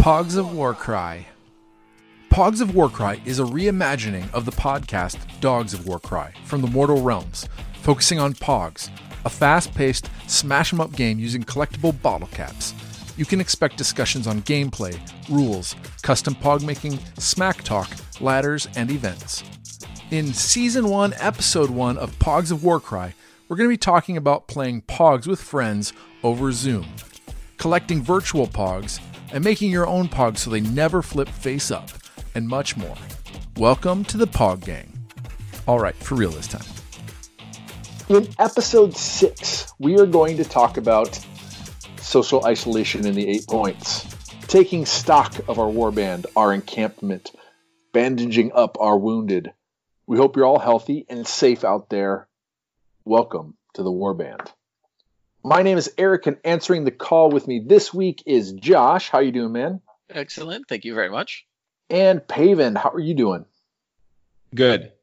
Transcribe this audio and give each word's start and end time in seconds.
Pogs 0.00 0.38
of 0.38 0.54
Warcry. 0.54 1.26
Pogs 2.30 2.62
of 2.62 2.74
Warcry 2.74 3.20
is 3.26 3.38
a 3.38 3.44
reimagining 3.44 4.32
of 4.32 4.46
the 4.46 4.50
podcast 4.50 5.18
Dogs 5.42 5.74
of 5.74 5.86
Warcry 5.86 6.32
from 6.46 6.62
the 6.62 6.68
Mortal 6.68 7.02
Realms, 7.02 7.46
focusing 7.82 8.18
on 8.18 8.32
Pogs, 8.32 8.88
a 9.26 9.28
fast 9.28 9.74
paced, 9.74 10.08
smash 10.26 10.72
'em 10.72 10.80
up 10.80 10.92
game 10.92 11.18
using 11.18 11.44
collectible 11.44 12.00
bottle 12.00 12.28
caps. 12.28 12.72
You 13.18 13.26
can 13.26 13.42
expect 13.42 13.76
discussions 13.76 14.26
on 14.26 14.40
gameplay, 14.40 14.98
rules, 15.28 15.76
custom 16.00 16.34
Pog 16.34 16.62
making, 16.62 16.98
smack 17.18 17.62
talk, 17.62 17.90
ladders, 18.20 18.68
and 18.76 18.90
events. 18.90 19.44
In 20.10 20.32
Season 20.32 20.88
1, 20.88 21.12
Episode 21.18 21.68
1 21.68 21.98
of 21.98 22.18
Pogs 22.18 22.50
of 22.50 22.64
Warcry, 22.64 23.12
we're 23.48 23.56
going 23.58 23.68
to 23.68 23.74
be 23.74 23.76
talking 23.76 24.16
about 24.16 24.48
playing 24.48 24.80
Pogs 24.80 25.26
with 25.26 25.42
friends 25.42 25.92
over 26.22 26.52
Zoom, 26.52 26.86
collecting 27.58 28.02
virtual 28.02 28.46
Pogs, 28.46 28.98
and 29.32 29.44
making 29.44 29.70
your 29.70 29.86
own 29.86 30.08
Pogs 30.08 30.38
so 30.38 30.50
they 30.50 30.60
never 30.60 31.02
flip 31.02 31.28
face 31.28 31.70
up, 31.70 31.90
and 32.34 32.46
much 32.48 32.76
more. 32.76 32.96
Welcome 33.56 34.04
to 34.04 34.16
the 34.16 34.26
Pog 34.26 34.64
Gang. 34.64 34.92
All 35.66 35.78
right, 35.78 35.94
for 35.94 36.14
real 36.14 36.30
this 36.30 36.48
time. 36.48 36.64
In 38.08 38.28
episode 38.38 38.96
six, 38.96 39.72
we 39.78 39.98
are 39.98 40.06
going 40.06 40.36
to 40.38 40.44
talk 40.44 40.76
about 40.76 41.24
social 41.98 42.44
isolation 42.44 43.06
in 43.06 43.14
the 43.14 43.28
eight 43.28 43.46
points, 43.46 44.04
taking 44.48 44.84
stock 44.84 45.32
of 45.48 45.58
our 45.58 45.70
warband, 45.70 46.26
our 46.34 46.52
encampment, 46.52 47.30
bandaging 47.92 48.50
up 48.52 48.76
our 48.80 48.98
wounded. 48.98 49.52
We 50.06 50.16
hope 50.16 50.36
you're 50.36 50.46
all 50.46 50.58
healthy 50.58 51.06
and 51.08 51.26
safe 51.26 51.64
out 51.64 51.88
there. 51.88 52.26
Welcome 53.04 53.56
to 53.74 53.84
the 53.84 53.92
warband. 53.92 54.50
My 55.42 55.62
name 55.62 55.78
is 55.78 55.90
Eric, 55.96 56.26
and 56.26 56.36
answering 56.44 56.84
the 56.84 56.90
call 56.90 57.30
with 57.30 57.48
me 57.48 57.60
this 57.64 57.94
week 57.94 58.22
is 58.26 58.52
Josh. 58.52 59.08
How 59.08 59.20
you 59.20 59.32
doing, 59.32 59.52
man? 59.52 59.80
Excellent. 60.10 60.68
Thank 60.68 60.84
you 60.84 60.94
very 60.94 61.08
much. 61.08 61.46
And 61.88 62.26
Paven, 62.26 62.76
how 62.76 62.90
are 62.90 63.00
you 63.00 63.14
doing? 63.14 63.44
Good. 64.54 64.92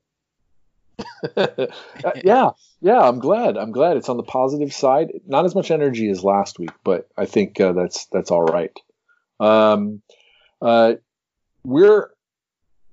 Uh, 1.35 2.11
yeah, 2.23 2.49
yeah. 2.81 2.99
I'm 2.99 3.19
glad. 3.19 3.57
I'm 3.57 3.71
glad 3.71 3.97
it's 3.97 4.09
on 4.09 4.17
the 4.17 4.23
positive 4.23 4.71
side. 4.71 5.11
Not 5.27 5.45
as 5.45 5.55
much 5.55 5.71
energy 5.71 6.09
as 6.09 6.23
last 6.23 6.59
week, 6.59 6.71
but 6.83 7.07
I 7.17 7.25
think 7.25 7.59
uh, 7.59 7.73
that's 7.73 8.05
that's 8.07 8.29
all 8.29 8.43
right. 8.43 8.71
Um, 9.39 10.01
uh, 10.61 10.93
we're 11.63 12.09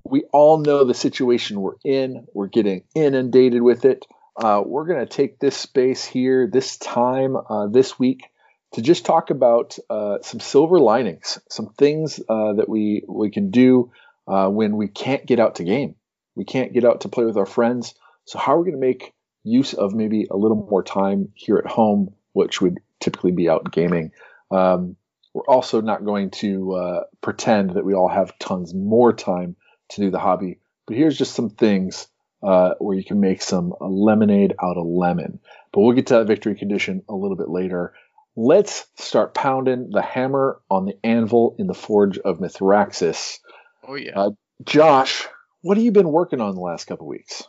we 0.05 0.25
all 0.33 0.59
know 0.59 0.85
the 0.85 0.95
situation 0.95 1.61
we're 1.61 1.77
in. 1.85 2.27
We're 2.33 2.49
getting 2.49 2.85
inundated 2.95 3.63
with 3.63 3.85
it. 3.85 4.07
Uh, 4.37 4.63
we're 4.65 4.87
going 4.87 5.07
to 5.07 5.07
take 5.07 5.39
this 5.39 5.57
space 5.57 6.05
here, 6.05 6.49
this 6.51 6.77
time, 6.77 7.37
uh, 7.37 7.69
this 7.69 7.99
week, 7.99 8.29
to 8.73 8.83
just 8.83 9.05
talk 9.05 9.31
about 9.31 9.79
uh, 9.89 10.19
some 10.23 10.41
silver 10.41 10.81
linings, 10.81 11.39
some 11.49 11.69
things 11.79 12.21
uh, 12.29 12.55
that 12.55 12.69
we 12.69 13.05
we 13.09 13.31
can 13.31 13.51
do 13.51 13.93
uh, 14.27 14.49
when 14.49 14.77
we 14.77 14.89
can't 14.89 15.27
get 15.27 15.39
out 15.39 15.57
to 15.57 15.65
game. 15.65 15.95
We 16.35 16.45
can't 16.45 16.73
get 16.73 16.85
out 16.85 17.03
to 17.03 17.09
play 17.09 17.25
with 17.25 17.37
our 17.37 17.47
friends. 17.47 17.95
So 18.25 18.39
how 18.39 18.55
are 18.55 18.59
we 18.59 18.71
going 18.71 18.81
to 18.81 18.87
make 18.87 19.13
use 19.45 19.75
of 19.75 19.95
maybe 19.95 20.27
a 20.29 20.37
little 20.37 20.67
more 20.69 20.83
time 20.83 21.29
here 21.35 21.59
at 21.59 21.71
home, 21.71 22.15
which 22.33 22.61
would 22.61 22.81
typically 22.99 23.33
be 23.33 23.49
out 23.49 23.71
gaming? 23.71 24.11
Um, 24.51 24.97
we're 25.33 25.47
also 25.47 25.81
not 25.81 26.05
going 26.05 26.31
to 26.31 26.75
uh, 26.75 27.01
pretend 27.21 27.71
that 27.71 27.85
we 27.85 27.95
all 27.95 28.09
have 28.09 28.39
tons 28.39 28.75
more 28.75 29.13
time 29.13 29.57
to 29.91 30.01
do 30.01 30.11
the 30.11 30.19
hobby. 30.19 30.59
But 30.87 30.97
here's 30.97 31.19
just 31.19 31.35
some 31.35 31.51
things 31.51 32.09
uh, 32.45 32.75
where 32.79 32.97
you 32.97 33.05
can 33.05 33.21
make 33.21 33.43
some 33.43 33.75
lemonade 33.81 34.55
out 34.63 34.77
of 34.77 34.87
lemon. 34.87 35.41
But 35.73 35.81
we'll 35.81 35.95
get 35.97 36.09
to 36.09 36.15
that 36.15 36.27
victory 36.27 36.55
condition 36.55 37.03
a 37.09 37.15
little 37.15 37.37
bit 37.37 37.49
later. 37.49 37.95
Let's 38.37 38.87
start 38.97 39.35
pounding 39.35 39.91
the 39.91 40.03
hammer 40.03 40.61
on 40.71 40.87
the 40.87 40.99
anvil 41.05 41.57
in 41.59 41.67
the 41.67 41.75
forge 41.75 42.19
of 42.19 42.39
Mithraxis. 42.39 43.39
Oh 43.87 43.95
yeah. 43.95 44.19
Uh, 44.19 44.31
Josh, 44.65 45.27
what 45.63 45.77
have 45.77 45.85
you 45.85 45.93
been 45.93 46.11
working 46.11 46.41
on 46.41 46.55
the 46.55 46.61
last 46.61 46.85
couple 46.85 47.07
weeks? 47.07 47.43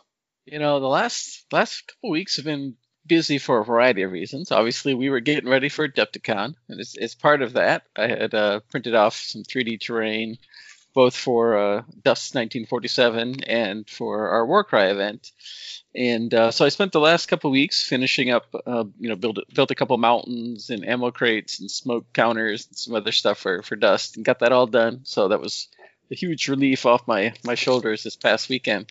You 0.44 0.58
know, 0.58 0.80
the 0.80 0.86
last 0.86 1.44
last 1.52 1.88
couple 1.88 2.10
weeks 2.10 2.36
have 2.36 2.44
been 2.44 2.76
busy 3.06 3.38
for 3.38 3.60
a 3.60 3.64
variety 3.64 4.02
of 4.02 4.12
reasons. 4.12 4.50
Obviously, 4.50 4.94
we 4.94 5.10
were 5.10 5.20
getting 5.20 5.48
ready 5.48 5.68
for 5.68 5.86
Adepticon, 5.86 6.54
and 6.68 6.80
it's, 6.80 6.96
it's 6.96 7.14
part 7.14 7.42
of 7.42 7.54
that. 7.54 7.82
I 7.96 8.06
had 8.08 8.34
uh, 8.34 8.60
printed 8.70 8.94
off 8.94 9.16
some 9.16 9.42
3D 9.42 9.80
terrain, 9.80 10.38
both 10.96 11.14
for 11.14 11.58
uh, 11.58 11.82
Dust 12.02 12.34
1947 12.34 13.44
and 13.44 13.86
for 13.88 14.30
our 14.30 14.46
Warcry 14.46 14.90
event. 14.90 15.30
And 15.94 16.32
uh, 16.32 16.50
so 16.50 16.64
I 16.64 16.70
spent 16.70 16.92
the 16.92 17.00
last 17.00 17.26
couple 17.26 17.50
weeks 17.50 17.86
finishing 17.86 18.30
up, 18.30 18.46
uh, 18.66 18.84
you 18.98 19.10
know, 19.10 19.16
built 19.16 19.38
built 19.54 19.70
a 19.70 19.74
couple 19.74 19.98
mountains 19.98 20.70
and 20.70 20.88
ammo 20.88 21.10
crates 21.10 21.60
and 21.60 21.70
smoke 21.70 22.10
counters 22.14 22.66
and 22.66 22.76
some 22.78 22.94
other 22.94 23.12
stuff 23.12 23.36
for 23.36 23.62
for 23.62 23.76
Dust, 23.76 24.16
and 24.16 24.24
got 24.24 24.38
that 24.38 24.52
all 24.52 24.66
done. 24.66 25.00
So 25.04 25.28
that 25.28 25.40
was 25.40 25.68
a 26.10 26.14
huge 26.14 26.48
relief 26.48 26.86
off 26.86 27.06
my 27.06 27.34
my 27.44 27.56
shoulders 27.56 28.02
this 28.02 28.16
past 28.16 28.48
weekend 28.48 28.90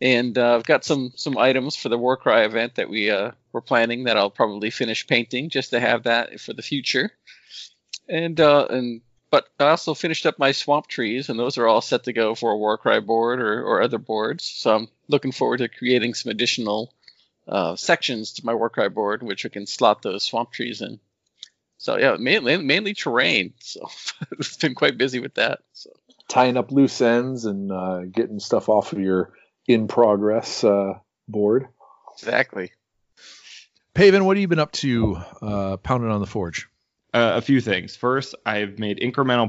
and 0.00 0.36
uh, 0.38 0.54
I've 0.54 0.64
got 0.64 0.84
some 0.84 1.12
some 1.16 1.38
items 1.38 1.76
for 1.76 1.88
the 1.88 1.98
Warcry 1.98 2.44
event 2.44 2.76
that 2.76 2.90
we 2.90 3.10
uh, 3.10 3.32
were 3.52 3.60
planning 3.60 4.04
that 4.04 4.16
I'll 4.16 4.30
probably 4.30 4.70
finish 4.70 5.06
painting 5.06 5.50
just 5.50 5.70
to 5.70 5.80
have 5.80 6.04
that 6.04 6.40
for 6.40 6.52
the 6.52 6.62
future. 6.62 7.10
And 8.08 8.38
uh, 8.40 8.66
and 8.68 9.00
but 9.34 9.48
I 9.58 9.70
also 9.70 9.94
finished 9.94 10.26
up 10.26 10.38
my 10.38 10.52
swamp 10.52 10.86
trees, 10.86 11.28
and 11.28 11.36
those 11.36 11.58
are 11.58 11.66
all 11.66 11.80
set 11.80 12.04
to 12.04 12.12
go 12.12 12.36
for 12.36 12.52
a 12.52 12.56
Warcry 12.56 13.00
board 13.00 13.40
or, 13.40 13.64
or 13.64 13.82
other 13.82 13.98
boards. 13.98 14.44
So 14.44 14.72
I'm 14.72 14.88
looking 15.08 15.32
forward 15.32 15.56
to 15.56 15.66
creating 15.66 16.14
some 16.14 16.30
additional 16.30 16.94
uh, 17.48 17.74
sections 17.74 18.34
to 18.34 18.46
my 18.46 18.54
Warcry 18.54 18.90
board, 18.90 19.24
which 19.24 19.42
we 19.42 19.50
can 19.50 19.66
slot 19.66 20.02
those 20.02 20.22
swamp 20.22 20.52
trees 20.52 20.82
in. 20.82 21.00
So 21.78 21.98
yeah, 21.98 22.14
mainly 22.16 22.58
mainly 22.58 22.94
terrain. 22.94 23.54
So 23.60 23.88
it's 24.38 24.56
been 24.56 24.76
quite 24.76 24.98
busy 24.98 25.18
with 25.18 25.34
that. 25.34 25.62
So 25.72 25.90
tying 26.28 26.56
up 26.56 26.70
loose 26.70 27.00
ends 27.00 27.44
and 27.44 27.72
uh, 27.72 28.02
getting 28.04 28.38
stuff 28.38 28.68
off 28.68 28.92
of 28.92 29.00
your 29.00 29.32
in 29.66 29.88
progress 29.88 30.62
uh, 30.62 31.00
board. 31.26 31.66
Exactly. 32.12 32.70
Paven, 33.94 34.26
what 34.26 34.36
have 34.36 34.42
you 34.42 34.46
been 34.46 34.60
up 34.60 34.70
to 34.74 35.16
uh, 35.42 35.76
pounding 35.78 36.12
on 36.12 36.20
the 36.20 36.26
forge? 36.28 36.68
Uh, 37.14 37.34
a 37.36 37.40
few 37.40 37.60
things. 37.60 37.94
First, 37.94 38.34
I've 38.44 38.80
made 38.80 38.98
incremental 38.98 39.48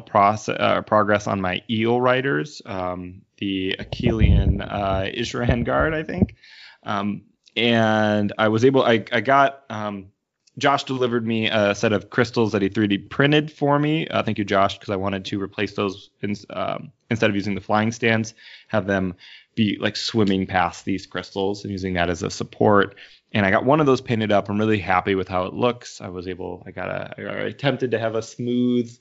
uh, 0.59 0.81
progress 0.83 1.25
on 1.25 1.41
my 1.41 1.63
eel 1.67 1.99
riders, 1.99 2.61
um, 2.67 3.23
the 3.37 3.75
Akhelian 3.79 4.61
uh, 4.61 5.05
Ishlaen 5.17 5.65
guard, 5.65 5.95
I 5.95 6.03
think. 6.03 6.35
Um, 6.83 7.23
and 7.57 8.31
I 8.37 8.49
was 8.49 8.65
able, 8.65 8.83
I, 8.83 9.03
I 9.11 9.21
got, 9.21 9.63
um, 9.71 10.11
Josh 10.59 10.83
delivered 10.83 11.25
me 11.25 11.49
a 11.49 11.73
set 11.73 11.91
of 11.91 12.11
crystals 12.11 12.51
that 12.51 12.61
he 12.61 12.69
3D 12.69 13.09
printed 13.09 13.51
for 13.51 13.79
me. 13.79 14.07
Uh, 14.09 14.21
thank 14.21 14.37
you, 14.37 14.45
Josh, 14.45 14.77
because 14.77 14.91
I 14.91 14.95
wanted 14.97 15.25
to 15.25 15.41
replace 15.41 15.73
those 15.73 16.11
in, 16.21 16.35
um, 16.51 16.91
instead 17.09 17.31
of 17.31 17.35
using 17.35 17.55
the 17.55 17.61
flying 17.61 17.91
stands, 17.91 18.35
have 18.67 18.85
them 18.85 19.15
be 19.55 19.77
like 19.79 19.95
swimming 19.95 20.45
past 20.45 20.85
these 20.85 21.07
crystals 21.07 21.63
and 21.63 21.71
using 21.71 21.95
that 21.95 22.11
as 22.11 22.21
a 22.21 22.29
support. 22.29 22.95
And 23.33 23.45
I 23.45 23.51
got 23.51 23.65
one 23.65 23.79
of 23.79 23.85
those 23.85 24.01
painted 24.01 24.31
up. 24.31 24.49
I'm 24.49 24.59
really 24.59 24.79
happy 24.79 25.15
with 25.15 25.27
how 25.27 25.45
it 25.45 25.53
looks. 25.53 25.99
I 25.99 26.07
was 26.09 26.27
able, 26.27 26.63
I 26.65 26.71
got 26.71 26.89
a, 26.89 27.13
I 27.17 27.45
attempted 27.47 27.91
to 27.91 27.99
have 27.99 28.15
a 28.15 28.21
smooth 28.21 28.95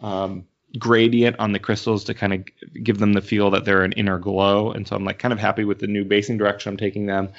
um, 0.00 0.44
gradient 0.78 1.36
on 1.38 1.52
the 1.52 1.58
crystals 1.58 2.04
to 2.04 2.14
kind 2.14 2.34
of 2.34 2.44
give 2.82 2.98
them 2.98 3.14
the 3.14 3.22
feel 3.22 3.50
that 3.50 3.64
they're 3.64 3.84
an 3.84 3.92
inner 3.92 4.18
glow. 4.18 4.72
And 4.72 4.86
so 4.86 4.94
I'm 4.94 5.04
like 5.04 5.18
kind 5.18 5.32
of 5.32 5.38
happy 5.38 5.64
with 5.64 5.78
the 5.78 5.86
new 5.86 6.04
basing 6.04 6.36
direction 6.36 6.70
I'm 6.70 6.76
taking 6.76 7.06
them. 7.06 7.30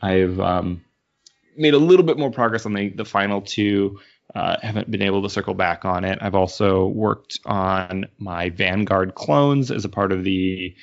I've 0.00 0.40
um, 0.40 0.84
made 1.56 1.74
a 1.74 1.78
little 1.78 2.04
bit 2.04 2.18
more 2.18 2.30
progress 2.30 2.66
on 2.66 2.72
the, 2.74 2.88
the 2.88 3.04
final 3.04 3.40
two. 3.40 4.00
Uh, 4.34 4.56
haven't 4.62 4.90
been 4.90 5.02
able 5.02 5.22
to 5.22 5.28
circle 5.28 5.54
back 5.54 5.84
on 5.84 6.04
it. 6.04 6.18
I've 6.22 6.34
also 6.34 6.86
worked 6.86 7.38
on 7.44 8.06
my 8.18 8.48
Vanguard 8.48 9.14
clones 9.14 9.70
as 9.70 9.84
a 9.84 9.90
part 9.90 10.10
of 10.10 10.24
the 10.24 10.74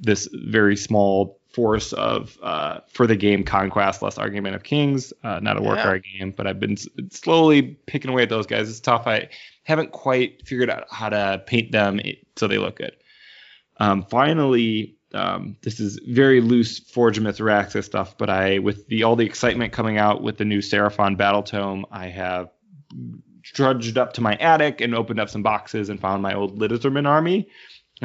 this 0.00 0.28
very 0.32 0.76
small 0.76 1.38
force 1.54 1.92
of 1.92 2.36
uh, 2.42 2.80
for 2.88 3.06
the 3.06 3.16
game 3.16 3.44
Conquest 3.44 4.02
less 4.02 4.18
Argument 4.18 4.56
of 4.56 4.64
Kings, 4.64 5.12
uh, 5.22 5.38
not 5.40 5.56
a 5.56 5.62
Warcry 5.62 6.02
yeah. 6.04 6.18
game, 6.18 6.30
but 6.36 6.46
I've 6.46 6.58
been 6.58 6.76
slowly 7.10 7.62
picking 7.86 8.10
away 8.10 8.24
at 8.24 8.28
those 8.28 8.46
guys. 8.46 8.68
It's 8.68 8.80
tough. 8.80 9.06
I 9.06 9.28
haven't 9.62 9.92
quite 9.92 10.46
figured 10.46 10.68
out 10.68 10.86
how 10.90 11.08
to 11.08 11.42
paint 11.46 11.72
them 11.72 12.00
so 12.36 12.48
they 12.48 12.58
look 12.58 12.76
good. 12.76 12.96
Um, 13.78 14.04
finally, 14.04 14.96
um, 15.14 15.56
this 15.62 15.78
is 15.78 16.00
very 16.08 16.40
loose 16.40 16.80
Forge 16.80 17.20
Mithraxis 17.20 17.84
stuff, 17.84 18.18
but 18.18 18.28
I 18.28 18.58
with 18.58 18.86
the 18.88 19.04
all 19.04 19.16
the 19.16 19.26
excitement 19.26 19.72
coming 19.72 19.96
out 19.96 20.22
with 20.22 20.38
the 20.38 20.44
new 20.44 20.58
Seraphon 20.58 21.16
Battle 21.16 21.42
Tome, 21.42 21.86
I 21.92 22.08
have 22.08 22.50
trudged 23.42 23.96
up 23.98 24.12
to 24.14 24.20
my 24.20 24.34
attic 24.36 24.80
and 24.80 24.94
opened 24.94 25.20
up 25.20 25.28
some 25.28 25.42
boxes 25.42 25.88
and 25.88 26.00
found 26.00 26.22
my 26.22 26.34
old 26.34 26.58
Lizardman 26.58 27.06
army 27.06 27.48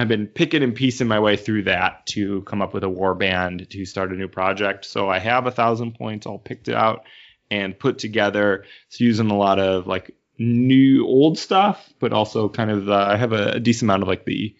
I've 0.01 0.07
been 0.07 0.27
picking 0.27 0.63
and 0.63 0.75
piecing 0.75 1.07
my 1.07 1.19
way 1.19 1.35
through 1.35 1.63
that 1.63 2.05
to 2.07 2.41
come 2.43 2.61
up 2.61 2.73
with 2.73 2.83
a 2.83 2.89
war 2.89 3.15
band 3.15 3.69
to 3.71 3.85
start 3.85 4.11
a 4.11 4.15
new 4.15 4.27
project. 4.27 4.85
So 4.85 5.09
I 5.09 5.19
have 5.19 5.47
a 5.47 5.51
thousand 5.51 5.95
points 5.95 6.25
all 6.25 6.39
picked 6.39 6.69
out 6.69 7.05
and 7.51 7.77
put 7.77 7.97
together. 7.97 8.65
It's 8.87 8.99
using 8.99 9.31
a 9.31 9.37
lot 9.37 9.59
of 9.59 9.87
like 9.87 10.15
new 10.37 11.05
old 11.05 11.37
stuff, 11.37 11.91
but 11.99 12.13
also 12.13 12.49
kind 12.49 12.71
of 12.71 12.89
uh, 12.89 13.07
I 13.09 13.17
have 13.17 13.33
a, 13.33 13.53
a, 13.53 13.59
decent 13.59 13.87
amount 13.87 14.03
of 14.03 14.07
like 14.07 14.25
the 14.25 14.55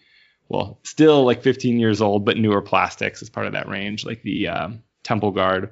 well, 0.48 0.80
still 0.82 1.24
like 1.24 1.42
15 1.42 1.78
years 1.78 2.02
old, 2.02 2.24
but 2.24 2.36
newer 2.36 2.60
plastics 2.60 3.22
as 3.22 3.30
part 3.30 3.46
of 3.46 3.52
that 3.52 3.68
range, 3.68 4.04
like 4.04 4.22
the 4.22 4.48
um, 4.48 4.82
Temple 5.04 5.30
Guard. 5.30 5.70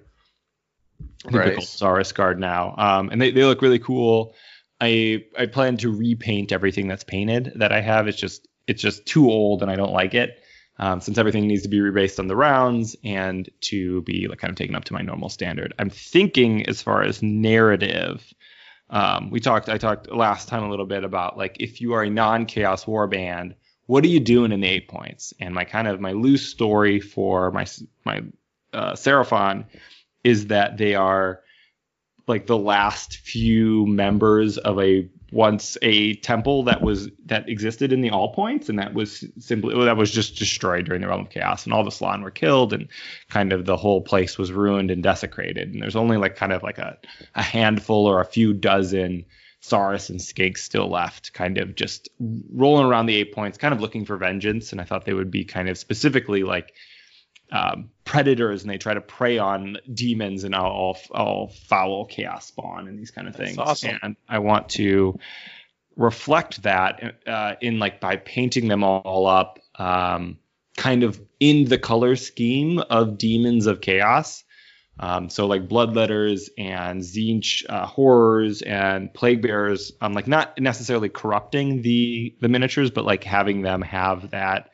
Right. 1.30 1.58
Saurus 1.58 2.14
Guard 2.14 2.40
now, 2.40 2.74
um, 2.76 3.10
and 3.10 3.20
they, 3.20 3.30
they 3.30 3.44
look 3.44 3.60
really 3.60 3.78
cool. 3.78 4.34
I 4.80 5.24
I 5.36 5.46
plan 5.46 5.76
to 5.78 5.92
repaint 5.92 6.52
everything 6.52 6.88
that's 6.88 7.04
painted 7.04 7.52
that 7.56 7.72
I 7.72 7.80
have. 7.80 8.08
It's 8.08 8.18
just 8.18 8.48
it's 8.68 8.82
just 8.82 9.06
too 9.06 9.28
old 9.30 9.62
and 9.62 9.70
I 9.70 9.76
don't 9.76 9.92
like 9.92 10.14
it. 10.14 10.42
Um, 10.80 11.00
since 11.00 11.18
everything 11.18 11.48
needs 11.48 11.62
to 11.62 11.68
be 11.68 11.80
rebased 11.80 12.20
on 12.20 12.28
the 12.28 12.36
rounds 12.36 12.94
and 13.02 13.50
to 13.62 14.00
be 14.02 14.28
like 14.28 14.38
kind 14.38 14.50
of 14.50 14.56
taken 14.56 14.76
up 14.76 14.84
to 14.84 14.92
my 14.92 15.02
normal 15.02 15.28
standard. 15.28 15.74
I'm 15.76 15.90
thinking 15.90 16.66
as 16.66 16.80
far 16.80 17.02
as 17.02 17.20
narrative. 17.20 18.32
Um, 18.88 19.30
we 19.30 19.40
talked 19.40 19.68
I 19.68 19.78
talked 19.78 20.08
last 20.08 20.46
time 20.46 20.62
a 20.62 20.70
little 20.70 20.86
bit 20.86 21.02
about 21.02 21.36
like 21.36 21.56
if 21.58 21.80
you 21.80 21.94
are 21.94 22.04
a 22.04 22.10
non-chaos 22.10 22.86
war 22.86 23.08
band, 23.08 23.56
what 23.86 24.04
are 24.04 24.08
you 24.08 24.20
doing 24.20 24.52
in 24.52 24.60
the 24.60 24.68
eight 24.68 24.86
points? 24.86 25.34
And 25.40 25.52
my 25.52 25.64
kind 25.64 25.88
of 25.88 26.00
my 26.00 26.12
loose 26.12 26.46
story 26.46 27.00
for 27.00 27.50
my 27.50 27.66
my 28.04 28.22
uh, 28.72 28.92
Seraphon 28.92 29.64
is 30.22 30.46
that 30.46 30.76
they 30.76 30.94
are 30.94 31.40
like 32.28 32.46
the 32.46 32.58
last 32.58 33.16
few 33.16 33.84
members 33.86 34.58
of 34.58 34.78
a 34.78 35.08
once 35.30 35.76
a 35.82 36.14
temple 36.16 36.62
that 36.64 36.80
was 36.80 37.10
that 37.26 37.48
existed 37.48 37.92
in 37.92 38.00
the 38.00 38.10
all 38.10 38.32
points 38.32 38.68
and 38.68 38.78
that 38.78 38.94
was 38.94 39.24
simply 39.38 39.74
well, 39.74 39.84
that 39.84 39.96
was 39.96 40.10
just 40.10 40.36
destroyed 40.36 40.86
during 40.86 41.02
the 41.02 41.08
realm 41.08 41.22
of 41.22 41.30
chaos 41.30 41.64
and 41.64 41.72
all 41.72 41.84
the 41.84 41.90
Slann 41.90 42.22
were 42.22 42.30
killed 42.30 42.72
and 42.72 42.88
kind 43.28 43.52
of 43.52 43.66
the 43.66 43.76
whole 43.76 44.00
place 44.00 44.38
was 44.38 44.52
ruined 44.52 44.90
and 44.90 45.02
desecrated 45.02 45.72
and 45.72 45.82
there's 45.82 45.96
only 45.96 46.16
like 46.16 46.36
kind 46.36 46.52
of 46.52 46.62
like 46.62 46.78
a, 46.78 46.96
a 47.34 47.42
handful 47.42 48.06
or 48.06 48.20
a 48.20 48.24
few 48.24 48.54
dozen 48.54 49.24
Saurus 49.60 50.08
and 50.08 50.20
Skinks 50.20 50.58
still 50.58 50.88
left, 50.88 51.32
kind 51.32 51.58
of 51.58 51.74
just 51.74 52.08
rolling 52.54 52.86
around 52.86 53.06
the 53.06 53.16
eight 53.16 53.34
points, 53.34 53.58
kind 53.58 53.74
of 53.74 53.80
looking 53.80 54.04
for 54.04 54.16
vengeance. 54.16 54.70
And 54.70 54.80
I 54.80 54.84
thought 54.84 55.04
they 55.04 55.12
would 55.12 55.32
be 55.32 55.44
kind 55.44 55.68
of 55.68 55.76
specifically 55.76 56.44
like 56.44 56.74
um, 57.50 57.90
predators 58.04 58.62
and 58.62 58.70
they 58.70 58.78
try 58.78 58.94
to 58.94 59.00
prey 59.00 59.38
on 59.38 59.78
demons 59.92 60.44
and 60.44 60.54
all, 60.54 60.98
all 61.10 61.48
foul 61.48 62.06
chaos 62.06 62.46
spawn 62.46 62.88
and 62.88 62.98
these 62.98 63.10
kind 63.10 63.28
of 63.28 63.36
That's 63.36 63.50
things. 63.50 63.58
awesome. 63.58 63.98
And 64.02 64.16
I 64.28 64.38
want 64.40 64.70
to 64.70 65.18
reflect 65.96 66.62
that 66.62 67.16
uh, 67.26 67.54
in 67.60 67.78
like 67.78 68.00
by 68.00 68.16
painting 68.16 68.68
them 68.68 68.84
all 68.84 69.26
up, 69.26 69.58
um, 69.76 70.38
kind 70.76 71.02
of 71.02 71.20
in 71.40 71.64
the 71.64 71.78
color 71.78 72.16
scheme 72.16 72.78
of 72.78 73.18
demons 73.18 73.66
of 73.66 73.80
chaos. 73.80 74.44
Um, 75.00 75.28
so 75.28 75.46
like 75.46 75.68
bloodletters 75.68 76.48
and 76.58 77.02
Tzeentch 77.02 77.64
uh, 77.68 77.86
horrors 77.86 78.62
and 78.62 79.12
plague 79.14 79.42
bearers, 79.42 79.92
um, 80.00 80.12
like 80.12 80.26
not 80.26 80.58
necessarily 80.60 81.08
corrupting 81.08 81.82
the 81.82 82.34
the 82.40 82.48
miniatures, 82.48 82.90
but 82.90 83.04
like 83.04 83.22
having 83.22 83.62
them 83.62 83.82
have 83.82 84.30
that 84.30 84.70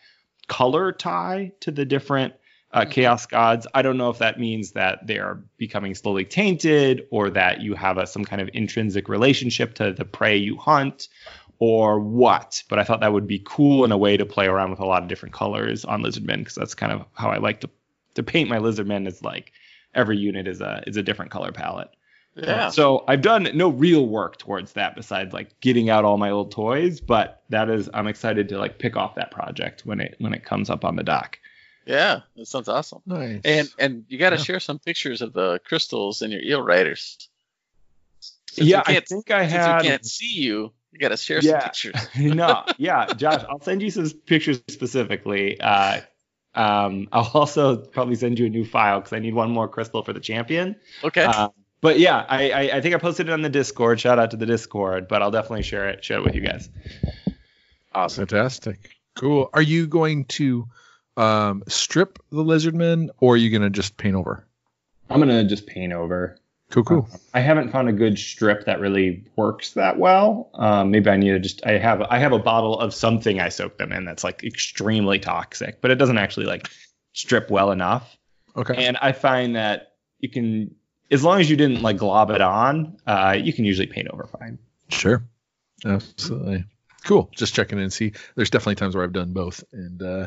color 0.47 0.93
tie 0.93 1.53
to 1.61 1.71
the 1.71 1.85
different 1.85 2.35
uh, 2.75 2.85
chaos 2.85 3.25
gods. 3.25 3.69
I 3.73 3.83
don't 3.83 3.97
know 3.97 4.11
if 4.11 4.19
that 4.19 4.39
means 4.39 4.73
that 4.73 5.07
they 5.07 5.19
are 5.19 5.41
becoming 5.57 5.95
slowly 5.95 6.25
tainted 6.25 7.07
or 7.11 7.31
that 7.31 7.61
you 7.61 7.75
have 7.75 7.99
a, 7.99 8.07
some 8.07 8.25
kind 8.25 8.43
of 8.43 8.51
intrinsic 8.53 9.09
relationship 9.09 9.75
to 9.75 9.93
the 9.93 10.05
prey 10.05 10.37
you 10.37 10.57
hunt 10.57 11.09
or 11.61 12.01
what. 12.01 12.65
But 12.69 12.81
I 12.81 12.85
thought 12.85 13.01
that 13.01 13.13
would 13.13 13.29
be 13.29 13.41
cool 13.45 13.85
in 13.85 13.93
a 13.93 13.97
way 13.97 14.17
to 14.17 14.27
play 14.27 14.47
around 14.47 14.71
with 14.71 14.81
a 14.81 14.87
lot 14.87 15.05
of 15.05 15.09
different 15.09 15.33
colors 15.33 15.85
on 15.85 16.03
Lizardmen 16.03 16.39
because 16.39 16.57
that's 16.57 16.75
kind 16.75 16.93
of 16.93 17.07
how 17.15 17.31
I 17.31 17.39
like 17.39 17.61
to 17.61 17.71
to 18.15 18.25
paint 18.25 18.51
my 18.51 18.59
Lizardmen. 18.59 19.07
Is 19.07 19.23
like 19.23 19.53
every 19.95 20.19
unit 20.19 20.49
is 20.49 20.61
a 20.61 20.83
is 20.85 20.97
a 20.97 21.03
different 21.03 21.31
color 21.31 21.53
palette. 21.53 21.91
Yeah. 22.35 22.71
So 22.71 23.05
I've 23.07 23.23
done 23.23 23.49
no 23.55 23.69
real 23.69 24.09
work 24.09 24.39
towards 24.39 24.73
that 24.73 24.97
besides 24.97 25.33
like 25.33 25.61
getting 25.61 25.91
out 25.91 26.05
all 26.05 26.19
my 26.19 26.31
old 26.31 26.51
toys, 26.51 27.01
but 27.01 27.45
that 27.51 27.71
is 27.71 27.89
I'm 27.95 28.09
excited 28.09 28.49
to 28.49 28.59
like 28.59 28.81
pick 28.81 28.97
off 28.97 29.15
that 29.15 29.31
project 29.31 29.87
when 29.87 30.01
it 30.01 30.17
when 30.19 30.35
it 30.35 30.45
comes 30.45 30.71
up 30.71 30.85
on 30.85 30.97
the 30.97 31.05
dock. 31.05 31.39
Yeah. 31.87 32.21
That 32.37 32.47
sounds 32.47 32.69
awesome. 32.69 33.03
Nice. 33.07 33.41
And 33.45 33.69
and 33.79 34.05
you 34.09 34.19
got 34.19 34.31
to 34.31 34.37
Yeah. 34.37 34.43
share 34.43 34.61
some 34.61 34.79
pictures 34.79 35.21
of 35.23 35.33
the 35.33 35.61
crystals 35.67 36.23
in 36.23 36.31
your 36.31 36.41
eel 36.43 36.63
riders. 36.63 37.29
Since 38.53 38.69
yeah, 38.69 38.81
I 38.87 38.95
can't, 38.95 39.07
think 39.09 39.31
I 39.31 39.43
since 39.49 39.53
had 39.53 39.83
we 39.83 39.89
can't 39.89 40.07
see 40.07 40.33
you, 40.33 40.73
you 40.93 40.99
got 41.01 41.09
to 41.09 41.17
share 41.17 41.41
Yeah. 41.43 41.61
some 41.73 41.93
pictures. 41.93 42.09
no, 42.35 42.65
yeah, 42.79 43.07
Josh, 43.15 43.43
I'll 43.49 43.61
send 43.61 43.83
you 43.83 43.91
some 43.91 44.09
pictures 44.27 44.63
specifically. 44.69 45.61
Uh, 45.61 46.01
um, 46.55 47.09
I'll 47.11 47.31
also 47.35 47.77
probably 47.77 48.15
send 48.15 48.39
you 48.39 48.47
a 48.47 48.49
new 48.49 48.65
file 48.65 49.01
because 49.01 49.13
I 49.13 49.19
need 49.19 49.35
one 49.35 49.51
more 49.51 49.67
crystal 49.67 50.05
for 50.05 50.13
the 50.13 50.21
champion. 50.21 50.77
Okay. 51.03 51.25
Uh, 51.25 51.49
but 51.81 51.99
yeah, 51.99 52.25
I, 52.29 52.51
I 52.51 52.61
I 52.77 52.81
think 52.81 52.95
I 52.95 52.99
posted 52.99 53.29
it 53.29 53.33
on 53.33 53.43
the 53.43 53.49
Discord. 53.51 53.99
Shout 54.01 54.19
out 54.21 54.31
to 54.31 54.37
the 54.37 54.47
Discord, 54.47 55.09
but 55.09 55.21
I'll 55.21 55.33
definitely 55.33 55.65
share 55.65 55.89
it 55.91 56.05
share 56.05 56.19
it 56.19 56.25
with 56.25 56.35
you 56.37 56.41
guys. 56.41 56.69
awesome. 57.93 58.27
Fantastic. 58.27 58.91
Cool. 59.17 59.51
Are 59.53 59.63
you 59.63 59.87
going 59.87 60.25
to 60.27 60.69
um, 61.17 61.63
strip 61.69 62.19
the 62.31 62.43
lizardmen 62.43 63.09
or 63.21 63.35
are 63.35 63.37
you 63.37 63.51
going 63.51 63.63
to 63.63 63.71
just 63.71 63.97
paint 63.97 64.17
over? 64.17 64.47
I'm 65.11 65.21
gonna 65.21 65.45
just 65.45 65.67
paint 65.67 65.93
over. 65.93 66.39
Cool, 66.71 66.85
cool. 66.85 67.09
I 67.35 67.41
haven't 67.41 67.71
found 67.71 67.89
a 67.89 67.93
good 67.93 68.19
strip 68.19 68.65
that 68.65 68.81
really 68.81 69.25
works 69.37 69.73
that 69.73 69.99
well. 69.99 70.51
Um, 70.55 70.91
maybe 70.91 71.11
I 71.11 71.17
need 71.17 71.31
to 71.31 71.39
just 71.39 71.65
I 71.65 71.73
have 71.73 72.03
I 72.03 72.19
have 72.19 72.33
a 72.33 72.39
bottle 72.39 72.81
of 72.81 72.95
something 72.95 73.39
I 73.39 73.51
soak 73.51 73.79
them 73.79 73.93
in 73.93 74.05
that's 74.05 74.25
like 74.25 74.43
extremely 74.43 75.19
toxic, 75.19 75.81
but 75.81 75.91
it 75.91 75.97
doesn't 75.97 76.19
actually 76.19 76.47
like 76.47 76.71
strip 77.13 77.51
well 77.51 77.71
enough. 77.71 78.17
Okay. 78.57 78.87
And 78.87 78.97
I 78.97 79.13
find 79.13 79.57
that 79.57 79.93
you 80.21 80.29
can 80.29 80.75
as 81.11 81.23
long 81.23 81.41
as 81.41 81.49
you 81.49 81.57
didn't 81.57 81.83
like 81.83 81.99
glob 81.99 82.31
it 82.31 82.41
on, 82.41 82.97
uh, 83.07 83.37
you 83.39 83.53
can 83.53 83.65
usually 83.65 83.87
paint 83.87 84.09
over 84.09 84.27
fine. 84.27 84.59
Sure. 84.89 85.23
Absolutely. 85.85 86.65
Cool. 87.05 87.31
Just 87.37 87.55
checking 87.55 87.79
in 87.79 87.85
and 87.85 87.93
see. 87.93 88.13
There's 88.35 88.51
definitely 88.51 88.77
times 88.77 88.97
where 88.97 89.05
I've 89.05 89.13
done 89.13 89.33
both. 89.33 89.63
And 89.73 90.03
uh, 90.03 90.27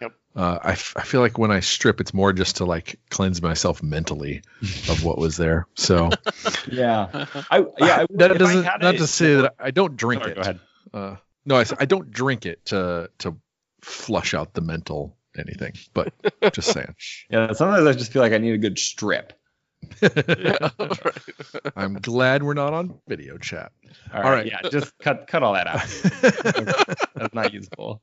Yep. 0.00 0.12
uh, 0.36 0.58
I, 0.62 0.72
f- 0.72 0.94
I 0.96 1.02
feel 1.02 1.20
like 1.20 1.36
when 1.38 1.50
I 1.50 1.60
strip, 1.60 2.00
it's 2.00 2.14
more 2.14 2.32
just 2.32 2.56
to 2.56 2.64
like 2.64 2.98
cleanse 3.10 3.42
myself 3.42 3.82
mentally 3.82 4.42
of 4.88 5.04
what 5.04 5.18
was 5.18 5.36
there. 5.36 5.66
So 5.74 6.10
Yeah. 6.70 7.26
I 7.50 7.58
yeah, 7.78 7.96
I, 8.02 8.06
that 8.10 8.38
doesn't, 8.38 8.62
not 8.62 8.94
it- 8.94 8.98
to 8.98 9.06
say 9.06 9.34
that 9.36 9.54
I 9.58 9.70
don't 9.70 9.96
drink 9.96 10.22
Sorry, 10.22 10.32
it. 10.32 10.34
go 10.36 10.40
ahead. 10.42 10.60
Uh, 10.92 11.16
no, 11.44 11.56
I, 11.56 11.64
I 11.78 11.84
don't 11.86 12.10
drink 12.10 12.46
it 12.46 12.64
to, 12.66 13.10
to 13.18 13.36
flush 13.82 14.32
out 14.34 14.54
the 14.54 14.60
mental 14.60 15.16
anything, 15.36 15.72
but 15.92 16.12
just 16.52 16.72
saying. 16.72 16.94
Yeah, 17.30 17.52
sometimes 17.52 17.86
I 17.86 17.92
just 17.92 18.12
feel 18.12 18.22
like 18.22 18.32
I 18.32 18.38
need 18.38 18.54
a 18.54 18.58
good 18.58 18.78
strip. 18.78 19.32
Yeah. 20.00 20.70
I'm 21.76 21.94
glad 21.94 22.42
we're 22.42 22.54
not 22.54 22.72
on 22.72 22.98
video 23.08 23.36
chat. 23.38 23.72
All 24.12 24.22
All 24.22 24.30
right, 24.30 24.36
right. 24.36 24.46
yeah, 24.46 24.68
just 24.70 24.96
cut 24.98 25.26
cut 25.26 25.42
all 25.42 25.52
that 25.54 25.66
out. 25.66 27.04
That's 27.14 27.34
not 27.34 27.52
useful. 27.52 28.00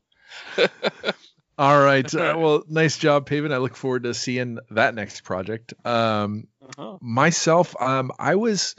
All 1.61 1.79
right. 1.79 2.11
Uh, 2.21 2.35
well, 2.37 2.63
nice 2.67 2.97
job, 2.97 3.27
Paven. 3.27 3.53
I 3.53 3.57
look 3.57 3.75
forward 3.75 4.03
to 4.03 4.15
seeing 4.15 4.57
that 4.71 4.95
next 4.95 5.23
project. 5.23 5.73
Um, 5.85 6.47
Uh-huh. 6.77 6.97
myself, 7.01 7.75
um, 7.79 8.11
I 8.17 8.35
was, 8.35 8.75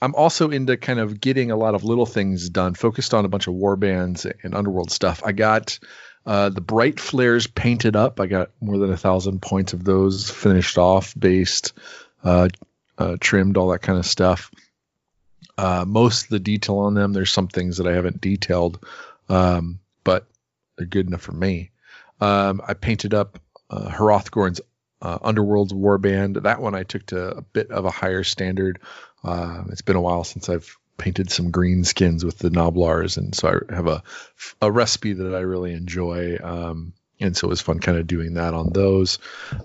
I'm 0.00 0.14
also 0.14 0.50
into 0.50 0.76
kind 0.76 1.00
of 1.00 1.20
getting 1.20 1.50
a 1.50 1.56
lot 1.56 1.74
of 1.74 1.82
little 1.82 2.06
things 2.06 2.48
done, 2.50 2.74
focused 2.74 3.14
on 3.14 3.24
a 3.24 3.28
bunch 3.28 3.48
of 3.48 3.54
war 3.54 3.74
bands 3.76 4.26
and 4.26 4.54
underworld 4.54 4.90
stuff. 4.92 5.22
I 5.24 5.32
got 5.32 5.78
uh, 6.24 6.50
the 6.50 6.60
bright 6.60 7.00
flares 7.00 7.46
painted 7.48 7.96
up. 7.96 8.20
I 8.20 8.26
got 8.26 8.50
more 8.60 8.78
than 8.78 8.92
a 8.92 8.96
thousand 8.96 9.42
points 9.42 9.72
of 9.72 9.82
those 9.82 10.30
finished 10.30 10.78
off, 10.78 11.14
based, 11.18 11.72
uh, 12.22 12.48
uh, 12.96 13.16
trimmed, 13.18 13.56
all 13.56 13.70
that 13.70 13.82
kind 13.82 13.98
of 13.98 14.06
stuff. 14.06 14.52
Uh, 15.56 15.84
most 15.86 16.24
of 16.24 16.30
the 16.30 16.40
detail 16.40 16.78
on 16.78 16.94
them, 16.94 17.12
there's 17.12 17.32
some 17.32 17.48
things 17.48 17.78
that 17.78 17.88
I 17.88 17.94
haven't 17.94 18.20
detailed, 18.20 18.84
um, 19.28 19.80
but 20.04 20.26
they're 20.76 20.86
good 20.86 21.08
enough 21.08 21.22
for 21.22 21.32
me. 21.32 21.70
Um, 22.20 22.60
I 22.66 22.74
painted 22.74 23.14
up 23.14 23.38
uh, 23.70 23.88
Hrothgorn's 23.90 24.60
uh, 25.00 25.18
Underworld's 25.22 25.72
Warband. 25.72 26.42
That 26.42 26.60
one 26.60 26.74
I 26.74 26.82
took 26.82 27.06
to 27.06 27.36
a 27.36 27.42
bit 27.42 27.70
of 27.70 27.84
a 27.84 27.90
higher 27.90 28.24
standard. 28.24 28.80
Uh, 29.22 29.64
it's 29.70 29.82
been 29.82 29.96
a 29.96 30.00
while 30.00 30.24
since 30.24 30.48
I've 30.48 30.76
painted 30.96 31.30
some 31.30 31.50
green 31.52 31.84
skins 31.84 32.24
with 32.24 32.38
the 32.38 32.48
Gnoblars, 32.50 33.18
and 33.18 33.34
so 33.34 33.60
I 33.70 33.74
have 33.74 33.86
a 33.86 34.02
a 34.60 34.70
recipe 34.70 35.12
that 35.12 35.34
I 35.34 35.40
really 35.40 35.72
enjoy. 35.72 36.38
Um, 36.42 36.92
and 37.20 37.36
so 37.36 37.46
it 37.48 37.50
was 37.50 37.60
fun 37.60 37.80
kind 37.80 37.98
of 37.98 38.06
doing 38.06 38.34
that 38.34 38.54
on 38.54 38.72
those, 38.72 39.18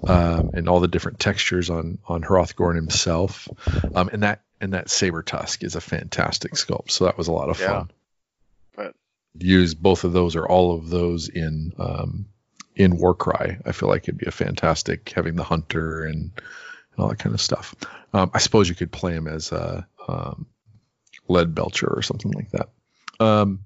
um, 0.08 0.52
and 0.54 0.68
all 0.68 0.80
the 0.80 0.88
different 0.88 1.20
textures 1.20 1.70
on 1.70 1.98
on 2.08 2.22
Hrothgorn 2.22 2.76
himself. 2.76 3.48
Um, 3.96 4.10
and 4.14 4.24
that 4.24 4.42
and 4.62 4.74
that 4.74 4.90
saber 4.90 5.24
tusk 5.24 5.64
is 5.64 5.76
a 5.76 5.82
fantastic 5.82 6.54
sculpt. 6.54 6.92
So 6.92 7.06
that 7.06 7.18
was 7.18 7.28
a 7.28 7.32
lot 7.32 7.50
of 7.50 7.60
Yeah. 7.60 7.68
fun. 7.68 7.92
But- 8.76 8.96
Use 9.38 9.74
both 9.74 10.04
of 10.04 10.14
those 10.14 10.36
or 10.36 10.48
all 10.48 10.76
of 10.76 10.90
those 10.90 11.28
in 11.30 11.74
um, 11.80 12.26
in 12.76 12.98
Warcry. 12.98 13.58
I 13.66 13.72
feel 13.72 13.90
like 13.90 14.04
it'd 14.04 14.18
be 14.18 14.26
a 14.26 14.32
fantastic 14.32 15.12
having 15.16 15.36
the 15.36 15.44
hunter 15.44 16.04
and, 16.04 16.32
and 16.32 17.00
all 17.00 17.10
that 17.10 17.20
kind 17.20 17.34
of 17.34 17.42
stuff. 17.42 17.76
Um, 18.14 18.32
I 18.34 18.40
suppose 18.40 18.70
you 18.70 18.76
could 18.76 18.92
play 18.92 19.14
him 19.14 19.28
as 19.28 19.52
a 19.52 19.88
um, 20.08 20.48
lead 21.28 21.56
belcher 21.56 21.88
or 21.88 22.02
something 22.02 22.32
like 22.32 22.52
that. 22.52 22.70
Um, 23.20 23.66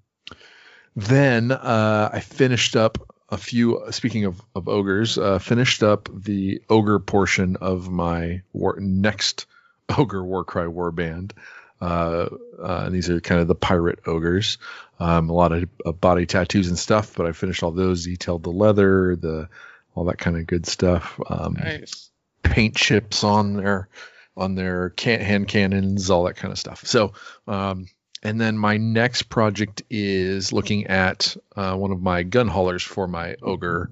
then 0.96 1.52
uh, 1.52 2.10
I 2.12 2.20
finished 2.20 2.76
up 2.76 2.98
a 3.30 3.38
few. 3.38 3.84
Speaking 3.92 4.26
of, 4.26 4.42
of 4.56 4.68
ogres, 4.68 5.18
uh, 5.18 5.40
finished 5.40 5.84
up 5.84 6.10
the 6.14 6.62
ogre 6.70 7.00
portion 7.00 7.56
of 7.58 7.90
my 7.90 8.42
war, 8.54 8.78
next 8.80 9.46
ogre 9.98 10.24
Warcry 10.24 10.68
warband. 10.68 11.32
Uh, 11.79 12.29
uh, 12.60 12.84
and 12.86 12.96
these 12.96 13.10
are 13.10 13.19
kind 13.19 13.41
of 13.41 13.48
the 13.48 13.55
pirate 13.55 14.00
ogres. 14.05 14.57
Um, 15.00 15.29
a 15.29 15.34
lot 15.34 15.51
of 15.51 15.69
uh, 15.86 15.91
body 15.91 16.25
tattoos 16.25 16.67
and 16.69 16.79
stuff, 16.79 17.15
but 17.15 17.27
I 17.27 17.31
finished 17.31 17.62
all 17.63 17.72
those, 17.72 18.05
detailed 18.05 18.43
the 18.43 18.51
leather, 18.51 19.15
the 19.15 19.50
all 19.93 20.05
that 20.05 20.17
kind 20.17 20.38
of 20.38 20.48
good 20.48 20.65
stuff. 20.65 21.19
Um, 21.29 21.53
Nice. 21.53 22.10
paint 22.43 22.75
chips 22.75 23.24
on 23.24 23.53
their 23.53 23.89
on 24.36 24.55
their 24.55 24.89
can- 24.91 25.22
hand 25.22 25.48
cannons, 25.48 26.10
all 26.10 26.25
that 26.25 26.36
kind 26.36 26.51
of 26.51 26.60
stuff. 26.60 26.86
So 26.86 27.13
um, 27.48 27.88
and 28.24 28.41
then 28.41 28.57
my 28.57 28.77
next 28.77 29.24
project 29.24 29.84
is 29.89 30.51
looking 30.51 30.88
at 30.88 31.38
uh, 31.55 31.75
one 31.75 31.91
of 31.91 32.01
my 32.01 32.24
gun 32.24 32.48
haulers 32.48 32.84
for 32.84 33.07
my 33.07 33.36
ogre 33.41 33.91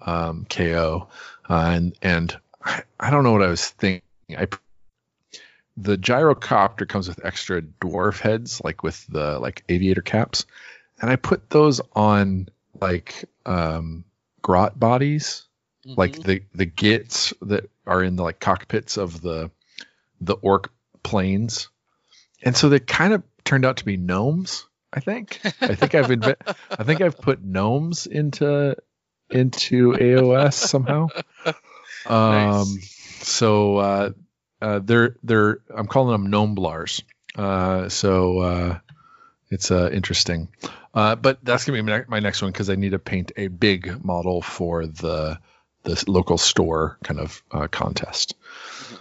um, 0.00 0.46
KO, 0.48 1.08
uh, 1.48 1.54
and 1.54 1.94
and 2.00 2.36
I, 2.64 2.82
I, 2.98 3.10
don't 3.10 3.24
know 3.24 3.32
what 3.32 3.42
I 3.42 3.48
was 3.48 3.66
thinking. 3.66 4.02
I 4.30 4.48
the 5.76 5.98
gyrocopter 5.98 6.88
comes 6.88 7.08
with 7.08 7.24
extra 7.24 7.62
dwarf 7.62 8.20
heads, 8.20 8.62
like 8.64 8.82
with 8.82 9.06
the 9.08 9.38
like 9.38 9.62
aviator 9.68 10.02
caps, 10.02 10.46
and 11.00 11.10
I 11.10 11.16
put 11.16 11.50
those 11.50 11.80
on 11.94 12.48
like 12.80 13.24
um, 13.44 14.04
grot 14.42 14.78
bodies, 14.78 15.44
mm-hmm. 15.86 15.98
like 15.98 16.22
the 16.22 16.42
the 16.54 16.66
gits 16.66 17.34
that 17.42 17.68
are 17.86 18.02
in 18.02 18.16
the 18.16 18.22
like 18.22 18.40
cockpits 18.40 18.96
of 18.96 19.20
the 19.20 19.50
the 20.20 20.34
orc 20.34 20.70
planes, 21.02 21.68
and 22.42 22.56
so 22.56 22.68
they 22.68 22.80
kind 22.80 23.12
of 23.12 23.22
turned 23.44 23.64
out 23.64 23.78
to 23.78 23.84
be 23.84 23.96
gnomes. 23.96 24.66
I 24.92 25.00
think. 25.00 25.40
I 25.44 25.74
think 25.74 25.94
I've 25.94 26.06
inve- 26.06 26.56
I 26.70 26.84
think 26.84 27.02
I've 27.02 27.18
put 27.18 27.44
gnomes 27.44 28.06
into 28.06 28.76
into 29.30 29.92
AOS 29.92 30.54
somehow. 30.54 31.08
Um, 32.08 32.74
nice. 32.76 33.18
so 33.22 33.78
uh, 33.78 34.10
uh, 34.60 34.80
they're 34.82 35.16
they're 35.22 35.60
I'm 35.74 35.86
calling 35.86 36.12
them 36.12 36.30
gnome 36.30 36.54
blars. 36.54 37.02
Uh, 37.34 37.88
so 37.88 38.38
uh, 38.38 38.78
it's 39.50 39.70
uh, 39.70 39.90
interesting. 39.92 40.48
Uh, 40.94 41.14
but 41.14 41.38
that's 41.44 41.64
gonna 41.64 41.78
be 41.78 41.82
my, 41.82 42.04
my 42.08 42.20
next 42.20 42.42
one 42.42 42.52
because 42.52 42.70
I 42.70 42.76
need 42.76 42.90
to 42.90 42.98
paint 42.98 43.32
a 43.36 43.48
big 43.48 44.04
model 44.04 44.40
for 44.42 44.86
the 44.86 45.38
the 45.86 46.04
local 46.08 46.36
store 46.36 46.98
kind 47.04 47.20
of 47.20 47.42
uh, 47.50 47.68
contest. 47.68 48.34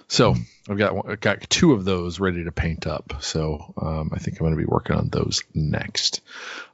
So 0.08 0.36
I've 0.70 0.78
got 0.78 1.10
I've 1.10 1.20
got 1.20 1.50
two 1.50 1.74
of 1.74 1.84
those 1.84 2.20
ready 2.20 2.44
to 2.44 2.52
paint 2.52 2.86
up. 2.86 3.14
So 3.22 3.74
um, 3.82 4.12
I 4.14 4.20
think 4.20 4.38
I'm 4.38 4.46
going 4.46 4.58
to 4.58 4.62
be 4.62 4.66
working 4.66 4.96
on 4.96 5.10
those 5.10 5.44
next. 5.54 6.22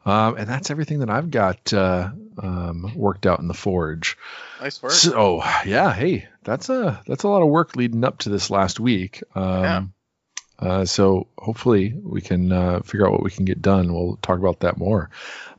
Um, 0.06 0.36
and 0.38 0.50
that's 0.50 0.70
everything 0.70 1.00
that 1.00 1.10
I've 1.10 1.32
got 1.32 1.74
uh, 1.74 2.10
um, 2.38 2.92
worked 2.96 3.26
out 3.26 3.40
in 3.40 3.48
the 3.48 3.54
forge. 3.54 4.18
Nice 4.60 4.82
work. 4.82 4.92
So 4.92 5.44
yeah, 5.66 5.94
hey, 5.94 6.28
that's 6.44 6.70
a 6.70 7.02
that's 7.06 7.24
a 7.24 7.28
lot 7.30 7.42
of 7.42 7.50
work 7.50 7.76
leading 7.76 8.04
up 8.04 8.20
to 8.20 8.30
this 8.30 8.50
last 8.50 8.80
week. 8.80 9.24
Um, 9.36 9.64
yeah. 9.64 9.84
Uh, 10.60 10.86
so 10.86 11.28
hopefully 11.38 11.94
we 12.04 12.22
can 12.22 12.52
uh, 12.52 12.82
figure 12.82 13.08
out 13.08 13.12
what 13.12 13.24
we 13.24 13.32
can 13.32 13.46
get 13.46 13.62
done. 13.62 13.94
We'll 13.94 14.18
talk 14.22 14.38
about 14.38 14.60
that 14.60 14.78
more. 14.78 15.10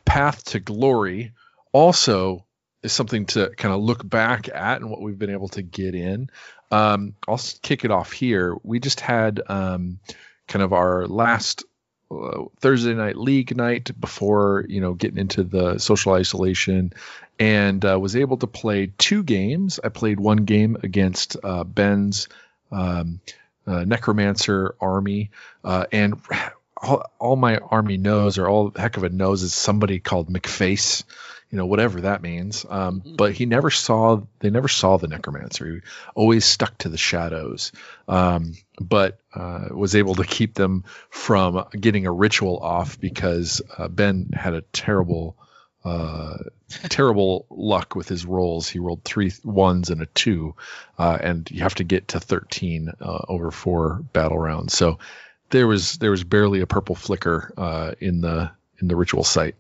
Path 0.04 0.44
to 0.44 0.60
Glory 0.60 1.32
also 1.72 2.46
is 2.82 2.92
something 2.92 3.26
to 3.26 3.50
kind 3.50 3.74
of 3.74 3.80
look 3.80 4.08
back 4.08 4.48
at 4.48 4.80
and 4.80 4.90
what 4.90 5.02
we've 5.02 5.18
been 5.18 5.30
able 5.30 5.48
to 5.48 5.62
get 5.62 5.94
in. 5.94 6.30
Um, 6.70 7.14
I'll 7.26 7.40
kick 7.62 7.84
it 7.84 7.90
off 7.90 8.12
here. 8.12 8.56
We 8.62 8.78
just 8.78 9.00
had 9.00 9.42
um, 9.48 9.98
kind 10.46 10.62
of 10.62 10.72
our 10.72 11.06
last 11.06 11.64
uh, 12.12 12.44
Thursday 12.60 12.94
night 12.94 13.16
league 13.16 13.56
night 13.56 13.90
before 13.98 14.64
you 14.68 14.80
know 14.80 14.94
getting 14.94 15.18
into 15.18 15.42
the 15.44 15.78
social 15.78 16.12
isolation, 16.12 16.92
and 17.38 17.84
uh, 17.84 17.98
was 17.98 18.16
able 18.16 18.36
to 18.38 18.46
play 18.46 18.92
two 18.98 19.22
games. 19.22 19.80
I 19.82 19.88
played 19.88 20.20
one 20.20 20.44
game 20.44 20.76
against 20.82 21.36
uh, 21.42 21.64
Ben's 21.64 22.28
um, 22.70 23.20
uh, 23.66 23.84
Necromancer 23.84 24.74
army, 24.80 25.30
uh, 25.64 25.86
and 25.92 26.20
all, 26.76 27.10
all, 27.18 27.36
my 27.36 27.58
army 27.58 27.96
knows, 27.96 28.38
or 28.38 28.48
all 28.48 28.72
heck 28.74 28.96
of 28.96 29.04
it 29.04 29.12
knows, 29.12 29.42
is 29.42 29.54
somebody 29.54 29.98
called 29.98 30.28
McFace 30.28 31.04
you 31.52 31.58
know 31.58 31.66
whatever 31.66 32.00
that 32.00 32.22
means. 32.22 32.64
Um, 32.68 33.00
mm-hmm. 33.00 33.16
but 33.16 33.34
he 33.34 33.46
never 33.46 33.70
saw 33.70 34.22
they 34.40 34.50
never 34.50 34.68
saw 34.68 34.96
the 34.96 35.06
necromancer. 35.06 35.66
He 35.66 35.80
always 36.14 36.46
stuck 36.46 36.76
to 36.78 36.88
the 36.88 36.96
shadows. 36.96 37.70
Um, 38.08 38.54
but 38.80 39.20
uh, 39.34 39.68
was 39.70 39.94
able 39.94 40.16
to 40.16 40.24
keep 40.24 40.54
them 40.54 40.84
from 41.10 41.64
getting 41.78 42.06
a 42.06 42.12
ritual 42.12 42.58
off 42.58 42.98
because 42.98 43.60
uh, 43.76 43.86
ben 43.86 44.30
had 44.32 44.54
a 44.54 44.62
terrible 44.72 45.36
uh, 45.84 46.38
terrible 46.88 47.46
luck 47.50 47.94
with 47.94 48.08
his 48.08 48.24
rolls. 48.24 48.68
He 48.68 48.78
rolled 48.78 49.04
three 49.04 49.30
ones 49.44 49.90
and 49.90 50.00
a 50.00 50.06
two 50.06 50.54
uh, 50.98 51.18
and 51.20 51.48
you 51.50 51.62
have 51.62 51.74
to 51.76 51.84
get 51.84 52.08
to 52.08 52.20
13 52.20 52.92
uh, 52.98 53.18
over 53.28 53.50
four 53.50 54.02
battle 54.14 54.38
rounds. 54.38 54.74
So 54.74 54.98
there 55.50 55.66
was 55.66 55.98
there 55.98 56.10
was 56.10 56.24
barely 56.24 56.62
a 56.62 56.66
purple 56.66 56.94
flicker 56.94 57.52
uh, 57.58 57.92
in 58.00 58.22
the 58.22 58.50
in 58.80 58.88
the 58.88 58.96
ritual 58.96 59.22
site. 59.22 59.56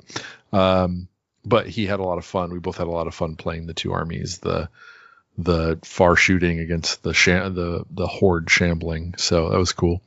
Um, 0.54 1.08
but 1.44 1.68
he 1.68 1.86
had 1.86 2.00
a 2.00 2.04
lot 2.04 2.18
of 2.18 2.24
fun. 2.24 2.52
We 2.52 2.58
both 2.58 2.78
had 2.78 2.86
a 2.86 2.90
lot 2.90 3.06
of 3.06 3.14
fun 3.14 3.36
playing 3.36 3.66
the 3.66 3.74
two 3.74 3.92
armies. 3.92 4.38
The 4.38 4.68
the 5.38 5.78
far 5.82 6.14
shooting 6.14 6.60
against 6.60 7.02
the 7.02 7.14
sham- 7.14 7.54
the 7.54 7.84
the 7.90 8.06
horde 8.06 8.50
shambling. 8.50 9.14
So 9.16 9.50
that 9.50 9.58
was 9.58 9.72
cool. 9.72 10.02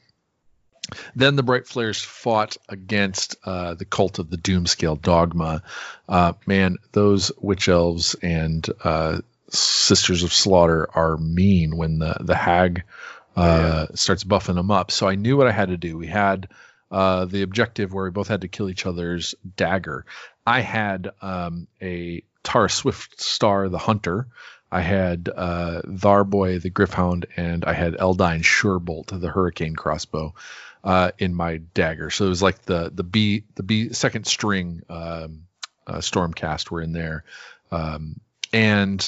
Then 1.16 1.36
the 1.36 1.44
Bright 1.44 1.68
Flares 1.68 2.02
fought 2.02 2.58
against 2.70 3.38
uh, 3.44 3.74
the 3.74 3.86
cult 3.86 4.20
of 4.20 4.30
the 4.30 4.38
Doomscale 4.38 5.02
Dogma. 5.02 5.64
Uh, 6.08 6.34
man, 6.46 6.78
those 6.92 7.32
witch 7.40 7.68
elves 7.68 8.16
and 8.22 8.68
uh, 8.84 9.22
Sisters 9.50 10.24
of 10.24 10.32
Slaughter 10.32 10.88
are 10.94 11.18
mean 11.18 11.76
when 11.76 12.00
the 12.00 12.16
the 12.20 12.36
hag 12.36 12.84
uh, 13.36 13.88
yeah. 13.90 13.96
starts 13.96 14.24
buffing 14.24 14.56
them 14.56 14.72
up. 14.72 14.92
So 14.92 15.08
I 15.08 15.16
knew 15.16 15.38
what 15.38 15.48
I 15.48 15.52
had 15.52 15.70
to 15.70 15.78
do. 15.78 15.98
We 15.98 16.08
had 16.08 16.50
uh, 16.92 17.26
the 17.26 17.42
objective 17.42 17.94
where 17.94 18.06
we 18.06 18.12
both 18.12 18.28
had 18.28 18.42
to 18.42 18.48
kill 18.48 18.70
each 18.70 18.86
other's 18.86 19.36
dagger. 19.58 20.06
I 20.46 20.62
had 20.62 21.12
um, 21.22 21.68
a 21.82 22.24
Tara 22.44 22.70
Swift 22.70 23.20
Star, 23.20 23.70
the 23.70 23.78
Hunter. 23.78 24.28
I 24.72 24.82
had 24.82 25.30
uh, 25.34 25.82
Tharboy, 25.86 26.62
the 26.62 26.70
Gryph-hound, 26.70 27.28
and 27.38 27.66
I 27.66 27.74
had 27.74 27.96
Eldine 27.96 28.44
Surebolt, 28.44 29.08
the 29.20 29.30
Hurricane 29.30 29.76
crossbow, 29.76 30.34
uh, 30.84 31.12
in 31.18 31.34
my 31.34 31.58
dagger. 31.58 32.10
So 32.10 32.26
it 32.26 32.30
was 32.30 32.44
like 32.44 32.62
the 32.64 32.92
the 32.94 33.04
B 33.04 33.44
the 33.56 33.64
B 33.64 33.94
second 33.94 34.26
string 34.28 34.84
um, 34.90 35.46
uh, 35.88 35.98
Stormcast 35.98 36.70
were 36.70 36.82
in 36.82 36.94
there, 36.94 37.24
um, 37.72 38.20
and 38.54 39.08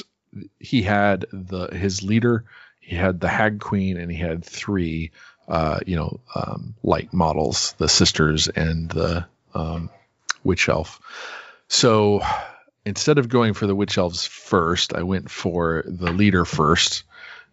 he 0.60 0.82
had 0.82 1.26
the 1.32 1.68
his 1.68 2.04
leader. 2.04 2.46
He 2.80 2.96
had 2.96 3.20
the 3.20 3.28
Hag 3.28 3.60
Queen, 3.60 3.98
and 3.98 4.10
he 4.10 4.18
had 4.18 4.46
three, 4.46 5.12
uh, 5.48 5.80
you 5.86 5.98
know, 5.98 6.20
um, 6.34 6.76
light 6.84 7.14
models, 7.14 7.74
the 7.78 7.90
sisters 7.90 8.48
and 8.48 8.90
the 8.90 9.26
um, 9.54 9.90
witch 10.48 10.70
elf. 10.70 11.00
So 11.68 12.22
instead 12.86 13.18
of 13.20 13.30
going 13.30 13.54
for 13.54 13.68
the 13.68 13.76
witch 13.76 13.98
elves 13.98 14.26
first, 14.26 14.94
I 14.94 15.04
went 15.04 15.30
for 15.30 15.84
the 15.86 16.12
leader 16.12 16.46
first. 16.46 17.04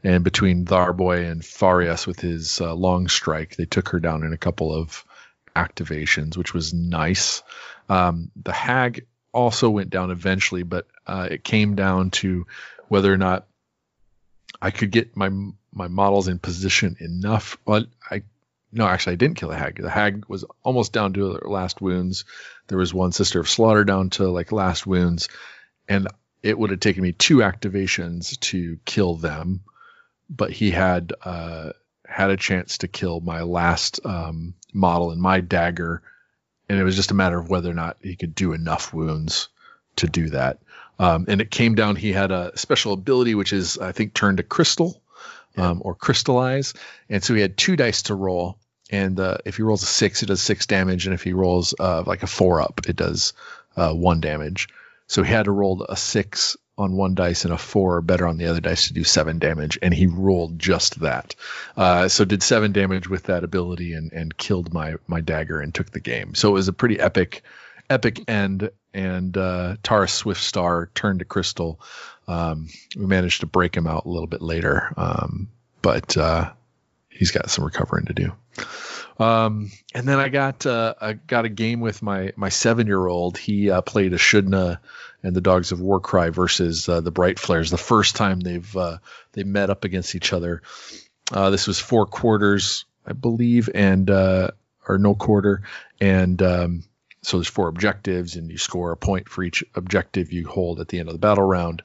And 0.03 0.23
between 0.23 0.67
Tharboy 0.67 1.31
and 1.31 1.45
Farias 1.45 2.07
with 2.07 2.21
his 2.21 2.61
uh, 2.61 2.75
long 2.75 3.09
strike, 3.09 3.57
they 3.57 3.65
took 3.65 3.89
her 3.89 4.01
down 4.01 4.23
in 4.23 4.33
a 4.33 4.39
couple 4.39 4.73
of 4.73 5.05
activations, 5.57 6.37
which 6.37 6.55
was 6.55 6.75
nice. 6.75 7.43
Um, 7.89 8.31
the 8.37 8.53
hag 8.53 9.07
also 9.33 9.71
went 9.71 9.91
down 9.91 10.11
eventually, 10.11 10.63
but 10.63 10.87
uh, 11.07 11.29
it 11.31 11.43
came 11.43 11.75
down 11.75 12.11
to 12.11 12.47
whether 12.89 13.13
or 13.13 13.17
not 13.17 13.47
I 14.61 14.71
could 14.71 14.91
get 14.91 15.17
my 15.17 15.31
my 15.73 15.89
models 15.89 16.29
in 16.29 16.39
position 16.39 16.97
enough. 17.01 17.57
Well, 17.67 17.87
I 18.09 18.23
no, 18.75 18.87
actually, 18.87 19.13
I 19.13 19.17
didn't 19.17 19.37
kill 19.37 19.51
the 19.51 19.57
hag. 19.57 19.81
The 19.81 19.89
hag 19.89 20.25
was 20.27 20.45
almost 20.65 20.93
down 20.93 21.13
to 21.13 21.35
her 21.35 21.49
last 21.49 21.81
wounds. 21.81 22.25
There 22.67 22.79
was 22.79 22.93
one 22.93 23.13
sister 23.13 23.39
of 23.39 23.49
slaughter 23.49 23.85
down 23.85 24.11
to 24.11 24.29
like 24.29 24.51
last 24.51 24.85
wounds, 24.85 25.29
and 25.89 26.09
it 26.43 26.59
would 26.59 26.71
have 26.71 26.81
taken 26.81 27.03
me 27.03 27.13
two 27.13 27.39
activations 27.39 28.39
to 28.41 28.79
kill 28.85 29.15
them. 29.15 29.61
But 30.29 30.51
he 30.51 30.73
had 30.73 31.13
uh, 31.23 31.71
had 32.05 32.31
a 32.31 32.37
chance 32.37 32.79
to 32.79 32.89
kill 32.89 33.21
my 33.21 33.43
last 33.43 34.01
um, 34.05 34.55
model 34.73 35.13
in 35.13 35.21
my 35.21 35.41
dagger, 35.41 36.03
and 36.69 36.79
it 36.79 36.85
was 36.85 36.97
just 36.97 37.13
a 37.13 37.15
matter 37.15 37.39
of 37.39 37.49
whether 37.49 37.71
or 37.71 37.75
not 37.75 37.99
he 38.03 38.17
could 38.17 38.35
do 38.35 38.55
enough 38.55 38.93
wounds 38.93 39.49
to 39.97 40.09
do 40.09 40.31
that. 40.31 40.59
Um, 40.99 41.27
and 41.29 41.41
it 41.41 41.51
came 41.51 41.77
down. 41.77 41.95
He 41.95 42.13
had 42.13 42.33
a 42.33 42.57
special 42.57 42.93
ability, 42.93 43.37
which 43.37 43.53
is 43.53 43.79
I 43.79 43.93
think 43.93 44.15
turn 44.15 44.39
to 44.39 44.43
crystal. 44.43 45.01
Um, 45.57 45.83
or 45.85 45.95
crystallize. 45.95 46.75
And 47.09 47.23
so 47.23 47.33
he 47.33 47.41
had 47.41 47.57
two 47.57 47.77
dice 47.77 48.03
to 48.03 48.17
roll 48.17 48.59
and 48.95 49.19
uh, 49.19 49.39
if 49.45 49.57
he 49.57 49.63
rolls 49.63 49.83
a 49.83 49.87
six, 49.87 50.23
it 50.23 50.27
does 50.27 50.41
six 50.41 50.67
damage, 50.67 51.07
and 51.07 51.15
if 51.15 51.23
he 51.23 51.33
rolls 51.33 51.75
uh, 51.79 52.05
like 52.07 52.23
a 52.23 52.29
four 52.29 52.61
up, 52.61 52.83
it 52.89 52.95
does 52.95 53.33
uh, 53.77 53.93
one 53.93 54.21
damage. 54.21 54.69
So 55.09 55.23
he 55.23 55.33
had 55.33 55.47
to 55.47 55.51
roll 55.51 55.83
a 55.83 55.97
six 55.97 56.57
on 56.79 56.97
one 56.97 57.15
dice 57.15 57.45
and 57.45 57.53
a 57.53 57.59
four 57.59 57.97
or 57.97 58.01
better 58.01 58.27
on 58.27 58.37
the 58.37 58.47
other 58.47 58.61
dice 58.61 58.89
to 58.89 58.95
do 58.95 59.05
seven 59.05 59.39
damage, 59.39 59.79
and 59.83 59.93
he 59.93 60.07
rolled 60.07 60.59
just 60.59 61.01
that. 61.01 61.35
Uh, 61.77 62.09
so 62.09 62.25
did 62.25 62.43
seven 62.43 62.73
damage 62.73 63.09
with 63.09 63.25
that 63.25 63.45
ability 63.45 63.95
and 63.95 64.13
and 64.13 64.37
killed 64.37 64.73
my 64.73 64.95
my 65.07 65.21
dagger 65.21 65.61
and 65.61 65.75
took 65.75 65.91
the 65.91 66.01
game. 66.01 66.35
So 66.35 66.51
it 66.51 66.53
was 66.53 66.69
a 66.69 66.73
pretty 66.73 67.01
epic 67.01 67.43
epic 67.91 68.23
end. 68.29 68.71
And 68.93 69.37
uh, 69.37 69.77
Tara 69.83 70.07
Swift 70.07 70.41
Star 70.41 70.89
turned 70.95 71.19
to 71.19 71.25
Crystal. 71.25 71.81
Um, 72.29 72.69
we 72.97 73.07
managed 73.07 73.41
to 73.41 73.47
break 73.47 73.77
him 73.77 73.89
out 73.89 74.05
a 74.05 74.09
little 74.09 74.29
bit 74.29 74.41
later, 74.41 74.95
um, 74.97 75.49
but 75.83 76.17
uh, 76.17 76.53
he's 77.09 77.33
got 77.33 77.51
some 77.51 77.65
recovering 77.65 78.07
to 78.07 78.13
do. 78.13 78.33
Um, 79.19 79.71
and 79.95 80.09
then 80.09 80.19
I 80.19 80.29
got 80.29 80.67
uh, 80.67 80.95
I 81.01 81.13
got 81.13 81.45
a 81.45 81.49
game 81.49 81.81
with 81.81 82.03
my 82.03 82.33
my 82.37 82.49
seven 82.49 82.87
year 82.87 83.07
old. 83.07 83.39
He 83.39 83.71
uh, 83.71 83.81
played 83.81 84.13
Ashudna 84.13 84.79
and 85.23 85.35
the 85.35 85.41
Dogs 85.41 85.73
of 85.73 85.81
Warcry 85.81 86.31
versus 86.31 86.89
uh, 86.89 87.01
the 87.01 87.11
Bright 87.11 87.39
Flares. 87.39 87.71
The 87.71 87.79
first 87.79 88.17
time 88.17 88.41
they've 88.41 88.77
uh, 88.77 88.99
they 89.33 89.45
met 89.45 89.71
up 89.71 89.85
against 89.85 90.15
each 90.15 90.33
other. 90.33 90.63
Uh, 91.33 91.51
this 91.51 91.67
was 91.67 91.79
four 91.79 92.07
quarters, 92.07 92.85
I 93.07 93.13
believe, 93.13 93.71
and 93.75 94.11
uh, 94.11 94.51
or 94.87 94.99
no 94.99 95.15
quarter, 95.15 95.63
and 96.01 96.41
um, 96.43 96.85
so 97.23 97.39
there's 97.39 97.49
four 97.49 97.69
objectives, 97.69 98.37
and 98.37 98.51
you 98.51 98.59
score 98.59 98.93
a 98.93 98.97
point 98.97 99.29
for 99.29 99.43
each 99.43 99.65
objective 99.75 100.33
you 100.33 100.47
hold 100.47 100.81
at 100.81 100.89
the 100.89 100.99
end 100.99 101.09
of 101.09 101.15
the 101.15 101.19
battle 101.19 101.45
round. 101.45 101.83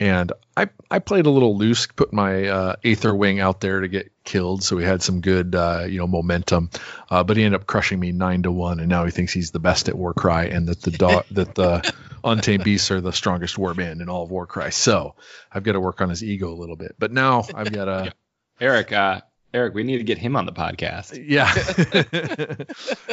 And 0.00 0.32
I, 0.56 0.70
I 0.90 0.98
played 0.98 1.26
a 1.26 1.30
little 1.30 1.58
loose, 1.58 1.86
put 1.86 2.10
my 2.10 2.48
uh, 2.48 2.76
Aether 2.82 3.14
Wing 3.14 3.38
out 3.38 3.60
there 3.60 3.80
to 3.80 3.88
get 3.88 4.10
killed, 4.24 4.62
so 4.62 4.74
we 4.74 4.82
had 4.82 5.02
some 5.02 5.20
good 5.20 5.54
uh, 5.54 5.84
you 5.86 5.98
know 5.98 6.06
momentum. 6.06 6.70
Uh, 7.10 7.22
but 7.22 7.36
he 7.36 7.44
ended 7.44 7.60
up 7.60 7.66
crushing 7.66 8.00
me 8.00 8.10
nine 8.10 8.42
to 8.44 8.50
one, 8.50 8.80
and 8.80 8.88
now 8.88 9.04
he 9.04 9.10
thinks 9.10 9.32
he's 9.32 9.50
the 9.50 9.60
best 9.60 9.90
at 9.90 9.94
Warcry, 9.94 10.50
and 10.50 10.68
that 10.68 10.80
the 10.80 10.90
dog 10.90 11.26
that 11.32 11.54
the 11.54 11.92
Untamed 12.24 12.64
Beasts 12.64 12.90
are 12.90 13.02
the 13.02 13.12
strongest 13.12 13.56
warband 13.56 14.00
in 14.00 14.08
all 14.08 14.24
of 14.24 14.30
Warcry. 14.30 14.72
So 14.72 15.16
I've 15.52 15.64
got 15.64 15.72
to 15.72 15.80
work 15.80 16.00
on 16.00 16.08
his 16.08 16.24
ego 16.24 16.50
a 16.50 16.56
little 16.56 16.76
bit. 16.76 16.96
But 16.98 17.12
now 17.12 17.44
I've 17.54 17.70
got 17.72 17.84
to. 17.84 18.14
Eric, 18.58 18.92
uh, 18.92 19.20
Eric, 19.52 19.74
we 19.74 19.82
need 19.82 19.98
to 19.98 20.04
get 20.04 20.18
him 20.18 20.36
on 20.36 20.46
the 20.46 20.52
podcast. 20.52 21.18
Yeah. 21.30 21.52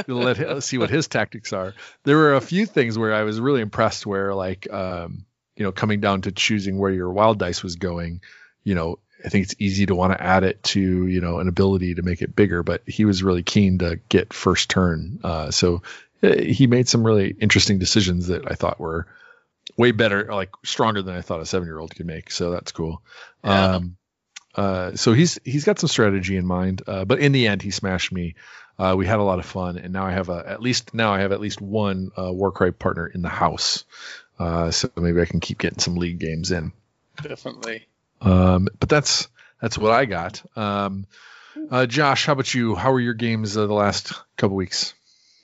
let 0.08 0.38
him, 0.38 0.62
see 0.62 0.78
what 0.78 0.90
his 0.90 1.08
tactics 1.08 1.52
are. 1.52 1.74
There 2.04 2.18
were 2.18 2.36
a 2.36 2.42
few 2.42 2.66
things 2.66 2.98
where 2.98 3.14
I 3.14 3.24
was 3.24 3.40
really 3.40 3.62
impressed 3.62 4.06
where 4.06 4.34
like 4.34 4.72
um, 4.72 5.26
you 5.58 5.64
know, 5.64 5.72
coming 5.72 6.00
down 6.00 6.22
to 6.22 6.32
choosing 6.32 6.78
where 6.78 6.92
your 6.92 7.12
wild 7.12 7.40
dice 7.40 7.64
was 7.64 7.76
going, 7.76 8.22
you 8.64 8.76
know, 8.76 9.00
I 9.26 9.30
think 9.30 9.46
it's 9.46 9.56
easy 9.60 9.88
to 9.88 9.96
want 9.96 10.14
to 10.14 10.22
add 10.24 10.44
it 10.44 10.62
to, 10.64 10.80
you 10.80 11.20
know, 11.20 11.40
an 11.40 11.48
ability 11.48 11.96
to 11.96 12.04
make 12.04 12.22
it 12.22 12.36
bigger, 12.36 12.62
but 12.64 12.84
he 12.86 13.06
was 13.06 13.24
really 13.24 13.44
keen 13.44 13.80
to 13.80 14.00
get 14.10 14.32
first 14.32 14.70
turn. 14.70 15.20
Uh, 15.24 15.52
so 15.52 15.82
uh, 16.22 16.36
he 16.36 16.68
made 16.68 16.88
some 16.88 17.04
really 17.04 17.36
interesting 17.40 17.80
decisions 17.80 18.28
that 18.28 18.50
I 18.50 18.54
thought 18.54 18.80
were 18.80 19.08
way 19.76 19.92
better, 19.92 20.32
like 20.34 20.52
stronger 20.64 21.02
than 21.02 21.16
I 21.16 21.22
thought 21.22 21.42
a 21.42 21.46
seven 21.46 21.68
year 21.68 21.80
old 21.80 21.96
could 21.96 22.06
make. 22.06 22.32
So 22.32 22.52
that's 22.52 22.72
cool. 22.72 23.02
Yeah. 23.44 23.76
Um, 23.76 23.98
uh, 24.56 24.96
so 24.96 25.14
he's 25.14 25.40
he's 25.44 25.66
got 25.66 25.78
some 25.80 25.88
strategy 25.88 26.36
in 26.36 26.46
mind, 26.46 26.82
uh, 26.88 27.06
but 27.06 27.20
in 27.20 27.32
the 27.32 27.48
end, 27.48 27.62
he 27.62 27.70
smashed 27.70 28.12
me. 28.12 28.36
Uh, 28.80 28.96
we 28.98 29.06
had 29.06 29.20
a 29.20 29.24
lot 29.24 29.38
of 29.40 29.46
fun, 29.46 29.78
and 29.78 29.94
now 29.94 30.06
I 30.06 30.12
have 30.12 30.30
a 30.30 30.44
at 30.48 30.62
least 30.62 30.94
now 30.96 31.14
I 31.14 31.20
have 31.20 31.32
at 31.32 31.40
least 31.40 31.62
one 31.62 32.12
uh, 32.18 32.32
Warcry 32.34 32.72
partner 32.72 33.06
in 33.06 33.22
the 33.22 33.30
house. 33.30 33.86
Uh, 34.40 34.72
so 34.72 34.90
maybe 34.96 35.22
I 35.22 35.26
can 35.26 35.40
keep 35.40 35.58
getting 35.58 35.80
some 35.80 35.96
league 35.96 36.20
games 36.20 36.52
in. 36.52 36.72
Definitely. 37.22 37.88
Um, 38.22 38.68
but 38.80 38.90
that's 38.90 39.28
that's 39.62 39.78
what 39.78 39.92
I 39.92 40.06
got. 40.06 40.44
Um, 40.58 41.06
uh, 41.72 41.86
Josh, 41.86 42.26
how 42.26 42.34
about 42.34 42.54
you? 42.54 42.76
How 42.76 42.92
were 42.92 43.00
your 43.00 43.14
games 43.14 43.58
uh, 43.58 43.66
the 43.66 43.74
last 43.74 44.14
couple 44.38 44.56
weeks? 44.56 44.94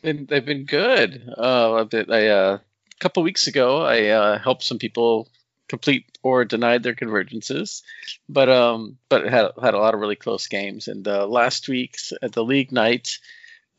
Been, 0.01 0.25
they've 0.25 0.45
been 0.45 0.65
good. 0.65 1.27
Uh, 1.38 1.77
a 1.79 1.85
bit- 1.85 2.12
I, 2.12 2.27
uh, 2.27 2.57
a 2.57 3.00
couple 3.00 3.23
weeks 3.23 3.47
ago, 3.47 3.81
I 3.81 4.07
uh, 4.07 4.38
helped 4.38 4.63
some 4.63 4.77
people 4.77 5.29
complete 5.67 6.05
or 6.21 6.45
denied 6.45 6.83
their 6.83 6.93
convergences, 6.93 7.81
but 8.29 8.50
um, 8.50 8.97
but 9.09 9.23
had 9.23 9.51
had 9.62 9.73
a 9.73 9.79
lot 9.79 9.93
of 9.93 10.00
really 10.00 10.15
close 10.15 10.47
games. 10.47 10.88
And 10.88 11.07
uh, 11.07 11.25
last 11.25 11.67
week's 11.67 12.13
at 12.21 12.33
the 12.33 12.43
league 12.43 12.71
night, 12.71 13.17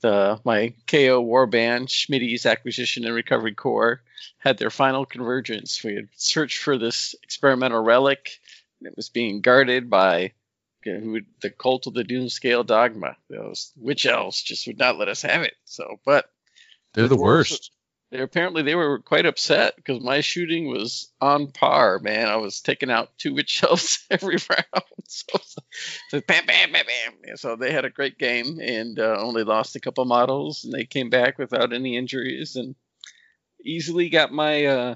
the 0.04 0.38
my 0.44 0.74
KO 0.86 1.24
Warband 1.24 1.88
Schmitty's 1.88 2.44
Acquisition 2.44 3.06
and 3.06 3.14
Recovery 3.14 3.54
Corps 3.54 4.02
had 4.36 4.58
their 4.58 4.68
final 4.68 5.06
convergence. 5.06 5.82
We 5.82 5.94
had 5.94 6.08
searched 6.14 6.58
for 6.58 6.76
this 6.76 7.14
experimental 7.22 7.82
relic. 7.82 8.38
And 8.80 8.88
it 8.88 8.96
was 8.98 9.08
being 9.08 9.40
guarded 9.40 9.88
by 9.88 10.32
you 10.84 10.92
know, 10.92 11.00
who 11.00 11.20
the 11.40 11.48
cult 11.48 11.86
of 11.86 11.94
the 11.94 12.04
Doomscale 12.04 12.66
Dogma. 12.66 13.16
Those 13.30 13.72
witch 13.76 14.04
elves 14.04 14.42
just 14.42 14.66
would 14.66 14.78
not 14.78 14.98
let 14.98 15.08
us 15.08 15.22
have 15.22 15.40
it. 15.40 15.54
So, 15.64 15.96
but 16.04 16.26
They're 16.92 17.08
the 17.08 17.16
worst. 17.16 17.70
They 18.14 18.20
apparently 18.20 18.62
they 18.62 18.76
were 18.76 19.00
quite 19.00 19.26
upset 19.26 19.74
because 19.74 20.00
my 20.00 20.20
shooting 20.20 20.68
was 20.68 21.10
on 21.20 21.48
par, 21.48 21.98
man. 21.98 22.28
I 22.28 22.36
was 22.36 22.60
taking 22.60 22.88
out 22.88 23.10
two 23.18 23.36
elves 23.62 24.06
every 24.10 24.36
round. 24.48 24.84
So, 25.06 25.38
so 26.08 26.20
bam, 26.26 26.46
bam, 26.46 26.72
bam, 26.72 26.84
bam. 26.86 27.36
So 27.36 27.56
they 27.56 27.70
had 27.70 27.84
a 27.84 27.90
great 27.90 28.18
game 28.18 28.58
and 28.58 28.98
uh, 28.98 29.16
only 29.20 29.44
lost 29.44 29.76
a 29.76 29.80
couple 29.80 30.04
models, 30.06 30.64
and 30.64 30.72
they 30.72 30.86
came 30.86 31.10
back 31.10 31.38
without 31.38 31.74
any 31.74 31.96
injuries 31.96 32.56
and 32.56 32.74
easily 33.62 34.08
got 34.08 34.32
my 34.32 34.64
uh, 34.64 34.94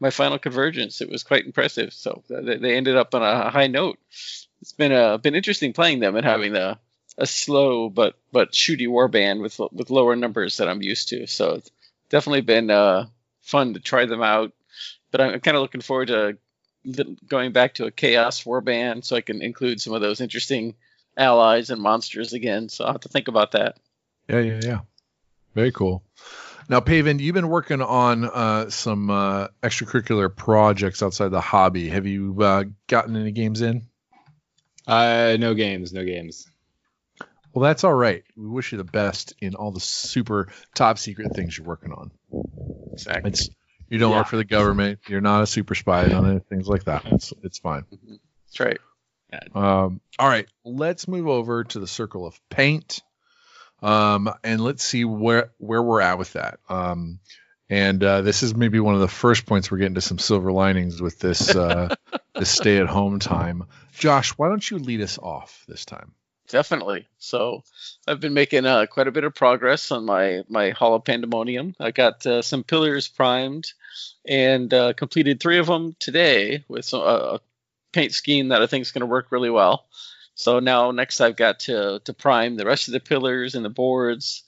my 0.00 0.08
final 0.10 0.38
convergence. 0.38 1.00
It 1.02 1.10
was 1.10 1.22
quite 1.22 1.44
impressive. 1.44 1.92
So 1.92 2.22
they, 2.28 2.56
they 2.56 2.76
ended 2.76 2.96
up 2.96 3.14
on 3.14 3.22
a 3.22 3.50
high 3.50 3.66
note. 3.66 3.98
It's 4.62 4.72
been 4.72 4.92
uh, 4.92 5.18
been 5.18 5.34
interesting 5.34 5.74
playing 5.74 6.00
them 6.00 6.16
and 6.16 6.24
having 6.24 6.56
a 6.56 6.80
a 7.18 7.26
slow 7.26 7.90
but 7.90 8.14
but 8.32 8.52
shooty 8.52 8.88
warband 8.88 9.42
with 9.42 9.60
with 9.70 9.90
lower 9.90 10.16
numbers 10.16 10.56
that 10.56 10.68
I'm 10.68 10.82
used 10.82 11.08
to. 11.10 11.26
So 11.26 11.60
definitely 12.12 12.42
been 12.42 12.70
uh, 12.70 13.06
fun 13.40 13.74
to 13.74 13.80
try 13.80 14.06
them 14.06 14.22
out. 14.22 14.52
But 15.10 15.20
I'm 15.20 15.40
kind 15.40 15.56
of 15.56 15.62
looking 15.62 15.80
forward 15.80 16.08
to 16.08 16.38
going 17.26 17.52
back 17.52 17.74
to 17.74 17.86
a 17.86 17.90
chaos 17.90 18.44
warband 18.44 19.04
so 19.04 19.16
I 19.16 19.20
can 19.20 19.42
include 19.42 19.80
some 19.80 19.92
of 19.92 20.00
those 20.00 20.20
interesting 20.20 20.74
allies 21.16 21.70
and 21.70 21.82
monsters 21.82 22.32
again. 22.32 22.68
So 22.68 22.84
I'll 22.84 22.92
have 22.92 23.00
to 23.02 23.08
think 23.08 23.28
about 23.28 23.52
that. 23.52 23.78
Yeah, 24.28 24.40
yeah, 24.40 24.60
yeah. 24.62 24.78
Very 25.54 25.72
cool. 25.72 26.02
Now, 26.68 26.80
Paven, 26.80 27.18
you've 27.18 27.34
been 27.34 27.48
working 27.48 27.82
on 27.82 28.24
uh, 28.24 28.70
some 28.70 29.10
uh, 29.10 29.48
extracurricular 29.62 30.34
projects 30.34 31.02
outside 31.02 31.28
the 31.28 31.40
hobby. 31.40 31.88
Have 31.88 32.06
you 32.06 32.36
uh, 32.40 32.64
gotten 32.86 33.16
any 33.16 33.32
games 33.32 33.60
in? 33.60 33.82
Uh, 34.86 35.36
no 35.38 35.54
games, 35.54 35.92
no 35.92 36.04
games. 36.04 36.46
Well, 37.52 37.62
that's 37.62 37.84
all 37.84 37.94
right. 37.94 38.24
We 38.36 38.48
wish 38.48 38.72
you 38.72 38.78
the 38.78 38.84
best 38.84 39.34
in 39.40 39.54
all 39.54 39.70
the 39.72 39.80
super 39.80 40.48
top 40.74 40.98
secret 40.98 41.34
things 41.34 41.56
you're 41.56 41.66
working 41.66 41.92
on. 41.92 42.10
Exactly. 42.92 43.30
It's 43.30 43.50
you 43.88 43.98
don't 43.98 44.10
Yeah. 44.12 44.18
work 44.18 44.28
for 44.28 44.36
the 44.38 44.44
government. 44.44 45.00
You're 45.08 45.20
not 45.20 45.42
a 45.42 45.46
super 45.46 45.74
spy 45.74 46.12
on 46.12 46.36
it. 46.36 46.46
Things 46.48 46.66
like 46.66 46.84
that. 46.84 47.04
It's 47.06 47.32
it's 47.42 47.58
fine. 47.58 47.84
That's 47.90 48.60
right. 48.60 48.78
Um, 49.54 50.00
all 50.18 50.28
right, 50.28 50.46
let's 50.64 51.08
move 51.08 51.26
over 51.26 51.64
to 51.64 51.80
the 51.80 51.86
circle 51.86 52.26
of 52.26 52.38
paint, 52.50 53.00
um, 53.82 54.32
and 54.44 54.60
let's 54.60 54.84
see 54.84 55.04
where 55.04 55.52
where 55.58 55.82
we're 55.82 56.02
at 56.02 56.18
with 56.18 56.34
that. 56.34 56.60
Um, 56.68 57.18
and 57.70 58.02
uh, 58.04 58.20
this 58.20 58.42
is 58.42 58.54
maybe 58.54 58.78
one 58.78 58.94
of 58.94 59.00
the 59.00 59.08
first 59.08 59.46
points 59.46 59.70
we're 59.70 59.78
getting 59.78 59.94
to 59.94 60.02
some 60.02 60.18
silver 60.18 60.52
linings 60.52 61.00
with 61.00 61.18
this 61.18 61.54
uh, 61.54 61.94
this 62.34 62.50
stay 62.50 62.76
at 62.78 62.88
home 62.88 63.20
time. 63.20 63.64
Josh, 63.92 64.30
why 64.32 64.48
don't 64.48 64.70
you 64.70 64.78
lead 64.78 65.00
us 65.00 65.18
off 65.18 65.64
this 65.66 65.86
time? 65.86 66.12
Definitely. 66.48 67.06
So 67.18 67.62
I've 68.06 68.20
been 68.20 68.34
making 68.34 68.66
uh, 68.66 68.86
quite 68.86 69.08
a 69.08 69.12
bit 69.12 69.24
of 69.24 69.34
progress 69.34 69.90
on 69.90 70.04
my 70.04 70.42
my 70.48 70.70
Hall 70.70 70.94
of 70.94 71.04
Pandemonium. 71.04 71.74
I 71.80 71.92
got 71.92 72.26
uh, 72.26 72.42
some 72.42 72.64
pillars 72.64 73.08
primed 73.08 73.72
and 74.26 74.72
uh, 74.72 74.92
completed 74.92 75.40
three 75.40 75.58
of 75.58 75.66
them 75.66 75.96
today 75.98 76.64
with 76.68 76.84
some, 76.84 77.00
uh, 77.00 77.36
a 77.36 77.40
paint 77.92 78.12
scheme 78.12 78.48
that 78.48 78.62
I 78.62 78.66
think 78.66 78.82
is 78.82 78.92
going 78.92 79.00
to 79.00 79.06
work 79.06 79.28
really 79.30 79.50
well. 79.50 79.86
So 80.34 80.60
now 80.60 80.90
next 80.90 81.20
I've 81.20 81.36
got 81.36 81.60
to 81.60 82.00
to 82.04 82.12
prime 82.12 82.56
the 82.56 82.66
rest 82.66 82.88
of 82.88 82.92
the 82.92 83.00
pillars 83.00 83.54
and 83.54 83.64
the 83.64 83.70
boards 83.70 84.44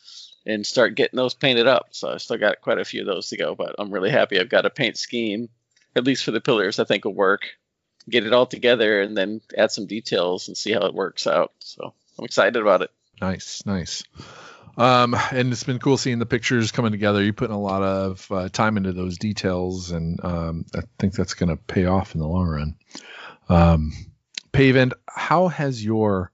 and 0.46 0.66
start 0.66 0.96
getting 0.96 1.16
those 1.16 1.34
painted 1.34 1.66
up. 1.66 1.88
So 1.92 2.10
I 2.10 2.16
still 2.18 2.38
got 2.38 2.60
quite 2.60 2.78
a 2.78 2.84
few 2.84 3.00
of 3.00 3.06
those 3.06 3.28
to 3.28 3.36
go, 3.36 3.54
but 3.54 3.76
I'm 3.78 3.90
really 3.90 4.10
happy 4.10 4.38
I've 4.38 4.48
got 4.48 4.66
a 4.66 4.70
paint 4.70 4.98
scheme 4.98 5.48
at 5.96 6.04
least 6.04 6.24
for 6.24 6.32
the 6.32 6.40
pillars 6.40 6.78
I 6.78 6.84
think 6.84 7.04
will 7.04 7.14
work 7.14 7.56
get 8.08 8.26
it 8.26 8.32
all 8.32 8.46
together 8.46 9.00
and 9.00 9.16
then 9.16 9.40
add 9.56 9.72
some 9.72 9.86
details 9.86 10.48
and 10.48 10.56
see 10.56 10.72
how 10.72 10.86
it 10.86 10.94
works 10.94 11.26
out. 11.26 11.52
So 11.60 11.94
I'm 12.18 12.24
excited 12.24 12.56
about 12.56 12.82
it. 12.82 12.90
Nice, 13.20 13.64
nice. 13.64 14.04
Um, 14.76 15.16
and 15.30 15.52
it's 15.52 15.62
been 15.62 15.78
cool 15.78 15.96
seeing 15.96 16.18
the 16.18 16.26
pictures 16.26 16.72
coming 16.72 16.90
together. 16.90 17.22
You're 17.22 17.32
putting 17.32 17.54
a 17.54 17.60
lot 17.60 17.82
of 17.82 18.26
uh, 18.30 18.48
time 18.48 18.76
into 18.76 18.92
those 18.92 19.18
details, 19.18 19.92
and 19.92 20.22
um, 20.24 20.66
I 20.74 20.80
think 20.98 21.14
that's 21.14 21.34
going 21.34 21.50
to 21.50 21.56
pay 21.56 21.84
off 21.84 22.14
in 22.14 22.20
the 22.20 22.26
long 22.26 22.48
run. 22.48 22.76
Um, 23.48 23.92
how 25.06 25.48
has 25.48 25.84
your 25.84 26.32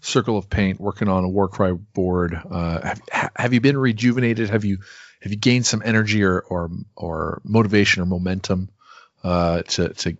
circle 0.00 0.36
of 0.36 0.50
paint 0.50 0.80
working 0.80 1.08
on 1.08 1.24
a 1.24 1.28
Warcry 1.28 1.74
board? 1.74 2.40
Uh, 2.50 2.94
have, 3.10 3.30
have 3.36 3.54
you 3.54 3.60
been 3.60 3.78
rejuvenated? 3.78 4.50
Have 4.50 4.64
you 4.64 4.78
have 5.20 5.32
you 5.32 5.38
gained 5.38 5.66
some 5.66 5.82
energy 5.84 6.22
or 6.22 6.40
or, 6.40 6.70
or 6.96 7.40
motivation 7.44 8.02
or 8.02 8.06
momentum 8.06 8.70
uh, 9.22 9.62
to 9.62 9.88
to 9.94 10.16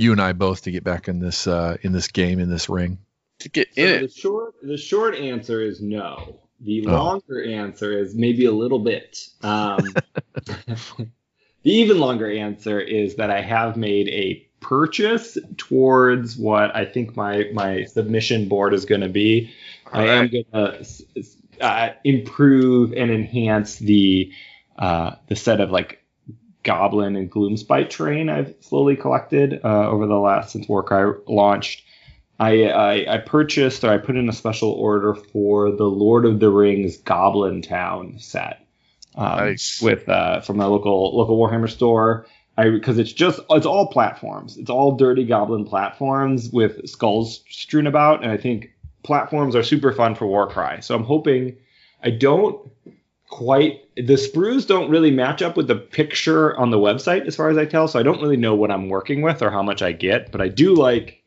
you 0.00 0.12
and 0.12 0.20
I 0.20 0.32
both 0.32 0.62
to 0.62 0.70
get 0.70 0.84
back 0.84 1.08
in 1.08 1.18
this 1.18 1.46
uh, 1.46 1.76
in 1.82 1.92
this 1.92 2.08
game 2.08 2.40
in 2.40 2.48
this 2.50 2.68
ring? 2.68 2.98
To 3.40 3.48
get 3.48 3.68
So 3.72 3.82
in 3.82 4.00
the 4.00 4.04
it, 4.04 4.12
short 4.12 4.54
the 4.62 4.76
short 4.76 5.14
answer 5.14 5.60
is 5.62 5.80
no. 5.80 6.40
The 6.60 6.82
Oh. 6.86 6.92
longer 6.92 7.42
answer 7.42 7.96
is 7.98 8.14
maybe 8.14 8.44
a 8.44 8.52
little 8.52 8.80
bit. 8.80 9.26
Um, 9.42 9.94
the 10.66 11.06
even 11.64 11.98
longer 11.98 12.30
answer 12.30 12.80
is 12.80 13.16
that 13.16 13.30
I 13.30 13.40
have 13.40 13.76
made 13.76 14.08
a 14.08 14.46
purchase 14.60 15.38
towards 15.56 16.36
what 16.36 16.74
I 16.76 16.84
think 16.84 17.16
my 17.16 17.48
my 17.52 17.84
submission 17.84 18.48
board 18.48 18.74
is 18.74 18.84
going 18.84 19.00
to 19.00 19.08
be. 19.08 19.52
I 19.92 20.04
am 20.04 20.28
going 20.28 20.44
to 20.52 20.84
uh, 21.60 21.90
improve 22.04 22.92
and 22.92 23.10
enhance 23.10 23.76
the 23.76 24.32
uh, 24.78 25.16
the 25.28 25.36
set 25.36 25.60
of 25.60 25.70
like 25.70 25.99
goblin 26.62 27.16
and 27.16 27.30
gloomspite 27.30 27.90
terrain 27.90 28.28
I've 28.28 28.54
slowly 28.60 28.96
collected 28.96 29.60
uh, 29.64 29.88
over 29.88 30.06
the 30.06 30.18
last 30.18 30.52
since 30.52 30.68
Warcry 30.68 31.14
launched. 31.26 31.84
I, 32.38 32.64
I 32.68 33.14
I 33.14 33.18
purchased 33.18 33.84
or 33.84 33.90
I 33.90 33.98
put 33.98 34.16
in 34.16 34.28
a 34.28 34.32
special 34.32 34.70
order 34.70 35.14
for 35.14 35.70
the 35.70 35.84
Lord 35.84 36.24
of 36.24 36.40
the 36.40 36.50
Rings 36.50 36.96
Goblin 36.96 37.62
Town 37.62 38.16
set. 38.18 38.66
Um, 39.14 39.38
Nice. 39.38 39.82
With 39.82 40.08
uh, 40.08 40.40
from 40.40 40.60
a 40.60 40.68
local 40.68 41.16
local 41.16 41.38
Warhammer 41.38 41.68
store. 41.68 42.26
I 42.56 42.70
because 42.70 42.98
it's 42.98 43.12
just 43.12 43.40
it's 43.50 43.66
all 43.66 43.86
platforms. 43.88 44.56
It's 44.56 44.70
all 44.70 44.96
dirty 44.96 45.24
goblin 45.24 45.64
platforms 45.64 46.50
with 46.50 46.88
skulls 46.88 47.42
strewn 47.48 47.86
about, 47.86 48.22
and 48.22 48.30
I 48.30 48.36
think 48.36 48.70
platforms 49.02 49.56
are 49.56 49.62
super 49.62 49.92
fun 49.92 50.14
for 50.14 50.26
Warcry. 50.26 50.82
So 50.82 50.94
I'm 50.94 51.04
hoping 51.04 51.56
I 52.02 52.10
don't 52.10 52.70
quite 53.30 53.84
the 53.94 54.14
sprues 54.14 54.66
don't 54.66 54.90
really 54.90 55.12
match 55.12 55.40
up 55.40 55.56
with 55.56 55.68
the 55.68 55.76
picture 55.76 56.56
on 56.58 56.70
the 56.70 56.76
website 56.76 57.26
as 57.26 57.36
far 57.36 57.48
as 57.48 57.56
I 57.56 57.64
tell. 57.64 57.88
So 57.88 57.98
I 57.98 58.02
don't 58.02 58.20
really 58.20 58.36
know 58.36 58.54
what 58.54 58.70
I'm 58.70 58.88
working 58.88 59.22
with 59.22 59.40
or 59.40 59.50
how 59.50 59.62
much 59.62 59.82
I 59.82 59.92
get, 59.92 60.32
but 60.32 60.40
I 60.40 60.48
do 60.48 60.74
like 60.74 61.22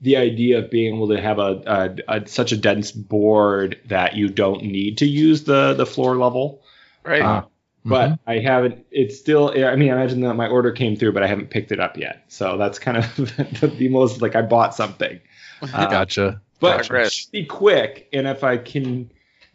the 0.00 0.16
idea 0.16 0.58
of 0.58 0.70
being 0.70 0.94
able 0.94 1.08
to 1.08 1.20
have 1.20 1.38
a, 1.38 1.96
a, 2.08 2.16
a 2.16 2.26
such 2.26 2.52
a 2.52 2.56
dense 2.56 2.90
board 2.90 3.78
that 3.86 4.16
you 4.16 4.28
don't 4.28 4.64
need 4.64 4.98
to 4.98 5.06
use 5.06 5.44
the 5.44 5.74
the 5.74 5.86
floor 5.86 6.16
level. 6.16 6.62
Right. 7.04 7.22
Uh, 7.22 7.44
but 7.84 8.10
mm-hmm. 8.10 8.30
I 8.30 8.38
haven't. 8.38 8.86
It's 8.90 9.18
still. 9.18 9.50
I 9.50 9.76
mean, 9.76 9.90
I 9.90 9.96
imagine 9.96 10.22
that 10.22 10.34
my 10.34 10.48
order 10.48 10.72
came 10.72 10.96
through, 10.96 11.12
but 11.12 11.22
I 11.22 11.26
haven't 11.26 11.50
picked 11.50 11.70
it 11.70 11.78
up 11.78 11.98
yet. 11.98 12.24
So 12.28 12.56
that's 12.56 12.78
kind 12.78 12.96
of 12.96 13.16
the 13.78 13.88
most 13.90 14.22
like 14.22 14.34
I 14.34 14.42
bought 14.42 14.74
something. 14.74 15.20
Uh, 15.72 15.86
gotcha. 15.86 16.42
But 16.60 16.88
gotcha. 16.88 17.10
be 17.30 17.46
quick, 17.46 18.08
and 18.12 18.26
if 18.26 18.44
I 18.44 18.58
can 18.58 19.08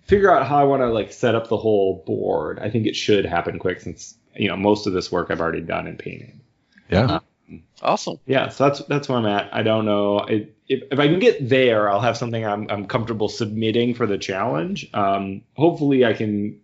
figure 0.09 0.31
out 0.35 0.47
how 0.47 0.57
I 0.57 0.63
want 0.63 0.81
to 0.81 0.87
like 0.87 1.13
set 1.13 1.35
up 1.35 1.47
the 1.47 1.57
whole 1.57 2.03
board, 2.05 2.57
I 2.59 2.69
think 2.69 2.87
it 2.87 2.95
should 2.95 3.25
happen 3.25 3.59
quick 3.59 3.79
since 3.79 4.15
you 4.35 4.47
know 4.47 4.57
most 4.57 4.87
of 4.87 4.93
this 4.93 5.11
work 5.11 5.29
I've 5.29 5.39
already 5.39 5.61
done 5.61 5.85
in 5.85 5.97
painting. 5.97 6.41
Yeah. 6.89 7.19
Um, 7.49 7.63
awesome. 7.83 8.17
Yeah, 8.25 8.49
so 8.49 8.65
that's 8.65 8.79
that's 8.85 9.07
where 9.07 9.19
I'm 9.19 9.27
at. 9.27 9.53
I 9.53 9.61
don't 9.61 9.85
know 9.85 10.19
it, 10.21 10.55
if 10.67 10.83
if 10.91 10.99
I 10.99 11.07
can 11.07 11.19
get 11.19 11.47
there, 11.47 11.89
I'll 11.89 12.01
have 12.01 12.17
something 12.17 12.43
I'm 12.43 12.67
I'm 12.69 12.87
comfortable 12.87 13.29
submitting 13.29 13.93
for 13.93 14.07
the 14.07 14.17
challenge. 14.17 14.89
Um, 14.93 15.43
hopefully, 15.55 16.03
I 16.03 16.13
can 16.13 16.59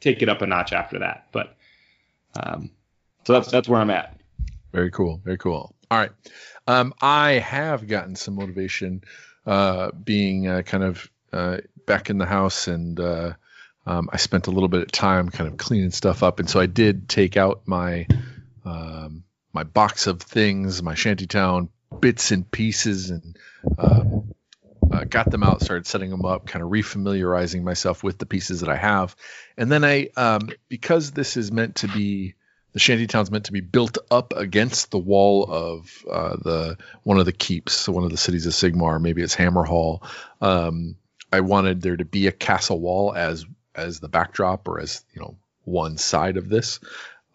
take 0.00 0.22
it 0.22 0.28
up 0.28 0.40
a 0.40 0.46
notch 0.46 0.72
after 0.72 1.00
that. 1.00 1.26
But 1.32 1.56
um, 2.40 2.70
so 3.24 3.32
that's 3.32 3.50
that's 3.50 3.68
where 3.68 3.80
I'm 3.80 3.90
at. 3.90 4.16
Very 4.72 4.92
cool. 4.92 5.20
Very 5.24 5.38
cool. 5.38 5.74
All 5.90 5.98
right. 5.98 6.12
Um, 6.68 6.94
I 7.00 7.32
have 7.32 7.88
gotten 7.88 8.14
some 8.14 8.34
motivation 8.34 9.02
uh, 9.44 9.90
being 9.92 10.48
uh, 10.48 10.62
kind 10.62 10.84
of 10.84 11.10
uh, 11.32 11.58
back 11.86 12.10
in 12.10 12.18
the 12.18 12.26
house 12.26 12.68
and 12.68 12.98
uh, 13.00 13.32
um, 13.86 14.10
I 14.12 14.16
spent 14.16 14.48
a 14.48 14.50
little 14.50 14.68
bit 14.68 14.82
of 14.82 14.90
time 14.90 15.28
kind 15.28 15.48
of 15.48 15.56
cleaning 15.56 15.92
stuff 15.92 16.22
up. 16.22 16.40
And 16.40 16.50
so 16.50 16.58
I 16.58 16.66
did 16.66 17.08
take 17.08 17.36
out 17.36 17.62
my 17.66 18.06
um, 18.64 19.22
my 19.52 19.62
box 19.62 20.06
of 20.06 20.20
things, 20.20 20.82
my 20.82 20.94
shantytown 20.94 21.70
bits 22.00 22.32
and 22.32 22.50
pieces, 22.50 23.10
and 23.10 23.38
um, 23.78 24.34
uh, 24.92 25.04
got 25.04 25.30
them 25.30 25.44
out, 25.44 25.62
started 25.62 25.86
setting 25.86 26.10
them 26.10 26.24
up, 26.24 26.46
kind 26.46 26.62
of 26.62 26.70
refamiliarizing 26.70 27.62
myself 27.62 28.02
with 28.02 28.18
the 28.18 28.26
pieces 28.26 28.60
that 28.60 28.68
I 28.68 28.76
have. 28.76 29.14
And 29.56 29.70
then 29.70 29.84
I, 29.84 30.08
um, 30.16 30.50
because 30.68 31.12
this 31.12 31.36
is 31.36 31.52
meant 31.52 31.76
to 31.76 31.88
be 31.88 32.34
the 32.72 32.80
shantytown's 32.80 33.30
meant 33.30 33.46
to 33.46 33.52
be 33.52 33.62
built 33.62 33.96
up 34.10 34.34
against 34.36 34.90
the 34.90 34.98
wall 34.98 35.46
of 35.50 36.04
uh, 36.10 36.36
the 36.36 36.76
one 37.04 37.18
of 37.18 37.24
the 37.24 37.32
keeps, 37.32 37.88
one 37.88 38.04
of 38.04 38.10
the 38.10 38.18
cities 38.18 38.46
of 38.46 38.52
Sigmar. 38.52 39.00
Maybe 39.00 39.22
it's 39.22 39.36
Hammerhal. 39.36 40.06
Um, 40.42 40.96
I 41.32 41.40
wanted 41.40 41.82
there 41.82 41.96
to 41.96 42.04
be 42.04 42.26
a 42.26 42.32
castle 42.32 42.80
wall 42.80 43.14
as 43.14 43.44
as 43.74 44.00
the 44.00 44.08
backdrop 44.08 44.68
or 44.68 44.80
as 44.80 45.04
you 45.12 45.20
know 45.20 45.36
one 45.64 45.98
side 45.98 46.36
of 46.36 46.48
this. 46.48 46.80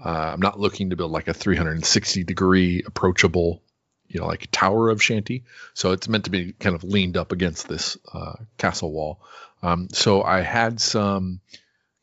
Uh, 0.04 0.32
I'm 0.34 0.40
not 0.40 0.60
looking 0.60 0.90
to 0.90 0.96
build 0.96 1.12
like 1.12 1.28
a 1.28 1.34
360 1.34 2.24
degree 2.24 2.82
approachable, 2.86 3.62
you 4.08 4.20
know, 4.20 4.26
like 4.26 4.48
tower 4.52 4.90
of 4.90 5.04
shanty. 5.04 5.44
So 5.76 5.92
it's 5.92 6.10
meant 6.10 6.26
to 6.26 6.32
be 6.32 6.54
kind 6.54 6.76
of 6.76 6.84
leaned 6.84 7.18
up 7.18 7.32
against 7.32 7.68
this 7.68 7.98
uh, 8.12 8.34
castle 8.58 8.92
wall. 8.92 9.20
Um, 9.62 9.90
so 9.92 10.24
I 10.24 10.42
had 10.42 10.82
some 10.82 11.40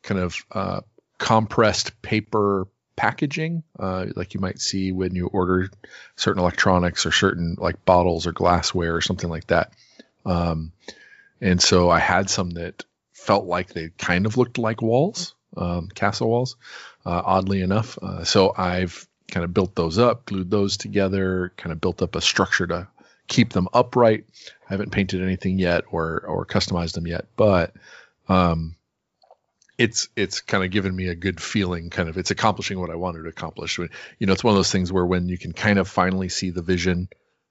kind 0.02 0.20
of 0.20 0.36
uh, 0.52 0.80
compressed 1.18 2.00
paper 2.00 2.68
packaging, 2.94 3.64
uh, 3.78 4.06
like 4.14 4.34
you 4.34 4.40
might 4.40 4.60
see 4.60 4.92
when 4.92 5.14
you 5.14 5.26
order 5.26 5.70
certain 6.16 6.40
electronics 6.40 7.04
or 7.04 7.12
certain 7.12 7.56
like 7.58 7.84
bottles 7.84 8.26
or 8.26 8.32
glassware 8.32 8.94
or 8.94 9.00
something 9.00 9.30
like 9.30 9.46
that. 9.48 9.72
Um, 10.24 10.72
and 11.40 11.62
so 11.62 11.90
I 11.90 11.98
had 11.98 12.30
some 12.30 12.50
that 12.50 12.84
felt 13.12 13.46
like 13.46 13.68
they 13.68 13.90
kind 13.98 14.26
of 14.26 14.36
looked 14.36 14.58
like 14.58 14.82
walls, 14.82 15.34
um, 15.56 15.88
castle 15.88 16.28
walls, 16.28 16.56
uh, 17.04 17.22
oddly 17.24 17.60
enough. 17.60 17.98
Uh, 18.00 18.24
so 18.24 18.54
I've 18.56 19.06
kind 19.30 19.44
of 19.44 19.54
built 19.54 19.74
those 19.74 19.98
up, 19.98 20.26
glued 20.26 20.50
those 20.50 20.76
together, 20.76 21.52
kind 21.56 21.72
of 21.72 21.80
built 21.80 22.02
up 22.02 22.16
a 22.16 22.20
structure 22.20 22.66
to 22.66 22.88
keep 23.26 23.52
them 23.52 23.68
upright. 23.72 24.24
I 24.68 24.74
haven't 24.74 24.92
painted 24.92 25.22
anything 25.22 25.58
yet 25.58 25.84
or 25.90 26.24
or 26.26 26.46
customized 26.46 26.94
them 26.94 27.06
yet, 27.06 27.26
but 27.36 27.74
um, 28.28 28.74
it's 29.76 30.08
it's 30.16 30.40
kind 30.40 30.64
of 30.64 30.70
given 30.70 30.94
me 30.94 31.08
a 31.08 31.14
good 31.14 31.40
feeling. 31.40 31.90
Kind 31.90 32.08
of, 32.08 32.18
it's 32.18 32.30
accomplishing 32.30 32.80
what 32.80 32.90
I 32.90 32.96
wanted 32.96 33.22
to 33.22 33.28
accomplish. 33.28 33.78
You 33.78 34.26
know, 34.26 34.32
it's 34.32 34.44
one 34.44 34.52
of 34.52 34.58
those 34.58 34.72
things 34.72 34.92
where 34.92 35.06
when 35.06 35.28
you 35.28 35.38
can 35.38 35.52
kind 35.52 35.78
of 35.78 35.88
finally 35.88 36.28
see 36.28 36.50
the 36.50 36.62
vision 36.62 37.08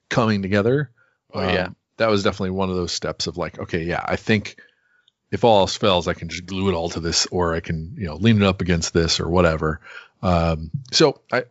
coming 0.10 0.42
together. 0.42 0.92
Oh 1.34 1.42
um, 1.42 1.54
yeah 1.54 1.68
that 1.98 2.10
was 2.10 2.24
definitely 2.24 2.52
one 2.52 2.70
of 2.70 2.76
those 2.76 2.92
steps 2.92 3.28
of 3.28 3.38
like, 3.38 3.60
okay, 3.60 3.84
yeah, 3.84 4.04
I 4.04 4.16
think 4.16 4.58
if 5.32 5.44
all 5.44 5.60
else 5.60 5.76
fails, 5.76 6.08
I 6.08 6.14
can 6.14 6.30
just 6.30 6.46
glue 6.46 6.70
it 6.70 6.74
all 6.74 6.90
to 6.90 7.00
this, 7.00 7.26
or 7.28 7.54
I 7.54 7.60
can, 7.60 7.96
you 7.98 8.06
know, 8.06 8.16
lean 8.16 8.42
it 8.42 8.48
up 8.48 8.62
against 8.62 8.94
this 8.94 9.20
or 9.20 9.28
whatever. 9.28 9.82
Um, 10.22 10.72
so 10.92 11.22
I, 11.32 11.44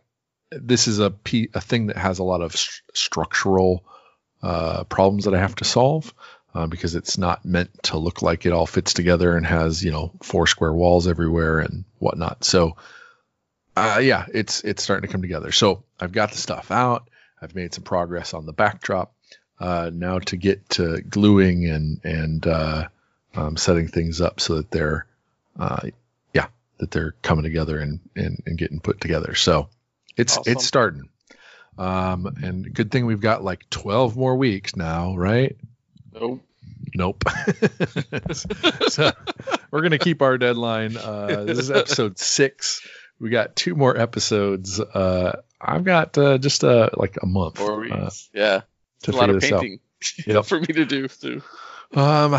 this 0.51 0.87
is 0.87 0.99
a 0.99 1.11
p 1.11 1.49
a 1.53 1.61
thing 1.61 1.87
that 1.87 1.97
has 1.97 2.19
a 2.19 2.23
lot 2.23 2.41
of 2.41 2.55
st- 2.55 2.81
structural 2.93 3.83
uh, 4.41 4.83
problems 4.85 5.25
that 5.25 5.33
I 5.33 5.39
have 5.39 5.55
to 5.55 5.65
solve 5.65 6.13
uh, 6.55 6.67
because 6.67 6.95
it's 6.95 7.17
not 7.17 7.45
meant 7.45 7.69
to 7.83 7.97
look 7.97 8.21
like 8.21 8.45
it 8.45 8.53
all 8.53 8.65
fits 8.65 8.93
together 8.93 9.35
and 9.35 9.45
has, 9.45 9.83
you 9.83 9.91
know, 9.91 10.11
four 10.23 10.47
square 10.47 10.73
walls 10.73 11.07
everywhere 11.07 11.59
and 11.59 11.83
whatnot. 11.99 12.43
So, 12.43 12.77
uh, 13.75 13.99
yeah, 14.01 14.25
it's 14.33 14.63
it's 14.63 14.81
starting 14.81 15.07
to 15.07 15.11
come 15.11 15.21
together. 15.21 15.51
So 15.51 15.83
I've 15.99 16.11
got 16.13 16.31
the 16.31 16.37
stuff 16.37 16.71
out. 16.71 17.09
I've 17.41 17.53
made 17.53 17.73
some 17.73 17.83
progress 17.83 18.33
on 18.33 18.45
the 18.45 18.53
backdrop 18.53 19.13
uh, 19.59 19.89
now 19.93 20.19
to 20.19 20.37
get 20.37 20.69
to 20.69 21.01
gluing 21.01 21.65
and 21.69 21.99
and 22.03 22.45
uh, 22.45 22.87
um, 23.35 23.57
setting 23.57 23.87
things 23.87 24.21
up 24.21 24.39
so 24.39 24.55
that 24.57 24.71
they're 24.71 25.05
uh, 25.59 25.87
yeah 26.33 26.47
that 26.77 26.91
they're 26.91 27.13
coming 27.21 27.43
together 27.43 27.79
and, 27.79 27.99
and 28.15 28.41
and 28.45 28.57
getting 28.57 28.79
put 28.79 29.01
together. 29.01 29.35
So 29.35 29.69
it's 30.15 30.37
awesome. 30.37 30.53
it's 30.53 30.65
starting. 30.65 31.09
Um, 31.77 32.25
and 32.41 32.73
good 32.73 32.91
thing 32.91 33.05
we've 33.05 33.21
got 33.21 33.43
like 33.43 33.69
12 33.69 34.17
more 34.17 34.35
weeks 34.35 34.75
now, 34.75 35.15
right? 35.15 35.55
Nope. 36.11 36.41
Nope. 36.95 37.23
so 38.87 39.11
we're 39.69 39.81
gonna 39.81 39.99
keep 39.99 40.21
our 40.21 40.37
deadline. 40.37 40.97
Uh, 40.97 41.43
this 41.45 41.59
is 41.59 41.71
episode 41.71 42.17
six. 42.17 42.87
We 43.19 43.29
got 43.29 43.55
two 43.55 43.75
more 43.75 43.97
episodes. 43.97 44.79
Uh, 44.79 45.41
I've 45.59 45.83
got 45.83 46.17
uh, 46.17 46.37
just 46.37 46.63
uh, 46.63 46.89
like 46.95 47.17
a 47.21 47.25
month. 47.25 47.57
Four 47.57 47.79
weeks. 47.79 47.93
Uh, 47.93 48.09
yeah 48.33 48.61
to 49.03 49.11
a 49.11 49.13
lot 49.13 49.29
of 49.29 49.41
painting 49.41 49.79
yep. 50.25 50.45
for 50.45 50.59
me 50.59 50.67
to 50.67 50.85
do 50.85 51.07
too. 51.07 51.41
Um, 51.93 52.33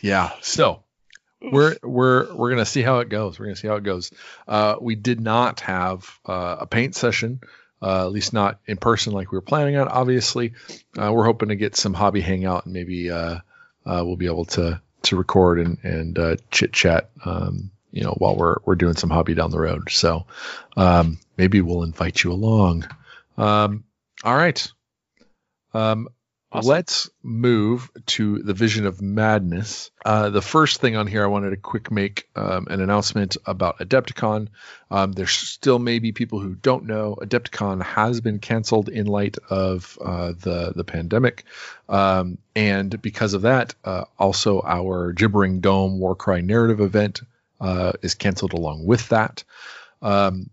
yeah. 0.00 0.30
So 0.40 0.82
we're 1.40 1.76
we're 1.82 2.32
we're 2.34 2.50
gonna 2.50 2.66
see 2.66 2.82
how 2.82 2.98
it 3.00 3.08
goes. 3.08 3.38
We're 3.38 3.46
gonna 3.46 3.56
see 3.56 3.68
how 3.68 3.76
it 3.76 3.84
goes. 3.84 4.10
Uh, 4.46 4.76
we 4.80 4.94
did 4.94 5.20
not 5.20 5.60
have 5.60 6.08
uh, 6.26 6.58
a 6.60 6.66
paint 6.66 6.94
session, 6.94 7.40
uh, 7.82 8.06
at 8.06 8.12
least 8.12 8.32
not 8.32 8.60
in 8.66 8.76
person 8.76 9.12
like 9.12 9.32
we 9.32 9.38
were 9.38 9.42
planning 9.42 9.76
on. 9.76 9.88
Obviously, 9.88 10.54
uh, 10.98 11.12
we're 11.12 11.24
hoping 11.24 11.48
to 11.48 11.56
get 11.56 11.76
some 11.76 11.94
hobby 11.94 12.20
hangout 12.20 12.64
and 12.66 12.74
maybe 12.74 13.10
uh, 13.10 13.38
uh, 13.86 14.02
we'll 14.04 14.16
be 14.16 14.26
able 14.26 14.44
to 14.46 14.80
to 15.02 15.16
record 15.16 15.60
and 15.60 15.78
and 15.82 16.18
uh, 16.18 16.36
chit 16.50 16.72
chat. 16.72 17.10
Um, 17.24 17.70
you 17.90 18.04
know, 18.04 18.14
while 18.18 18.36
we're 18.36 18.56
we're 18.64 18.76
doing 18.76 18.94
some 18.94 19.10
hobby 19.10 19.34
down 19.34 19.50
the 19.50 19.58
road. 19.58 19.90
So 19.90 20.26
um, 20.76 21.18
maybe 21.36 21.60
we'll 21.60 21.82
invite 21.82 22.22
you 22.22 22.32
along. 22.32 22.86
Um, 23.36 23.84
all 24.22 24.36
right. 24.36 24.70
Um, 25.72 26.08
awesome. 26.52 26.68
Let's 26.68 27.10
move 27.22 27.90
to 28.06 28.42
the 28.42 28.54
Vision 28.54 28.86
of 28.86 29.00
Madness. 29.00 29.90
Uh, 30.04 30.30
the 30.30 30.42
first 30.42 30.80
thing 30.80 30.96
on 30.96 31.06
here, 31.06 31.22
I 31.22 31.28
wanted 31.28 31.50
to 31.50 31.56
quick 31.56 31.90
make 31.90 32.28
um, 32.34 32.66
an 32.70 32.80
announcement 32.80 33.36
about 33.46 33.78
Adepticon. 33.78 34.48
Um, 34.90 35.12
there 35.12 35.26
still 35.26 35.78
may 35.78 35.98
be 35.98 36.12
people 36.12 36.40
who 36.40 36.54
don't 36.54 36.86
know 36.86 37.16
Adepticon 37.20 37.82
has 37.82 38.20
been 38.20 38.38
canceled 38.38 38.88
in 38.88 39.06
light 39.06 39.36
of 39.48 39.98
uh, 40.04 40.32
the 40.38 40.72
the 40.74 40.84
pandemic, 40.84 41.44
um, 41.88 42.38
and 42.56 43.00
because 43.00 43.34
of 43.34 43.42
that, 43.42 43.74
uh, 43.84 44.04
also 44.18 44.62
our 44.62 45.12
Gibbering 45.12 45.60
Dome 45.60 45.98
Warcry 45.98 46.42
narrative 46.42 46.80
event 46.80 47.20
uh, 47.60 47.92
is 48.02 48.14
canceled 48.14 48.54
along 48.54 48.84
with 48.84 49.08
that. 49.10 49.44
Um, 50.02 50.50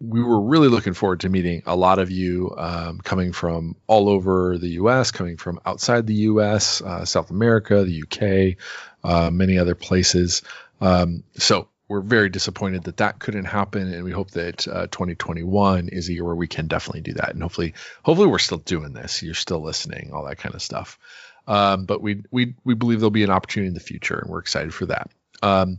we 0.00 0.22
were 0.22 0.40
really 0.40 0.68
looking 0.68 0.94
forward 0.94 1.20
to 1.20 1.28
meeting 1.28 1.62
a 1.66 1.74
lot 1.74 1.98
of 1.98 2.10
you 2.10 2.54
um, 2.56 2.98
coming 2.98 3.32
from 3.32 3.76
all 3.86 4.08
over 4.08 4.56
the 4.58 4.68
U.S., 4.70 5.10
coming 5.10 5.36
from 5.36 5.60
outside 5.66 6.06
the 6.06 6.14
U.S., 6.14 6.80
uh, 6.80 7.04
South 7.04 7.30
America, 7.30 7.84
the 7.84 7.92
U.K., 7.92 8.56
uh, 9.02 9.30
many 9.30 9.58
other 9.58 9.74
places. 9.74 10.42
Um, 10.80 11.24
so 11.36 11.68
we're 11.88 12.00
very 12.00 12.28
disappointed 12.28 12.84
that 12.84 12.98
that 12.98 13.18
couldn't 13.18 13.46
happen, 13.46 13.92
and 13.92 14.04
we 14.04 14.12
hope 14.12 14.30
that 14.32 14.68
uh, 14.68 14.86
2021 14.88 15.88
is 15.88 16.08
a 16.08 16.12
year 16.12 16.24
where 16.24 16.34
we 16.34 16.46
can 16.46 16.68
definitely 16.68 17.00
do 17.00 17.14
that. 17.14 17.30
And 17.30 17.42
hopefully, 17.42 17.74
hopefully 18.02 18.28
we're 18.28 18.38
still 18.38 18.58
doing 18.58 18.92
this. 18.92 19.22
You're 19.22 19.34
still 19.34 19.62
listening, 19.62 20.10
all 20.12 20.26
that 20.26 20.38
kind 20.38 20.54
of 20.54 20.62
stuff. 20.62 20.98
Um, 21.46 21.86
but 21.86 22.02
we 22.02 22.22
we 22.30 22.54
we 22.62 22.74
believe 22.74 23.00
there'll 23.00 23.10
be 23.10 23.24
an 23.24 23.30
opportunity 23.30 23.68
in 23.68 23.74
the 23.74 23.80
future, 23.80 24.18
and 24.18 24.28
we're 24.28 24.40
excited 24.40 24.74
for 24.74 24.86
that. 24.86 25.10
Um, 25.42 25.78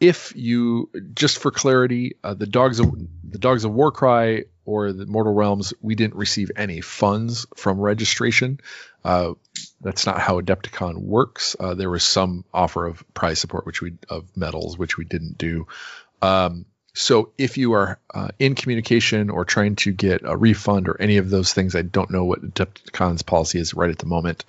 if 0.00 0.32
you 0.36 0.90
just 1.14 1.38
for 1.38 1.50
clarity, 1.50 2.16
uh, 2.22 2.34
the 2.34 2.46
dogs 2.46 2.80
of 2.80 2.92
the 3.24 3.38
dogs 3.38 3.64
of 3.64 3.72
Warcry 3.72 4.46
or 4.64 4.92
the 4.92 5.06
Mortal 5.06 5.34
Realms, 5.34 5.72
we 5.80 5.94
didn't 5.94 6.14
receive 6.14 6.50
any 6.56 6.80
funds 6.80 7.46
from 7.56 7.80
registration. 7.80 8.60
Uh, 9.04 9.32
that's 9.80 10.06
not 10.06 10.20
how 10.20 10.40
Adepticon 10.40 10.96
works. 10.98 11.56
Uh, 11.58 11.74
there 11.74 11.90
was 11.90 12.04
some 12.04 12.44
offer 12.54 12.86
of 12.86 13.04
prize 13.14 13.40
support, 13.40 13.66
which 13.66 13.80
we 13.80 13.94
of 14.08 14.36
medals, 14.36 14.78
which 14.78 14.96
we 14.96 15.04
didn't 15.04 15.38
do. 15.38 15.66
Um, 16.20 16.66
so 16.94 17.32
if 17.38 17.56
you 17.56 17.72
are 17.72 17.98
uh, 18.12 18.28
in 18.38 18.54
communication 18.54 19.30
or 19.30 19.44
trying 19.44 19.76
to 19.76 19.92
get 19.92 20.22
a 20.24 20.36
refund 20.36 20.88
or 20.88 21.00
any 21.00 21.16
of 21.16 21.30
those 21.30 21.52
things, 21.52 21.74
I 21.74 21.82
don't 21.82 22.10
know 22.10 22.24
what 22.24 22.42
Adepticon's 22.42 23.22
policy 23.22 23.58
is 23.58 23.74
right 23.74 23.90
at 23.90 23.98
the 23.98 24.06
moment. 24.06 24.44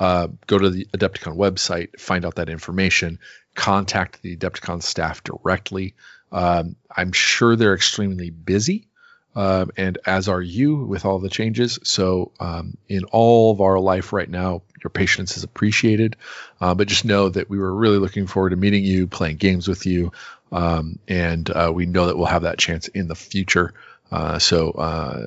Uh, 0.00 0.28
go 0.46 0.58
to 0.58 0.70
the 0.70 0.86
Adepticon 0.86 1.36
website, 1.36 2.00
find 2.00 2.24
out 2.24 2.36
that 2.36 2.48
information, 2.48 3.20
contact 3.54 4.22
the 4.22 4.36
Adepticon 4.36 4.82
staff 4.82 5.22
directly. 5.22 5.94
Um, 6.32 6.74
I'm 6.94 7.12
sure 7.12 7.54
they're 7.54 7.74
extremely 7.74 8.30
busy. 8.30 8.88
Um, 9.36 9.72
and 9.76 9.98
as 10.06 10.28
are 10.28 10.42
you 10.42 10.76
with 10.84 11.04
all 11.04 11.18
the 11.18 11.28
changes. 11.28 11.80
So, 11.82 12.30
um, 12.38 12.76
in 12.88 13.04
all 13.04 13.50
of 13.50 13.60
our 13.60 13.80
life 13.80 14.12
right 14.12 14.28
now, 14.30 14.62
your 14.82 14.90
patience 14.90 15.36
is 15.36 15.42
appreciated. 15.42 16.16
Uh, 16.60 16.74
but 16.74 16.86
just 16.86 17.04
know 17.04 17.30
that 17.30 17.50
we 17.50 17.58
were 17.58 17.74
really 17.74 17.98
looking 17.98 18.28
forward 18.28 18.50
to 18.50 18.56
meeting 18.56 18.84
you, 18.84 19.08
playing 19.08 19.38
games 19.38 19.66
with 19.66 19.86
you, 19.86 20.12
um, 20.54 21.00
and 21.08 21.50
uh, 21.50 21.72
we 21.74 21.84
know 21.84 22.06
that 22.06 22.16
we'll 22.16 22.26
have 22.26 22.42
that 22.42 22.58
chance 22.58 22.86
in 22.86 23.08
the 23.08 23.16
future. 23.16 23.74
Uh, 24.12 24.38
so, 24.38 24.70
uh, 24.70 25.26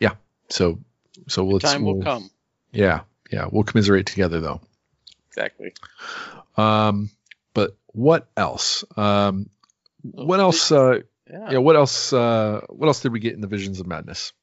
yeah. 0.00 0.12
So, 0.50 0.78
so 1.28 1.44
we'll 1.44 1.60
time 1.60 1.82
will 1.82 2.02
come. 2.02 2.30
Yeah, 2.72 3.00
yeah. 3.32 3.48
We'll 3.50 3.64
commiserate 3.64 4.04
together, 4.04 4.40
though. 4.40 4.60
Exactly. 5.28 5.72
Um, 6.58 7.08
but 7.54 7.74
what 7.86 8.28
else? 8.36 8.84
Um, 8.98 9.48
what 10.02 10.40
else? 10.40 10.70
Uh, 10.70 11.00
yeah. 11.30 11.52
yeah. 11.52 11.58
What 11.58 11.76
else? 11.76 12.12
Uh, 12.12 12.60
what 12.68 12.86
else 12.86 13.00
did 13.00 13.12
we 13.12 13.18
get 13.20 13.32
in 13.32 13.40
the 13.40 13.46
Visions 13.46 13.80
of 13.80 13.86
Madness? 13.86 14.34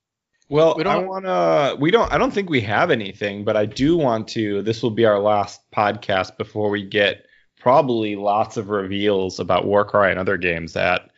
Well, 0.49 0.73
we 0.75 0.83
don't, 0.83 0.95
I 0.95 0.97
want 0.97 1.25
to. 1.25 1.77
We 1.79 1.91
don't. 1.91 2.11
I 2.11 2.17
don't 2.17 2.33
think 2.33 2.49
we 2.49 2.61
have 2.61 2.89
anything, 2.89 3.43
but 3.43 3.55
I 3.55 3.67
do 3.67 3.97
want 3.97 4.29
to. 4.29 4.63
This 4.63 4.81
will 4.81 4.91
be 4.91 5.05
our 5.05 5.19
last 5.19 5.61
podcast 5.71 6.37
before 6.37 6.71
we 6.71 6.83
get 6.83 7.27
probably 7.63 8.15
lots 8.15 8.57
of 8.57 8.69
reveals 8.69 9.39
about 9.39 9.65
Warcry 9.65 10.11
and 10.11 10.19
other 10.19 10.37
games 10.37 10.75
at 10.75 11.09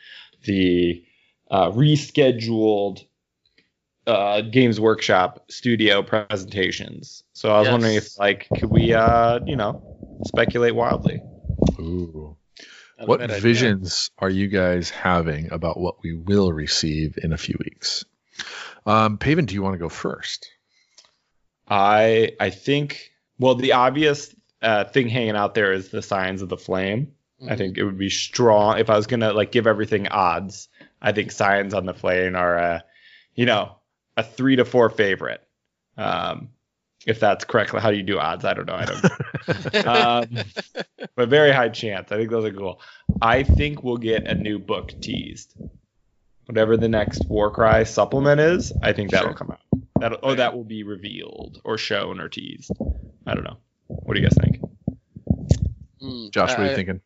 the 0.45 1.03
uh, 1.51 1.71
rescheduled 1.71 3.03
uh, 4.07 4.41
Games 4.41 4.79
Workshop 4.79 5.51
studio 5.51 6.03
presentations. 6.03 7.23
So 7.33 7.49
I 7.49 7.59
was 7.59 7.65
yes. 7.65 7.71
wondering 7.71 7.95
if, 7.95 8.19
like, 8.19 8.47
could 8.55 8.69
we, 8.69 8.93
uh, 8.93 9.39
you 9.45 9.55
know, 9.55 10.21
speculate 10.25 10.75
wildly? 10.75 11.19
Ooh 11.79 12.37
what 13.03 13.29
visions 13.41 14.11
idea. 14.17 14.25
are 14.25 14.29
you 14.29 14.47
guys 14.47 14.89
having 14.89 15.51
about 15.51 15.79
what 15.79 16.01
we 16.01 16.13
will 16.13 16.51
receive 16.51 17.17
in 17.21 17.33
a 17.33 17.37
few 17.37 17.55
weeks? 17.59 18.05
Um, 18.85 19.17
Paven, 19.17 19.45
do 19.45 19.53
you 19.53 19.61
want 19.61 19.73
to 19.73 19.79
go 19.79 19.89
first? 19.89 20.49
I 21.67 22.33
I 22.39 22.51
think 22.51 23.11
well 23.39 23.55
the 23.55 23.73
obvious 23.73 24.34
uh, 24.65 24.85
thing 24.85 25.07
hanging 25.07 25.35
out 25.35 25.55
there 25.55 25.71
is 25.71 25.89
the 25.89 26.01
Scions 26.01 26.41
of 26.41 26.49
the 26.49 26.57
flame. 26.57 27.13
Mm-hmm. 27.41 27.51
I 27.51 27.55
think 27.55 27.77
it 27.77 27.83
would 27.83 27.97
be 27.97 28.09
strong 28.09 28.79
if 28.79 28.89
I 28.89 28.95
was 28.97 29.07
gonna 29.07 29.33
like 29.33 29.51
give 29.51 29.67
everything 29.67 30.07
odds. 30.07 30.67
I 31.01 31.11
think 31.11 31.31
Scions 31.31 31.73
on 31.73 31.85
the 31.85 31.93
flame 31.93 32.35
are 32.35 32.57
a 32.57 32.83
you 33.35 33.45
know 33.45 33.75
a 34.17 34.23
three 34.23 34.55
to 34.55 34.65
four 34.65 34.89
favorite. 34.89 35.41
Um, 35.97 36.49
if 37.05 37.19
that's 37.19 37.45
correctly 37.45 37.79
how 37.79 37.91
do 37.91 37.97
you 37.97 38.03
do 38.03 38.17
odds 38.17 38.45
i 38.45 38.53
don't 38.53 38.65
know 38.65 38.75
i 38.75 38.85
don't 38.85 39.85
um, 39.87 40.43
but 41.15 41.29
very 41.29 41.51
high 41.51 41.69
chance 41.69 42.11
i 42.11 42.17
think 42.17 42.29
those 42.29 42.45
are 42.45 42.53
cool 42.53 42.81
i 43.21 43.43
think 43.43 43.83
we'll 43.83 43.97
get 43.97 44.25
a 44.25 44.35
new 44.35 44.57
book 44.57 44.91
teased 45.01 45.55
whatever 46.45 46.77
the 46.77 46.89
next 46.89 47.23
warcry 47.27 47.85
supplement 47.85 48.39
is 48.39 48.73
i 48.81 48.91
think 48.91 49.11
that'll 49.11 49.29
sure. 49.29 49.35
come 49.35 49.51
out 49.51 49.59
that 49.99 50.19
or 50.23 50.35
that 50.35 50.55
will 50.55 50.63
be 50.63 50.83
revealed 50.83 51.61
or 51.63 51.77
shown 51.77 52.19
or 52.19 52.27
teased 52.27 52.71
i 53.27 53.33
don't 53.33 53.43
know 53.43 53.57
what 53.87 54.15
do 54.15 54.21
you 54.21 54.27
guys 54.27 54.37
think 54.39 54.61
mm, 56.01 56.31
josh 56.31 56.49
what 56.51 56.59
are 56.59 56.69
you 56.69 56.75
thinking 56.75 57.01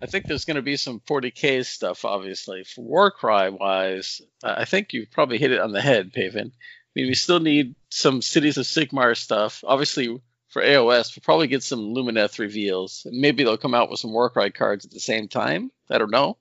I 0.00 0.06
think 0.06 0.26
there's 0.26 0.44
going 0.44 0.54
to 0.56 0.62
be 0.62 0.76
some 0.76 1.00
40k 1.00 1.66
stuff, 1.66 2.04
obviously. 2.04 2.62
For 2.62 2.82
Warcry 2.82 3.50
wise, 3.50 4.22
I 4.44 4.64
think 4.64 4.92
you 4.92 5.08
probably 5.10 5.38
hit 5.38 5.50
it 5.50 5.60
on 5.60 5.72
the 5.72 5.80
head, 5.80 6.12
Paven 6.12 6.52
I 6.98 7.00
mean, 7.00 7.08
we 7.08 7.14
still 7.14 7.40
need 7.40 7.74
some 7.90 8.22
Cities 8.22 8.58
of 8.58 8.64
Sigmar 8.64 9.16
stuff. 9.16 9.62
Obviously, 9.66 10.20
for 10.48 10.62
AOS, 10.62 11.14
we'll 11.14 11.22
probably 11.22 11.46
get 11.46 11.62
some 11.62 11.94
Lumineth 11.94 12.38
reveals. 12.38 13.06
Maybe 13.10 13.44
they'll 13.44 13.58
come 13.58 13.74
out 13.74 13.90
with 13.90 14.00
some 14.00 14.12
Warcry 14.12 14.50
cards 14.50 14.84
at 14.84 14.90
the 14.90 15.00
same 15.00 15.28
time. 15.28 15.70
I 15.90 15.98
don't 15.98 16.10
know. 16.10 16.38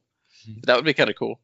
Mm-hmm. 0.50 0.62
That 0.63 0.78
would 0.78 0.86
be 0.86 0.93
kind 0.93 1.10
of 1.10 1.15
cool. 1.15 1.39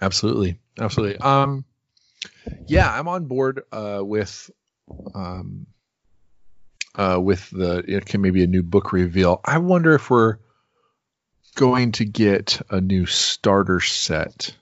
Absolutely, 0.00 0.58
absolutely. 0.78 1.18
Um, 1.18 1.64
yeah, 2.66 2.90
I'm 2.92 3.08
on 3.08 3.26
board 3.26 3.62
uh, 3.72 4.00
with 4.02 4.50
um, 5.14 5.66
uh, 6.96 7.18
with 7.20 7.48
the 7.50 7.84
it 7.86 8.06
can 8.06 8.20
maybe 8.20 8.42
a 8.42 8.48
new 8.48 8.62
book 8.62 8.92
reveal. 8.92 9.40
I 9.44 9.58
wonder 9.58 9.94
if 9.94 10.10
we're 10.10 10.38
going 11.54 11.92
to 11.92 12.04
get 12.04 12.60
a 12.70 12.80
new 12.80 13.06
starter 13.06 13.80
set. 13.80 14.54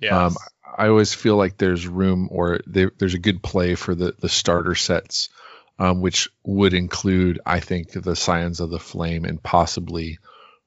Yes. 0.00 0.12
Um, 0.12 0.36
I 0.76 0.88
always 0.88 1.12
feel 1.12 1.36
like 1.36 1.58
there's 1.58 1.86
room 1.86 2.28
or 2.30 2.60
there, 2.66 2.92
there's 2.98 3.14
a 3.14 3.18
good 3.18 3.42
play 3.42 3.74
for 3.74 3.94
the 3.94 4.14
the 4.18 4.28
starter 4.28 4.74
sets, 4.74 5.28
um, 5.78 6.00
which 6.00 6.28
would 6.44 6.74
include, 6.74 7.40
I 7.44 7.60
think, 7.60 7.92
the 7.92 8.16
Scions 8.16 8.60
of 8.60 8.70
the 8.70 8.78
Flame 8.78 9.24
and 9.24 9.42
possibly 9.42 10.18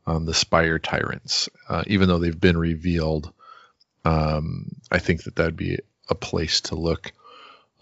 um, 0.05 0.25
the 0.25 0.33
Spire 0.33 0.79
Tyrants. 0.79 1.49
Uh, 1.69 1.83
even 1.87 2.07
though 2.07 2.19
they've 2.19 2.39
been 2.39 2.57
revealed, 2.57 3.31
um, 4.05 4.75
I 4.91 4.99
think 4.99 5.23
that 5.23 5.35
that'd 5.35 5.55
be 5.55 5.79
a 6.09 6.15
place 6.15 6.61
to 6.61 6.75
look. 6.75 7.11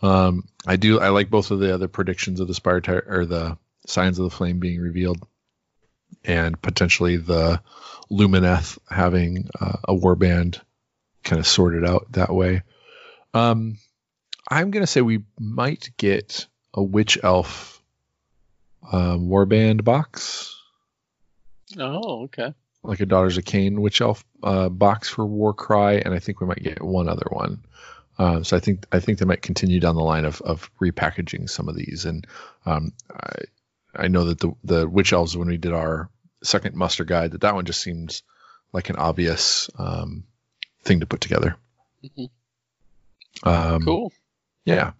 Um, 0.02 0.48
I 0.66 0.76
do. 0.76 1.00
I 1.00 1.10
like 1.10 1.30
both 1.30 1.52
of 1.52 1.60
the 1.60 1.74
other 1.74 1.88
predictions 1.88 2.40
of 2.40 2.48
the 2.48 2.54
Spire 2.54 3.04
or 3.08 3.26
the 3.26 3.58
Scions 3.88 4.20
of 4.20 4.24
the 4.24 4.36
Flame 4.36 4.60
being 4.60 4.80
revealed, 4.80 5.26
and 6.24 6.60
potentially 6.62 7.18
the 7.18 7.62
Lumineth 8.12 8.78
having 8.90 9.50
uh, 9.60 9.78
a 9.88 9.94
warband 9.94 10.60
kind 11.24 11.40
of 11.40 11.48
sorted 11.48 11.86
out 11.86 12.12
that 12.14 12.34
way. 12.34 12.64
Um, 13.34 13.78
I'm 14.50 14.72
gonna 14.72 14.88
say 14.88 15.02
we 15.02 15.24
might 15.40 15.92
get 15.98 16.48
a 16.74 16.84
witch 16.84 17.18
elf 17.24 17.82
um, 18.92 19.28
warband 19.28 19.84
box. 19.84 20.56
Oh, 21.78 22.24
okay. 22.24 22.54
Like 22.84 23.00
a 23.00 23.06
Daughters 23.06 23.38
of 23.38 23.46
Khaine 23.46 23.80
witch 23.80 24.02
elf 24.02 24.24
uh, 24.42 24.70
box 24.70 25.10
for 25.10 25.26
Warcry, 25.26 26.02
and 26.04 26.14
I 26.14 26.20
think 26.20 26.42
we 26.42 26.48
might 26.48 26.64
get 26.64 26.82
one 26.82 27.08
other 27.08 27.28
one. 27.30 27.64
Um, 28.22 28.44
so 28.44 28.56
I 28.56 28.60
think 28.60 28.86
I 28.92 29.00
think 29.00 29.18
they 29.18 29.26
might 29.26 29.42
continue 29.42 29.80
down 29.80 29.96
the 29.96 30.04
line 30.04 30.26
of, 30.26 30.42
of 30.42 30.70
repackaging 30.80 31.50
some 31.50 31.68
of 31.68 31.76
these, 31.76 32.06
and 32.06 32.28
um, 32.68 32.94
I 33.12 33.32
I 33.96 34.08
know 34.10 34.26
that 34.26 34.40
the 34.40 34.52
the 34.64 34.88
witch 34.88 35.12
elves 35.12 35.36
when 35.36 35.48
we 35.48 35.58
did 35.58 35.74
our 35.74 36.08
second 36.44 36.76
muster 36.76 37.04
guide 37.04 37.32
that 37.32 37.42
that 37.42 37.56
one 37.56 37.66
just 37.66 37.82
seems 37.82 38.22
like 38.74 38.92
an 38.92 38.98
obvious 38.98 39.72
um, 39.80 40.26
thing 40.84 41.00
to 41.00 41.08
put 41.08 41.22
together. 41.22 41.56
Mm-hmm. 42.04 43.50
Um, 43.50 43.82
cool. 43.82 44.14
Yeah. 44.66 44.92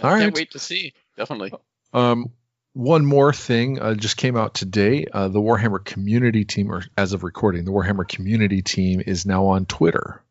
I 0.00 0.02
All 0.02 0.14
right. 0.14 0.22
Can't 0.22 0.34
wait 0.34 0.52
to 0.52 0.58
see. 0.58 0.94
Definitely. 1.18 1.52
Um, 1.92 2.32
one 2.72 3.04
more 3.04 3.34
thing 3.34 3.78
uh, 3.78 3.92
just 3.92 4.16
came 4.16 4.38
out 4.38 4.54
today. 4.54 5.04
Uh, 5.12 5.28
the 5.28 5.40
Warhammer 5.40 5.84
community 5.84 6.46
team, 6.46 6.72
or 6.72 6.82
as 6.96 7.12
of 7.12 7.24
recording, 7.24 7.66
the 7.66 7.72
Warhammer 7.72 8.08
community 8.08 8.62
team 8.62 9.02
is 9.04 9.26
now 9.26 9.48
on 9.48 9.66
Twitter. 9.66 10.22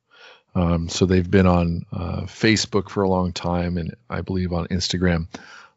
Um, 0.56 0.90
so 0.90 1.06
they've 1.06 1.30
been 1.30 1.48
on 1.48 1.86
uh, 1.92 2.22
Facebook 2.24 2.90
for 2.90 3.04
a 3.04 3.10
long 3.10 3.34
time, 3.34 3.78
and 3.78 3.96
I 4.10 4.22
believe 4.22 4.52
on 4.52 4.68
Instagram. 4.68 5.28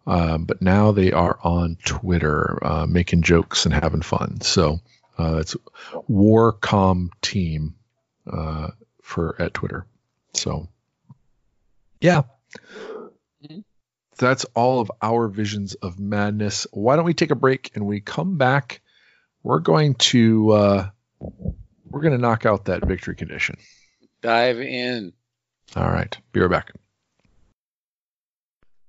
Um, 0.06 0.44
but 0.44 0.60
now 0.62 0.92
they 0.92 1.12
are 1.12 1.38
on 1.42 1.76
Twitter, 1.84 2.58
uh, 2.62 2.86
making 2.86 3.22
jokes 3.22 3.66
and 3.66 3.74
having 3.74 4.02
fun. 4.02 4.40
So 4.40 4.80
uh, 5.18 5.36
it's 5.36 5.56
Warcom 6.10 7.10
Team 7.20 7.74
uh, 8.30 8.68
for 9.02 9.40
at 9.40 9.54
Twitter. 9.54 9.86
So, 10.34 10.68
yeah. 12.00 12.22
Mm-hmm. 13.44 13.60
That's 14.18 14.44
all 14.54 14.80
of 14.80 14.90
our 15.00 15.28
visions 15.28 15.74
of 15.74 15.98
madness. 15.98 16.66
Why 16.72 16.96
don't 16.96 17.04
we 17.04 17.14
take 17.14 17.30
a 17.30 17.36
break 17.36 17.70
and 17.74 17.86
we 17.86 18.00
come 18.00 18.38
back? 18.38 18.80
We're 19.42 19.60
going 19.60 19.94
to 19.94 20.50
uh, 20.52 20.90
we're 21.20 22.00
going 22.00 22.12
to 22.12 22.18
knock 22.18 22.46
out 22.46 22.66
that 22.66 22.86
victory 22.86 23.16
condition. 23.16 23.56
Dive 24.22 24.60
in. 24.60 25.12
All 25.76 25.90
right. 25.90 26.16
Be 26.32 26.40
right 26.40 26.50
back. 26.50 26.72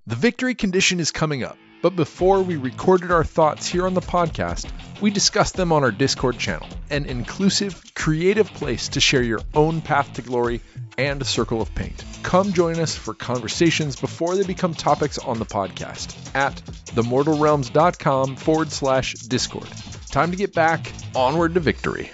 The 0.05 0.15
victory 0.15 0.53
condition 0.55 0.99
is 0.99 1.11
coming 1.11 1.43
up. 1.43 1.57
But 1.81 1.97
before 1.97 2.41
we 2.41 2.55
recorded 2.55 3.11
our 3.11 3.25
thoughts 3.25 3.67
here 3.67 3.85
on 3.85 3.93
the 3.93 3.99
podcast, 3.99 4.71
we 5.01 5.11
discussed 5.11 5.55
them 5.55 5.73
on 5.73 5.83
our 5.83 5.91
Discord 5.91 6.37
channel, 6.37 6.69
an 6.89 7.05
inclusive, 7.05 7.83
creative 7.93 8.47
place 8.53 8.87
to 8.89 9.01
share 9.01 9.21
your 9.21 9.41
own 9.53 9.81
path 9.81 10.13
to 10.13 10.21
glory 10.21 10.61
and 10.97 11.21
a 11.21 11.25
circle 11.25 11.61
of 11.61 11.75
paint. 11.75 12.01
Come 12.23 12.53
join 12.53 12.79
us 12.79 12.95
for 12.95 13.13
conversations 13.13 13.97
before 13.97 14.37
they 14.37 14.43
become 14.45 14.73
topics 14.73 15.17
on 15.17 15.39
the 15.39 15.45
podcast 15.45 16.15
at 16.33 16.55
themortalrealms.com 16.95 18.37
forward 18.37 18.71
slash 18.71 19.13
Discord. 19.15 19.67
time 20.09 20.31
to 20.31 20.37
get 20.37 20.53
back 20.53 20.89
onward 21.15 21.55
to 21.55 21.59
victory. 21.59 22.11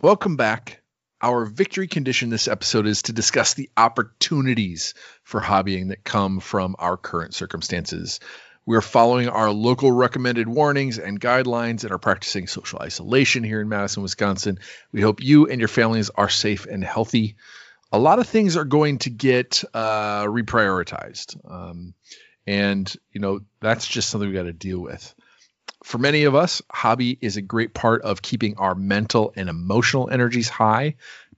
Welcome 0.00 0.36
back. 0.36 0.83
Our 1.24 1.46
victory 1.46 1.88
condition 1.88 2.28
this 2.28 2.48
episode 2.48 2.86
is 2.86 3.00
to 3.04 3.14
discuss 3.14 3.54
the 3.54 3.70
opportunities 3.78 4.92
for 5.22 5.40
hobbying 5.40 5.88
that 5.88 6.04
come 6.04 6.38
from 6.38 6.76
our 6.78 6.98
current 6.98 7.32
circumstances. 7.32 8.20
We're 8.66 8.82
following 8.82 9.30
our 9.30 9.50
local 9.50 9.90
recommended 9.90 10.46
warnings 10.46 10.98
and 10.98 11.18
guidelines 11.18 11.82
and 11.82 11.92
are 11.92 11.98
practicing 11.98 12.46
social 12.46 12.80
isolation 12.80 13.42
here 13.42 13.62
in 13.62 13.70
Madison, 13.70 14.02
Wisconsin. 14.02 14.58
We 14.92 15.00
hope 15.00 15.22
you 15.22 15.48
and 15.48 15.62
your 15.62 15.68
families 15.68 16.10
are 16.10 16.28
safe 16.28 16.66
and 16.66 16.84
healthy. 16.84 17.36
A 17.90 17.98
lot 17.98 18.18
of 18.18 18.28
things 18.28 18.58
are 18.58 18.66
going 18.66 18.98
to 18.98 19.08
get 19.08 19.64
uh, 19.72 20.24
reprioritized. 20.24 21.38
Um, 21.50 21.94
and, 22.46 22.94
you 23.12 23.22
know, 23.22 23.40
that's 23.60 23.86
just 23.86 24.10
something 24.10 24.28
we 24.28 24.34
got 24.34 24.42
to 24.42 24.52
deal 24.52 24.78
with 24.78 25.14
for 25.84 25.98
many 25.98 26.24
of 26.24 26.34
us, 26.34 26.62
hobby 26.72 27.18
is 27.20 27.36
a 27.36 27.42
great 27.42 27.74
part 27.74 28.00
of 28.02 28.22
keeping 28.22 28.56
our 28.56 28.74
mental 28.74 29.34
and 29.36 29.50
emotional 29.50 30.08
energies 30.08 30.48
high, 30.48 30.94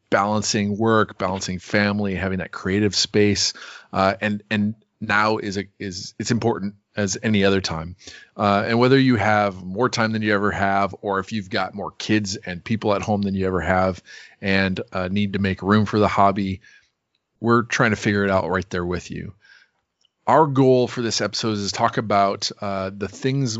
balancing 0.08 0.78
work, 0.78 1.18
balancing 1.18 1.58
family, 1.58 2.14
having 2.14 2.38
that 2.38 2.52
creative 2.52 2.94
space, 2.94 3.54
uh, 3.92 4.14
and 4.20 4.44
and 4.48 4.76
now 5.00 5.38
is 5.38 5.58
a 5.58 5.64
is 5.80 6.14
it's 6.20 6.30
important 6.30 6.76
as 6.94 7.18
any 7.24 7.44
other 7.44 7.60
time. 7.60 7.96
Uh, 8.36 8.64
and 8.68 8.78
whether 8.78 8.96
you 8.96 9.16
have 9.16 9.64
more 9.64 9.88
time 9.88 10.12
than 10.12 10.22
you 10.22 10.32
ever 10.32 10.52
have, 10.52 10.94
or 11.02 11.18
if 11.18 11.32
you've 11.32 11.50
got 11.50 11.74
more 11.74 11.90
kids 11.90 12.36
and 12.36 12.64
people 12.64 12.94
at 12.94 13.02
home 13.02 13.22
than 13.22 13.34
you 13.34 13.48
ever 13.48 13.60
have, 13.60 14.00
and 14.40 14.80
uh, 14.92 15.08
need 15.08 15.32
to 15.32 15.40
make 15.40 15.60
room 15.60 15.86
for 15.86 15.98
the 15.98 16.08
hobby, 16.08 16.60
we're 17.40 17.62
trying 17.62 17.90
to 17.90 17.96
figure 17.96 18.22
it 18.22 18.30
out 18.30 18.48
right 18.48 18.70
there 18.70 18.86
with 18.86 19.10
you. 19.10 19.34
Our 20.24 20.46
goal 20.46 20.86
for 20.86 21.02
this 21.02 21.20
episode 21.20 21.58
is 21.58 21.72
talk 21.72 21.98
about 21.98 22.48
uh, 22.60 22.92
the 22.96 23.08
things 23.08 23.58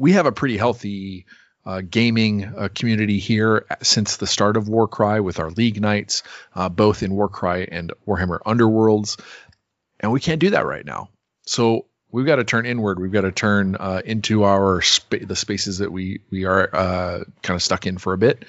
we 0.00 0.12
have 0.12 0.24
a 0.24 0.32
pretty 0.32 0.56
healthy 0.56 1.26
uh, 1.66 1.82
gaming 1.82 2.44
uh, 2.44 2.68
community 2.74 3.18
here 3.18 3.66
since 3.82 4.16
the 4.16 4.26
start 4.26 4.56
of 4.56 4.66
Warcry 4.66 5.20
with 5.20 5.38
our 5.38 5.50
league 5.50 5.78
nights, 5.78 6.22
uh, 6.54 6.70
both 6.70 7.02
in 7.02 7.12
Warcry 7.12 7.68
and 7.70 7.92
Warhammer 8.08 8.40
Underworlds, 8.40 9.20
and 10.00 10.10
we 10.10 10.18
can't 10.18 10.40
do 10.40 10.50
that 10.50 10.64
right 10.64 10.86
now. 10.86 11.10
So 11.44 11.84
we've 12.10 12.24
got 12.24 12.36
to 12.36 12.44
turn 12.44 12.64
inward. 12.64 12.98
We've 12.98 13.12
got 13.12 13.22
to 13.22 13.30
turn 13.30 13.76
uh, 13.78 14.00
into 14.02 14.44
our 14.44 14.80
the 15.10 15.36
spaces 15.36 15.78
that 15.78 15.92
we 15.92 16.22
we 16.30 16.46
are 16.46 16.74
uh, 16.74 17.24
kind 17.42 17.56
of 17.56 17.62
stuck 17.62 17.86
in 17.86 17.98
for 17.98 18.14
a 18.14 18.18
bit. 18.18 18.46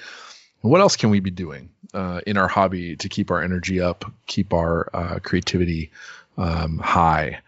What 0.62 0.80
else 0.80 0.96
can 0.96 1.10
we 1.10 1.20
be 1.20 1.30
doing 1.30 1.68
uh, 1.92 2.22
in 2.26 2.38
our 2.38 2.48
hobby 2.48 2.96
to 2.96 3.10
keep 3.10 3.30
our 3.30 3.42
energy 3.42 3.78
up, 3.78 4.10
keep 4.26 4.54
our 4.54 5.20
creativity 5.22 5.90
um, 6.38 6.78
high? 6.78 7.40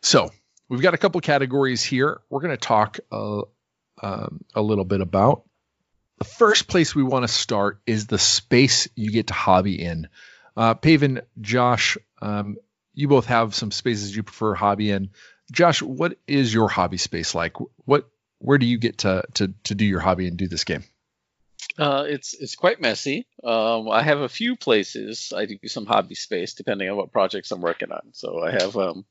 So 0.00 0.30
We've 0.68 0.82
got 0.82 0.94
a 0.94 0.98
couple 0.98 1.20
categories 1.20 1.82
here. 1.82 2.20
We're 2.28 2.40
going 2.40 2.56
to 2.56 2.56
talk 2.56 2.98
uh, 3.10 3.42
um, 4.02 4.44
a 4.54 4.62
little 4.62 4.84
bit 4.84 5.00
about. 5.00 5.44
The 6.18 6.24
first 6.24 6.66
place 6.66 6.94
we 6.94 7.02
want 7.02 7.22
to 7.24 7.32
start 7.32 7.80
is 7.86 8.06
the 8.06 8.18
space 8.18 8.88
you 8.94 9.10
get 9.10 9.28
to 9.28 9.34
hobby 9.34 9.80
in. 9.80 10.08
Uh, 10.56 10.74
Paven, 10.74 11.22
Josh, 11.40 11.96
um, 12.20 12.56
you 12.92 13.06
both 13.06 13.26
have 13.26 13.54
some 13.54 13.70
spaces 13.70 14.14
you 14.14 14.24
prefer 14.24 14.54
hobby 14.54 14.90
in. 14.90 15.10
Josh, 15.52 15.80
what 15.80 16.18
is 16.26 16.52
your 16.52 16.68
hobby 16.68 16.98
space 16.98 17.34
like? 17.34 17.56
What 17.84 18.08
where 18.40 18.58
do 18.58 18.66
you 18.66 18.78
get 18.78 18.98
to 18.98 19.22
to 19.34 19.54
to 19.64 19.74
do 19.74 19.84
your 19.84 20.00
hobby 20.00 20.26
and 20.26 20.36
do 20.36 20.48
this 20.48 20.64
game? 20.64 20.84
Uh, 21.78 22.04
it's 22.06 22.34
it's 22.34 22.56
quite 22.56 22.80
messy. 22.80 23.26
Um, 23.44 23.88
I 23.88 24.02
have 24.02 24.20
a 24.20 24.28
few 24.28 24.56
places 24.56 25.32
I 25.34 25.46
do 25.46 25.56
some 25.66 25.86
hobby 25.86 26.16
space 26.16 26.54
depending 26.54 26.90
on 26.90 26.96
what 26.96 27.12
projects 27.12 27.52
I'm 27.52 27.60
working 27.60 27.92
on. 27.92 28.10
So 28.12 28.42
I 28.42 28.50
have 28.50 28.76
um, 28.76 29.04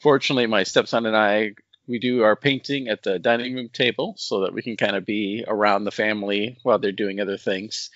fortunately, 0.00 0.46
my 0.46 0.62
stepson 0.62 1.06
and 1.06 1.16
I 1.16 1.52
we 1.88 1.98
do 1.98 2.22
our 2.22 2.36
painting 2.36 2.88
at 2.88 3.02
the 3.02 3.18
dining 3.18 3.54
room 3.54 3.68
table 3.68 4.14
so 4.18 4.40
that 4.40 4.52
we 4.52 4.62
can 4.62 4.76
kind 4.76 4.96
of 4.96 5.06
be 5.06 5.44
around 5.46 5.84
the 5.84 5.90
family 5.90 6.58
while 6.62 6.78
they're 6.78 6.92
doing 6.92 7.20
other 7.20 7.36
things. 7.36 7.90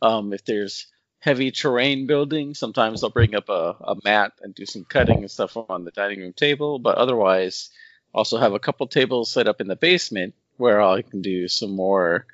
Um, 0.00 0.32
if 0.32 0.44
there's 0.44 0.86
heavy 1.18 1.50
terrain 1.50 2.06
building, 2.06 2.54
sometimes 2.54 3.02
I'll 3.02 3.10
bring 3.10 3.34
up 3.34 3.48
a, 3.48 3.76
a 3.80 3.96
mat 4.04 4.32
and 4.42 4.54
do 4.54 4.66
some 4.66 4.84
cutting 4.84 5.18
and 5.18 5.30
stuff 5.30 5.56
on 5.56 5.84
the 5.84 5.90
dining 5.90 6.20
room 6.20 6.32
table. 6.32 6.78
But 6.78 6.98
otherwise, 6.98 7.70
also 8.14 8.38
have 8.38 8.52
a 8.52 8.58
couple 8.58 8.86
tables 8.86 9.30
set 9.30 9.48
up 9.48 9.60
in 9.60 9.68
the 9.68 9.76
basement 9.76 10.34
where 10.56 10.80
I 10.80 11.02
can 11.02 11.22
do 11.22 11.48
some 11.48 11.74
more, 11.74 12.26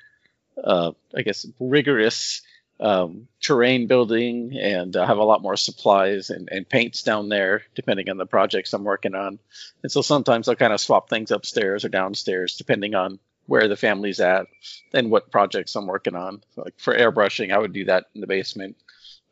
uh, 0.63 0.91
I 1.15 1.21
guess, 1.21 1.45
rigorous 1.59 2.41
um, 2.79 3.27
terrain 3.41 3.87
building 3.87 4.57
and 4.57 4.95
uh, 4.95 5.05
have 5.05 5.17
a 5.17 5.23
lot 5.23 5.41
more 5.41 5.57
supplies 5.57 6.29
and, 6.29 6.49
and 6.51 6.67
paints 6.67 7.03
down 7.03 7.29
there, 7.29 7.63
depending 7.75 8.09
on 8.09 8.17
the 8.17 8.25
projects 8.25 8.73
I'm 8.73 8.83
working 8.83 9.15
on. 9.15 9.39
And 9.83 9.91
so 9.91 10.01
sometimes 10.01 10.47
I'll 10.47 10.55
kind 10.55 10.73
of 10.73 10.79
swap 10.79 11.09
things 11.09 11.31
upstairs 11.31 11.83
or 11.83 11.89
downstairs, 11.89 12.55
depending 12.57 12.95
on 12.95 13.19
where 13.47 13.67
the 13.67 13.75
family's 13.75 14.19
at 14.19 14.47
and 14.93 15.09
what 15.09 15.31
projects 15.31 15.75
I'm 15.75 15.87
working 15.87 16.15
on. 16.15 16.41
So 16.55 16.61
like 16.63 16.79
for 16.79 16.95
airbrushing, 16.95 17.51
I 17.51 17.57
would 17.57 17.73
do 17.73 17.85
that 17.85 18.05
in 18.15 18.21
the 18.21 18.27
basement. 18.27 18.77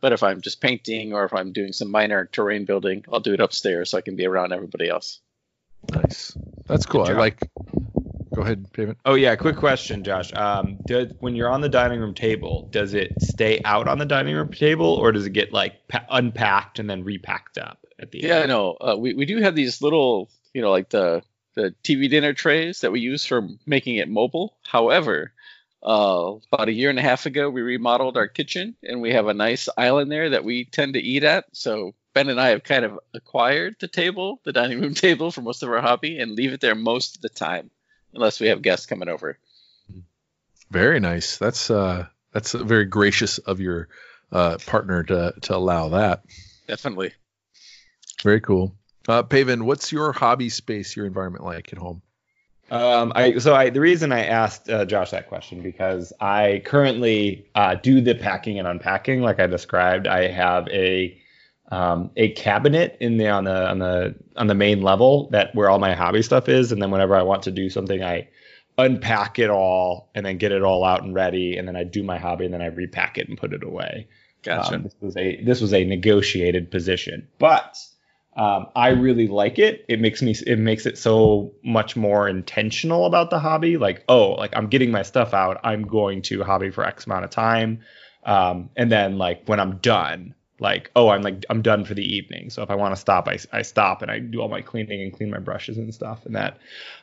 But 0.01 0.13
if 0.13 0.23
I'm 0.23 0.41
just 0.41 0.61
painting 0.61 1.13
or 1.13 1.25
if 1.25 1.33
I'm 1.33 1.53
doing 1.53 1.73
some 1.73 1.89
minor 1.89 2.25
terrain 2.25 2.65
building, 2.65 3.05
I'll 3.11 3.19
do 3.19 3.33
it 3.33 3.39
upstairs 3.39 3.91
so 3.91 3.97
I 3.97 4.01
can 4.01 4.15
be 4.15 4.27
around 4.27 4.53
everybody 4.53 4.89
else. 4.89 5.19
Nice. 5.91 6.37
That's 6.65 6.85
cool. 6.85 7.03
I 7.03 7.13
like 7.13 7.49
Go 8.37 8.43
ahead, 8.43 8.71
Paven. 8.71 8.97
Oh 9.03 9.15
yeah, 9.15 9.35
quick 9.35 9.55
question, 9.55 10.03
Josh. 10.03 10.31
Um, 10.31 10.77
does, 10.85 11.07
when 11.21 11.35
you're 11.35 11.49
on 11.49 11.61
the 11.61 11.69
dining 11.69 11.99
room 11.99 12.13
table, 12.13 12.69
does 12.71 12.93
it 12.93 13.19
stay 13.19 13.59
out 13.65 13.87
on 13.87 13.97
the 13.97 14.05
dining 14.05 14.35
room 14.35 14.51
table, 14.51 14.93
or 14.93 15.11
does 15.11 15.25
it 15.25 15.31
get 15.31 15.51
like 15.51 15.87
pa- 15.87 16.05
unpacked 16.11 16.77
and 16.77 16.87
then 16.87 17.03
repacked 17.03 17.57
up 17.57 17.83
at 17.97 18.11
the 18.11 18.19
yeah, 18.19 18.35
end? 18.35 18.41
Yeah, 18.41 18.45
no. 18.45 18.77
Uh, 18.79 18.95
we 18.95 19.15
we 19.15 19.25
do 19.25 19.41
have 19.41 19.55
these 19.55 19.81
little, 19.81 20.29
you 20.53 20.61
know, 20.61 20.69
like 20.69 20.89
the 20.89 21.23
the 21.55 21.73
TV 21.83 22.11
dinner 22.11 22.33
trays 22.33 22.81
that 22.81 22.91
we 22.91 22.99
use 22.99 23.25
for 23.25 23.49
making 23.65 23.95
it 23.95 24.07
mobile. 24.07 24.55
However, 24.63 25.33
uh, 25.81 26.35
about 26.53 26.69
a 26.69 26.73
year 26.73 26.91
and 26.91 26.99
a 26.99 27.01
half 27.01 27.25
ago, 27.25 27.49
we 27.49 27.63
remodeled 27.63 28.17
our 28.17 28.27
kitchen, 28.27 28.75
and 28.83 29.01
we 29.01 29.13
have 29.13 29.25
a 29.25 29.33
nice 29.33 29.67
island 29.75 30.11
there 30.11 30.29
that 30.29 30.43
we 30.43 30.65
tend 30.65 30.93
to 30.93 31.01
eat 31.01 31.23
at. 31.23 31.45
So 31.53 31.95
Ben 32.13 32.29
and 32.29 32.39
I 32.39 32.49
have 32.49 32.61
kind 32.61 32.85
of 32.85 32.99
acquired 33.15 33.77
the 33.79 33.87
table, 33.87 34.41
the 34.43 34.53
dining 34.53 34.79
room 34.79 34.93
table, 35.07 35.31
for 35.31 35.41
most 35.41 35.63
of 35.63 35.69
our 35.69 35.81
hobby, 35.81 36.19
and 36.19 36.33
leave 36.33 36.53
it 36.53 36.61
there 36.61 36.75
most 36.75 37.15
of 37.15 37.23
the 37.23 37.29
time 37.29 37.71
unless 38.13 38.39
we 38.39 38.47
have 38.47 38.61
guests 38.61 38.85
coming 38.85 39.09
over. 39.09 39.37
Very 40.69 40.99
nice. 40.99 41.37
That's 41.37 41.69
uh 41.69 42.07
that's 42.33 42.51
very 42.51 42.85
gracious 42.85 43.37
of 43.37 43.59
your 43.59 43.87
uh 44.31 44.57
partner 44.65 45.03
to 45.03 45.33
to 45.41 45.55
allow 45.55 45.89
that. 45.89 46.23
Definitely. 46.67 47.13
Very 48.23 48.41
cool. 48.41 48.75
Uh 49.07 49.23
Paven, 49.23 49.65
what's 49.65 49.91
your 49.91 50.11
hobby 50.11 50.49
space, 50.49 50.95
your 50.95 51.05
environment 51.05 51.45
like 51.45 51.71
at 51.71 51.79
home? 51.79 52.01
Um, 52.69 53.13
I 53.15 53.37
so 53.37 53.55
I 53.55 53.69
the 53.69 53.79
reason 53.79 54.11
I 54.11 54.25
asked 54.25 54.69
uh, 54.69 54.83
Josh 54.83 55.11
that 55.11 55.29
question 55.29 55.61
because 55.61 56.11
I 56.19 56.61
currently 56.65 57.47
uh, 57.55 57.75
do 57.75 58.01
the 58.01 58.13
packing 58.13 58.59
and 58.59 58.67
unpacking 58.67 59.21
like 59.21 59.39
I 59.39 59.47
described. 59.47 60.05
I 60.05 60.27
have 60.27 60.67
a 60.67 61.17
um, 61.69 62.11
a 62.15 62.31
cabinet 62.31 62.97
in 62.99 63.17
the 63.17 63.29
on 63.29 63.43
the 63.43 63.69
on 63.69 63.79
the 63.79 64.15
on 64.35 64.47
the 64.47 64.55
main 64.55 64.81
level 64.81 65.29
that 65.31 65.53
where 65.53 65.69
all 65.69 65.79
my 65.79 65.95
hobby 65.95 66.21
stuff 66.21 66.47
is, 66.47 66.71
and 66.71 66.81
then 66.81 66.91
whenever 66.91 67.15
I 67.15 67.23
want 67.23 67.43
to 67.43 67.51
do 67.51 67.69
something, 67.69 68.03
I 68.03 68.29
unpack 68.77 69.39
it 69.39 69.49
all 69.49 70.09
and 70.13 70.25
then 70.25 70.37
get 70.37 70.51
it 70.51 70.61
all 70.61 70.85
out 70.85 71.03
and 71.03 71.13
ready, 71.13 71.57
and 71.57 71.67
then 71.67 71.75
I 71.75 71.83
do 71.83 72.03
my 72.03 72.17
hobby 72.17 72.45
and 72.45 72.53
then 72.53 72.61
I 72.61 72.67
repack 72.67 73.17
it 73.17 73.27
and 73.27 73.37
put 73.37 73.53
it 73.53 73.63
away. 73.63 74.07
Gotcha. 74.43 74.75
Um, 74.75 74.83
this 74.83 74.95
was 75.01 75.17
a 75.17 75.43
this 75.43 75.61
was 75.61 75.73
a 75.73 75.83
negotiated 75.83 76.71
position, 76.71 77.27
but 77.37 77.77
um, 78.37 78.67
I 78.75 78.89
really 78.89 79.27
like 79.27 79.59
it. 79.59 79.83
It 79.89 79.99
makes 79.99 80.21
me 80.21 80.35
it 80.45 80.59
makes 80.59 80.85
it 80.85 80.97
so 80.97 81.53
much 81.63 81.95
more 81.97 82.29
intentional 82.29 83.05
about 83.05 83.29
the 83.29 83.39
hobby. 83.39 83.77
Like 83.77 84.05
oh, 84.07 84.33
like 84.33 84.55
I'm 84.55 84.67
getting 84.67 84.91
my 84.91 85.01
stuff 85.01 85.33
out. 85.33 85.59
I'm 85.63 85.81
going 85.81 86.21
to 86.23 86.43
hobby 86.43 86.69
for 86.69 86.85
X 86.85 87.07
amount 87.07 87.25
of 87.25 87.31
time, 87.31 87.81
um, 88.23 88.69
and 88.77 88.89
then 88.91 89.17
like 89.17 89.43
when 89.47 89.59
I'm 89.59 89.77
done, 89.77 90.35
like 90.59 90.89
oh 90.95 91.09
i'm 91.09 91.21
like 91.21 91.45
i'm 91.49 91.61
done 91.61 91.85
for 91.85 91.93
the 91.93 92.15
evening. 92.15 92.49
So 92.49 92.63
if 92.63 92.69
i 92.69 92.75
want 92.75 92.95
to 92.95 92.99
stop 92.99 93.27
I, 93.27 93.37
I 93.51 93.61
stop 93.61 94.01
and 94.01 94.09
i 94.09 94.19
do 94.19 94.41
all 94.41 94.49
my 94.49 94.61
cleaning 94.61 95.01
and 95.01 95.13
clean 95.13 95.29
my 95.29 95.39
brushes 95.39 95.77
and 95.77 95.93
stuff 95.93 96.25
and 96.25 96.35
that. 96.35 96.57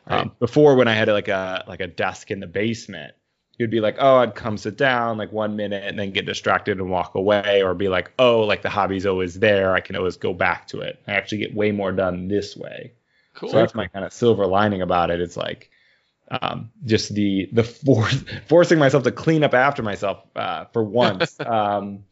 Right. 0.09 0.21
um, 0.21 0.31
before 0.39 0.75
when 0.75 0.87
i 0.87 0.93
had 0.93 1.07
like 1.07 1.27
a 1.27 1.63
like 1.67 1.79
a 1.79 1.87
desk 1.87 2.31
in 2.31 2.39
the 2.39 2.47
basement 2.47 3.13
you'd 3.57 3.71
be 3.71 3.79
like 3.79 3.95
oh 3.99 4.17
i'd 4.17 4.35
come 4.35 4.57
sit 4.57 4.77
down 4.77 5.17
like 5.17 5.31
one 5.31 5.55
minute 5.55 5.83
and 5.85 5.97
then 5.97 6.11
get 6.11 6.25
distracted 6.25 6.77
and 6.79 6.89
walk 6.89 7.15
away 7.15 7.63
or 7.63 7.73
be 7.73 7.87
like 7.87 8.11
oh 8.19 8.41
like 8.41 8.61
the 8.61 8.69
hobby's 8.69 9.05
always 9.05 9.39
there. 9.39 9.73
I 9.73 9.79
can 9.79 9.95
always 9.95 10.17
go 10.17 10.33
back 10.33 10.67
to 10.67 10.81
it. 10.81 11.01
I 11.07 11.13
actually 11.13 11.39
get 11.39 11.55
way 11.55 11.71
more 11.71 11.91
done 11.91 12.27
this 12.27 12.55
way. 12.55 12.93
Cool. 13.33 13.49
So 13.49 13.57
that's 13.57 13.75
my 13.75 13.87
kind 13.87 14.05
of 14.05 14.13
silver 14.13 14.45
lining 14.47 14.81
about 14.81 15.11
it. 15.11 15.21
It's 15.21 15.37
like 15.37 15.69
um, 16.29 16.71
just 16.83 17.13
the 17.13 17.49
the 17.51 17.63
for- 17.85 18.09
forcing 18.47 18.79
myself 18.79 19.03
to 19.03 19.11
clean 19.11 19.43
up 19.43 19.53
after 19.53 19.83
myself 19.83 20.23
uh, 20.35 20.65
for 20.65 20.83
once. 20.83 21.37
Um, 21.45 22.05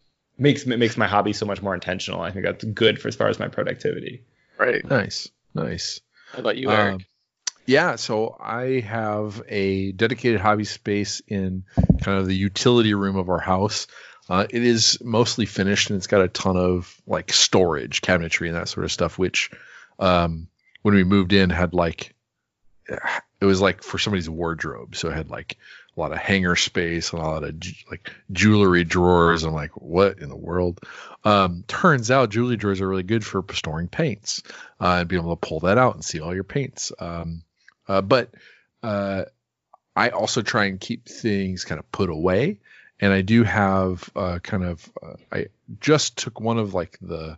makes 0.43 0.65
makes 0.65 0.97
my 0.97 1.07
hobby 1.07 1.33
so 1.33 1.45
much 1.45 1.61
more 1.61 1.73
intentional. 1.73 2.21
I 2.21 2.31
think 2.31 2.45
that's 2.45 2.63
good 2.63 3.01
for 3.01 3.07
as 3.07 3.15
far 3.15 3.29
as 3.29 3.39
my 3.39 3.47
productivity. 3.47 4.23
Right. 4.59 4.87
Nice. 4.87 5.29
Nice. 5.55 6.01
How 6.33 6.39
about 6.39 6.57
you, 6.57 6.69
Eric? 6.69 6.93
Um, 6.95 6.99
yeah, 7.65 7.95
so 7.95 8.35
I 8.37 8.81
have 8.81 9.41
a 9.47 9.93
dedicated 9.93 10.41
hobby 10.41 10.65
space 10.65 11.21
in 11.27 11.63
kind 12.01 12.19
of 12.19 12.27
the 12.27 12.35
utility 12.35 12.93
room 12.93 13.15
of 13.15 13.29
our 13.29 13.39
house. 13.39 13.87
Uh, 14.29 14.45
it 14.49 14.63
is 14.63 14.99
mostly 15.01 15.45
finished 15.45 15.89
and 15.89 15.97
it's 15.97 16.07
got 16.07 16.21
a 16.21 16.27
ton 16.27 16.57
of 16.57 16.93
like 17.07 17.31
storage, 17.31 18.01
cabinetry, 18.01 18.47
and 18.47 18.55
that 18.55 18.67
sort 18.67 18.83
of 18.83 18.91
stuff. 18.91 19.17
Which, 19.17 19.49
um, 19.97 20.47
when 20.81 20.95
we 20.95 21.05
moved 21.05 21.31
in, 21.31 21.49
had 21.49 21.73
like 21.73 22.13
it 23.39 23.45
was 23.45 23.61
like 23.61 23.81
for 23.81 23.97
somebody's 23.97 24.29
wardrobe. 24.29 24.95
So 24.95 25.09
it 25.09 25.13
had 25.13 25.29
like 25.29 25.57
a 25.95 25.99
lot 25.99 26.11
of 26.11 26.17
hanger 26.17 26.55
space 26.55 27.11
and 27.11 27.21
a 27.21 27.25
lot 27.25 27.43
of 27.43 27.55
like 27.89 28.11
jewelry 28.31 28.83
drawers. 28.83 29.43
I'm 29.43 29.53
like, 29.53 29.71
what 29.79 30.19
in 30.19 30.29
the 30.29 30.35
world? 30.35 30.79
Um, 31.23 31.63
turns 31.67 32.09
out 32.09 32.29
jewelry 32.29 32.57
drawers 32.57 32.81
are 32.81 32.87
really 32.87 33.03
good 33.03 33.25
for 33.25 33.43
storing 33.53 33.87
paints 33.87 34.43
uh, 34.79 34.97
and 34.99 35.07
being 35.07 35.21
able 35.21 35.35
to 35.35 35.47
pull 35.47 35.61
that 35.61 35.77
out 35.77 35.93
and 35.95 36.03
see 36.03 36.19
all 36.19 36.33
your 36.33 36.43
paints. 36.43 36.91
Um, 36.99 37.43
uh, 37.87 38.01
but 38.01 38.33
uh, 38.81 39.25
I 39.95 40.09
also 40.09 40.41
try 40.41 40.65
and 40.65 40.79
keep 40.79 41.07
things 41.07 41.65
kind 41.65 41.79
of 41.79 41.91
put 41.91 42.09
away. 42.09 42.59
And 42.99 43.11
I 43.11 43.21
do 43.21 43.43
have 43.43 44.09
uh, 44.15 44.39
kind 44.39 44.63
of, 44.63 44.91
uh, 45.01 45.15
I 45.31 45.45
just 45.79 46.17
took 46.17 46.39
one 46.39 46.57
of 46.57 46.73
like 46.73 46.97
the 47.01 47.37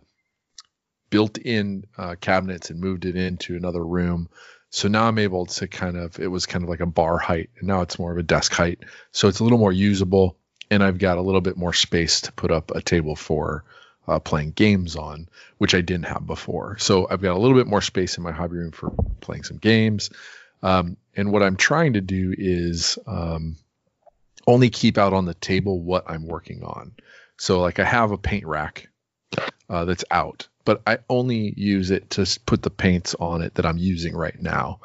built 1.10 1.38
in 1.38 1.84
uh, 1.96 2.14
cabinets 2.20 2.70
and 2.70 2.80
moved 2.80 3.04
it 3.04 3.16
into 3.16 3.56
another 3.56 3.84
room 3.84 4.28
so 4.76 4.88
now 4.88 5.08
I'm 5.08 5.18
able 5.18 5.46
to 5.46 5.68
kind 5.68 5.96
of, 5.96 6.20
it 6.20 6.26
was 6.26 6.44
kind 6.44 6.62
of 6.62 6.68
like 6.68 6.80
a 6.80 6.86
bar 6.86 7.16
height, 7.16 7.48
and 7.58 7.66
now 7.66 7.80
it's 7.80 7.98
more 7.98 8.12
of 8.12 8.18
a 8.18 8.22
desk 8.22 8.52
height. 8.52 8.80
So 9.10 9.26
it's 9.26 9.40
a 9.40 9.42
little 9.42 9.56
more 9.56 9.72
usable, 9.72 10.36
and 10.70 10.84
I've 10.84 10.98
got 10.98 11.16
a 11.16 11.22
little 11.22 11.40
bit 11.40 11.56
more 11.56 11.72
space 11.72 12.20
to 12.20 12.32
put 12.32 12.50
up 12.50 12.72
a 12.72 12.82
table 12.82 13.16
for 13.16 13.64
uh, 14.06 14.18
playing 14.18 14.50
games 14.50 14.94
on, 14.94 15.30
which 15.56 15.74
I 15.74 15.80
didn't 15.80 16.04
have 16.04 16.26
before. 16.26 16.76
So 16.76 17.08
I've 17.08 17.22
got 17.22 17.34
a 17.34 17.38
little 17.38 17.56
bit 17.56 17.66
more 17.66 17.80
space 17.80 18.18
in 18.18 18.22
my 18.22 18.32
hobby 18.32 18.58
room 18.58 18.70
for 18.70 18.90
playing 19.22 19.44
some 19.44 19.56
games. 19.56 20.10
Um, 20.62 20.98
and 21.16 21.32
what 21.32 21.42
I'm 21.42 21.56
trying 21.56 21.94
to 21.94 22.02
do 22.02 22.34
is 22.36 22.98
um, 23.06 23.56
only 24.46 24.68
keep 24.68 24.98
out 24.98 25.14
on 25.14 25.24
the 25.24 25.32
table 25.32 25.80
what 25.80 26.04
I'm 26.06 26.26
working 26.26 26.62
on. 26.64 26.92
So, 27.38 27.62
like, 27.62 27.78
I 27.78 27.84
have 27.84 28.10
a 28.10 28.18
paint 28.18 28.44
rack 28.44 28.90
uh, 29.70 29.86
that's 29.86 30.04
out 30.10 30.48
but 30.66 30.82
I 30.84 30.98
only 31.08 31.54
use 31.56 31.90
it 31.90 32.10
to 32.10 32.26
put 32.44 32.60
the 32.60 32.70
paints 32.70 33.14
on 33.14 33.40
it 33.40 33.54
that 33.54 33.64
I'm 33.64 33.78
using 33.78 34.14
right 34.14 34.38
now. 34.42 34.80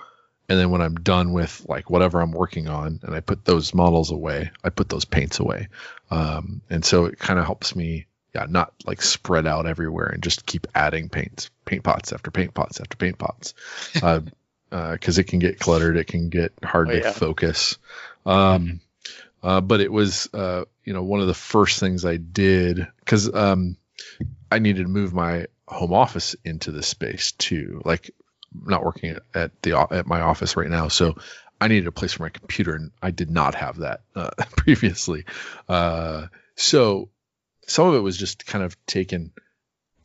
And 0.48 0.60
then 0.60 0.70
when 0.70 0.80
I'm 0.80 0.96
done 0.96 1.34
with 1.34 1.66
like 1.68 1.90
whatever 1.90 2.22
I'm 2.22 2.32
working 2.32 2.68
on 2.68 3.00
and 3.04 3.16
I 3.16 3.20
put 3.20 3.44
those 3.44 3.74
models 3.74 4.12
away, 4.12 4.52
I 4.64 4.70
put 4.70 4.90
those 4.90 5.06
paints 5.06 5.40
away. 5.40 5.70
Um, 6.12 6.62
and 6.70 6.86
so 6.86 7.06
it 7.06 7.18
kind 7.18 7.40
of 7.40 7.46
helps 7.46 7.76
me, 7.76 8.06
yeah, 8.36 8.46
not 8.48 8.74
like 8.86 9.02
spread 9.02 9.48
out 9.48 9.66
everywhere 9.66 10.06
and 10.06 10.22
just 10.22 10.46
keep 10.46 10.68
adding 10.76 11.10
paints, 11.10 11.50
paint 11.66 11.84
pots 11.84 12.14
after 12.14 12.30
paint 12.30 12.54
pots 12.54 12.80
after 12.80 12.96
paint 12.96 13.18
pots. 13.18 13.56
uh, 14.04 14.22
because 14.70 15.18
uh, 15.18 15.22
it 15.22 15.28
can 15.28 15.40
get 15.40 15.60
cluttered, 15.60 15.98
it 15.98 16.08
can 16.08 16.30
get 16.30 16.54
hard 16.64 16.90
oh, 16.90 16.92
to 16.92 17.00
yeah. 17.00 17.12
focus. 17.12 17.78
Um, 18.26 18.82
uh, 19.42 19.62
but 19.62 19.82
it 19.82 19.92
was, 19.92 20.30
uh, 20.34 20.66
you 20.86 20.94
know, 20.94 21.04
one 21.04 21.22
of 21.22 21.28
the 21.28 21.34
first 21.34 21.80
things 21.80 22.06
I 22.06 22.18
did 22.18 22.88
because 23.00 23.34
um, 23.34 23.78
I 24.52 24.60
needed 24.60 24.84
to 24.84 24.90
move 24.90 25.14
my 25.14 25.48
home 25.72 25.94
office 25.94 26.36
into 26.44 26.72
this 26.72 26.88
space 26.88 27.32
too. 27.32 27.82
Like 27.86 28.12
not 28.54 28.84
working 28.84 29.18
at 29.34 29.62
the 29.62 29.88
at 29.92 30.08
my 30.08 30.22
office 30.22 30.58
right 30.58 30.70
now, 30.70 30.90
so 30.90 31.16
I 31.60 31.68
needed 31.68 31.88
a 31.88 31.92
place 31.92 32.14
for 32.14 32.24
my 32.24 32.30
computer, 32.30 32.76
and 32.76 32.92
I 33.02 33.12
did 33.12 33.30
not 33.30 33.56
have 33.56 33.78
that 33.78 34.02
uh, 34.16 34.32
previously. 34.58 35.26
Uh, 35.70 36.28
so 36.56 37.10
some 37.68 37.88
of 37.88 37.96
it 37.96 38.00
was 38.00 38.18
just 38.18 38.46
kind 38.46 38.64
of 38.64 38.76
taking 38.86 39.32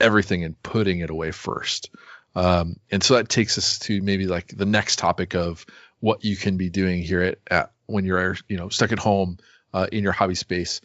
everything 0.01 0.45
and 0.45 0.63
putting 0.63 1.01
it 1.01 1.11
away 1.11 1.31
first. 1.31 1.91
Um, 2.35 2.77
and 2.91 3.03
so 3.03 3.15
that 3.15 3.31
takes 3.31 3.57
us 3.57 3.79
to 3.81 4.03
maybe 4.03 4.27
like 4.27 4.49
the 4.49 4.67
next 4.67 4.99
topic 4.99 5.35
of 5.35 5.65
what 6.01 6.25
you 6.25 6.37
can 6.37 6.59
be 6.59 6.69
doing 6.69 7.03
here 7.03 7.23
at, 7.23 7.39
at 7.51 7.73
when 7.87 8.05
you're 8.05 8.37
you 8.49 8.59
know 8.59 8.69
stuck 8.69 8.93
at 8.93 8.99
home 8.99 9.39
uh, 9.73 9.87
in 9.91 10.03
your 10.03 10.13
hobby 10.13 10.35
space 10.35 10.81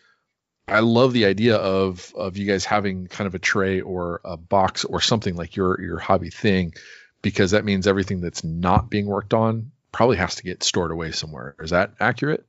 I 0.72 0.80
love 0.80 1.14
the 1.14 1.26
idea 1.26 1.58
of 1.58 2.14
of 2.16 2.38
you 2.38 2.46
guys 2.46 2.66
having 2.66 3.08
kind 3.08 3.28
of 3.28 3.36
a 3.36 3.40
tray 3.40 3.82
or 3.82 4.22
a 4.24 4.38
box 4.38 4.86
or 4.86 5.02
something 5.02 5.36
like 5.36 5.56
your 5.56 5.80
your 5.82 6.00
hobby 6.00 6.30
thing, 6.30 6.74
because 7.22 7.52
that 7.52 7.66
means 7.66 7.88
everything 7.88 8.22
that's 8.22 8.44
not 8.44 8.90
being 8.90 9.06
worked 9.06 9.34
on 9.34 9.72
probably 9.92 10.18
has 10.18 10.36
to 10.36 10.44
get 10.44 10.64
stored 10.64 10.92
away 10.92 11.12
somewhere. 11.12 11.56
Is 11.60 11.72
that 11.72 11.92
accurate? 12.00 12.46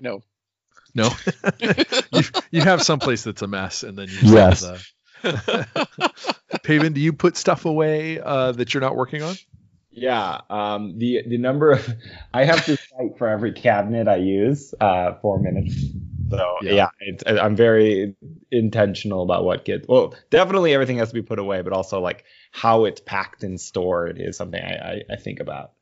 No. 0.00 0.22
No. 0.94 1.10
you 2.12 2.22
you 2.50 2.60
have 2.62 2.82
someplace 2.82 3.22
that's 3.22 3.42
a 3.42 3.46
mess, 3.46 3.84
and 3.84 3.96
then 3.96 4.08
you 4.08 4.18
yes. 4.22 4.60
The... 5.22 6.34
Paven, 6.64 6.94
do 6.94 7.00
you 7.00 7.12
put 7.12 7.36
stuff 7.36 7.64
away 7.64 8.18
uh, 8.18 8.52
that 8.52 8.74
you're 8.74 8.80
not 8.80 8.96
working 8.96 9.22
on? 9.22 9.36
Yeah, 9.92 10.40
um, 10.50 10.98
the 10.98 11.22
the 11.26 11.38
number 11.38 11.72
of 11.72 11.88
I 12.32 12.44
have 12.44 12.64
to 12.66 12.76
cite 12.76 13.18
for 13.18 13.28
every 13.28 13.52
cabinet 13.52 14.08
I 14.08 14.16
use 14.16 14.74
uh, 14.80 15.14
four 15.20 15.40
minutes 15.40 15.74
so 16.30 16.56
yeah, 16.62 16.90
yeah 17.00 17.42
I'm 17.42 17.56
very 17.56 18.14
intentional 18.50 19.22
about 19.22 19.44
what 19.44 19.64
gets. 19.64 19.86
Well, 19.88 20.14
definitely 20.30 20.72
everything 20.74 20.98
has 20.98 21.08
to 21.08 21.14
be 21.14 21.22
put 21.22 21.38
away, 21.38 21.62
but 21.62 21.72
also 21.72 22.00
like 22.00 22.24
how 22.52 22.84
it's 22.84 23.00
packed 23.00 23.44
and 23.44 23.60
stored 23.60 24.20
is 24.20 24.36
something 24.36 24.62
I 24.62 24.74
I, 24.74 25.02
I 25.12 25.16
think 25.16 25.40
about. 25.40 25.72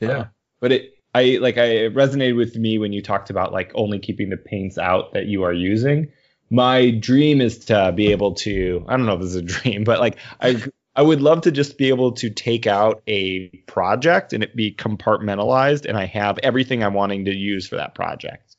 Yeah, 0.00 0.08
uh, 0.10 0.24
but 0.60 0.72
it 0.72 0.94
I 1.14 1.38
like 1.40 1.58
I 1.58 1.64
it 1.64 1.94
resonated 1.94 2.36
with 2.36 2.56
me 2.56 2.78
when 2.78 2.92
you 2.92 3.02
talked 3.02 3.30
about 3.30 3.52
like 3.52 3.72
only 3.74 3.98
keeping 3.98 4.30
the 4.30 4.36
paints 4.36 4.78
out 4.78 5.12
that 5.12 5.26
you 5.26 5.44
are 5.44 5.52
using. 5.52 6.12
My 6.50 6.90
dream 6.90 7.40
is 7.40 7.66
to 7.66 7.92
be 7.94 8.12
able 8.12 8.34
to 8.34 8.84
I 8.88 8.96
don't 8.96 9.06
know 9.06 9.14
if 9.14 9.20
this 9.20 9.30
is 9.30 9.36
a 9.36 9.42
dream, 9.42 9.84
but 9.84 10.00
like 10.00 10.16
I 10.40 10.62
I 10.94 11.02
would 11.02 11.22
love 11.22 11.42
to 11.42 11.52
just 11.52 11.78
be 11.78 11.88
able 11.88 12.12
to 12.12 12.28
take 12.30 12.66
out 12.66 13.02
a 13.06 13.48
project 13.66 14.32
and 14.32 14.42
it 14.42 14.54
be 14.54 14.74
compartmentalized 14.74 15.86
and 15.86 15.96
I 15.96 16.04
have 16.06 16.38
everything 16.42 16.82
I'm 16.82 16.94
wanting 16.94 17.26
to 17.26 17.34
use 17.34 17.66
for 17.66 17.76
that 17.76 17.94
project. 17.94 18.56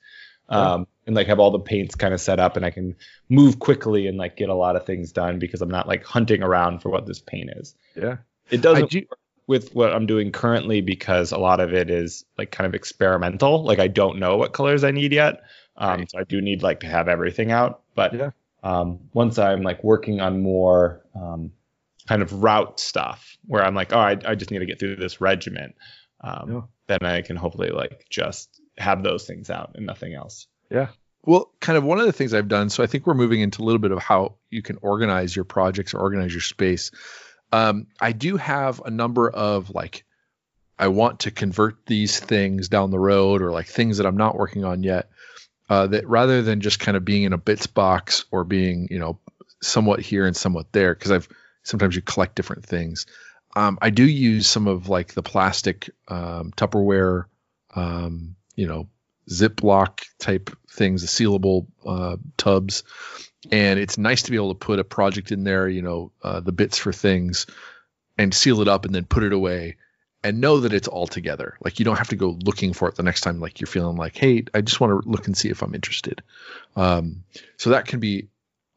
Um, 0.49 0.87
and 1.05 1.15
like 1.15 1.27
have 1.27 1.39
all 1.39 1.51
the 1.51 1.59
paints 1.59 1.95
kind 1.95 2.13
of 2.13 2.21
set 2.21 2.39
up 2.39 2.55
and 2.55 2.65
I 2.65 2.69
can 2.69 2.95
move 3.29 3.59
quickly 3.59 4.07
and 4.07 4.17
like 4.17 4.37
get 4.37 4.49
a 4.49 4.55
lot 4.55 4.75
of 4.75 4.85
things 4.85 5.11
done 5.11 5.39
because 5.39 5.61
I'm 5.61 5.69
not 5.69 5.87
like 5.87 6.03
hunting 6.03 6.43
around 6.43 6.79
for 6.79 6.89
what 6.89 7.05
this 7.05 7.19
paint 7.19 7.49
is. 7.55 7.75
Yeah. 7.95 8.17
It 8.49 8.61
doesn't 8.61 8.89
do- 8.89 9.05
with 9.45 9.75
what 9.75 9.93
I'm 9.93 10.05
doing 10.05 10.31
currently 10.31 10.81
because 10.81 11.31
a 11.31 11.37
lot 11.37 11.59
of 11.59 11.73
it 11.73 11.89
is 11.89 12.23
like 12.37 12.51
kind 12.51 12.65
of 12.65 12.73
experimental. 12.73 13.63
Like 13.63 13.79
I 13.79 13.87
don't 13.87 14.19
know 14.19 14.37
what 14.37 14.53
colors 14.53 14.83
I 14.83 14.91
need 14.91 15.11
yet. 15.11 15.43
Um, 15.75 15.99
right. 15.99 16.11
so 16.11 16.19
I 16.19 16.23
do 16.23 16.41
need 16.41 16.63
like 16.63 16.81
to 16.81 16.87
have 16.87 17.07
everything 17.07 17.51
out. 17.51 17.81
But 17.95 18.13
yeah. 18.13 18.29
um, 18.63 18.99
once 19.13 19.37
I'm 19.37 19.61
like 19.61 19.83
working 19.83 20.21
on 20.21 20.41
more 20.41 21.01
um, 21.15 21.51
kind 22.07 22.21
of 22.21 22.43
route 22.43 22.79
stuff 22.79 23.37
where 23.45 23.63
I'm 23.63 23.75
like, 23.75 23.91
oh, 23.93 23.99
I, 23.99 24.17
I 24.25 24.35
just 24.35 24.51
need 24.51 24.59
to 24.59 24.65
get 24.65 24.79
through 24.79 24.95
this 24.97 25.19
regiment, 25.19 25.75
um, 26.21 26.51
yeah. 26.51 26.61
then 26.87 26.99
I 27.01 27.21
can 27.21 27.35
hopefully 27.35 27.69
like 27.69 28.05
just 28.09 28.61
have 28.77 29.03
those 29.03 29.25
things 29.25 29.49
out 29.49 29.71
and 29.75 29.85
nothing 29.85 30.13
else. 30.13 30.47
Yeah. 30.73 30.87
Well, 31.25 31.53
kind 31.61 31.77
of 31.77 31.85
one 31.85 31.99
of 31.99 32.05
the 32.05 32.11
things 32.11 32.33
I've 32.33 32.49
done. 32.49 32.69
So 32.69 32.83
I 32.83 32.87
think 32.87 33.07
we're 33.07 33.13
moving 33.13 33.39
into 33.39 33.61
a 33.61 33.63
little 33.63 33.79
bit 33.79 33.91
of 33.91 33.99
how 33.99 34.35
you 34.49 34.61
can 34.61 34.79
organize 34.81 35.33
your 35.33 35.45
projects 35.45 35.93
or 35.93 35.99
organize 35.99 36.33
your 36.33 36.41
space. 36.41 36.91
Um, 37.53 37.87
I 38.01 38.11
do 38.11 38.35
have 38.35 38.81
a 38.83 38.89
number 38.89 39.29
of 39.29 39.69
like, 39.69 40.03
I 40.77 40.87
want 40.87 41.21
to 41.21 41.31
convert 41.31 41.85
these 41.85 42.19
things 42.19 42.67
down 42.67 42.91
the 42.91 42.99
road 42.99 43.41
or 43.41 43.51
like 43.51 43.67
things 43.67 43.97
that 43.97 44.07
I'm 44.07 44.17
not 44.17 44.35
working 44.35 44.65
on 44.65 44.83
yet. 44.83 45.09
Uh, 45.69 45.87
that 45.87 46.07
rather 46.09 46.41
than 46.41 46.59
just 46.59 46.79
kind 46.79 46.97
of 46.97 47.05
being 47.05 47.23
in 47.23 47.31
a 47.31 47.37
bits 47.37 47.67
box 47.67 48.25
or 48.31 48.43
being, 48.43 48.89
you 48.91 48.99
know, 48.99 49.19
somewhat 49.61 50.01
here 50.01 50.25
and 50.25 50.35
somewhat 50.35 50.73
there, 50.73 50.93
because 50.93 51.11
I've 51.11 51.29
sometimes 51.63 51.95
you 51.95 52.01
collect 52.01 52.35
different 52.35 52.65
things. 52.65 53.05
Um, 53.55 53.77
I 53.81 53.89
do 53.91 54.03
use 54.03 54.45
some 54.45 54.67
of 54.67 54.89
like 54.89 55.13
the 55.13 55.23
plastic 55.23 55.89
um, 56.09 56.51
Tupperware, 56.51 57.25
um, 57.75 58.35
you 58.55 58.67
know, 58.67 58.89
Ziploc 59.29 60.05
type 60.19 60.49
things, 60.69 61.01
the 61.01 61.07
sealable 61.07 61.67
uh, 61.85 62.17
tubs, 62.37 62.83
and 63.51 63.79
it's 63.79 63.97
nice 63.97 64.23
to 64.23 64.31
be 64.31 64.37
able 64.37 64.53
to 64.53 64.59
put 64.59 64.79
a 64.79 64.83
project 64.83 65.31
in 65.31 65.43
there, 65.43 65.67
you 65.67 65.81
know, 65.81 66.11
uh, 66.21 66.39
the 66.39 66.51
bits 66.51 66.77
for 66.77 66.93
things, 66.93 67.45
and 68.17 68.33
seal 68.33 68.61
it 68.61 68.67
up 68.67 68.85
and 68.85 68.93
then 68.93 69.05
put 69.05 69.23
it 69.23 69.33
away, 69.33 69.77
and 70.23 70.41
know 70.41 70.61
that 70.61 70.73
it's 70.73 70.87
all 70.87 71.07
together. 71.07 71.57
Like 71.63 71.79
you 71.79 71.85
don't 71.85 71.97
have 71.97 72.09
to 72.09 72.15
go 72.15 72.37
looking 72.43 72.73
for 72.73 72.89
it 72.89 72.95
the 72.95 73.03
next 73.03 73.21
time. 73.21 73.39
Like 73.39 73.59
you're 73.59 73.67
feeling 73.67 73.97
like, 73.97 74.17
hey, 74.17 74.45
I 74.53 74.61
just 74.61 74.79
want 74.79 75.03
to 75.03 75.09
look 75.09 75.27
and 75.27 75.37
see 75.37 75.49
if 75.49 75.61
I'm 75.61 75.75
interested. 75.75 76.21
Um, 76.75 77.23
so 77.57 77.71
that 77.71 77.87
can 77.87 77.99
be 77.99 78.27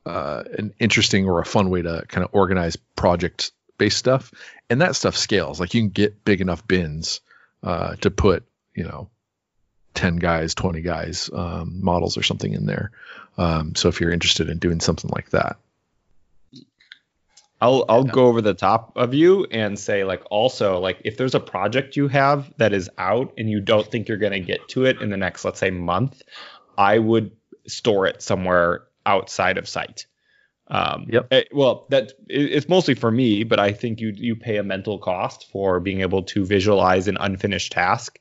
uh, 0.04 0.44
an 0.58 0.74
interesting 0.78 1.26
or 1.26 1.40
a 1.40 1.44
fun 1.44 1.70
way 1.70 1.82
to 1.82 2.04
kind 2.08 2.24
of 2.24 2.30
organize 2.32 2.76
project 2.76 3.52
based 3.78 3.98
stuff, 3.98 4.32
and 4.70 4.80
that 4.80 4.96
stuff 4.96 5.16
scales. 5.16 5.60
Like 5.60 5.74
you 5.74 5.82
can 5.82 5.90
get 5.90 6.24
big 6.24 6.40
enough 6.40 6.66
bins 6.66 7.20
uh, 7.62 7.96
to 7.96 8.10
put, 8.10 8.44
you 8.74 8.84
know 8.84 9.10
10 9.96 10.16
guys, 10.16 10.54
20 10.54 10.82
guys, 10.82 11.28
um, 11.32 11.80
models 11.82 12.16
or 12.16 12.22
something 12.22 12.52
in 12.52 12.66
there. 12.66 12.92
Um, 13.36 13.74
so 13.74 13.88
if 13.88 14.00
you're 14.00 14.12
interested 14.12 14.48
in 14.48 14.58
doing 14.58 14.80
something 14.80 15.10
like 15.14 15.30
that. 15.30 15.56
I'll 17.60 17.86
I'll 17.88 18.04
yeah. 18.04 18.12
go 18.12 18.26
over 18.26 18.42
the 18.42 18.52
top 18.52 18.92
of 18.96 19.14
you 19.14 19.46
and 19.50 19.78
say 19.78 20.04
like 20.04 20.22
also 20.30 20.78
like 20.78 21.00
if 21.04 21.16
there's 21.16 21.34
a 21.34 21.40
project 21.40 21.96
you 21.96 22.06
have 22.08 22.52
that 22.58 22.74
is 22.74 22.90
out 22.98 23.32
and 23.38 23.48
you 23.48 23.60
don't 23.60 23.90
think 23.90 24.08
you're 24.08 24.18
going 24.18 24.34
to 24.34 24.40
get 24.40 24.68
to 24.68 24.84
it 24.84 25.00
in 25.00 25.08
the 25.08 25.16
next 25.16 25.42
let's 25.44 25.58
say 25.58 25.70
month, 25.70 26.22
I 26.76 26.98
would 26.98 27.32
store 27.66 28.06
it 28.06 28.20
somewhere 28.20 28.84
outside 29.06 29.56
of 29.56 29.68
sight. 29.68 30.06
Um, 30.68 31.06
yep. 31.08 31.28
It, 31.30 31.46
eh, 31.50 31.54
well, 31.54 31.86
that 31.90 32.12
it, 32.28 32.52
it's 32.52 32.68
mostly 32.68 32.94
for 32.94 33.10
me, 33.10 33.44
but 33.44 33.58
I 33.58 33.72
think 33.72 34.00
you 34.00 34.12
you 34.14 34.36
pay 34.36 34.58
a 34.58 34.62
mental 34.62 34.98
cost 34.98 35.50
for 35.50 35.80
being 35.80 36.02
able 36.02 36.24
to 36.24 36.44
visualize 36.44 37.08
an 37.08 37.16
unfinished 37.18 37.72
task 37.72 38.18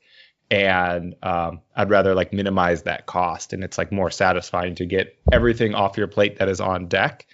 and 0.52 1.16
um, 1.24 1.62
I'd 1.76 1.90
rather 1.90 2.16
like 2.16 2.34
minimize 2.34 2.84
that 2.84 3.06
cost, 3.06 3.54
and 3.54 3.64
it's 3.64 3.78
like 3.78 3.92
more 3.92 4.12
satisfying 4.12 4.76
to 4.76 4.86
get 4.86 5.18
everything 5.32 5.76
off 5.76 5.98
your 5.98 6.08
plate 6.08 6.38
that 6.40 6.50
is 6.50 6.60
on 6.60 6.88
deck, 6.88 7.26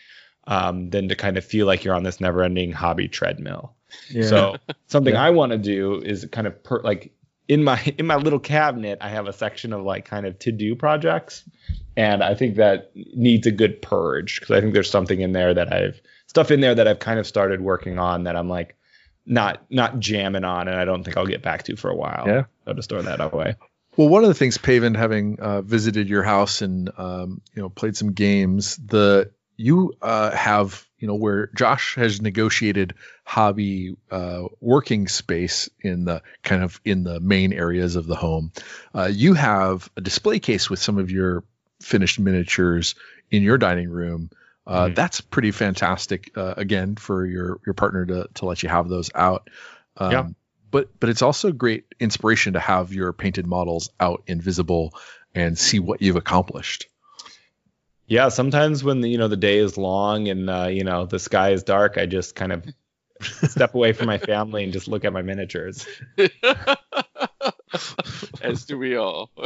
um, 0.48 0.90
than 0.90 1.10
to 1.10 1.16
kind 1.16 1.38
of 1.38 1.46
feel 1.46 1.66
like 1.66 1.84
you're 1.84 1.96
on 1.96 2.04
this 2.04 2.20
never-ending 2.22 2.72
hobby 2.72 3.08
treadmill. 3.08 3.74
Yeah. 4.10 4.24
So 4.24 4.56
something 4.88 5.14
Yeah. 5.14 5.26
I 5.26 5.30
want 5.32 5.52
to 5.52 5.58
do 5.58 6.02
is 6.02 6.26
kind 6.32 6.48
of 6.48 6.64
per, 6.64 6.82
like 6.82 7.12
in 7.48 7.64
my 7.64 7.82
in 7.98 8.06
my 8.06 8.16
little 8.16 8.40
cabinet, 8.40 8.98
I 9.02 9.10
have 9.10 9.28
a 9.28 9.34
section 9.34 9.74
of 9.74 9.84
like 9.84 10.06
kind 10.06 10.26
of 10.26 10.40
to-do 10.40 10.76
projects, 10.76 11.44
and 11.98 12.24
I 12.24 12.34
think 12.34 12.56
that 12.56 12.92
needs 12.96 13.46
a 13.46 13.52
good 13.52 13.82
purge 13.82 14.40
because 14.40 14.56
I 14.56 14.62
think 14.62 14.74
there's 14.74 14.90
something 14.90 15.20
in 15.20 15.34
there 15.34 15.54
that 15.54 15.74
I've 15.74 16.02
stuff 16.28 16.50
in 16.50 16.62
there 16.62 16.74
that 16.74 16.88
I've 16.88 17.00
kind 17.00 17.20
of 17.20 17.28
started 17.28 17.60
working 17.60 18.00
on 18.00 18.24
that 18.24 18.38
I'm 18.38 18.48
like 18.48 18.78
not 19.26 19.64
not 19.70 20.00
jamming 20.00 20.44
on, 20.44 20.68
and 20.68 20.78
I 20.78 20.86
don't 20.86 21.04
think 21.04 21.18
I'll 21.18 21.28
get 21.28 21.42
back 21.42 21.64
to 21.64 21.76
for 21.76 21.90
a 21.90 21.96
while. 21.96 22.24
Yeah. 22.28 22.44
I'll 22.66 22.74
just 22.74 22.90
store 22.90 23.02
that 23.02 23.22
away. 23.22 23.56
Well, 23.98 24.08
one 24.08 24.24
of 24.24 24.30
the 24.30 24.36
things, 24.36 24.58
Paven, 24.58 24.96
having 24.96 25.40
uh, 25.40 25.62
visited 25.62 26.08
your 26.08 26.24
house 26.24 26.62
and 26.62 26.90
um, 26.98 27.42
you 27.54 27.62
know 27.62 27.70
played 27.70 27.98
some 27.98 28.14
games, 28.14 28.78
the 28.78 29.32
you 29.58 29.94
uh, 30.02 30.32
have 30.32 30.86
you 30.98 31.08
know 31.08 31.16
where 31.16 31.48
Josh 31.56 31.96
has 31.96 32.22
negotiated 32.22 32.96
hobby 33.26 33.96
uh, 34.10 34.44
working 34.60 35.08
space 35.08 35.70
in 35.82 36.06
the 36.06 36.22
kind 36.44 36.64
of 36.64 36.80
in 36.86 37.04
the 37.04 37.20
main 37.20 37.54
areas 37.54 37.96
of 37.96 38.08
the 38.08 38.16
home. 38.16 38.52
Uh, 38.96 39.10
you 39.12 39.34
have 39.34 39.90
a 39.98 40.02
display 40.02 40.40
case 40.40 40.70
with 40.70 40.80
some 40.80 40.98
of 40.98 41.12
your 41.12 41.44
finished 41.82 42.20
miniatures 42.20 42.96
in 43.30 43.44
your 43.44 43.58
dining 43.58 43.90
room. 43.90 44.30
Uh, 44.72 44.88
Mhm. 44.88 44.96
That's 44.96 45.20
pretty 45.20 45.52
fantastic. 45.52 46.32
Uh, 46.36 46.54
again, 46.56 46.96
for 46.96 47.26
your 47.26 47.60
your 47.66 47.74
partner 47.74 48.06
to 48.06 48.30
to 48.36 48.46
let 48.46 48.64
you 48.64 48.70
have 48.70 48.88
those 48.88 49.12
out. 49.14 49.50
Um, 49.98 50.12
Yeah. 50.12 50.28
But 50.72 50.88
but 51.00 51.10
it's 51.10 51.22
also 51.22 51.52
great 51.52 51.84
inspiration 52.00 52.54
to 52.54 52.60
have 52.62 52.94
your 52.94 53.12
painted 53.12 53.46
models 53.46 53.90
out 54.00 54.24
invisible 54.28 54.94
and 55.36 55.58
see 55.58 55.80
what 55.80 56.02
you've 56.02 56.16
accomplished. 56.16 56.88
Yeah, 58.08 58.30
sometimes 58.30 58.82
when 58.82 59.02
the, 59.02 59.10
you 59.10 59.18
know 59.18 59.28
the 59.28 59.36
day 59.36 59.58
is 59.58 59.78
long 59.78 60.30
and 60.30 60.50
uh, 60.50 60.70
you 60.72 60.86
know 60.86 61.06
the 61.06 61.20
sky 61.20 61.52
is 61.52 61.64
dark, 61.64 61.98
I 61.98 62.06
just 62.06 62.36
kind 62.36 62.54
of 62.54 62.66
step 63.22 63.76
away 63.76 63.92
from 63.92 64.08
my 64.08 64.18
family 64.18 64.64
and 64.64 64.72
just 64.72 64.88
look 64.88 65.04
at 65.04 65.12
my 65.12 65.22
miniatures. 65.22 65.86
As 68.42 68.66
do 68.66 68.78
we 68.78 68.96
all. 68.96 69.32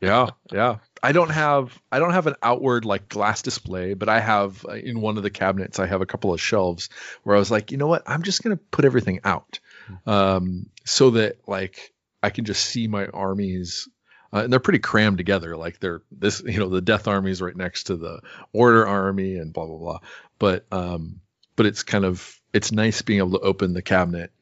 Yeah, 0.00 0.30
yeah. 0.50 0.78
I 1.02 1.12
don't 1.12 1.30
have 1.30 1.78
I 1.92 1.98
don't 1.98 2.12
have 2.12 2.26
an 2.26 2.36
outward 2.42 2.84
like 2.84 3.08
glass 3.08 3.42
display, 3.42 3.94
but 3.94 4.08
I 4.08 4.20
have 4.20 4.64
uh, 4.66 4.72
in 4.72 5.00
one 5.00 5.16
of 5.16 5.22
the 5.22 5.30
cabinets 5.30 5.78
I 5.78 5.86
have 5.86 6.00
a 6.00 6.06
couple 6.06 6.32
of 6.32 6.40
shelves 6.40 6.88
where 7.22 7.36
I 7.36 7.38
was 7.38 7.50
like, 7.50 7.70
you 7.70 7.76
know 7.78 7.86
what? 7.86 8.02
I'm 8.06 8.22
just 8.22 8.42
gonna 8.42 8.56
put 8.56 8.84
everything 8.84 9.20
out, 9.24 9.60
um, 10.06 10.66
so 10.84 11.10
that 11.10 11.36
like 11.46 11.92
I 12.22 12.30
can 12.30 12.44
just 12.44 12.64
see 12.64 12.86
my 12.86 13.06
armies. 13.06 13.88
Uh, 14.32 14.44
and 14.44 14.52
they're 14.52 14.60
pretty 14.60 14.78
crammed 14.78 15.18
together. 15.18 15.56
Like 15.56 15.80
they're 15.80 16.02
this, 16.12 16.40
you 16.46 16.58
know, 16.58 16.68
the 16.68 16.80
Death 16.80 17.08
Army 17.08 17.32
is 17.32 17.42
right 17.42 17.56
next 17.56 17.84
to 17.84 17.96
the 17.96 18.20
Order 18.52 18.86
Army 18.86 19.36
and 19.36 19.52
blah 19.52 19.66
blah 19.66 19.78
blah. 19.78 19.98
But 20.38 20.66
um, 20.70 21.20
but 21.56 21.66
it's 21.66 21.82
kind 21.82 22.04
of 22.04 22.40
it's 22.52 22.72
nice 22.72 23.02
being 23.02 23.18
able 23.18 23.38
to 23.38 23.44
open 23.44 23.72
the 23.74 23.82
cabinet, 23.82 24.32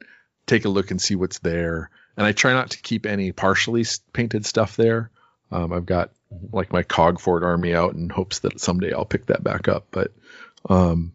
take 0.46 0.66
a 0.66 0.68
look 0.68 0.90
and 0.90 1.00
see 1.00 1.16
what's 1.16 1.38
there. 1.38 1.90
And 2.16 2.26
I 2.26 2.32
try 2.32 2.52
not 2.52 2.70
to 2.70 2.82
keep 2.82 3.06
any 3.06 3.32
partially 3.32 3.84
painted 4.12 4.44
stuff 4.44 4.76
there. 4.76 5.10
Um, 5.50 5.72
I've 5.72 5.86
got 5.86 6.10
like 6.52 6.72
my 6.72 6.82
Cog 6.82 7.20
Fort 7.20 7.42
army 7.42 7.74
out 7.74 7.94
in 7.94 8.10
hopes 8.10 8.40
that 8.40 8.60
someday 8.60 8.92
I'll 8.92 9.04
pick 9.04 9.26
that 9.26 9.42
back 9.42 9.68
up. 9.68 9.86
But 9.90 10.12
um, 10.68 11.12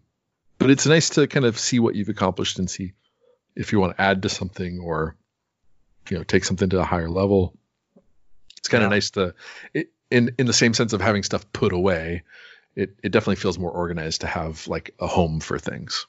but 0.57 0.69
it's 0.71 0.87
nice 0.87 1.11
to 1.11 1.27
kind 1.27 1.45
of 1.45 1.59
see 1.59 1.79
what 1.79 1.95
you've 1.95 2.09
accomplished 2.09 2.59
and 2.59 2.69
see 2.69 2.93
if 3.55 3.71
you 3.71 3.79
want 3.79 3.95
to 3.95 4.01
add 4.01 4.23
to 4.23 4.29
something 4.29 4.79
or 4.79 5.15
you 6.09 6.17
know 6.17 6.23
take 6.23 6.45
something 6.45 6.69
to 6.69 6.79
a 6.79 6.85
higher 6.85 7.09
level. 7.09 7.53
It's 8.57 8.69
kind 8.69 8.83
of 8.83 8.89
Yeah. 8.89 8.95
nice 8.95 9.11
to 9.11 9.35
it, 9.73 9.91
in 10.09 10.35
in 10.39 10.47
the 10.47 10.53
same 10.53 10.73
sense 10.73 10.93
of 10.93 11.01
having 11.01 11.23
stuff 11.23 11.51
put 11.53 11.73
away. 11.73 12.23
It 12.75 12.95
it 13.03 13.09
definitely 13.11 13.35
feels 13.35 13.59
more 13.59 13.71
organized 13.71 14.21
to 14.21 14.27
have 14.27 14.67
like 14.67 14.95
a 14.99 15.05
home 15.05 15.39
for 15.41 15.59
things. 15.59 16.07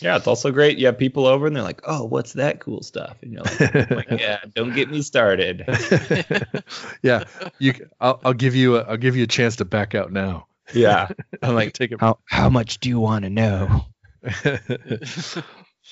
Yeah, 0.00 0.16
it's 0.16 0.26
also 0.26 0.50
great. 0.50 0.78
You 0.78 0.86
have 0.86 0.98
people 0.98 1.26
over 1.26 1.46
and 1.46 1.54
they're 1.54 1.62
like, 1.62 1.82
"Oh, 1.84 2.04
what's 2.04 2.32
that 2.34 2.60
cool 2.60 2.82
stuff?" 2.82 3.18
And 3.22 3.32
you're 3.32 3.42
like, 3.42 3.90
oh 3.90 4.02
"Yeah, 4.16 4.40
don't 4.54 4.74
get 4.74 4.90
me 4.90 5.02
started." 5.02 5.64
yeah, 7.02 7.24
you. 7.58 7.74
I'll, 8.00 8.20
I'll 8.24 8.34
give 8.34 8.54
you. 8.54 8.78
A, 8.78 8.80
I'll 8.82 8.96
give 8.96 9.16
you 9.16 9.24
a 9.24 9.28
chance 9.28 9.56
to 9.56 9.64
back 9.64 9.94
out 9.94 10.10
now. 10.10 10.46
Yeah, 10.72 11.08
I'm 11.42 11.54
like, 11.54 11.74
Take 11.74 11.92
it. 11.92 12.00
How 12.00 12.18
how 12.24 12.48
much 12.48 12.80
do 12.80 12.88
you 12.88 12.98
want 12.98 13.24
to 13.24 13.30
know? 13.30 13.84
um, 14.24 14.42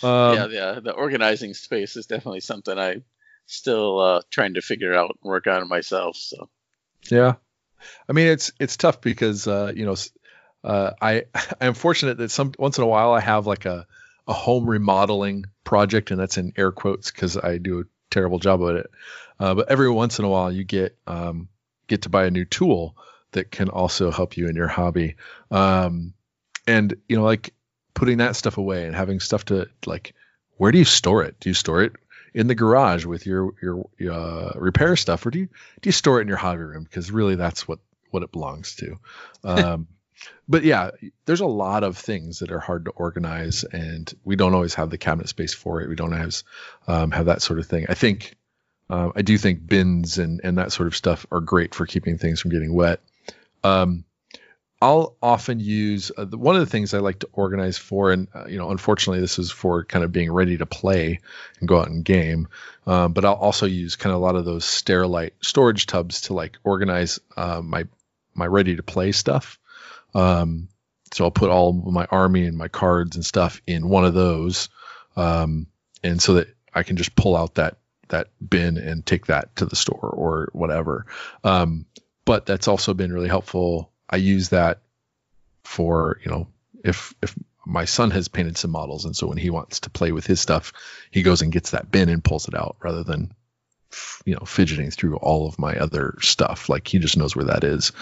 yeah, 0.03 0.47
yeah. 0.47 0.81
The 0.81 0.95
organizing 0.97 1.53
space 1.55 1.97
is 1.97 2.07
definitely 2.07 2.41
something 2.41 2.79
I'm 2.79 3.05
still 3.47 3.99
uh, 3.99 4.23
trying 4.31 4.55
to 4.55 4.63
figure 4.63 4.95
out 4.95 5.17
and 5.23 5.29
work 5.29 5.47
on 5.47 5.69
myself. 5.69 6.17
So 6.17 6.49
Yeah, 7.11 7.35
I 8.09 8.13
mean 8.13 8.29
it's 8.29 8.53
it's 8.59 8.79
tough 8.79 9.03
because 9.03 9.47
uh, 9.47 9.73
you 9.75 9.85
know 9.85 9.97
uh, 10.65 10.93
I 11.01 11.25
I'm 11.61 11.75
fortunate 11.75 12.19
that 12.19 12.31
some 12.31 12.53
once 12.59 12.79
in 12.79 12.85
a 12.85 12.87
while 12.87 13.13
I 13.13 13.21
have 13.21 13.47
like 13.47 13.67
a 13.67 13.87
a 14.29 14.33
home 14.33 14.68
remodeling 14.68 15.47
project 15.64 16.11
and 16.11 16.20
that's 16.20 16.39
in 16.39 16.53
air 16.57 16.70
quotes 16.70 17.11
because 17.11 17.37
I 17.37 17.59
do 17.59 17.81
a 17.81 17.85
terrible 18.11 18.39
job 18.39 18.62
at 18.62 18.76
it. 18.76 18.91
Uh, 19.41 19.55
but 19.55 19.70
every 19.70 19.91
once 19.91 20.18
in 20.18 20.24
a 20.24 20.29
while 20.29 20.53
you 20.53 20.64
get 20.64 20.97
um, 21.07 21.49
get 21.87 22.03
to 22.03 22.09
buy 22.09 22.26
a 22.26 22.31
new 22.31 22.45
tool 22.45 22.97
that 23.33 23.51
can 23.51 23.68
also 23.68 24.11
help 24.11 24.37
you 24.37 24.49
in 24.49 24.57
your 24.57 24.68
hobby. 24.68 25.16
Um, 25.51 26.14
and 26.66 26.95
you 27.09 27.16
know 27.16 27.24
like 27.24 27.55
putting 27.95 28.18
that 28.18 28.37
stuff 28.37 28.59
away 28.59 28.87
and 28.87 28.95
having 28.95 29.18
stuff 29.20 29.47
to 29.47 29.68
like 29.87 30.14
where 30.59 30.72
do 30.72 30.79
you 30.79 30.85
store 30.85 31.24
it? 31.24 31.41
Do 31.41 31.49
you 31.49 31.55
store 31.55 31.83
it 31.83 31.93
in 32.35 32.47
the 32.47 32.55
garage 32.55 33.07
with 33.07 33.26
your 33.26 33.53
your 33.62 33.85
uh, 34.12 34.53
repair 34.57 34.97
stuff, 34.97 35.24
or 35.24 35.31
do 35.31 35.41
you 35.41 35.49
do 35.81 35.89
you 35.89 35.93
store 35.93 36.18
it 36.18 36.22
in 36.22 36.29
your 36.29 36.37
hobby 36.37 36.62
room? 36.62 36.85
Because 36.85 37.11
really, 37.11 37.37
that's 37.37 37.66
what 37.66 37.79
what 38.11 38.22
it 38.22 38.33
belongs 38.33 38.76
to. 38.76 38.99
Um, 39.45 39.89
but 40.49 40.64
yeah, 40.64 40.91
there's 41.27 41.41
a 41.41 41.47
lot 41.47 41.85
of 41.85 41.97
things 41.97 42.39
that 42.41 42.51
are 42.51 42.59
hard 42.59 42.87
to 42.87 42.91
organize, 42.93 43.64
and 43.64 44.12
we 44.25 44.37
don't 44.37 44.55
always 44.55 44.75
have 44.75 44.91
the 44.91 44.99
cabinet 44.99 45.29
space 45.29 45.55
for 45.55 45.81
it. 45.81 45.89
We 45.89 45.95
don't 45.95 46.14
always 46.14 46.45
um, 46.87 47.11
have 47.11 47.27
that 47.27 47.43
sort 47.43 47.59
of 47.59 47.66
thing. 47.66 47.87
I 47.89 47.95
think 47.95 48.37
uh, 48.91 49.11
I 49.14 49.23
do 49.23 49.37
think 49.39 49.66
bins 49.66 50.19
and 50.19 50.41
and 50.43 50.59
that 50.59 50.73
sort 50.73 50.87
of 50.87 50.97
stuff 50.97 51.27
are 51.31 51.41
great 51.41 51.75
for 51.75 51.87
keeping 51.87 52.19
things 52.19 52.41
from 52.41 52.51
getting 52.51 52.73
wet. 52.73 53.01
Um, 53.62 54.05
I'll 54.81 55.16
often 55.21 55.59
use 55.59 56.12
uh, 56.16 56.25
the, 56.25 56.39
one 56.39 56.55
of 56.55 56.61
the 56.61 56.71
things 56.71 56.95
I 56.95 56.99
like 56.99 57.19
to 57.21 57.29
organize 57.33 57.77
for, 57.77 58.12
and 58.12 58.29
uh, 58.35 58.47
you 58.47 58.59
know, 58.59 58.71
unfortunately, 58.71 59.21
this 59.21 59.39
is 59.39 59.51
for 59.51 59.85
kind 59.85 60.05
of 60.05 60.12
being 60.12 60.33
ready 60.33 60.57
to 60.57 60.66
play 60.66 61.21
and 61.59 61.69
go 61.69 61.81
out 61.81 61.89
and 61.89 62.05
game. 62.05 62.49
Um, 62.87 63.12
but 63.12 63.25
I'll 63.25 63.35
also 63.35 63.66
use 63.66 63.97
kind 63.97 64.14
of 64.14 64.21
a 64.21 64.25
lot 64.25 64.37
of 64.37 64.45
those 64.45 64.64
Sterilite 64.64 65.33
storage 65.43 65.87
tubs 65.87 66.23
to 66.23 66.35
like 66.35 66.59
organize 66.62 67.19
uh, 67.37 67.61
my 67.62 67.87
my 68.35 68.47
ready 68.47 68.77
to 68.77 68.83
play 68.83 69.11
stuff. 69.12 69.59
Um, 70.15 70.69
so 71.13 71.25
I'll 71.25 71.31
put 71.31 71.51
all 71.51 71.73
my 71.73 72.07
army 72.11 72.45
and 72.45 72.57
my 72.57 72.69
cards 72.69 73.17
and 73.17 73.25
stuff 73.25 73.63
in 73.67 73.89
one 73.89 74.05
of 74.05 74.15
those, 74.15 74.69
um, 75.17 75.67
and 76.03 76.21
so 76.21 76.35
that 76.35 76.49
I 76.75 76.83
can 76.83 76.97
just 76.97 77.17
pull 77.17 77.37
out 77.37 77.55
that 77.55 77.79
that 78.09 78.29
bin 78.47 78.79
and 78.79 79.05
take 79.05 79.27
that 79.27 79.55
to 79.57 79.67
the 79.67 79.77
store 79.77 79.99
or 80.01 80.49
whatever. 80.53 81.07
Um, 81.45 81.87
but 82.25 82.47
that's 82.47 82.69
also 82.69 82.95
been 82.95 83.13
really 83.13 83.29
helpful. 83.29 83.91
I 84.09 84.17
use 84.17 84.51
that 84.51 84.81
for 85.69 86.19
you 86.25 86.31
know 86.31 86.49
if 86.83 87.15
if 87.23 87.37
my 87.67 87.85
son 87.85 88.11
has 88.11 88.29
painted 88.29 88.57
some 88.57 88.71
models 88.71 89.05
and 89.05 89.15
so 89.15 89.27
when 89.27 89.37
he 89.37 89.51
wants 89.51 89.81
to 89.81 89.91
play 89.91 90.13
with 90.13 90.27
his 90.27 90.41
stuff 90.41 90.73
he 91.11 91.23
goes 91.23 91.43
and 91.43 91.53
gets 91.53 91.73
that 91.73 91.91
bin 91.91 92.09
and 92.09 92.25
pulls 92.25 92.49
it 92.49 92.55
out 92.55 92.77
rather 92.81 93.05
than 93.05 93.31
you 94.25 94.35
know 94.35 94.45
fidgeting 94.47 94.91
through 94.91 95.17
all 95.17 95.47
of 95.47 95.59
my 95.59 95.77
other 95.77 96.17
stuff 96.21 96.71
like 96.71 96.89
he 96.89 96.99
just 96.99 97.19
knows 97.19 97.37
where 97.37 97.45
that 97.45 97.65
is 97.65 97.93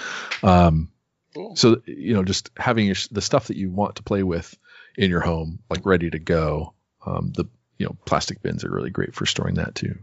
um 0.44 0.88
cool. 1.36 1.56
so 1.56 1.80
you 1.86 2.14
know 2.14 2.24
just 2.24 2.50
having 2.56 2.86
your, 2.86 2.96
the 3.10 3.20
stuff 3.20 3.48
that 3.48 3.56
you 3.56 3.70
want 3.70 3.96
to 3.96 4.02
play 4.02 4.22
with 4.22 4.56
in 4.96 5.10
your 5.10 5.20
home 5.20 5.60
like 5.70 5.84
ready 5.86 6.10
to 6.10 6.18
go 6.18 6.72
um 7.04 7.32
the 7.36 7.44
you 7.78 7.86
know 7.86 7.96
plastic 8.04 8.42
bins 8.42 8.64
are 8.64 8.70
really 8.70 8.90
great 8.90 9.14
for 9.14 9.26
storing 9.26 9.54
that 9.56 9.74
too 9.74 9.96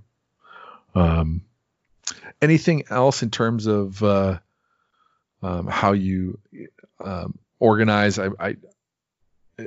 um 0.95 1.41
anything 2.41 2.84
else 2.89 3.23
in 3.23 3.31
terms 3.31 3.65
of 3.65 4.01
uh 4.03 4.38
um, 5.43 5.67
how 5.67 5.91
you 5.91 6.39
um, 7.03 7.38
organize 7.59 8.17
I, 8.17 8.29
I 8.39 8.55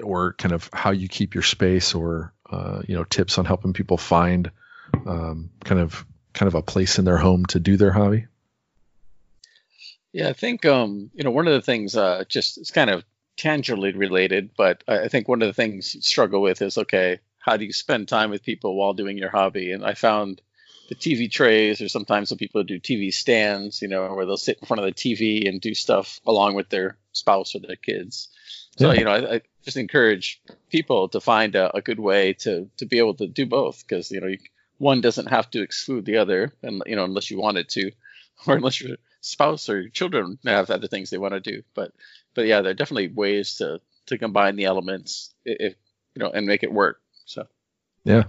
or 0.02 0.32
kind 0.32 0.52
of 0.52 0.68
how 0.72 0.90
you 0.90 1.08
keep 1.08 1.34
your 1.34 1.42
space 1.42 1.94
or 1.94 2.32
uh, 2.50 2.82
you 2.88 2.96
know 2.96 3.04
tips 3.04 3.38
on 3.38 3.44
helping 3.44 3.74
people 3.74 3.98
find 3.98 4.50
um, 5.06 5.50
kind 5.62 5.80
of 5.80 6.04
kind 6.32 6.48
of 6.48 6.54
a 6.54 6.62
place 6.62 6.98
in 6.98 7.04
their 7.04 7.18
home 7.18 7.44
to 7.46 7.60
do 7.60 7.76
their 7.76 7.92
hobby 7.92 8.26
Yeah, 10.16 10.30
I 10.30 10.32
think 10.32 10.64
um, 10.64 11.10
you 11.12 11.24
know 11.24 11.30
one 11.30 11.46
of 11.46 11.52
the 11.52 11.60
things 11.60 11.94
uh, 11.94 12.24
just 12.26 12.56
it's 12.56 12.70
kind 12.70 12.88
of 12.88 13.04
tangentially 13.36 13.94
related, 13.94 14.52
but 14.56 14.82
I 14.88 15.08
think 15.08 15.28
one 15.28 15.42
of 15.42 15.48
the 15.48 15.52
things 15.52 15.94
you 15.94 16.00
struggle 16.00 16.40
with 16.40 16.62
is 16.62 16.78
okay, 16.78 17.18
how 17.38 17.58
do 17.58 17.66
you 17.66 17.72
spend 17.74 18.08
time 18.08 18.30
with 18.30 18.42
people 18.42 18.74
while 18.76 18.94
doing 18.94 19.18
your 19.18 19.28
hobby? 19.28 19.72
And 19.72 19.84
I 19.84 19.92
found 19.92 20.40
the 20.88 20.94
TV 20.94 21.30
trays, 21.30 21.82
or 21.82 21.90
sometimes 21.90 22.30
some 22.30 22.38
people 22.38 22.62
do 22.64 22.80
TV 22.80 23.12
stands, 23.12 23.82
you 23.82 23.88
know, 23.88 24.14
where 24.14 24.24
they'll 24.24 24.38
sit 24.38 24.58
in 24.58 24.66
front 24.66 24.80
of 24.80 24.86
the 24.86 24.92
TV 24.94 25.46
and 25.46 25.60
do 25.60 25.74
stuff 25.74 26.18
along 26.26 26.54
with 26.54 26.70
their 26.70 26.96
spouse 27.12 27.54
or 27.54 27.58
their 27.58 27.76
kids. 27.76 28.28
So 28.78 28.92
Yeah. 28.92 28.98
you 28.98 29.04
know, 29.04 29.10
I, 29.10 29.34
I 29.34 29.40
just 29.66 29.76
encourage 29.76 30.40
people 30.70 31.10
to 31.10 31.20
find 31.20 31.54
a, 31.56 31.76
a 31.76 31.82
good 31.82 32.00
way 32.00 32.32
to 32.44 32.70
to 32.78 32.86
be 32.86 32.96
able 33.00 33.16
to 33.16 33.26
do 33.26 33.44
both, 33.44 33.84
because 33.86 34.10
you 34.10 34.22
know, 34.22 34.28
you, 34.28 34.38
one 34.78 35.02
doesn't 35.02 35.28
have 35.28 35.50
to 35.50 35.60
exclude 35.60 36.06
the 36.06 36.16
other, 36.16 36.54
and 36.62 36.82
you 36.86 36.96
know, 36.96 37.04
unless 37.04 37.30
you 37.30 37.38
wanted 37.38 37.68
to, 37.76 37.90
or 38.46 38.56
unless 38.56 38.80
you're 38.80 38.96
spouse 39.26 39.68
or 39.68 39.88
children 39.88 40.38
have 40.44 40.70
other 40.70 40.86
things 40.86 41.10
they 41.10 41.18
want 41.18 41.34
to 41.34 41.40
do. 41.40 41.62
But 41.74 41.92
but 42.34 42.46
yeah, 42.46 42.62
there 42.62 42.70
are 42.70 42.74
definitely 42.74 43.08
ways 43.08 43.56
to 43.56 43.80
to 44.06 44.18
combine 44.18 44.56
the 44.56 44.64
elements 44.64 45.34
if 45.44 45.74
you 46.14 46.20
know 46.20 46.30
and 46.30 46.46
make 46.46 46.62
it 46.62 46.72
work. 46.72 47.00
So 47.24 47.46
yeah. 48.04 48.24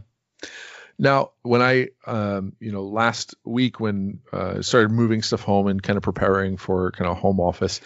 Now, 0.99 1.31
when 1.43 1.61
I, 1.61 1.89
um, 2.07 2.53
you 2.59 2.71
know, 2.71 2.81
last 2.81 3.35
week 3.45 3.79
when 3.79 4.19
uh, 4.33 4.63
started 4.63 4.89
moving 4.89 5.21
stuff 5.21 5.41
home 5.41 5.67
and 5.67 5.81
kind 5.81 5.95
of 5.95 6.01
preparing 6.01 6.57
for 6.57 6.91
kind 6.91 7.07
of 7.07 7.17
home 7.17 7.39
office, 7.39 7.81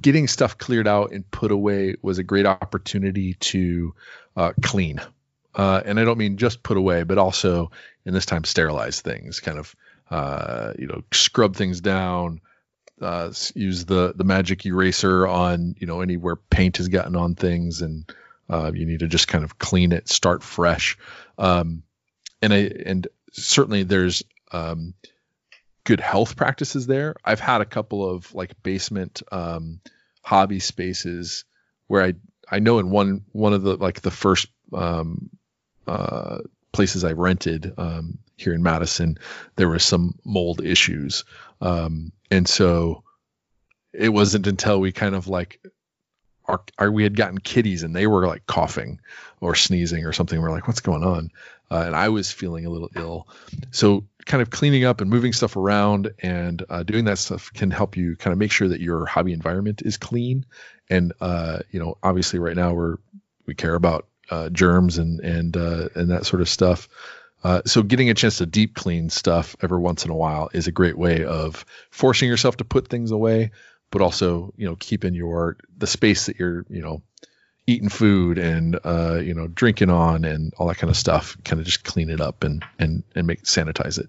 getting 0.00 0.26
stuff 0.26 0.58
cleared 0.58 0.88
out 0.88 1.12
and 1.12 1.30
put 1.30 1.52
away 1.52 1.94
was 2.02 2.18
a 2.18 2.24
great 2.24 2.44
opportunity 2.44 3.34
to 3.34 3.94
uh, 4.36 4.52
clean. 4.62 5.00
Uh, 5.54 5.80
and 5.84 6.00
I 6.00 6.04
don't 6.04 6.18
mean 6.18 6.38
just 6.38 6.64
put 6.64 6.76
away, 6.76 7.04
but 7.04 7.18
also 7.18 7.70
in 8.04 8.12
this 8.12 8.26
time 8.26 8.42
sterilize 8.42 9.00
things, 9.00 9.38
kind 9.38 9.58
of, 9.58 9.76
uh, 10.10 10.72
you 10.76 10.88
know, 10.88 11.04
scrub 11.12 11.54
things 11.54 11.80
down, 11.80 12.40
uh, 13.00 13.32
use 13.54 13.84
the 13.84 14.12
the 14.14 14.24
magic 14.24 14.64
eraser 14.66 15.26
on 15.26 15.74
you 15.78 15.86
know 15.86 16.00
anywhere 16.00 16.36
paint 16.36 16.78
has 16.78 16.88
gotten 16.88 17.16
on 17.16 17.34
things, 17.34 17.82
and 17.82 18.10
uh, 18.48 18.72
you 18.74 18.86
need 18.86 19.00
to 19.00 19.08
just 19.08 19.28
kind 19.28 19.44
of 19.44 19.58
clean 19.58 19.92
it, 19.92 20.08
start 20.08 20.42
fresh. 20.42 20.96
Um, 21.38 21.82
and 22.42 22.52
I 22.52 22.70
and 22.86 23.06
certainly 23.32 23.82
there's 23.82 24.22
um, 24.52 24.94
good 25.84 26.00
health 26.00 26.36
practices 26.36 26.86
there. 26.86 27.14
I've 27.24 27.40
had 27.40 27.60
a 27.60 27.66
couple 27.66 28.08
of 28.08 28.34
like 28.34 28.62
basement 28.62 29.22
um, 29.30 29.80
hobby 30.22 30.60
spaces 30.60 31.44
where 31.86 32.02
I 32.02 32.14
I 32.50 32.58
know 32.58 32.78
in 32.78 32.90
one 32.90 33.24
one 33.32 33.52
of 33.52 33.62
the 33.62 33.76
like 33.76 34.00
the 34.00 34.10
first 34.10 34.48
um, 34.72 35.30
uh, 35.86 36.38
places 36.72 37.04
I 37.04 37.12
rented 37.12 37.72
um, 37.78 38.18
here 38.36 38.52
in 38.52 38.62
Madison, 38.62 39.18
there 39.56 39.68
was 39.68 39.84
some 39.84 40.14
mold 40.24 40.60
issues, 40.60 41.24
um, 41.60 42.12
and 42.30 42.48
so 42.48 43.02
it 43.92 44.08
wasn't 44.10 44.46
until 44.46 44.80
we 44.80 44.92
kind 44.92 45.14
of 45.14 45.28
like 45.28 45.60
our, 46.48 46.62
our, 46.78 46.90
we 46.90 47.02
had 47.02 47.16
gotten 47.16 47.38
kitties 47.38 47.82
and 47.82 47.94
they 47.94 48.06
were 48.06 48.26
like 48.26 48.46
coughing 48.46 49.00
or 49.40 49.54
sneezing 49.54 50.04
or 50.04 50.12
something. 50.12 50.40
We're 50.40 50.50
like, 50.50 50.68
what's 50.68 50.80
going 50.80 51.02
on? 51.02 51.30
Uh, 51.70 51.82
and 51.86 51.96
I 51.96 52.10
was 52.10 52.30
feeling 52.30 52.66
a 52.66 52.70
little 52.70 52.90
ill. 52.94 53.26
So 53.72 54.04
kind 54.24 54.42
of 54.42 54.50
cleaning 54.50 54.84
up 54.84 55.00
and 55.00 55.10
moving 55.10 55.32
stuff 55.32 55.56
around 55.56 56.12
and 56.20 56.64
uh, 56.68 56.82
doing 56.82 57.06
that 57.06 57.18
stuff 57.18 57.52
can 57.52 57.70
help 57.70 57.96
you 57.96 58.16
kind 58.16 58.32
of 58.32 58.38
make 58.38 58.52
sure 58.52 58.68
that 58.68 58.80
your 58.80 59.06
hobby 59.06 59.32
environment 59.32 59.82
is 59.84 59.96
clean. 59.96 60.46
And 60.88 61.12
uh, 61.20 61.60
you 61.70 61.80
know, 61.80 61.98
obviously, 62.02 62.38
right 62.38 62.56
now 62.56 62.74
we're 62.74 62.96
we 63.46 63.54
care 63.54 63.74
about 63.74 64.06
uh, 64.30 64.48
germs 64.50 64.98
and 64.98 65.20
and 65.20 65.56
uh, 65.56 65.88
and 65.94 66.10
that 66.10 66.26
sort 66.26 66.42
of 66.42 66.48
stuff. 66.48 66.88
Uh, 67.46 67.62
so 67.64 67.80
getting 67.80 68.10
a 68.10 68.14
chance 68.14 68.38
to 68.38 68.46
deep 68.46 68.74
clean 68.74 69.08
stuff 69.08 69.54
every 69.62 69.78
once 69.78 70.04
in 70.04 70.10
a 70.10 70.16
while 70.16 70.50
is 70.52 70.66
a 70.66 70.72
great 70.72 70.98
way 70.98 71.24
of 71.24 71.64
forcing 71.92 72.28
yourself 72.28 72.56
to 72.56 72.64
put 72.64 72.88
things 72.88 73.12
away, 73.12 73.52
but 73.92 74.02
also 74.02 74.52
you 74.56 74.66
know 74.66 74.74
keeping 74.74 75.14
your 75.14 75.56
the 75.78 75.86
space 75.86 76.26
that 76.26 76.40
you're 76.40 76.66
you 76.68 76.82
know 76.82 77.02
eating 77.68 77.88
food 77.88 78.38
and 78.38 78.80
uh, 78.82 79.20
you 79.22 79.32
know 79.32 79.46
drinking 79.46 79.90
on 79.90 80.24
and 80.24 80.54
all 80.58 80.66
that 80.66 80.78
kind 80.78 80.90
of 80.90 80.96
stuff 80.96 81.36
kind 81.44 81.60
of 81.60 81.66
just 81.66 81.84
clean 81.84 82.10
it 82.10 82.20
up 82.20 82.42
and 82.42 82.64
and 82.80 83.04
and 83.14 83.28
make 83.28 83.44
sanitize 83.44 84.00
it. 84.00 84.08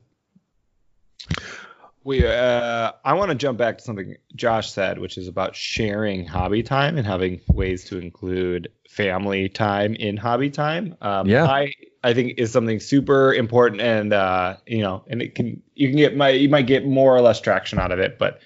We 2.04 2.26
uh, 2.26 2.94
i 3.06 3.14
want 3.14 3.30
to 3.30 3.36
jump 3.36 3.60
back 3.60 3.78
to 3.78 3.84
something 3.84 4.16
josh 4.34 4.72
said 4.72 4.98
which 4.98 5.18
is 5.18 5.28
about 5.28 5.56
sharing 5.56 6.26
hobby 6.26 6.64
time 6.64 6.98
and 6.98 7.06
having 7.06 7.42
ways 7.50 7.84
to 7.90 8.00
include 8.00 8.70
family 8.90 9.50
time 9.50 9.94
in 9.94 10.18
hobby 10.18 10.50
time. 10.50 10.96
Um, 11.02 11.28
yeah. 11.28 11.46
I 11.46 11.74
i 12.08 12.14
think 12.14 12.34
is 12.38 12.52
something 12.52 12.80
super 12.80 13.34
important 13.34 13.82
and 13.82 14.14
uh, 14.14 14.58
you 14.66 14.82
know 14.82 15.04
and 15.08 15.22
it 15.22 15.36
can 15.36 15.62
you 15.76 15.90
can 15.90 15.98
get 15.98 16.16
my 16.16 16.30
you 16.30 16.50
might 16.50 16.68
get 16.68 16.86
more 16.86 17.16
or 17.16 17.22
less 17.22 17.42
traction 17.42 17.80
out 17.80 17.92
of 17.92 18.00
it 18.00 18.18
but 18.18 18.40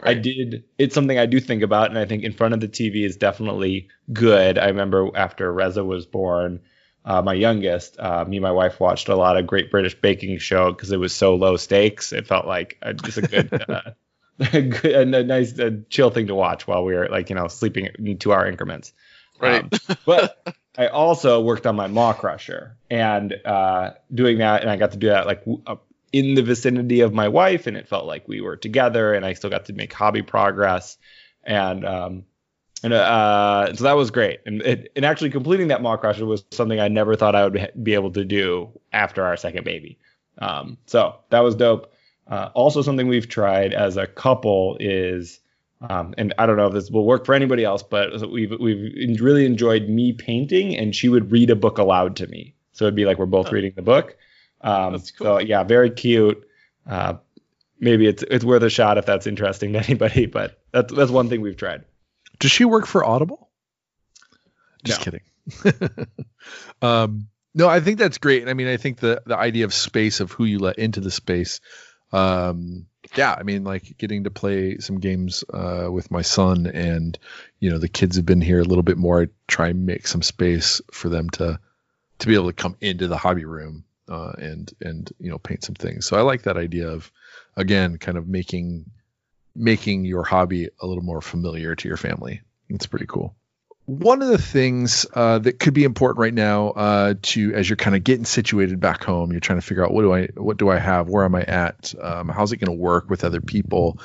Right. 0.00 0.16
I 0.16 0.20
did. 0.20 0.64
It's 0.78 0.94
something 0.94 1.18
I 1.18 1.26
do 1.26 1.40
think 1.40 1.62
about, 1.62 1.90
and 1.90 1.98
I 1.98 2.04
think 2.04 2.22
in 2.22 2.32
front 2.32 2.54
of 2.54 2.60
the 2.60 2.68
TV 2.68 3.04
is 3.04 3.16
definitely 3.16 3.88
good. 4.12 4.56
I 4.56 4.66
remember 4.68 5.10
after 5.16 5.52
Reza 5.52 5.82
was 5.82 6.06
born, 6.06 6.60
uh, 7.04 7.22
my 7.22 7.34
youngest, 7.34 7.98
uh, 7.98 8.24
me 8.24 8.36
and 8.36 8.42
my 8.44 8.52
wife 8.52 8.78
watched 8.78 9.08
a 9.08 9.16
lot 9.16 9.36
of 9.36 9.46
Great 9.46 9.70
British 9.70 9.96
Baking 10.00 10.38
Show 10.38 10.72
because 10.72 10.92
it 10.92 10.98
was 10.98 11.12
so 11.12 11.34
low 11.34 11.56
stakes. 11.56 12.12
It 12.12 12.28
felt 12.28 12.46
like 12.46 12.78
a, 12.80 12.94
just 12.94 13.18
a 13.18 13.22
good, 13.22 13.64
uh, 13.68 13.80
a, 14.52 14.62
good 14.62 15.14
a, 15.14 15.18
a 15.18 15.24
nice, 15.24 15.58
a 15.58 15.80
chill 15.90 16.10
thing 16.10 16.28
to 16.28 16.34
watch 16.34 16.66
while 16.68 16.84
we 16.84 16.94
were 16.94 17.08
like 17.08 17.28
you 17.30 17.34
know 17.34 17.48
sleeping 17.48 17.88
in 17.98 18.18
two 18.18 18.32
hour 18.32 18.46
increments. 18.46 18.92
Right. 19.40 19.62
Um, 19.62 19.96
but 20.06 20.58
I 20.76 20.88
also 20.88 21.40
worked 21.40 21.66
on 21.66 21.76
my 21.76 21.86
Maw-krusha 21.86 22.72
and 22.90 23.34
uh, 23.44 23.92
doing 24.12 24.38
that, 24.38 24.62
and 24.62 24.70
I 24.70 24.76
got 24.76 24.92
to 24.92 24.98
do 24.98 25.08
that 25.08 25.26
like 25.26 25.44
in 26.12 26.34
the 26.34 26.42
vicinity 26.42 27.00
of 27.00 27.12
my 27.12 27.28
wife 27.28 27.66
and 27.66 27.76
it 27.76 27.88
felt 27.88 28.06
like 28.06 28.26
we 28.28 28.40
were 28.40 28.56
together 28.56 29.14
and 29.14 29.24
I 29.24 29.34
still 29.34 29.50
got 29.50 29.66
to 29.66 29.72
make 29.72 29.92
hobby 29.92 30.22
progress. 30.22 30.96
And 31.44 31.84
um 31.84 32.24
and 32.82 32.92
uh 32.92 33.74
so 33.74 33.84
that 33.84 33.96
was 33.96 34.10
great. 34.10 34.40
And 34.46 34.62
it, 34.62 34.92
and 34.96 35.04
actually 35.04 35.30
completing 35.30 35.68
that 35.68 35.82
Maw-krusha 35.82 36.26
was 36.26 36.44
something 36.50 36.80
I 36.80 36.88
never 36.88 37.16
thought 37.16 37.34
I 37.34 37.44
would 37.44 37.72
be 37.82 37.94
able 37.94 38.12
to 38.12 38.24
do 38.24 38.70
after 38.92 39.24
our 39.24 39.36
second 39.36 39.64
baby. 39.64 39.98
Um 40.38 40.78
so 40.86 41.16
that 41.30 41.40
was 41.40 41.54
dope. 41.54 41.92
Uh, 42.26 42.50
also 42.54 42.82
something 42.82 43.08
we've 43.08 43.28
tried 43.28 43.72
as 43.72 43.96
a 43.96 44.06
couple 44.06 44.76
is 44.80 45.40
um, 45.80 46.14
and 46.18 46.34
I 46.38 46.46
don't 46.46 46.56
know 46.56 46.66
if 46.66 46.74
this 46.74 46.90
will 46.90 47.04
work 47.04 47.24
for 47.24 47.34
anybody 47.34 47.64
else, 47.64 47.82
but 47.82 48.28
we've 48.30 48.52
we've 48.58 49.20
really 49.20 49.46
enjoyed 49.46 49.88
me 49.88 50.12
painting, 50.12 50.76
and 50.76 50.94
she 50.94 51.08
would 51.08 51.30
read 51.30 51.50
a 51.50 51.56
book 51.56 51.78
aloud 51.78 52.16
to 52.16 52.26
me. 52.26 52.54
So 52.72 52.84
it'd 52.84 52.94
be 52.94 53.04
like 53.04 53.18
we're 53.18 53.26
both 53.26 53.48
oh. 53.48 53.52
reading 53.52 53.72
the 53.76 53.82
book, 53.82 54.16
um, 54.60 54.92
that's 54.92 55.10
cool. 55.10 55.26
So 55.26 55.38
yeah, 55.38 55.62
very 55.62 55.90
cute. 55.90 56.46
Uh, 56.86 57.14
maybe 57.78 58.06
it's 58.06 58.22
it's 58.22 58.44
worth 58.44 58.62
a 58.62 58.70
shot 58.70 58.98
if 58.98 59.06
that's 59.06 59.26
interesting 59.26 59.72
to 59.74 59.80
anybody. 59.80 60.26
But 60.32 60.60
that's 60.72 60.92
that's 60.92 61.10
one 61.10 61.28
thing 61.28 61.40
we've 61.40 61.56
tried. 61.56 61.84
Does 62.38 62.50
she 62.50 62.64
work 62.64 62.86
for 62.86 63.04
Audible? 63.04 63.48
Just 64.84 65.00
no. 65.00 65.04
kidding. 65.04 66.06
um, 66.82 67.28
no, 67.54 67.68
I 67.68 67.80
think 67.80 67.98
that's 67.98 68.18
great. 68.18 68.48
I 68.48 68.54
mean, 68.54 68.68
I 68.68 68.76
think 68.76 68.98
the 68.98 69.22
the 69.26 69.36
idea 69.36 69.64
of 69.64 69.74
space 69.74 70.20
of 70.20 70.32
who 70.32 70.44
you 70.44 70.58
let 70.58 70.78
into 70.78 71.00
the 71.00 71.10
space. 71.10 71.60
Um, 72.12 72.86
yeah, 73.16 73.34
I 73.38 73.42
mean, 73.42 73.64
like 73.64 73.96
getting 73.98 74.24
to 74.24 74.30
play 74.30 74.78
some 74.78 75.00
games 75.00 75.44
uh, 75.52 75.88
with 75.90 76.10
my 76.10 76.22
son, 76.22 76.66
and 76.66 77.18
you 77.58 77.70
know, 77.70 77.78
the 77.78 77.88
kids 77.88 78.16
have 78.16 78.26
been 78.26 78.40
here 78.40 78.60
a 78.60 78.64
little 78.64 78.82
bit 78.82 78.98
more. 78.98 79.22
I 79.22 79.28
try 79.46 79.68
and 79.68 79.86
make 79.86 80.06
some 80.06 80.22
space 80.22 80.80
for 80.92 81.08
them 81.08 81.30
to 81.30 81.58
to 82.18 82.26
be 82.26 82.34
able 82.34 82.48
to 82.48 82.52
come 82.52 82.76
into 82.80 83.06
the 83.06 83.16
hobby 83.16 83.44
room 83.44 83.84
uh, 84.08 84.32
and 84.38 84.72
and 84.80 85.10
you 85.18 85.30
know 85.30 85.38
paint 85.38 85.64
some 85.64 85.74
things. 85.74 86.06
So 86.06 86.16
I 86.16 86.22
like 86.22 86.42
that 86.42 86.56
idea 86.56 86.88
of 86.88 87.10
again 87.56 87.98
kind 87.98 88.18
of 88.18 88.26
making 88.26 88.90
making 89.54 90.04
your 90.04 90.24
hobby 90.24 90.68
a 90.80 90.86
little 90.86 91.02
more 91.02 91.20
familiar 91.20 91.74
to 91.74 91.88
your 91.88 91.96
family. 91.96 92.42
It's 92.68 92.86
pretty 92.86 93.06
cool. 93.06 93.34
One 93.88 94.20
of 94.20 94.28
the 94.28 94.38
things 94.38 95.06
uh, 95.14 95.38
that 95.38 95.58
could 95.58 95.72
be 95.72 95.84
important 95.84 96.18
right 96.18 96.34
now 96.34 96.68
uh, 96.70 97.14
to 97.22 97.54
as 97.54 97.68
you're 97.68 97.76
kind 97.76 97.96
of 97.96 98.04
getting 98.04 98.26
situated 98.26 98.80
back 98.80 99.02
home, 99.02 99.30
you're 99.32 99.40
trying 99.40 99.60
to 99.60 99.66
figure 99.66 99.84
out 99.84 99.92
what 99.92 100.02
do 100.02 100.12
I 100.12 100.26
what 100.34 100.58
do 100.58 100.68
I 100.68 100.78
have, 100.78 101.08
where 101.08 101.24
am 101.24 101.34
I 101.34 101.42
at, 101.42 101.94
um, 102.00 102.28
how's 102.28 102.52
it 102.52 102.58
going 102.58 102.76
to 102.76 102.82
work 102.82 103.08
with 103.08 103.24
other 103.24 103.40
people, 103.40 103.98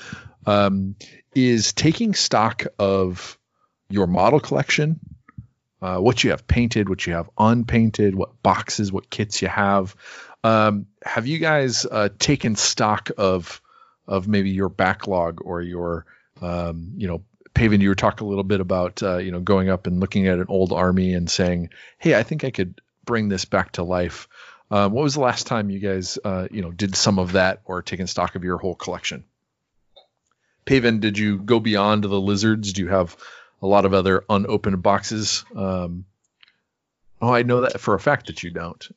um, 0.46 0.96
is 1.36 1.74
taking 1.74 2.14
stock 2.14 2.66
of 2.80 3.38
your 3.90 4.08
model 4.08 4.40
collection 4.40 5.00
uh, 5.84 5.98
what 5.98 6.24
you 6.24 6.30
have 6.30 6.48
painted, 6.48 6.88
what 6.88 7.06
you 7.06 7.12
have 7.12 7.30
unpainted, 7.38 8.16
what 8.16 8.42
boxes, 8.42 8.90
what 8.90 9.10
kits 9.10 9.42
you 9.42 9.50
have. 9.50 9.98
Um, 10.42 10.88
have 11.04 11.28
you 11.28 11.40
guys 11.40 11.86
uh, 11.86 12.08
taken 12.18 12.56
stock 12.56 13.12
of 13.18 13.62
of 14.08 14.28
maybe 14.28 14.52
your 14.52 14.70
backlog 14.70 15.42
or 15.44 15.62
your 15.62 16.06
um, 16.42 16.94
you 16.96 17.08
know 17.08 17.24
Paven, 17.54 17.82
you 17.82 17.89
were 17.89 17.95
talking 17.95 18.26
a 18.26 18.30
little 18.30 18.43
bit 18.43 18.62
about 18.62 19.04
uh, 19.04 19.18
you 19.18 19.32
know 19.32 19.39
going 19.39 19.70
up 19.70 19.88
and 19.88 19.99
looking 19.99 20.28
at 20.28 20.39
an 20.39 20.47
old 20.49 20.74
army 20.74 21.14
and 21.14 21.30
saying, 21.30 21.70
"Hey, 21.97 22.16
I 22.16 22.24
think 22.24 22.43
I 22.43 22.51
could 22.51 22.82
bring 23.06 23.30
this 23.30 23.45
back 23.45 23.74
to 23.74 23.84
life." 23.84 24.28
Um, 24.72 24.91
what 24.91 25.04
was 25.04 25.14
the 25.14 25.22
last 25.22 25.45
time 25.45 25.70
you 25.70 25.80
guys 25.80 26.18
uh, 26.24 26.47
you 26.49 26.62
know 26.62 26.72
did 26.72 26.95
some 26.95 27.20
of 27.20 27.34
that 27.34 27.62
or 27.66 27.82
taken 27.82 28.08
stock 28.08 28.36
of 28.36 28.43
your 28.43 28.58
whole 28.58 28.76
collection? 28.76 29.24
Paven, 30.66 30.99
did 30.99 31.18
you 31.18 31.39
go 31.39 31.60
beyond 31.60 32.04
the 32.04 32.20
lizards? 32.20 32.74
Do 32.74 32.82
you 32.82 32.88
have 32.88 33.18
a 33.64 33.68
lot 33.68 33.86
of 33.86 33.93
other 33.93 34.26
unopened 34.30 34.84
boxes. 34.84 35.45
Um, 35.56 36.06
oh, 37.22 37.34
I 37.34 37.43
know 37.43 37.62
that 37.62 37.80
for 37.80 37.95
a 37.95 37.99
fact 37.99 38.28
that 38.28 38.43
you 38.43 38.51
don't. 38.51 38.88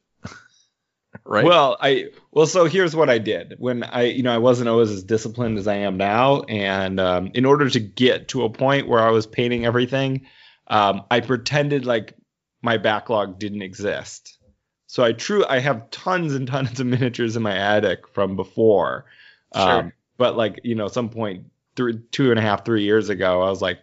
Right? 1.25 1.45
Well, 1.45 1.77
I 1.81 2.07
well, 2.31 2.47
so 2.47 2.67
here's 2.67 2.95
what 2.95 3.11
I 3.11 3.19
did 3.19 3.55
when 3.59 3.83
I, 3.83 4.05
you 4.05 4.23
know, 4.23 4.35
I 4.35 4.39
wasn't 4.39 4.69
always 4.69 4.91
as 4.91 5.03
disciplined 5.03 5.59
as 5.59 5.67
I 5.67 5.77
am 5.77 5.97
now, 5.97 6.43
and 6.43 7.01
um, 7.01 7.31
in 7.35 7.45
order 7.45 7.69
to 7.71 7.81
get 7.81 8.29
to 8.29 8.45
a 8.45 8.51
point 8.51 8.89
where 8.89 9.01
I 9.01 9.11
was 9.11 9.27
painting 9.27 9.65
everything, 9.65 10.27
um, 10.69 11.03
I 11.11 11.21
pretended 11.21 11.87
like 11.87 12.15
my 12.63 12.77
backlog 12.77 13.39
didn't 13.39 13.63
exist. 13.63 14.39
So 14.87 15.05
I 15.05 15.13
true 15.13 15.45
I 15.49 15.59
have 15.59 15.91
tons 15.91 16.35
and 16.35 16.47
tons 16.47 16.81
of 16.81 16.87
miniatures 16.87 17.37
in 17.37 17.43
my 17.43 17.57
attic 17.57 18.09
from 18.09 18.37
before. 18.37 19.07
Sure. 19.55 19.71
Um, 19.71 19.93
but 20.19 20.37
like 20.37 20.61
you 20.65 20.75
know, 20.75 20.89
some 20.89 21.09
point 21.09 21.47
three, 21.77 21.99
two 22.11 22.31
and 22.31 22.39
a 22.39 22.43
half, 22.43 22.65
three 22.65 22.83
years 22.83 23.09
ago, 23.09 23.43
I 23.43 23.51
was 23.51 23.63
like, 23.63 23.79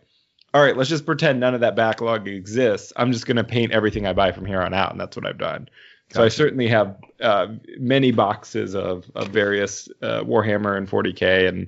all 0.54 0.62
right, 0.62 0.76
let's 0.76 0.90
just 0.90 1.06
pretend 1.06 1.40
none 1.40 1.56
of 1.56 1.62
that 1.62 1.76
backlog 1.76 2.28
exists. 2.28 2.94
I'm 2.96 3.12
just 3.12 3.26
going 3.26 3.38
to 3.38 3.44
paint 3.44 3.72
everything 3.72 4.06
I 4.06 4.14
buy 4.14 4.32
from 4.32 4.46
here 4.46 4.62
on 4.62 4.74
out, 4.74 4.92
and 4.92 5.00
that's 5.00 5.16
what 5.16 5.26
I've 5.26 5.38
done. 5.38 5.68
Gotcha. 6.14 6.22
So 6.22 6.24
I 6.26 6.30
certainly 6.30 6.68
have 6.68 6.98
uh, 7.20 7.48
many 7.80 8.12
boxes 8.12 8.76
of, 8.76 9.10
of 9.16 9.30
various 9.30 9.90
uh, 10.02 10.22
Warhammer 10.22 10.78
and 10.78 10.88
40k 10.88 11.48
and 11.48 11.68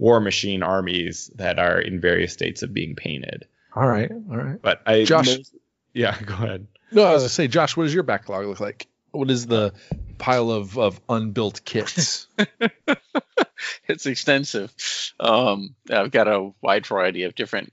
Warmachine 0.00 0.64
armies 0.66 1.30
that 1.36 1.58
are 1.60 1.80
in 1.80 2.00
various 2.00 2.32
states 2.32 2.62
of 2.62 2.74
being 2.74 2.96
painted. 2.96 3.46
All 3.76 3.86
right, 3.86 4.10
all 4.10 4.36
right. 4.36 4.60
But 4.60 4.82
I 4.86 5.04
Josh- 5.04 5.26
most- 5.38 5.54
yeah, 5.92 6.20
go 6.26 6.34
ahead. 6.34 6.66
No, 6.90 7.04
I 7.04 7.12
was 7.12 7.22
gonna 7.22 7.28
say, 7.28 7.48
Josh, 7.48 7.76
what 7.76 7.84
does 7.84 7.94
your 7.94 8.02
backlog 8.02 8.46
look 8.46 8.60
like? 8.60 8.86
What 9.12 9.30
is 9.30 9.46
the 9.46 9.72
pile 10.18 10.50
of 10.50 10.76
of 10.76 11.00
unbuilt 11.08 11.64
kits? 11.64 12.26
it's 13.86 14.06
extensive. 14.06 14.72
Um, 15.20 15.74
I've 15.90 16.10
got 16.10 16.26
a 16.28 16.50
wide 16.60 16.86
variety 16.86 17.22
of 17.22 17.34
different 17.34 17.72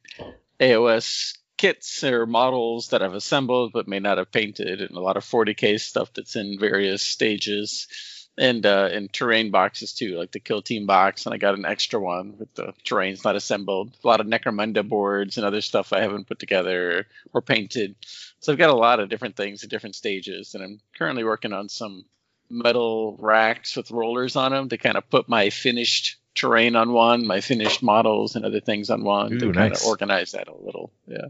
AOS 0.60 1.38
kits 1.62 2.04
or 2.04 2.26
models 2.26 2.88
that 2.88 3.04
I've 3.04 3.14
assembled 3.14 3.72
but 3.72 3.88
may 3.88 4.00
not 4.00 4.18
have 4.18 4.32
painted, 4.32 4.82
and 4.82 4.98
a 4.98 5.00
lot 5.00 5.16
of 5.16 5.24
40k 5.24 5.80
stuff 5.80 6.12
that's 6.12 6.36
in 6.36 6.58
various 6.60 7.04
stages, 7.04 7.88
and 8.36 8.66
uh, 8.66 8.90
and 8.92 9.14
terrain 9.14 9.52
boxes 9.52 9.94
too, 9.94 10.18
like 10.18 10.32
the 10.32 10.40
Kill 10.40 10.64
Team 10.64 10.88
box, 10.88 11.28
and 11.28 11.36
I 11.36 11.38
got 11.38 11.54
an 11.54 11.66
extra 11.66 12.00
one 12.00 12.40
with 12.40 12.52
the 12.56 12.74
terrains 12.84 13.24
not 13.24 13.36
assembled. 13.36 13.96
A 14.04 14.08
lot 14.08 14.22
of 14.22 14.26
Necromunda 14.26 14.88
boards 14.88 15.38
and 15.38 15.46
other 15.46 15.62
stuff 15.62 15.94
I 15.94 16.02
haven't 16.02 16.28
put 16.28 16.40
together 16.40 17.06
or 17.32 17.44
painted. 17.44 17.96
So 18.40 18.52
I've 18.52 18.58
got 18.58 18.72
a 18.72 18.76
lot 18.88 19.00
of 19.00 19.10
different 19.10 19.36
things 19.36 19.64
at 19.64 19.70
different 19.70 19.96
stages, 19.96 20.56
and 20.56 20.64
I'm 20.64 20.80
currently 20.98 21.24
working 21.24 21.54
on 21.54 21.70
some 21.70 22.06
metal 22.50 23.18
racks 23.20 23.76
with 23.76 23.92
rollers 23.92 24.36
on 24.36 24.52
them 24.52 24.70
to 24.70 24.80
kind 24.80 24.98
of 24.98 25.08
put 25.12 25.30
my 25.30 25.52
finished 25.52 26.18
terrain 26.34 26.76
on 26.76 26.92
one, 26.92 27.28
my 27.28 27.40
finished 27.40 27.84
models 27.84 28.36
and 28.36 28.46
other 28.46 28.62
things 28.62 28.90
on 28.90 29.04
one 29.04 29.34
Ooh, 29.34 29.40
to 29.40 29.46
kind 29.54 29.70
nice. 29.72 29.84
of 29.84 29.88
organize 29.88 30.32
that 30.32 30.48
a 30.48 30.56
little. 30.56 30.92
Yeah. 31.06 31.28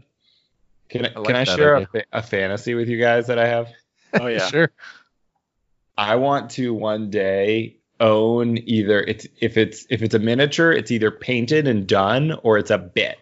Can 0.92 1.06
I, 1.06 1.08
I 1.08 1.18
like 1.18 1.26
can 1.26 1.36
I 1.36 1.44
share 1.44 1.74
a, 1.76 1.86
fa- 1.86 2.04
a 2.12 2.22
fantasy 2.22 2.74
with 2.74 2.88
you 2.88 2.98
guys 3.00 3.26
that 3.26 3.38
I 3.38 3.48
have? 3.48 3.68
Oh 4.20 4.26
yeah. 4.28 4.46
sure. 4.48 4.70
I 5.96 6.16
want 6.16 6.50
to 6.52 6.72
one 6.74 7.10
day 7.10 7.78
own 8.00 8.58
either 8.66 9.00
it's 9.00 9.26
if 9.40 9.56
it's 9.56 9.86
if 9.90 10.02
it's 10.02 10.14
a 10.14 10.18
miniature, 10.18 10.72
it's 10.72 10.90
either 10.90 11.10
painted 11.10 11.66
and 11.68 11.86
done 11.86 12.32
or 12.42 12.58
it's 12.58 12.70
a 12.70 12.78
bit. 12.78 13.18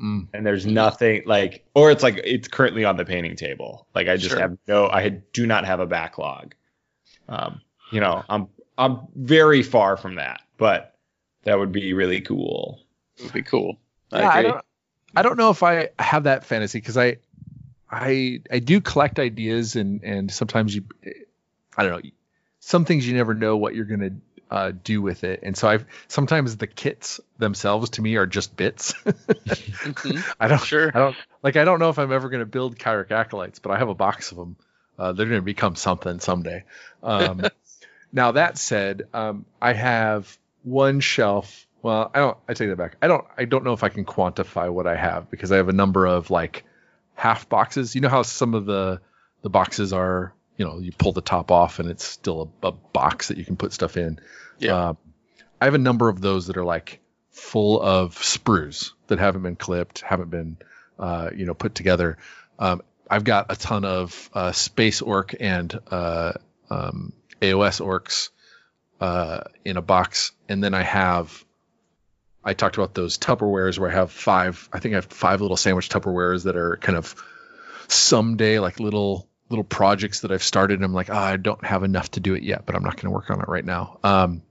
Mm. 0.00 0.28
And 0.34 0.44
there's 0.46 0.66
nothing 0.66 1.22
like 1.26 1.64
or 1.74 1.90
it's 1.90 2.02
like 2.02 2.20
it's 2.24 2.48
currently 2.48 2.84
on 2.84 2.96
the 2.96 3.04
painting 3.04 3.36
table. 3.36 3.86
Like 3.94 4.08
I 4.08 4.16
just 4.16 4.30
Sure. 4.30 4.40
have 4.40 4.56
no 4.68 4.88
I 4.88 5.08
do 5.08 5.46
not 5.46 5.64
have 5.64 5.80
a 5.80 5.86
backlog. 5.86 6.54
Um, 7.28 7.60
you 7.90 8.00
know, 8.00 8.22
I'm 8.28 8.48
I'm 8.76 9.00
very 9.14 9.62
far 9.62 9.96
from 9.96 10.16
that, 10.16 10.42
but 10.58 10.94
that 11.44 11.58
would 11.58 11.72
be 11.72 11.92
really 11.94 12.20
cool. 12.20 12.80
It 13.16 13.24
would 13.24 13.32
be 13.32 13.42
cool. 13.42 13.78
I 14.12 14.20
Yeah, 14.20 14.28
I 14.28 14.38
agree. 14.40 14.50
don't, 14.52 14.64
I 15.16 15.22
don't 15.22 15.36
know 15.36 15.50
if 15.50 15.62
I 15.62 15.88
have 15.98 16.24
that 16.24 16.44
fantasy 16.44 16.78
because 16.78 16.96
I, 16.96 17.16
I, 17.90 18.40
I 18.50 18.58
do 18.58 18.80
collect 18.80 19.18
ideas 19.18 19.76
and 19.76 20.02
and 20.04 20.30
sometimes 20.30 20.74
you, 20.74 20.84
I 21.76 21.84
don't 21.84 22.04
know, 22.04 22.10
some 22.60 22.84
things 22.84 23.06
you 23.06 23.14
never 23.14 23.34
know 23.34 23.56
what 23.56 23.74
you're 23.74 23.84
gonna 23.84 24.10
uh, 24.50 24.72
do 24.84 25.02
with 25.02 25.24
it, 25.24 25.40
and 25.42 25.56
so 25.56 25.68
I've 25.68 25.86
sometimes 26.08 26.56
the 26.56 26.66
kits 26.66 27.20
themselves 27.38 27.90
to 27.90 28.02
me 28.02 28.16
are 28.16 28.26
just 28.26 28.56
bits. 28.56 28.94
Mhm. 29.86 30.24
I 30.40 30.48
don't 30.48 30.62
Sure. 30.62 30.90
I 30.94 30.98
don't 30.98 31.16
like 31.42 31.56
I 31.56 31.64
don't 31.64 31.78
know 31.78 31.90
if 31.90 31.98
I'm 31.98 32.12
ever 32.12 32.28
gonna 32.28 32.46
build 32.46 32.78
Kairic 32.78 33.10
Acolytes, 33.10 33.58
but 33.60 33.70
I 33.70 33.78
have 33.78 33.88
a 33.88 33.94
box 33.94 34.32
of 34.32 34.36
them. 34.36 34.56
Uh, 34.98 35.12
they're 35.12 35.26
gonna 35.26 35.42
become 35.42 35.76
something 35.76 36.20
someday. 36.20 36.64
Um, 37.02 37.42
now 38.12 38.32
that 38.32 38.58
said, 38.58 39.08
um, 39.14 39.44
I 39.60 39.72
have 39.72 40.36
one 40.64 41.00
shelf. 41.00 41.65
Well, 41.82 42.10
I 42.14 42.18
don't. 42.18 42.36
I 42.48 42.54
take 42.54 42.68
that 42.68 42.76
back. 42.76 42.96
I 43.02 43.06
don't. 43.06 43.24
I 43.36 43.44
don't 43.44 43.64
know 43.64 43.72
if 43.72 43.84
I 43.84 43.88
can 43.88 44.04
quantify 44.04 44.72
what 44.72 44.86
I 44.86 44.96
have 44.96 45.30
because 45.30 45.52
I 45.52 45.56
have 45.56 45.68
a 45.68 45.72
number 45.72 46.06
of 46.06 46.30
like 46.30 46.64
half 47.14 47.48
boxes. 47.48 47.94
You 47.94 48.00
know 48.00 48.08
how 48.08 48.22
some 48.22 48.54
of 48.54 48.66
the 48.66 49.00
the 49.42 49.50
boxes 49.50 49.92
are. 49.92 50.32
You 50.56 50.64
know, 50.64 50.78
you 50.78 50.90
pull 50.90 51.12
the 51.12 51.20
top 51.20 51.50
off 51.50 51.80
and 51.80 51.90
it's 51.90 52.04
still 52.04 52.50
a, 52.62 52.68
a 52.68 52.72
box 52.72 53.28
that 53.28 53.36
you 53.36 53.44
can 53.44 53.56
put 53.56 53.74
stuff 53.74 53.98
in. 53.98 54.18
Yeah. 54.58 54.88
Um, 54.88 54.96
I 55.60 55.66
have 55.66 55.74
a 55.74 55.78
number 55.78 56.08
of 56.08 56.20
those 56.20 56.46
that 56.46 56.56
are 56.56 56.64
like 56.64 57.00
full 57.30 57.80
of 57.80 58.14
sprues 58.16 58.92
that 59.08 59.18
haven't 59.18 59.42
been 59.42 59.56
clipped, 59.56 60.00
haven't 60.00 60.30
been, 60.30 60.56
uh, 60.98 61.30
you 61.34 61.44
know, 61.44 61.52
put 61.52 61.74
together. 61.74 62.16
Um, 62.58 62.82
I've 63.10 63.24
got 63.24 63.52
a 63.52 63.56
ton 63.56 63.84
of 63.84 64.30
uh, 64.32 64.52
space 64.52 65.02
orc 65.02 65.34
and 65.38 65.78
uh, 65.90 66.32
um, 66.70 67.12
AOS 67.40 67.80
orcs 67.80 68.30
uh, 69.00 69.42
in 69.64 69.76
a 69.76 69.82
box, 69.82 70.32
and 70.48 70.62
then 70.62 70.74
I 70.74 70.82
have. 70.82 71.44
I 72.46 72.54
talked 72.54 72.76
about 72.76 72.94
those 72.94 73.18
Tupperwares 73.18 73.76
where 73.76 73.90
I 73.90 73.94
have 73.94 74.12
five. 74.12 74.68
I 74.72 74.78
think 74.78 74.94
I 74.94 74.98
have 74.98 75.06
five 75.06 75.40
little 75.40 75.56
sandwich 75.56 75.88
Tupperwares 75.88 76.44
that 76.44 76.56
are 76.56 76.76
kind 76.76 76.96
of 76.96 77.14
someday 77.88 78.60
like 78.60 78.78
little 78.78 79.28
little 79.50 79.64
projects 79.64 80.20
that 80.20 80.30
I've 80.30 80.44
started. 80.44 80.80
I'm 80.80 80.94
like, 80.94 81.10
"Ah, 81.10 81.24
I 81.24 81.36
don't 81.36 81.64
have 81.64 81.82
enough 81.82 82.12
to 82.12 82.20
do 82.20 82.34
it 82.34 82.44
yet, 82.44 82.64
but 82.64 82.76
I'm 82.76 82.84
not 82.84 82.94
going 82.94 83.06
to 83.06 83.10
work 83.10 83.30
on 83.30 83.40
it 83.40 83.48
right 83.48 83.64
now. 83.64 83.98
Um, 84.04 84.42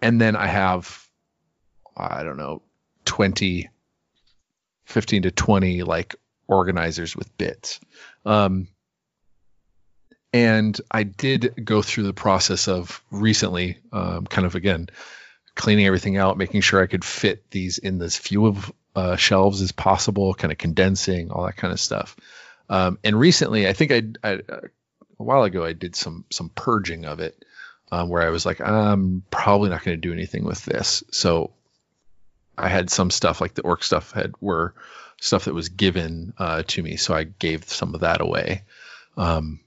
and 0.00 0.20
then 0.20 0.36
I 0.36 0.46
have, 0.46 1.04
I 1.96 2.22
don't 2.22 2.36
know, 2.36 2.62
20, 3.06 3.68
15 4.84 5.22
to 5.22 5.30
20 5.32 5.82
like 5.82 6.14
organizers 6.46 7.16
with 7.16 7.36
bits. 7.36 7.80
Um, 8.24 8.68
and 10.32 10.80
I 10.90 11.02
did 11.02 11.64
go 11.64 11.82
through 11.82 12.04
the 12.04 12.12
process 12.12 12.68
of 12.68 13.02
recently, 13.10 13.78
um, 13.92 14.26
kind 14.26 14.46
of 14.46 14.54
again, 14.54 14.88
cleaning 15.54 15.86
everything 15.86 16.16
out, 16.16 16.38
making 16.38 16.60
sure 16.60 16.82
I 16.82 16.86
could 16.86 17.04
fit 17.04 17.50
these 17.50 17.78
in 17.78 18.00
as 18.02 18.16
few 18.16 18.46
of 18.46 18.72
uh, 18.94 19.16
shelves 19.16 19.60
as 19.62 19.72
possible, 19.72 20.34
kind 20.34 20.52
of 20.52 20.58
condensing 20.58 21.30
all 21.30 21.44
that 21.44 21.56
kind 21.56 21.72
of 21.72 21.80
stuff. 21.80 22.16
Um, 22.68 22.98
and 23.04 23.18
recently, 23.18 23.68
I 23.68 23.72
think 23.72 23.92
I, 23.92 24.02
I 24.22 24.34
uh, 24.34 24.60
a 25.18 25.22
while 25.22 25.42
ago 25.44 25.64
I 25.64 25.72
did 25.72 25.94
some 25.94 26.24
some 26.30 26.50
purging 26.54 27.04
of 27.04 27.20
it, 27.20 27.44
um, 27.90 28.08
where 28.08 28.22
I 28.22 28.30
was 28.30 28.46
like, 28.46 28.60
I'm 28.60 29.22
probably 29.30 29.70
not 29.70 29.84
going 29.84 29.96
to 29.96 30.00
do 30.00 30.12
anything 30.12 30.44
with 30.44 30.64
this. 30.64 31.04
So 31.10 31.52
I 32.56 32.68
had 32.68 32.90
some 32.90 33.10
stuff 33.10 33.40
like 33.40 33.54
the 33.54 33.62
orc 33.62 33.82
stuff 33.82 34.12
had 34.12 34.32
were 34.40 34.74
stuff 35.20 35.44
that 35.44 35.54
was 35.54 35.68
given 35.68 36.32
uh, 36.38 36.62
to 36.66 36.82
me, 36.82 36.96
so 36.96 37.14
I 37.14 37.24
gave 37.24 37.68
some 37.68 37.94
of 37.94 38.00
that 38.00 38.20
away, 38.20 38.64
um, 39.16 39.60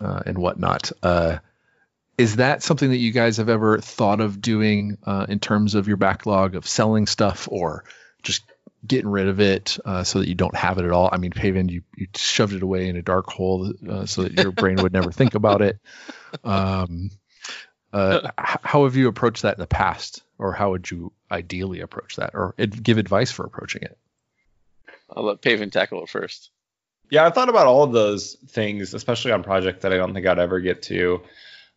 uh, 0.00 0.22
and 0.26 0.38
whatnot. 0.38 0.92
Uh, 1.02 1.38
is 2.18 2.36
that 2.36 2.64
something 2.64 2.90
that 2.90 2.96
you 2.96 3.12
guys 3.12 3.36
have 3.36 3.48
ever 3.48 3.78
thought 3.78 4.20
of 4.20 4.42
doing 4.42 4.98
uh, 5.06 5.26
in 5.28 5.38
terms 5.38 5.76
of 5.76 5.86
your 5.86 5.96
backlog 5.96 6.56
of 6.56 6.66
selling 6.66 7.06
stuff 7.06 7.48
or 7.50 7.84
just 8.24 8.42
getting 8.84 9.08
rid 9.08 9.28
of 9.28 9.40
it 9.40 9.78
uh, 9.84 10.02
so 10.02 10.18
that 10.18 10.28
you 10.28 10.34
don't 10.34 10.56
have 10.56 10.78
it 10.78 10.84
at 10.84 10.90
all? 10.90 11.08
I 11.10 11.18
mean, 11.18 11.30
Paven, 11.30 11.68
you, 11.68 11.82
you 11.96 12.08
shoved 12.16 12.52
it 12.52 12.62
away 12.62 12.88
in 12.88 12.96
a 12.96 13.02
dark 13.02 13.28
hole 13.28 13.72
uh, 13.88 14.06
so 14.06 14.24
that 14.24 14.32
your 14.32 14.50
brain 14.50 14.82
would 14.82 14.92
never 14.92 15.12
think 15.12 15.34
about 15.34 15.62
it. 15.62 15.78
Um, 16.44 17.10
uh, 17.90 18.32
how 18.36 18.84
have 18.84 18.96
you 18.96 19.08
approached 19.08 19.42
that 19.42 19.56
in 19.56 19.60
the 19.60 19.66
past, 19.66 20.22
or 20.36 20.52
how 20.52 20.72
would 20.72 20.90
you 20.90 21.10
ideally 21.30 21.80
approach 21.80 22.16
that, 22.16 22.32
or 22.34 22.54
give 22.58 22.98
advice 22.98 23.30
for 23.30 23.46
approaching 23.46 23.80
it? 23.80 23.96
I'll 25.10 25.24
let 25.24 25.40
Paven 25.40 25.70
tackle 25.70 26.02
it 26.02 26.10
first. 26.10 26.50
Yeah, 27.10 27.24
I've 27.24 27.34
thought 27.34 27.48
about 27.48 27.66
all 27.66 27.82
of 27.82 27.92
those 27.92 28.34
things, 28.48 28.92
especially 28.92 29.32
on 29.32 29.42
projects 29.42 29.82
that 29.82 29.92
I 29.94 29.96
don't 29.96 30.12
think 30.12 30.26
I'd 30.26 30.38
ever 30.38 30.60
get 30.60 30.82
to. 30.82 31.22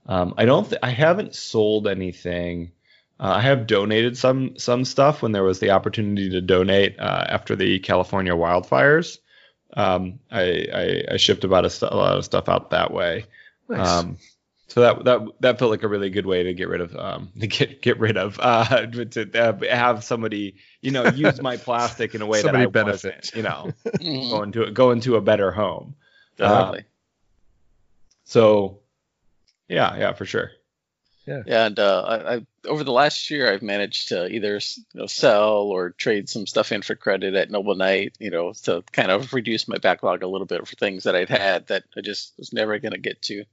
Um, 0.05 0.33
I 0.37 0.45
don't. 0.45 0.67
Th- 0.67 0.79
I 0.83 0.89
haven't 0.89 1.35
sold 1.35 1.87
anything. 1.87 2.71
Uh, 3.19 3.33
I 3.35 3.41
have 3.41 3.67
donated 3.67 4.17
some 4.17 4.57
some 4.57 4.83
stuff 4.83 5.21
when 5.21 5.31
there 5.31 5.43
was 5.43 5.59
the 5.59 5.71
opportunity 5.71 6.29
to 6.31 6.41
donate 6.41 6.99
uh, 6.99 7.25
after 7.29 7.55
the 7.55 7.79
California 7.79 8.33
wildfires. 8.33 9.19
Um, 9.73 10.19
I, 10.31 10.67
I 10.73 11.03
I 11.13 11.17
shipped 11.17 11.43
about 11.43 11.65
a, 11.65 11.69
st- 11.69 11.91
a 11.91 11.95
lot 11.95 12.17
of 12.17 12.25
stuff 12.25 12.49
out 12.49 12.71
that 12.71 12.91
way. 12.91 13.25
Nice. 13.69 13.87
Um, 13.87 14.17
so 14.67 14.81
that 14.81 15.03
that 15.05 15.21
that 15.41 15.59
felt 15.59 15.69
like 15.71 15.83
a 15.83 15.87
really 15.87 16.09
good 16.09 16.25
way 16.25 16.43
to 16.43 16.53
get 16.53 16.67
rid 16.69 16.81
of 16.81 16.95
um 16.95 17.29
to 17.39 17.47
get 17.55 17.81
get 17.81 17.99
rid 17.99 18.17
of 18.17 18.39
uh 18.39 18.85
to 19.11 19.29
uh, 19.39 19.53
have 19.69 20.03
somebody 20.03 20.55
you 20.81 20.91
know 20.91 21.03
use 21.03 21.41
my 21.41 21.57
plastic 21.67 22.15
in 22.15 22.21
a 22.21 22.25
way 22.25 22.41
that 22.41 22.55
I 22.55 22.65
benefit. 22.65 23.15
wasn't, 23.23 23.35
you 23.35 23.43
know 23.43 23.73
Mhm. 23.85 24.29
go 24.31 24.43
into 24.43 24.71
go 24.71 24.91
into 24.91 25.15
a 25.15 25.21
better 25.21 25.51
home. 25.51 25.95
Definitely. 26.37 26.85
So, 28.23 28.79
yeah, 29.71 29.97
yeah, 29.97 30.13
for 30.13 30.25
sure. 30.25 30.51
Yeah, 31.27 31.43
and 31.45 31.79
uh, 31.79 32.01
I, 32.01 32.35
I 32.35 32.45
over 32.67 32.83
the 32.83 32.91
last 32.91 33.29
year, 33.29 33.51
I've 33.51 33.61
managed 33.61 34.09
to 34.09 34.27
either 34.27 34.55
you 34.55 34.99
know 34.99 35.05
sell 35.05 35.63
or 35.63 35.91
trade 35.91 36.27
some 36.29 36.47
stuff 36.47 36.71
in 36.71 36.81
for 36.81 36.95
credit 36.95 37.35
at 37.35 37.51
Noble 37.51 37.75
Knight, 37.75 38.15
you 38.19 38.31
know, 38.31 38.53
to 38.63 38.83
kind 38.91 39.11
of 39.11 39.31
reduce 39.33 39.67
my 39.67 39.77
backlog 39.77 40.23
a 40.23 40.27
little 40.27 40.47
bit 40.47 40.67
for 40.67 40.75
things 40.75 41.03
that 41.03 41.15
I'd 41.15 41.29
had 41.29 41.67
that 41.67 41.83
I 41.95 42.01
just 42.01 42.33
was 42.37 42.53
never 42.53 42.79
going 42.79 42.93
to 42.93 42.97
get 42.97 43.21
to. 43.23 43.45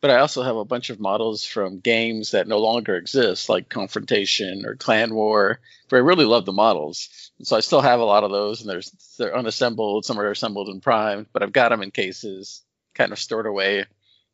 But 0.00 0.10
I 0.10 0.20
also 0.20 0.42
have 0.42 0.56
a 0.56 0.64
bunch 0.64 0.90
of 0.90 1.00
models 1.00 1.44
from 1.44 1.80
games 1.80 2.30
that 2.30 2.46
no 2.46 2.58
longer 2.58 2.96
exist, 2.96 3.48
like 3.48 3.68
Confrontation 3.68 4.64
or 4.64 4.76
Clan 4.76 5.12
War, 5.12 5.58
where 5.88 6.00
I 6.00 6.04
really 6.04 6.24
love 6.24 6.46
the 6.46 6.52
models. 6.52 7.32
And 7.38 7.46
so 7.46 7.56
I 7.56 7.60
still 7.60 7.80
have 7.80 7.98
a 7.98 8.04
lot 8.04 8.24
of 8.24 8.30
those, 8.30 8.60
and 8.60 8.70
there's 8.70 8.90
they're 9.18 9.36
unassembled. 9.36 10.04
Some 10.04 10.20
are 10.20 10.30
assembled 10.30 10.68
and 10.68 10.80
primed, 10.80 11.26
but 11.32 11.42
I've 11.42 11.52
got 11.52 11.70
them 11.70 11.82
in 11.82 11.90
cases, 11.90 12.62
kind 12.94 13.12
of 13.12 13.18
stored 13.18 13.46
away 13.46 13.86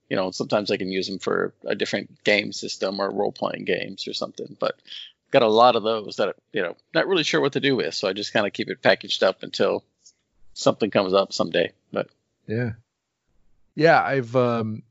you 0.08 0.16
know, 0.16 0.30
sometimes 0.30 0.70
I 0.70 0.76
can 0.76 0.90
use 0.90 1.08
them 1.08 1.18
for 1.18 1.54
a 1.64 1.74
different 1.74 2.22
game 2.24 2.52
system 2.52 3.00
or 3.00 3.10
role 3.10 3.32
playing 3.32 3.64
games 3.64 4.06
or 4.06 4.14
something. 4.14 4.56
But 4.58 4.76
got 5.30 5.42
a 5.42 5.48
lot 5.48 5.76
of 5.76 5.82
those 5.82 6.16
that 6.16 6.36
you 6.52 6.62
know, 6.62 6.76
not 6.94 7.06
really 7.06 7.24
sure 7.24 7.40
what 7.40 7.54
to 7.54 7.60
do 7.60 7.76
with, 7.76 7.94
so 7.94 8.08
I 8.08 8.12
just 8.12 8.32
kind 8.32 8.46
of 8.46 8.52
keep 8.52 8.68
it 8.68 8.82
packaged 8.82 9.22
up 9.22 9.42
until 9.42 9.84
something 10.52 10.90
comes 10.90 11.14
up 11.14 11.32
someday. 11.32 11.72
But 11.92 12.08
Yeah. 12.46 12.72
Yeah, 13.74 14.02
I've 14.02 14.34
um 14.36 14.82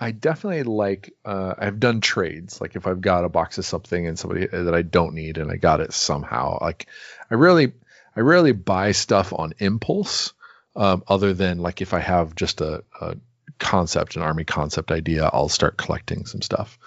I 0.00 0.12
definitely 0.12 0.62
like. 0.62 1.12
Uh, 1.24 1.54
I've 1.58 1.80
done 1.80 2.00
trades. 2.00 2.60
Like 2.60 2.76
if 2.76 2.86
I've 2.86 3.00
got 3.00 3.24
a 3.24 3.28
box 3.28 3.58
of 3.58 3.66
something 3.66 4.06
and 4.06 4.16
somebody 4.16 4.46
that 4.46 4.74
I 4.74 4.82
don't 4.82 5.14
need 5.14 5.38
and 5.38 5.50
I 5.50 5.56
got 5.56 5.80
it 5.80 5.92
somehow. 5.92 6.58
Like 6.60 6.86
I 7.30 7.34
really, 7.34 7.72
I 8.14 8.20
rarely 8.20 8.52
buy 8.52 8.92
stuff 8.92 9.32
on 9.32 9.54
impulse. 9.58 10.32
Um, 10.76 11.02
other 11.08 11.34
than 11.34 11.58
like 11.58 11.82
if 11.82 11.92
I 11.92 11.98
have 11.98 12.36
just 12.36 12.60
a, 12.60 12.84
a 13.00 13.16
concept, 13.58 14.16
an 14.16 14.22
army 14.22 14.44
concept 14.44 14.90
idea, 14.90 15.28
I'll 15.32 15.48
start 15.48 15.76
collecting 15.76 16.26
some 16.26 16.42
stuff. 16.42 16.78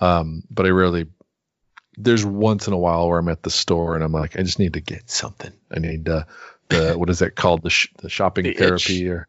Um, 0.00 0.44
but 0.50 0.66
I 0.66 0.70
rarely. 0.70 1.06
There's 1.96 2.24
once 2.24 2.66
in 2.66 2.72
a 2.72 2.78
while 2.78 3.08
where 3.08 3.18
I'm 3.18 3.28
at 3.28 3.42
the 3.42 3.50
store 3.50 3.94
and 3.94 4.02
I'm 4.02 4.12
like, 4.12 4.38
I 4.38 4.42
just 4.42 4.58
need 4.58 4.74
to 4.74 4.80
get 4.80 5.10
something. 5.10 5.52
I 5.74 5.80
need 5.80 6.08
uh, 6.08 6.24
the 6.68 6.94
what 6.96 7.10
is 7.10 7.18
that 7.18 7.36
called 7.36 7.62
the 7.62 7.70
sh- 7.70 7.88
the 7.98 8.08
shopping 8.08 8.44
The 8.44 8.54
therapy 8.54 9.06
itch. 9.06 9.10
or 9.10 9.28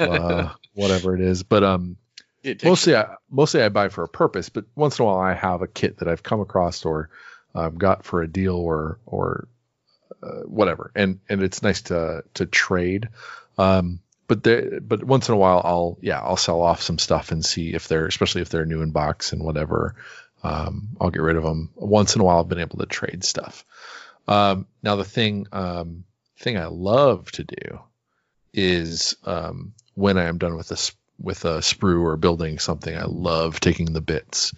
uh, 0.00 0.50
whatever 0.74 1.14
it 1.14 1.20
is. 1.20 1.42
But 1.44 1.62
um, 1.62 1.96
mostly 2.64 2.96
I 2.96 3.14
mostly 3.30 3.62
I 3.62 3.68
buy 3.68 3.88
for 3.90 4.02
a 4.02 4.08
purpose, 4.08 4.48
but 4.48 4.64
once 4.74 4.98
in 4.98 5.04
a 5.04 5.06
while 5.06 5.18
I 5.20 5.34
have 5.34 5.62
a 5.62 5.68
kit 5.68 5.98
that 5.98 6.08
I've 6.08 6.22
come 6.22 6.40
across 6.40 6.84
or 6.84 7.10
um, 7.54 7.76
got 7.76 8.04
for 8.04 8.22
a 8.22 8.28
deal 8.28 8.56
or 8.56 8.98
or 9.06 9.46
uh, 10.22 10.42
whatever, 10.46 10.90
and 10.96 11.20
and 11.28 11.42
it's 11.42 11.62
nice 11.62 11.82
to 11.82 12.24
to 12.34 12.46
trade. 12.46 13.08
Um, 13.58 14.00
but 14.28 14.42
but 14.86 15.02
once 15.02 15.28
in 15.28 15.34
a 15.34 15.38
while 15.38 15.60
I'll 15.64 15.98
yeah 16.00 16.20
I'll 16.20 16.36
sell 16.36 16.60
off 16.60 16.82
some 16.82 16.98
stuff 16.98 17.32
and 17.32 17.44
see 17.44 17.74
if 17.74 17.88
they're 17.88 18.06
especially 18.06 18.42
if 18.42 18.50
they're 18.50 18.66
new 18.66 18.82
in 18.82 18.90
box 18.90 19.32
and 19.32 19.42
whatever. 19.42 19.96
Um, 20.44 20.90
I'll 21.00 21.10
get 21.10 21.22
rid 21.22 21.36
of 21.36 21.42
them. 21.42 21.70
Once 21.74 22.14
in 22.14 22.20
a 22.20 22.24
while 22.24 22.38
I've 22.38 22.48
been 22.48 22.60
able 22.60 22.78
to 22.78 22.86
trade 22.86 23.24
stuff. 23.24 23.64
Um, 24.28 24.66
now 24.82 24.94
the 24.94 25.04
thing 25.04 25.46
um, 25.50 26.04
thing 26.38 26.56
I 26.56 26.66
love 26.66 27.32
to 27.32 27.44
do 27.44 27.80
is 28.52 29.16
um, 29.24 29.72
when 29.94 30.16
I 30.18 30.24
am 30.24 30.38
done 30.38 30.56
with 30.56 30.68
this 30.68 30.92
with 31.20 31.44
a 31.44 31.58
sprue 31.58 32.02
or 32.02 32.16
building 32.16 32.58
something, 32.58 32.96
I 32.96 33.04
love 33.04 33.58
taking 33.58 33.92
the 33.92 34.00
bits 34.00 34.54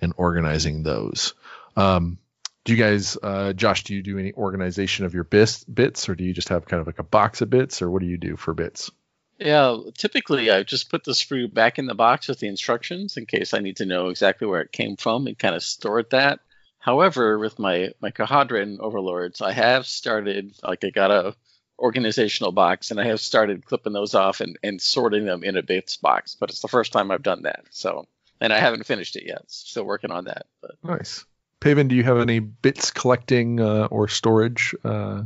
and 0.00 0.12
organizing 0.16 0.82
those. 0.82 1.34
Um, 1.76 2.18
do 2.64 2.72
you 2.72 2.78
guys, 2.78 3.18
uh, 3.22 3.52
Josh, 3.52 3.84
do 3.84 3.94
you 3.94 4.02
do 4.02 4.18
any 4.18 4.32
organization 4.32 5.04
of 5.04 5.12
your 5.12 5.24
bits, 5.24 5.64
bits, 5.64 6.08
or 6.08 6.14
do 6.14 6.24
you 6.24 6.32
just 6.32 6.48
have 6.48 6.64
kind 6.64 6.80
of 6.80 6.86
like 6.86 6.98
a 6.98 7.04
box 7.04 7.42
of 7.42 7.50
bits, 7.50 7.82
or 7.82 7.90
what 7.90 8.00
do 8.00 8.06
you 8.06 8.16
do 8.16 8.36
for 8.36 8.54
bits? 8.54 8.90
Yeah, 9.38 9.78
typically 9.96 10.50
I 10.50 10.62
just 10.62 10.90
put 10.90 11.04
the 11.04 11.12
sprue 11.12 11.52
back 11.52 11.78
in 11.78 11.86
the 11.86 11.94
box 11.94 12.28
with 12.28 12.38
the 12.38 12.48
instructions 12.48 13.16
in 13.16 13.26
case 13.26 13.52
I 13.52 13.58
need 13.58 13.76
to 13.78 13.86
know 13.86 14.08
exactly 14.08 14.46
where 14.46 14.60
it 14.60 14.72
came 14.72 14.96
from 14.96 15.26
and 15.26 15.38
kind 15.38 15.54
of 15.54 15.62
stored 15.62 16.10
that. 16.10 16.40
However, 16.78 17.38
with 17.38 17.58
my 17.58 17.92
my 18.00 18.10
Kharadron 18.10 18.78
Overlords, 18.78 19.40
I 19.40 19.52
have 19.52 19.86
started 19.86 20.54
like 20.62 20.84
I 20.84 20.90
got 20.90 21.10
a 21.10 21.34
organizational 21.78 22.52
box 22.52 22.90
and 22.90 23.00
I 23.00 23.06
have 23.06 23.20
started 23.20 23.64
clipping 23.64 23.92
those 23.92 24.14
off 24.14 24.40
and, 24.40 24.56
and 24.62 24.80
sorting 24.80 25.24
them 25.24 25.42
in 25.42 25.56
a 25.56 25.62
bits 25.62 25.96
box. 25.96 26.36
But 26.38 26.50
it's 26.50 26.60
the 26.60 26.68
first 26.68 26.92
time 26.92 27.10
I've 27.10 27.22
done 27.22 27.42
that. 27.42 27.64
So 27.70 28.06
and 28.40 28.52
I 28.52 28.58
haven't 28.58 28.86
finished 28.86 29.16
it 29.16 29.24
yet. 29.26 29.42
Still 29.48 29.84
working 29.84 30.10
on 30.10 30.24
that. 30.24 30.46
But 30.60 30.76
Nice. 30.82 31.24
Paven, 31.60 31.88
do 31.88 31.96
you 31.96 32.04
have 32.04 32.18
any 32.18 32.40
bits 32.40 32.90
collecting 32.90 33.58
uh, 33.58 33.88
or 33.90 34.06
storage? 34.06 34.74
Uh, 34.84 35.24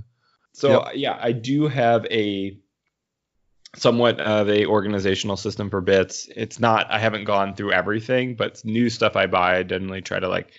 So 0.52 0.90
yeah, 0.94 1.18
I 1.20 1.32
do 1.32 1.66
have 1.66 2.06
a 2.06 2.56
somewhat 3.76 4.20
of 4.20 4.48
a 4.48 4.66
organizational 4.66 5.36
system 5.36 5.70
for 5.70 5.80
bits. 5.80 6.28
It's 6.34 6.58
not 6.58 6.90
I 6.90 6.98
haven't 6.98 7.24
gone 7.24 7.54
through 7.54 7.72
everything, 7.72 8.34
but 8.34 8.64
new 8.64 8.90
stuff 8.90 9.16
I 9.16 9.26
buy, 9.26 9.58
I 9.58 9.62
generally 9.62 10.02
try 10.02 10.18
to 10.18 10.28
like 10.28 10.52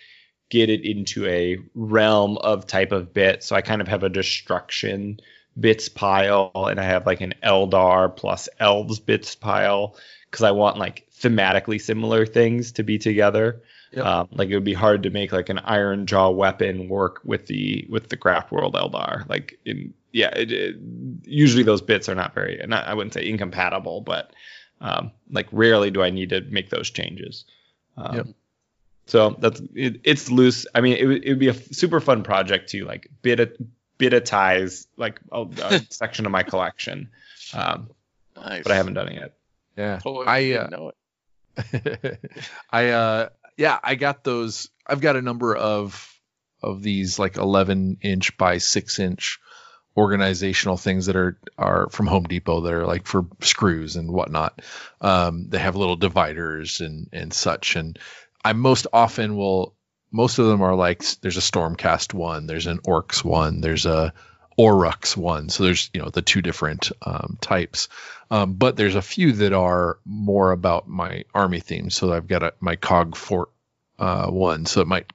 get 0.50 0.70
it 0.70 0.84
into 0.84 1.26
a 1.28 1.58
realm 1.76 2.38
of 2.38 2.68
type 2.68 2.92
of 2.92 3.14
bit. 3.14 3.44
So 3.44 3.56
I 3.56 3.62
kind 3.62 3.82
of 3.82 3.88
have 3.88 4.04
a 4.04 4.10
destruction 4.10 5.20
bits 5.60 5.90
pile 5.90 6.52
and 6.56 6.80
I 6.80 6.84
have 6.84 7.06
like 7.06 7.22
an 7.22 7.34
Eldar 7.44 8.16
plus 8.16 8.50
elves 8.60 9.00
bits 9.00 9.36
pile 9.36 9.96
because 10.30 10.44
I 10.44 10.52
want 10.52 10.78
like 10.78 11.08
thematically 11.20 11.82
similar 11.82 12.26
things 12.26 12.74
to 12.74 12.84
be 12.84 12.98
together. 12.98 13.64
Yep. 13.92 14.06
Um, 14.06 14.28
like 14.32 14.50
it 14.50 14.54
would 14.54 14.64
be 14.64 14.74
hard 14.74 15.04
to 15.04 15.10
make 15.10 15.32
like 15.32 15.50
an 15.50 15.60
iron 15.60 16.06
jaw 16.06 16.30
weapon 16.30 16.90
work 16.90 17.22
with 17.24 17.48
the 17.48 17.88
with 17.90 18.10
the 18.10 18.18
craft 18.18 18.52
world 18.52 18.76
Eldar. 18.76 19.28
Like 19.28 19.60
in 19.66 19.94
yeah, 20.12 20.30
it, 20.36 20.52
it, 20.52 20.76
usually 21.24 21.64
those 21.64 21.82
bits 21.82 22.08
are 22.08 22.16
not 22.16 22.34
very 22.36 22.62
not 22.68 22.86
I 22.88 22.94
wouldn't 22.94 23.14
say 23.14 23.28
incompatible, 23.28 24.02
but 24.02 24.32
um, 24.82 25.12
like 25.32 25.48
rarely 25.52 25.92
do 25.92 26.04
I 26.04 26.10
need 26.10 26.30
to 26.30 26.42
make 26.42 26.70
those 26.70 26.90
changes. 26.90 27.46
Um, 27.98 28.16
Yep. 28.16 28.28
So 29.10 29.36
that's 29.40 29.60
it, 29.74 30.02
it's 30.04 30.30
loose. 30.30 30.68
I 30.76 30.82
mean, 30.82 30.98
it 30.98 31.06
would 31.06 31.24
it 31.24 31.30
would 31.30 31.40
be 31.40 31.48
a 31.48 31.54
f- 31.54 31.74
super 31.74 32.00
fun 32.00 32.22
project 32.22 32.70
to 32.70 32.86
like 32.86 33.10
bit 33.24 33.40
a 33.40 33.52
like 34.00 34.14
a, 34.14 34.22
ties 34.22 34.88
like 34.98 35.20
a 35.32 35.82
section 35.90 36.28
of 36.28 36.32
my 36.32 36.44
collection, 36.44 37.10
um, 37.56 37.90
nice. 38.36 38.62
but 38.62 38.72
I 38.72 38.76
haven't 38.76 38.94
done 38.94 39.08
it 39.08 39.16
yet. 39.16 39.34
yeah. 39.78 40.00
Oh, 40.06 40.24
I, 40.24 40.52
uh, 40.54 40.68
know 40.68 40.92
it. 41.58 42.20
I 42.70 42.90
uh 42.90 43.30
yeah, 43.60 43.78
I 43.84 43.96
got 43.96 44.24
those. 44.24 44.70
I've 44.88 45.02
got 45.02 45.18
a 45.18 45.22
number 45.22 45.54
of 45.54 46.08
of 46.64 46.82
these 46.82 47.20
like 47.20 47.36
11 47.36 47.98
inch 48.02 48.38
by 48.38 48.58
6 48.58 49.00
inch 49.00 49.40
organizational 49.98 50.78
things 50.78 51.08
that 51.08 51.18
are 51.18 51.38
are 51.58 51.90
from 51.90 52.08
Home 52.08 52.24
Depot 52.24 52.62
that 52.62 52.74
are 52.74 52.88
like 52.88 53.06
for 53.06 53.28
screws 53.42 53.98
and 53.98 54.12
whatnot. 54.12 54.62
Um, 55.02 55.50
they 55.50 55.60
have 55.60 55.76
little 55.76 55.98
dividers 55.98 56.80
and 56.80 57.10
and 57.12 57.34
such. 57.34 57.76
And 57.76 58.00
I 58.46 58.54
most 58.54 58.88
often 58.94 59.36
will. 59.36 59.76
Most 60.12 60.40
of 60.40 60.48
them 60.48 60.64
are 60.64 60.74
like 60.74 61.04
there's 61.22 61.38
a 61.38 61.42
Stormcast 61.42 62.14
one, 62.14 62.48
there's 62.48 62.66
an 62.66 62.80
Orcs 62.80 63.24
one, 63.24 63.60
there's 63.60 63.86
a 63.86 64.14
Orruks 64.60 65.16
one. 65.16 65.48
So 65.48 65.64
there's 65.64 65.90
you 65.94 66.02
know 66.02 66.10
the 66.10 66.22
two 66.22 66.42
different 66.42 66.92
um, 67.02 67.38
types. 67.40 67.88
Um, 68.30 68.54
but 68.56 68.76
there's 68.76 68.96
a 68.96 69.02
few 69.02 69.32
that 69.32 69.54
are 69.54 69.98
more 70.06 70.52
about 70.52 70.88
my 70.88 71.24
army 71.34 71.62
theme. 71.62 71.90
So 71.90 72.12
I've 72.12 72.28
got 72.28 72.44
a, 72.44 72.54
my 72.60 72.76
Cog 72.76 73.16
Fort 73.16 73.50
uh, 73.98 74.28
one. 74.28 74.66
So 74.66 74.82
it 74.82 74.88
might 74.88 75.12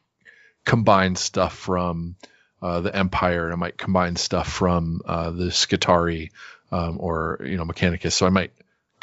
combine 0.65 1.15
stuff 1.15 1.55
from 1.55 2.17
uh, 2.63 2.81
the 2.81 2.97
Empire, 2.97 3.45
and 3.45 3.53
it 3.53 3.59
might 3.59 3.77
combine 3.77 4.17
stuff 4.17 4.51
from 4.51 5.03
uh, 5.05 5.31
the 5.31 5.51
Skitarii 5.51 6.31
um, 6.73 6.97
or 6.99 7.41
you 7.45 7.59
know 7.59 7.65
Mechanicus. 7.65 8.13
So 8.13 8.27
I 8.27 8.31
might 8.31 8.53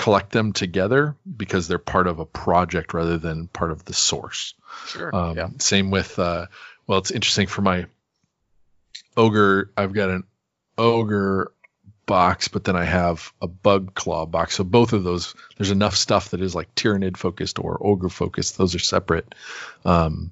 collect 0.01 0.31
them 0.31 0.51
together 0.51 1.15
because 1.37 1.67
they're 1.67 1.77
part 1.77 2.07
of 2.07 2.17
a 2.17 2.25
project 2.25 2.95
rather 2.95 3.19
than 3.19 3.47
part 3.47 3.69
of 3.69 3.85
the 3.85 3.93
source. 3.93 4.55
Sure. 4.87 5.15
Um, 5.15 5.37
yeah. 5.37 5.49
Same 5.59 5.91
with, 5.91 6.17
uh, 6.17 6.47
well, 6.87 6.97
it's 6.97 7.11
interesting 7.11 7.45
for 7.45 7.61
my 7.61 7.85
ogre. 9.15 9.69
I've 9.77 9.93
got 9.93 10.09
an 10.09 10.23
ogre 10.81 11.51
box, 12.05 12.47
but 12.47 12.63
then 12.63 12.75
I 12.75 12.83
have 12.83 13.31
a 13.41 13.47
bug 13.47 13.93
claw 13.93 14.25
box. 14.25 14.55
So 14.55 14.63
both 14.63 14.93
of 14.93 15.03
those, 15.03 15.33
there's 15.57 15.71
enough 15.71 15.95
stuff 15.95 16.29
that 16.29 16.41
is 16.41 16.55
like 16.55 16.75
Tyranid 16.75 17.15
focused 17.15 17.59
or 17.59 17.79
ogre 17.79 18.09
focused. 18.09 18.57
Those 18.57 18.75
are 18.75 18.79
separate. 18.79 19.33
Um, 19.85 20.31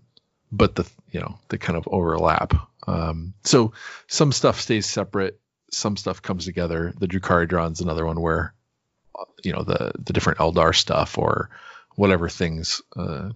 but 0.51 0.75
the, 0.75 0.89
you 1.11 1.19
know, 1.19 1.39
they 1.49 1.57
kind 1.57 1.77
of 1.77 1.87
overlap. 1.87 2.53
Um, 2.87 3.33
so 3.43 3.73
some 4.07 4.31
stuff 4.31 4.59
stays 4.59 4.87
separate. 4.87 5.39
Some 5.71 5.95
stuff 5.95 6.21
comes 6.21 6.45
together. 6.45 6.93
The 6.97 7.07
Drukaridron's 7.07 7.81
another 7.81 8.05
one 8.05 8.19
where, 8.19 8.53
you 9.43 9.53
know, 9.53 9.63
the, 9.63 9.91
the 10.03 10.13
different 10.13 10.39
Eldar 10.39 10.75
stuff 10.75 11.17
or 11.17 11.49
whatever 11.95 12.29
things, 12.29 12.81
uh, 12.95 13.29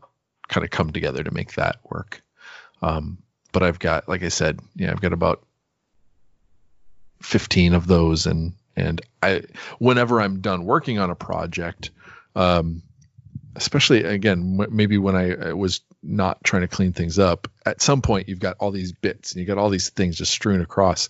kind 0.48 0.64
of 0.64 0.72
come 0.72 0.92
together 0.92 1.24
to 1.24 1.34
make 1.34 1.54
that 1.54 1.78
work. 1.84 2.22
Um, 2.82 3.20
but 3.52 3.64
I've 3.64 3.80
got, 3.80 4.10
like 4.10 4.24
I 4.24 4.30
said, 4.30 4.60
yeah, 4.76 4.92
I've 4.92 5.02
got 5.02 5.14
about 5.14 5.46
15 7.24 7.74
of 7.74 7.88
those. 7.88 8.26
And, 8.28 8.54
and 8.76 9.02
I, 9.22 9.44
whenever 9.80 10.22
I'm 10.22 10.42
done 10.42 10.66
working 10.66 11.00
on 11.00 11.10
a 11.10 11.16
project, 11.16 11.92
um, 12.36 12.84
especially 13.56 14.04
again, 14.04 14.60
maybe 14.70 14.98
when 14.98 15.16
I, 15.16 15.50
I 15.50 15.54
was 15.54 15.82
not 16.02 16.44
trying 16.44 16.64
to 16.64 16.68
clean 16.68 16.94
things 16.94 17.20
up, 17.20 17.50
at 17.66 17.82
some 17.82 18.02
point 18.02 18.30
you've 18.30 18.40
got 18.40 18.58
all 18.60 18.72
these 18.72 18.92
bits 18.92 19.32
and 19.32 19.40
you 19.40 19.46
got 19.46 19.58
all 19.58 19.70
these 19.70 19.90
things 19.90 20.18
just 20.18 20.32
strewn 20.32 20.62
across. 20.62 21.10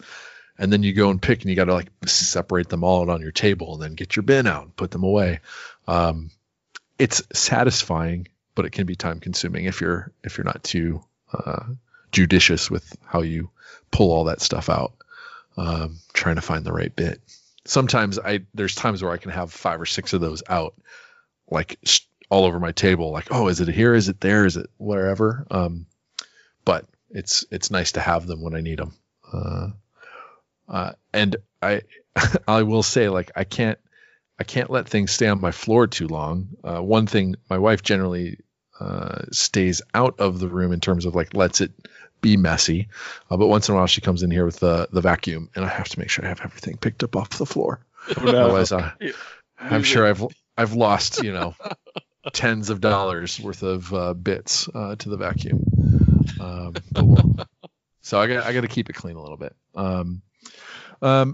And 0.58 0.72
then 0.72 0.84
you 0.84 0.94
go 0.94 1.10
and 1.10 1.22
pick 1.22 1.42
and 1.42 1.50
you 1.50 1.56
got 1.56 1.66
to 1.66 1.74
like 1.74 1.90
separate 2.06 2.70
them 2.70 2.84
all 2.84 3.02
out 3.02 3.10
on 3.10 3.22
your 3.22 3.32
table 3.32 3.74
and 3.74 3.82
then 3.82 3.96
get 3.96 4.16
your 4.16 4.24
bin 4.24 4.46
out 4.46 4.64
and 4.64 4.76
put 4.76 4.92
them 4.92 5.04
away. 5.04 5.40
Um, 5.88 6.30
it's 7.00 7.24
satisfying, 7.34 8.28
but 8.54 8.66
it 8.66 8.72
can 8.72 8.86
be 8.86 8.96
time 8.96 9.20
consuming 9.20 9.66
if 9.66 9.82
you're, 9.82 10.12
if 10.24 10.38
you're 10.38 10.46
not 10.46 10.64
too, 10.64 11.04
uh, 11.34 11.64
judicious 12.12 12.70
with 12.70 12.96
how 13.04 13.22
you 13.22 13.50
pull 13.90 14.12
all 14.12 14.26
that 14.26 14.42
stuff 14.42 14.70
out. 14.70 14.94
Um, 15.56 16.00
trying 16.14 16.36
to 16.36 16.42
find 16.42 16.66
the 16.66 16.74
right 16.74 16.96
bit. 16.96 17.22
Sometimes 17.66 18.20
I, 18.20 18.42
there's 18.54 18.76
times 18.76 19.04
where 19.04 19.12
I 19.12 19.18
can 19.18 19.32
have 19.32 19.52
five 19.52 19.80
or 19.80 19.86
six 19.86 20.14
of 20.14 20.22
those 20.22 20.44
out, 20.50 20.74
like 21.50 21.80
all 22.30 22.46
over 22.46 22.60
my 22.60 22.72
table. 22.72 23.12
Like, 23.12 23.28
oh, 23.32 23.48
is 23.48 23.62
it 23.62 23.68
here? 23.68 23.94
Is 23.94 24.10
it 24.10 24.20
there? 24.20 24.46
Is 24.46 24.58
it 24.58 24.70
wherever? 24.78 25.46
Um, 25.52 25.86
but 26.66 26.86
it's, 27.12 27.46
it's 27.52 27.72
nice 27.72 27.94
to 27.94 28.02
have 28.02 28.26
them 28.26 28.42
when 28.42 28.56
I 28.56 28.62
need 28.62 28.80
them. 28.80 28.94
Uh, 29.32 29.68
uh, 30.68 30.92
and 31.14 31.36
I, 31.62 31.82
I 32.48 32.64
will 32.64 32.84
say 32.84 33.10
like, 33.10 33.32
I 33.36 33.44
can't, 33.44 33.80
I 34.40 34.44
can't 34.44 34.72
let 34.72 34.90
things 34.90 35.12
stay 35.12 35.28
on 35.28 35.40
my 35.40 35.52
floor 35.52 35.88
too 35.88 36.08
long. 36.08 36.50
Uh, 36.64 36.82
one 36.82 37.06
thing 37.06 37.36
my 37.50 37.60
wife 37.60 37.84
generally 37.84 38.40
uh, 38.80 39.26
stays 39.32 39.82
out 39.94 40.20
of 40.20 40.40
the 40.40 40.50
room 40.50 40.72
in 40.72 40.80
terms 40.80 41.06
of 41.06 41.16
like 41.16 41.36
lets 41.36 41.62
it 41.62 41.72
be 42.24 42.38
messy, 42.38 42.88
uh, 43.30 43.38
but 43.38 43.46
once 43.46 43.70
in 43.70 43.76
a 43.76 43.78
while 43.78 43.86
she 43.86 44.02
comes 44.02 44.24
in 44.24 44.32
here 44.32 44.46
with 44.46 44.60
the 44.60 44.88
the 44.92 45.02
vacuum, 45.02 45.50
and 45.56 45.64
I 45.64 45.68
have 45.68 45.90
to 45.90 46.00
make 46.00 46.10
sure 46.10 46.26
I 46.26 46.30
have 46.30 46.42
everything 46.42 46.78
picked 46.78 47.04
up 47.04 47.16
off 47.16 47.30
the 47.38 47.46
floor. 47.46 47.86
Otherwise, 48.18 48.72
I, 48.72 48.94
I'm 49.60 49.84
sure. 49.84 50.08
I've 50.08 50.26
I've 50.58 50.74
lost 50.74 51.22
you 51.22 51.34
know 51.34 51.56
tens 52.34 52.72
of 52.72 52.82
dollars 52.82 53.40
worth 53.40 53.62
of 53.62 53.94
uh, 53.94 54.14
bits 54.16 54.68
uh, 54.74 54.96
to 54.96 55.10
the 55.10 55.18
vacuum. 55.18 55.64
Um, 56.40 56.74
we'll- 56.96 57.36
so 58.02 58.20
I 58.20 58.28
got 58.28 58.46
I 58.46 58.54
got 58.54 58.62
to 58.62 58.68
keep 58.68 58.90
it 58.90 58.94
clean 58.94 59.16
a 59.16 59.22
little 59.22 59.38
bit. 59.38 59.56
Um, 59.76 60.22
um, 61.02 61.34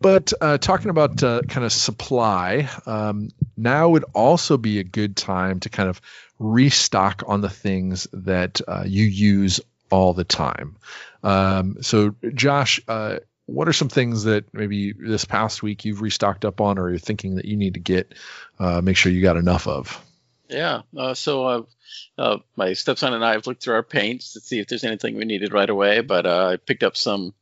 but 0.00 0.32
uh, 0.40 0.58
talking 0.58 0.90
about 0.90 1.22
uh, 1.22 1.40
kind 1.48 1.64
of 1.64 1.72
supply, 1.72 2.68
um, 2.84 3.30
now 3.56 3.88
would 3.88 4.04
also 4.12 4.58
be 4.58 4.78
a 4.78 4.84
good 4.84 5.16
time 5.16 5.60
to 5.60 5.70
kind 5.70 5.88
of 5.88 6.00
restock 6.38 7.22
on 7.26 7.40
the 7.40 7.48
things 7.48 8.06
that 8.12 8.60
uh, 8.66 8.84
you 8.86 9.04
use 9.04 9.60
all 9.94 10.12
the 10.12 10.24
time. 10.24 10.76
Um, 11.22 11.76
so, 11.82 12.16
Josh, 12.34 12.80
uh, 12.88 13.18
what 13.46 13.68
are 13.68 13.72
some 13.72 13.88
things 13.88 14.24
that 14.24 14.52
maybe 14.52 14.92
this 14.92 15.24
past 15.24 15.62
week 15.62 15.84
you've 15.84 16.02
restocked 16.02 16.44
up 16.44 16.60
on, 16.60 16.78
or 16.78 16.90
you're 16.90 16.98
thinking 16.98 17.36
that 17.36 17.44
you 17.44 17.56
need 17.56 17.74
to 17.74 17.80
get, 17.80 18.12
uh, 18.58 18.80
make 18.80 18.96
sure 18.96 19.12
you 19.12 19.22
got 19.22 19.36
enough 19.36 19.68
of? 19.68 20.04
Yeah. 20.48 20.82
Uh, 20.96 21.14
so 21.14 21.46
uh, 21.46 21.62
uh, 22.18 22.38
my 22.56 22.72
stepson 22.72 23.14
and 23.14 23.24
I 23.24 23.32
have 23.32 23.46
looked 23.46 23.62
through 23.62 23.74
our 23.74 23.84
paints 23.84 24.32
to 24.32 24.40
see 24.40 24.58
if 24.58 24.66
there's 24.66 24.84
anything 24.84 25.16
we 25.16 25.24
needed 25.24 25.52
right 25.52 25.70
away. 25.70 26.00
But 26.00 26.26
uh, 26.26 26.48
I 26.48 26.56
picked 26.56 26.82
up 26.82 26.96
some 26.96 27.32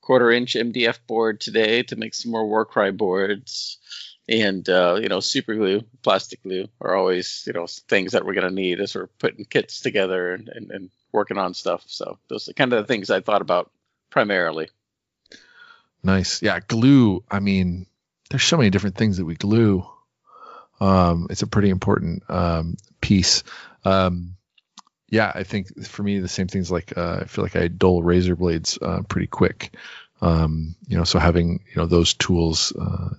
quarter 0.00 0.30
inch 0.30 0.54
MDF 0.54 0.98
board 1.06 1.40
today 1.40 1.82
to 1.84 1.96
make 1.96 2.14
some 2.14 2.32
more 2.32 2.48
Warcry 2.48 2.90
boards. 2.90 3.78
And 4.28 4.66
uh, 4.68 4.98
you 5.02 5.08
know, 5.08 5.20
super 5.20 5.54
glue, 5.54 5.82
plastic 6.02 6.42
glue 6.42 6.68
are 6.80 6.94
always 6.94 7.44
you 7.46 7.52
know 7.52 7.66
things 7.66 8.12
that 8.12 8.24
we're 8.24 8.34
gonna 8.34 8.50
need 8.50 8.80
as 8.80 8.94
we're 8.94 9.08
putting 9.18 9.44
kits 9.44 9.80
together 9.80 10.32
and, 10.32 10.48
and, 10.48 10.70
and 10.70 10.90
working 11.12 11.38
on 11.38 11.54
stuff. 11.54 11.84
So 11.86 12.18
those 12.28 12.48
are 12.48 12.52
kind 12.52 12.72
of 12.72 12.82
the 12.82 12.86
things 12.86 13.10
I 13.10 13.20
thought 13.20 13.42
about 13.42 13.70
primarily. 14.10 14.68
Nice. 16.02 16.42
Yeah, 16.42 16.58
glue. 16.60 17.22
I 17.30 17.40
mean, 17.40 17.86
there's 18.30 18.44
so 18.44 18.56
many 18.56 18.70
different 18.70 18.96
things 18.96 19.18
that 19.18 19.24
we 19.24 19.34
glue. 19.34 19.86
Um, 20.80 21.28
it's 21.30 21.42
a 21.42 21.46
pretty 21.46 21.70
important 21.70 22.28
um, 22.28 22.76
piece. 23.00 23.44
Um, 23.84 24.36
yeah, 25.08 25.30
I 25.34 25.44
think 25.44 25.86
for 25.86 26.02
me 26.02 26.18
the 26.18 26.28
same 26.28 26.48
things 26.48 26.70
like 26.70 26.96
uh, 26.96 27.18
I 27.20 27.24
feel 27.24 27.44
like 27.44 27.54
I 27.54 27.68
dull 27.68 28.02
razor 28.02 28.34
blades 28.34 28.78
uh, 28.80 29.02
pretty 29.08 29.26
quick. 29.26 29.74
Um, 30.20 30.74
you 30.88 30.96
know, 30.96 31.04
so 31.04 31.18
having 31.18 31.64
you 31.68 31.76
know 31.76 31.86
those 31.86 32.14
tools 32.14 32.72
uh, 32.72 33.10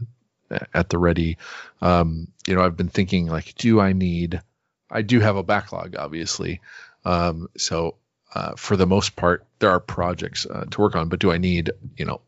at 0.74 0.90
the 0.90 0.98
ready. 0.98 1.38
Um, 1.82 2.28
you 2.48 2.56
know, 2.56 2.62
I've 2.64 2.78
been 2.78 2.90
thinking 2.90 3.28
like, 3.28 3.56
do 3.56 3.80
I 3.80 3.94
need? 3.94 4.42
I 4.90 5.02
do 5.02 5.20
have 5.20 5.36
a 5.36 5.44
backlog, 5.44 5.96
obviously. 5.98 6.62
Um, 7.06 7.50
so 7.58 7.96
uh, 8.34 8.56
for 8.56 8.76
the 8.78 8.88
most 8.88 9.16
part, 9.16 9.46
there 9.60 9.70
are 9.70 9.80
projects 9.80 10.46
uh, 10.46 10.66
to 10.72 10.82
work 10.82 10.96
on, 10.96 11.10
but 11.10 11.20
do 11.20 11.32
I 11.32 11.38
need 11.38 11.72
you 11.98 12.06
know 12.06 12.22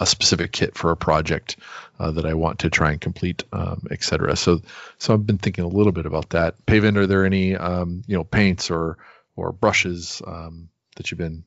a 0.00 0.06
specific 0.06 0.52
kit 0.52 0.76
for 0.76 0.90
a 0.90 0.96
project 0.96 1.56
uh, 1.98 2.10
that 2.12 2.26
I 2.26 2.34
want 2.34 2.60
to 2.60 2.70
try 2.70 2.92
and 2.92 3.00
complete, 3.00 3.44
um, 3.52 3.86
et 3.90 4.02
cetera. 4.02 4.36
So, 4.36 4.62
so 4.98 5.14
I've 5.14 5.26
been 5.26 5.38
thinking 5.38 5.64
a 5.64 5.68
little 5.68 5.92
bit 5.92 6.06
about 6.06 6.30
that. 6.30 6.64
Paven, 6.66 6.96
are 6.96 7.06
there 7.06 7.24
any, 7.24 7.56
um, 7.56 8.02
you 8.06 8.16
know, 8.16 8.24
paints 8.24 8.70
or, 8.70 8.98
or 9.36 9.52
brushes, 9.52 10.22
um, 10.26 10.70
that 10.96 11.10
you've 11.10 11.18
been 11.18 11.44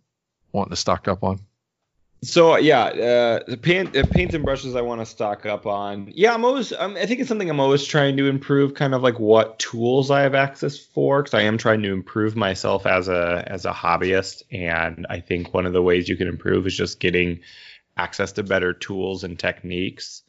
wanting 0.51 0.69
to 0.71 0.75
stock 0.75 1.07
up 1.07 1.23
on? 1.23 1.39
So 2.25 2.57
yeah, 2.57 2.85
uh, 2.85 3.39
the 3.47 3.57
paint, 3.57 3.95
uh, 3.95 4.03
paints 4.09 4.33
and 4.33 4.43
brushes 4.43 4.75
I 4.75 4.81
want 4.81 5.01
to 5.01 5.05
stock 5.05 5.45
up 5.45 5.65
on. 5.65 6.11
Yeah, 6.13 6.33
I'm 6.33 6.43
always. 6.43 6.73
Um, 6.73 6.95
I 6.97 7.05
think 7.05 7.19
it's 7.19 7.29
something 7.29 7.49
I'm 7.49 7.59
always 7.59 7.85
trying 7.85 8.17
to 8.17 8.27
improve. 8.27 8.73
Kind 8.73 8.95
of 8.95 9.03
like 9.03 9.19
what 9.19 9.59
tools 9.59 10.09
I 10.09 10.21
have 10.21 10.33
access 10.33 10.77
for, 10.77 11.21
because 11.21 11.35
I 11.35 11.43
am 11.43 11.57
trying 11.57 11.83
to 11.83 11.93
improve 11.93 12.35
myself 12.35 12.85
as 12.85 13.07
a 13.07 13.43
as 13.47 13.65
a 13.65 13.71
hobbyist. 13.71 14.43
And 14.51 15.05
I 15.09 15.19
think 15.19 15.53
one 15.53 15.65
of 15.65 15.73
the 15.73 15.83
ways 15.83 16.09
you 16.09 16.17
can 16.17 16.27
improve 16.27 16.65
is 16.65 16.75
just 16.75 16.99
getting 16.99 17.41
access 17.95 18.33
to 18.33 18.43
better 18.43 18.73
tools 18.73 19.23
and 19.23 19.37
techniques. 19.37 20.23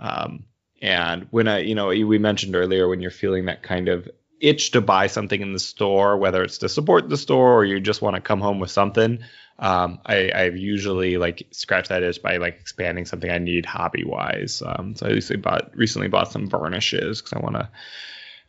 Um, 0.00 0.44
and 0.80 1.28
when 1.30 1.48
I, 1.48 1.58
you 1.58 1.74
know, 1.74 1.88
we 1.88 2.18
mentioned 2.18 2.56
earlier 2.56 2.88
when 2.88 3.00
you're 3.00 3.10
feeling 3.10 3.44
that 3.44 3.62
kind 3.62 3.88
of 3.88 4.08
itch 4.40 4.72
to 4.72 4.80
buy 4.80 5.06
something 5.06 5.40
in 5.40 5.52
the 5.52 5.60
store, 5.60 6.16
whether 6.16 6.42
it's 6.42 6.58
to 6.58 6.68
support 6.68 7.08
the 7.08 7.16
store 7.16 7.54
or 7.54 7.64
you 7.64 7.78
just 7.78 8.02
want 8.02 8.16
to 8.16 8.20
come 8.20 8.40
home 8.40 8.58
with 8.58 8.72
something, 8.72 9.20
um, 9.62 10.00
I, 10.04 10.32
I've 10.34 10.56
usually 10.56 11.18
like 11.18 11.46
scratch 11.52 11.88
that 11.88 12.02
itch 12.02 12.20
by 12.20 12.38
like 12.38 12.58
expanding 12.60 13.06
something 13.06 13.30
I 13.30 13.38
need 13.38 13.64
hobby 13.64 14.02
wise. 14.02 14.60
Um, 14.66 14.96
so 14.96 15.06
I 15.06 15.10
recently 15.10 15.40
bought 15.40 15.76
recently 15.76 16.08
bought 16.08 16.32
some 16.32 16.48
varnishes 16.48 17.22
because 17.22 17.32
I 17.32 17.38
want 17.38 17.54
to, 17.54 17.68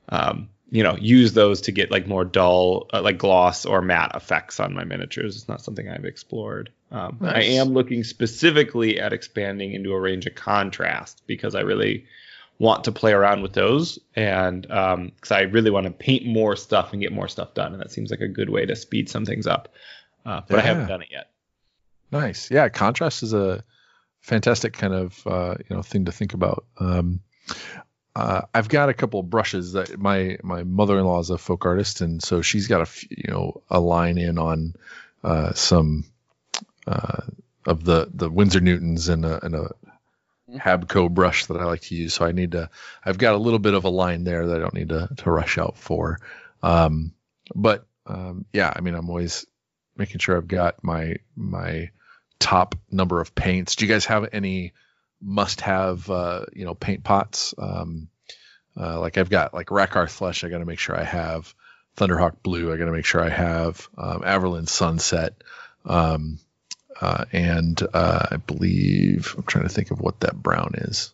um, 0.09 0.49
you 0.71 0.81
know, 0.81 0.97
use 0.99 1.33
those 1.33 1.61
to 1.61 1.71
get 1.71 1.91
like 1.91 2.07
more 2.07 2.25
dull, 2.25 2.89
uh, 2.91 3.03
like 3.03 3.19
gloss 3.19 3.67
or 3.67 3.79
matte 3.79 4.15
effects 4.15 4.59
on 4.59 4.73
my 4.73 4.85
miniatures. 4.85 5.35
It's 5.35 5.47
not 5.47 5.61
something 5.61 5.87
I've 5.87 6.03
explored. 6.03 6.71
Um, 6.91 7.19
I 7.21 7.43
am 7.43 7.69
looking 7.69 8.03
specifically 8.03 8.99
at 8.99 9.13
expanding 9.13 9.73
into 9.73 9.93
a 9.93 9.99
range 9.99 10.25
of 10.25 10.33
contrast 10.33 11.21
because 11.27 11.53
I 11.53 11.61
really 11.61 12.07
want 12.57 12.85
to 12.85 12.91
play 12.91 13.13
around 13.13 13.43
with 13.43 13.53
those 13.53 13.99
and 14.15 14.63
because 14.63 15.31
I 15.31 15.41
really 15.41 15.69
want 15.69 15.85
to 15.85 15.91
paint 15.91 16.25
more 16.25 16.55
stuff 16.55 16.91
and 16.91 17.01
get 17.01 17.11
more 17.11 17.27
stuff 17.27 17.53
done, 17.53 17.73
and 17.73 17.81
that 17.81 17.91
seems 17.91 18.09
like 18.09 18.21
a 18.21 18.27
good 18.27 18.49
way 18.49 18.65
to 18.65 18.75
speed 18.75 19.09
some 19.09 19.25
things 19.25 19.45
up. 19.45 19.69
Uh, 20.25 20.41
but 20.47 20.59
I 20.59 20.61
haven't 20.61 20.87
done 20.87 21.01
it 21.01 21.09
yet. 21.11 21.29
Nice. 22.11 22.49
Yeah. 22.51 22.69
Contrast 22.69 23.23
is 23.23 23.33
a 23.33 23.63
fantastic 24.21 24.73
kind 24.73 24.93
of, 24.93 25.27
uh, 25.27 25.55
you 25.59 25.75
know, 25.75 25.81
thing 25.81 26.05
to 26.05 26.11
think 26.11 26.33
about. 26.33 26.65
Um, 26.77 27.21
uh, 28.15 28.41
I've 28.53 28.69
got 28.69 28.89
a 28.89 28.93
couple 28.93 29.19
of 29.19 29.29
brushes 29.29 29.73
that 29.73 29.99
my, 29.99 30.37
my 30.43 30.63
mother-in-law 30.63 31.19
is 31.19 31.29
a 31.29 31.37
folk 31.37 31.65
artist. 31.65 32.01
And 32.01 32.21
so 32.21 32.41
she's 32.41 32.67
got 32.67 32.79
a, 32.79 32.83
f- 32.83 33.09
you 33.09 33.31
know, 33.31 33.63
a 33.69 33.79
line 33.79 34.17
in 34.17 34.37
on, 34.37 34.75
uh, 35.23 35.53
some, 35.53 36.05
uh, 36.87 37.21
of 37.65 37.83
the, 37.83 38.09
the 38.13 38.29
Winsor 38.29 38.59
Newtons 38.59 39.09
and 39.09 39.25
a, 39.25 39.43
and 39.43 39.55
a 39.55 39.71
Habco 40.51 41.09
brush 41.09 41.47
that 41.47 41.57
I 41.57 41.63
like 41.63 41.81
to 41.81 41.95
use. 41.95 42.13
So 42.13 42.25
I 42.25 42.31
need 42.31 42.51
to, 42.51 42.69
I've 43.03 43.17
got 43.17 43.33
a 43.33 43.37
little 43.37 43.59
bit 43.59 43.73
of 43.73 43.85
a 43.85 43.89
line 43.89 44.23
there 44.23 44.47
that 44.47 44.55
I 44.55 44.59
don't 44.59 44.73
need 44.73 44.89
to, 44.89 45.09
to 45.17 45.31
rush 45.31 45.57
out 45.57 45.77
for. 45.77 46.19
Um, 46.61 47.13
but, 47.55 47.85
um, 48.05 48.45
yeah, 48.53 48.71
I 48.75 48.81
mean, 48.81 48.93
I'm 48.93 49.09
always 49.09 49.45
making 49.95 50.19
sure 50.19 50.37
I've 50.37 50.47
got 50.47 50.83
my, 50.83 51.15
my 51.35 51.89
top 52.39 52.75
number 52.91 53.21
of 53.21 53.35
paints. 53.35 53.75
Do 53.75 53.85
you 53.85 53.91
guys 53.91 54.05
have 54.05 54.29
any 54.33 54.73
must 55.21 55.61
have, 55.61 56.09
uh, 56.09 56.45
you 56.53 56.65
know, 56.65 56.73
paint 56.73 57.03
pots? 57.03 57.53
Um, 57.57 58.09
uh, 58.79 58.99
like 58.99 59.17
I've 59.17 59.29
got 59.29 59.53
like 59.53 59.67
Rakarth 59.67 60.11
Flesh, 60.11 60.43
I 60.43 60.49
got 60.49 60.59
to 60.59 60.65
make 60.65 60.79
sure 60.79 60.99
I 60.99 61.03
have 61.03 61.53
Thunderhawk 61.97 62.41
Blue. 62.41 62.73
I 62.73 62.77
got 62.77 62.85
to 62.85 62.91
make 62.91 63.05
sure 63.05 63.21
I 63.21 63.29
have 63.29 63.87
um, 63.97 64.23
Averland 64.25 64.69
Sunset. 64.69 65.35
Um, 65.85 66.39
uh, 66.99 67.25
and 67.31 67.81
uh, 67.93 68.27
I 68.31 68.37
believe 68.37 69.33
I'm 69.37 69.43
trying 69.43 69.67
to 69.67 69.73
think 69.73 69.91
of 69.91 69.99
what 69.99 70.19
that 70.21 70.41
brown 70.41 70.71
is. 70.75 71.13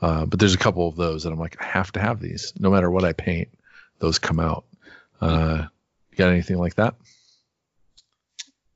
Uh, 0.00 0.26
but 0.26 0.38
there's 0.38 0.54
a 0.54 0.58
couple 0.58 0.88
of 0.88 0.96
those 0.96 1.24
that 1.24 1.32
I'm 1.32 1.38
like, 1.38 1.60
I 1.60 1.64
have 1.64 1.92
to 1.92 2.00
have 2.00 2.20
these. 2.20 2.52
No 2.58 2.70
matter 2.70 2.90
what 2.90 3.04
I 3.04 3.12
paint, 3.12 3.48
those 3.98 4.18
come 4.18 4.38
out. 4.38 4.64
Uh, 5.20 5.66
you 6.10 6.16
got 6.16 6.30
anything 6.30 6.58
like 6.58 6.76
that? 6.76 6.94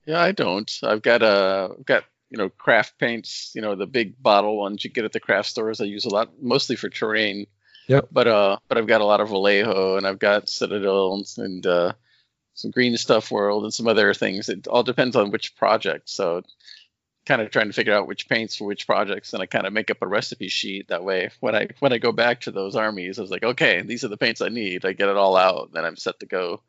Yeah, 0.06 0.20
I 0.20 0.32
don't. 0.32 0.70
I've 0.82 1.02
got 1.02 1.22
uh, 1.22 1.68
I've 1.78 1.86
got 1.86 2.04
you 2.30 2.38
know 2.38 2.48
craft 2.48 2.98
paints. 2.98 3.52
You 3.54 3.62
know 3.62 3.74
the 3.74 3.86
big 3.86 4.20
bottle 4.22 4.58
ones 4.58 4.84
you 4.84 4.90
get 4.90 5.04
at 5.04 5.12
the 5.12 5.20
craft 5.20 5.48
stores. 5.48 5.80
I 5.80 5.84
use 5.84 6.04
a 6.04 6.10
lot, 6.10 6.30
mostly 6.40 6.76
for 6.76 6.88
terrain. 6.88 7.46
Yep. 7.88 8.08
But 8.10 8.28
uh, 8.28 8.58
but 8.68 8.78
I've 8.78 8.86
got 8.86 9.00
a 9.00 9.06
lot 9.06 9.20
of 9.20 9.28
Vallejo 9.28 9.96
and 9.96 10.06
I've 10.06 10.18
got 10.18 10.48
Citadel 10.48 11.22
and 11.38 11.66
uh, 11.66 11.92
some 12.54 12.70
Green 12.70 12.96
Stuff 12.96 13.30
World 13.30 13.64
and 13.64 13.74
some 13.74 13.88
other 13.88 14.14
things. 14.14 14.48
It 14.48 14.66
all 14.66 14.82
depends 14.82 15.16
on 15.16 15.30
which 15.30 15.56
project. 15.56 16.08
So 16.08 16.42
kind 17.24 17.40
of 17.40 17.50
trying 17.50 17.68
to 17.68 17.72
figure 17.72 17.94
out 17.94 18.08
which 18.08 18.28
paints 18.28 18.56
for 18.56 18.64
which 18.64 18.86
projects, 18.86 19.32
and 19.32 19.42
I 19.42 19.46
kind 19.46 19.66
of 19.66 19.72
make 19.72 19.90
up 19.90 20.02
a 20.02 20.08
recipe 20.08 20.48
sheet 20.48 20.88
that 20.88 21.04
way. 21.04 21.30
When 21.40 21.54
I 21.54 21.68
when 21.78 21.92
I 21.92 21.98
go 21.98 22.12
back 22.12 22.42
to 22.42 22.50
those 22.50 22.76
armies, 22.76 23.18
I 23.18 23.22
was 23.22 23.30
like, 23.30 23.44
okay, 23.44 23.82
these 23.82 24.04
are 24.04 24.08
the 24.08 24.16
paints 24.16 24.40
I 24.40 24.48
need. 24.48 24.84
I 24.84 24.92
get 24.92 25.08
it 25.08 25.16
all 25.16 25.36
out, 25.36 25.66
and 25.66 25.74
then 25.74 25.84
I'm 25.84 25.96
set 25.96 26.20
to 26.20 26.26
go 26.26 26.62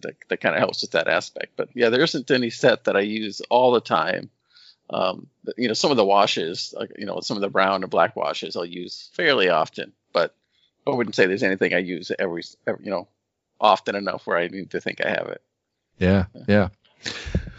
that, 0.00 0.16
that 0.28 0.40
kind 0.40 0.54
of 0.54 0.60
helps 0.60 0.82
with 0.82 0.92
that 0.92 1.08
aspect. 1.08 1.52
But 1.56 1.68
yeah, 1.74 1.90
there 1.90 2.02
isn't 2.02 2.30
any 2.30 2.50
set 2.50 2.84
that 2.84 2.96
I 2.96 3.00
use 3.00 3.40
all 3.50 3.72
the 3.72 3.80
time. 3.80 4.30
Um, 4.90 5.28
but, 5.42 5.54
you 5.56 5.68
know, 5.68 5.74
some 5.74 5.90
of 5.90 5.96
the 5.96 6.04
washes, 6.04 6.74
like, 6.76 6.92
you 6.98 7.06
know, 7.06 7.20
some 7.20 7.38
of 7.38 7.40
the 7.40 7.48
brown 7.48 7.82
and 7.82 7.90
black 7.90 8.16
washes 8.16 8.54
I'll 8.54 8.66
use 8.66 9.08
fairly 9.14 9.48
often, 9.48 9.92
but 10.12 10.34
I 10.86 10.90
wouldn't 10.90 11.14
say 11.14 11.26
there's 11.26 11.42
anything 11.42 11.72
I 11.72 11.78
use 11.78 12.12
every, 12.18 12.42
every 12.66 12.84
you 12.84 12.90
know, 12.90 13.08
often 13.58 13.96
enough 13.96 14.26
where 14.26 14.36
I 14.36 14.48
need 14.48 14.70
to 14.72 14.80
think 14.82 15.00
I 15.02 15.08
have 15.08 15.28
it. 15.28 15.42
Yeah. 15.98 16.26
Yeah. 16.46 16.68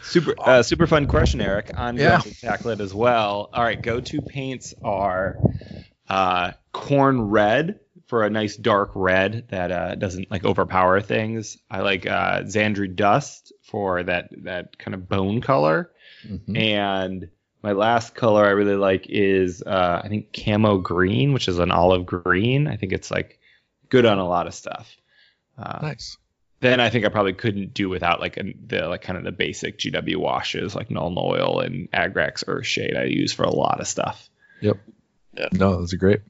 Super, 0.03 0.36
uh, 0.39 0.61
super 0.61 0.86
fun 0.86 1.07
question, 1.07 1.41
Eric. 1.41 1.71
On 1.76 1.97
Yeah. 1.97 2.19
to 2.19 2.41
tackle 2.41 2.69
it 2.69 2.80
as 2.80 2.93
well. 2.93 3.49
All 3.51 3.63
right, 3.63 3.82
go-to 3.82 4.21
paints 4.21 4.76
are 4.84 5.39
uh, 6.07 6.51
Khorne 6.73 7.32
Red 7.32 7.80
for 8.08 8.24
a 8.24 8.30
nice 8.30 8.56
dark 8.56 8.91
red 8.95 9.47
that 9.49 9.72
uh, 9.72 9.95
doesn't 9.95 10.30
like 10.30 10.45
overpower 10.45 11.01
things. 11.01 11.58
I 11.72 11.82
like 11.82 12.06
uh, 12.06 12.41
Zandri 12.43 12.95
Dust 12.95 13.51
for 13.64 14.03
that 14.03 14.30
that 14.43 14.78
kind 14.78 14.93
of 14.93 15.10
bone 15.10 15.41
color, 15.41 15.91
Mhm. 16.28 16.58
and 16.58 17.30
my 17.64 17.72
last 17.72 18.14
color 18.14 18.45
I 18.45 18.51
really 18.51 18.76
like 18.76 19.08
is 19.10 19.64
uh, 19.64 20.01
I 20.03 20.08
think 20.08 20.34
camo 20.34 20.78
green, 20.78 21.34
which 21.34 21.47
is 21.47 21.58
an 21.60 21.72
olive 21.72 22.06
green. 22.06 22.68
I 22.68 22.76
think 22.78 22.93
it's 22.93 23.10
like 23.10 23.39
good 23.89 24.06
on 24.06 24.20
a 24.20 24.28
lot 24.28 24.45
of 24.47 24.53
stuff. 24.53 24.95
Uh, 25.58 25.80
Nice. 25.82 26.18
then 26.60 26.80
I 26.80 26.89
think 26.91 27.06
I 27.06 27.10
probably 27.10 27.34
couldn't 27.34 27.74
do 27.74 27.89
without 27.89 28.20
like 28.20 28.38
an, 28.38 28.53
the 28.68 28.88
like 28.88 29.01
kind 29.01 29.18
of 29.18 29.24
the 29.24 29.32
basic 29.32 29.80
GW 29.80 30.18
washes 30.18 30.76
like 30.76 30.89
Nuln 30.89 31.18
Oil 31.18 31.60
and 31.60 31.89
Agrax 31.91 32.43
Earthshade 32.45 32.97
I 32.99 33.06
use 33.06 33.34
for 33.34 33.43
a 33.43 33.49
lot 33.56 33.80
of 33.80 33.88
stuff. 33.88 34.30
Yep. 34.62 34.78
No, 35.53 35.78
those 35.78 35.93
are 35.93 35.97
great. 35.97 36.22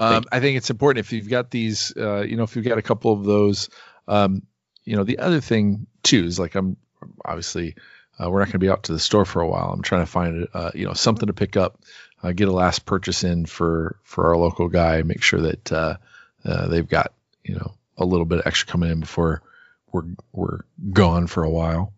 Um, 0.00 0.24
I 0.32 0.40
think 0.40 0.56
it's 0.56 0.70
important 0.70 1.04
if 1.04 1.12
you've 1.12 1.28
got 1.28 1.50
these, 1.50 1.92
uh, 1.94 2.22
you 2.22 2.36
know, 2.36 2.44
if 2.44 2.56
you've 2.56 2.64
got 2.64 2.78
a 2.78 2.82
couple 2.82 3.12
of 3.12 3.24
those, 3.24 3.68
um, 4.08 4.42
you 4.84 4.96
know, 4.96 5.04
the 5.04 5.18
other 5.18 5.42
thing 5.42 5.86
too 6.02 6.24
is 6.24 6.38
like 6.38 6.54
I'm 6.54 6.78
obviously 7.22 7.76
uh, 8.18 8.30
we're 8.30 8.38
not 8.38 8.46
going 8.46 8.52
to 8.52 8.58
be 8.58 8.70
out 8.70 8.84
to 8.84 8.92
the 8.92 8.98
store 8.98 9.26
for 9.26 9.42
a 9.42 9.48
while. 9.48 9.70
I'm 9.72 9.82
trying 9.82 10.02
to 10.02 10.10
find 10.10 10.48
uh, 10.54 10.70
you 10.74 10.86
know 10.86 10.94
something 10.94 11.26
to 11.26 11.34
pick 11.34 11.56
up, 11.56 11.80
uh, 12.22 12.32
get 12.32 12.48
a 12.48 12.52
last 12.52 12.86
purchase 12.86 13.24
in 13.24 13.44
for 13.44 13.98
for 14.02 14.28
our 14.28 14.36
local 14.36 14.68
guy. 14.68 15.02
Make 15.02 15.22
sure 15.22 15.42
that 15.42 15.70
uh, 15.70 15.96
uh, 16.46 16.68
they've 16.68 16.88
got 16.88 17.12
you 17.44 17.56
know 17.56 17.74
a 17.98 18.04
little 18.06 18.26
bit 18.26 18.42
extra 18.46 18.68
coming 18.68 18.90
in 18.90 19.00
before 19.00 19.42
we're 19.92 20.06
we're 20.32 20.60
gone 20.92 21.26
for 21.26 21.44
a 21.44 21.50
while. 21.50 21.92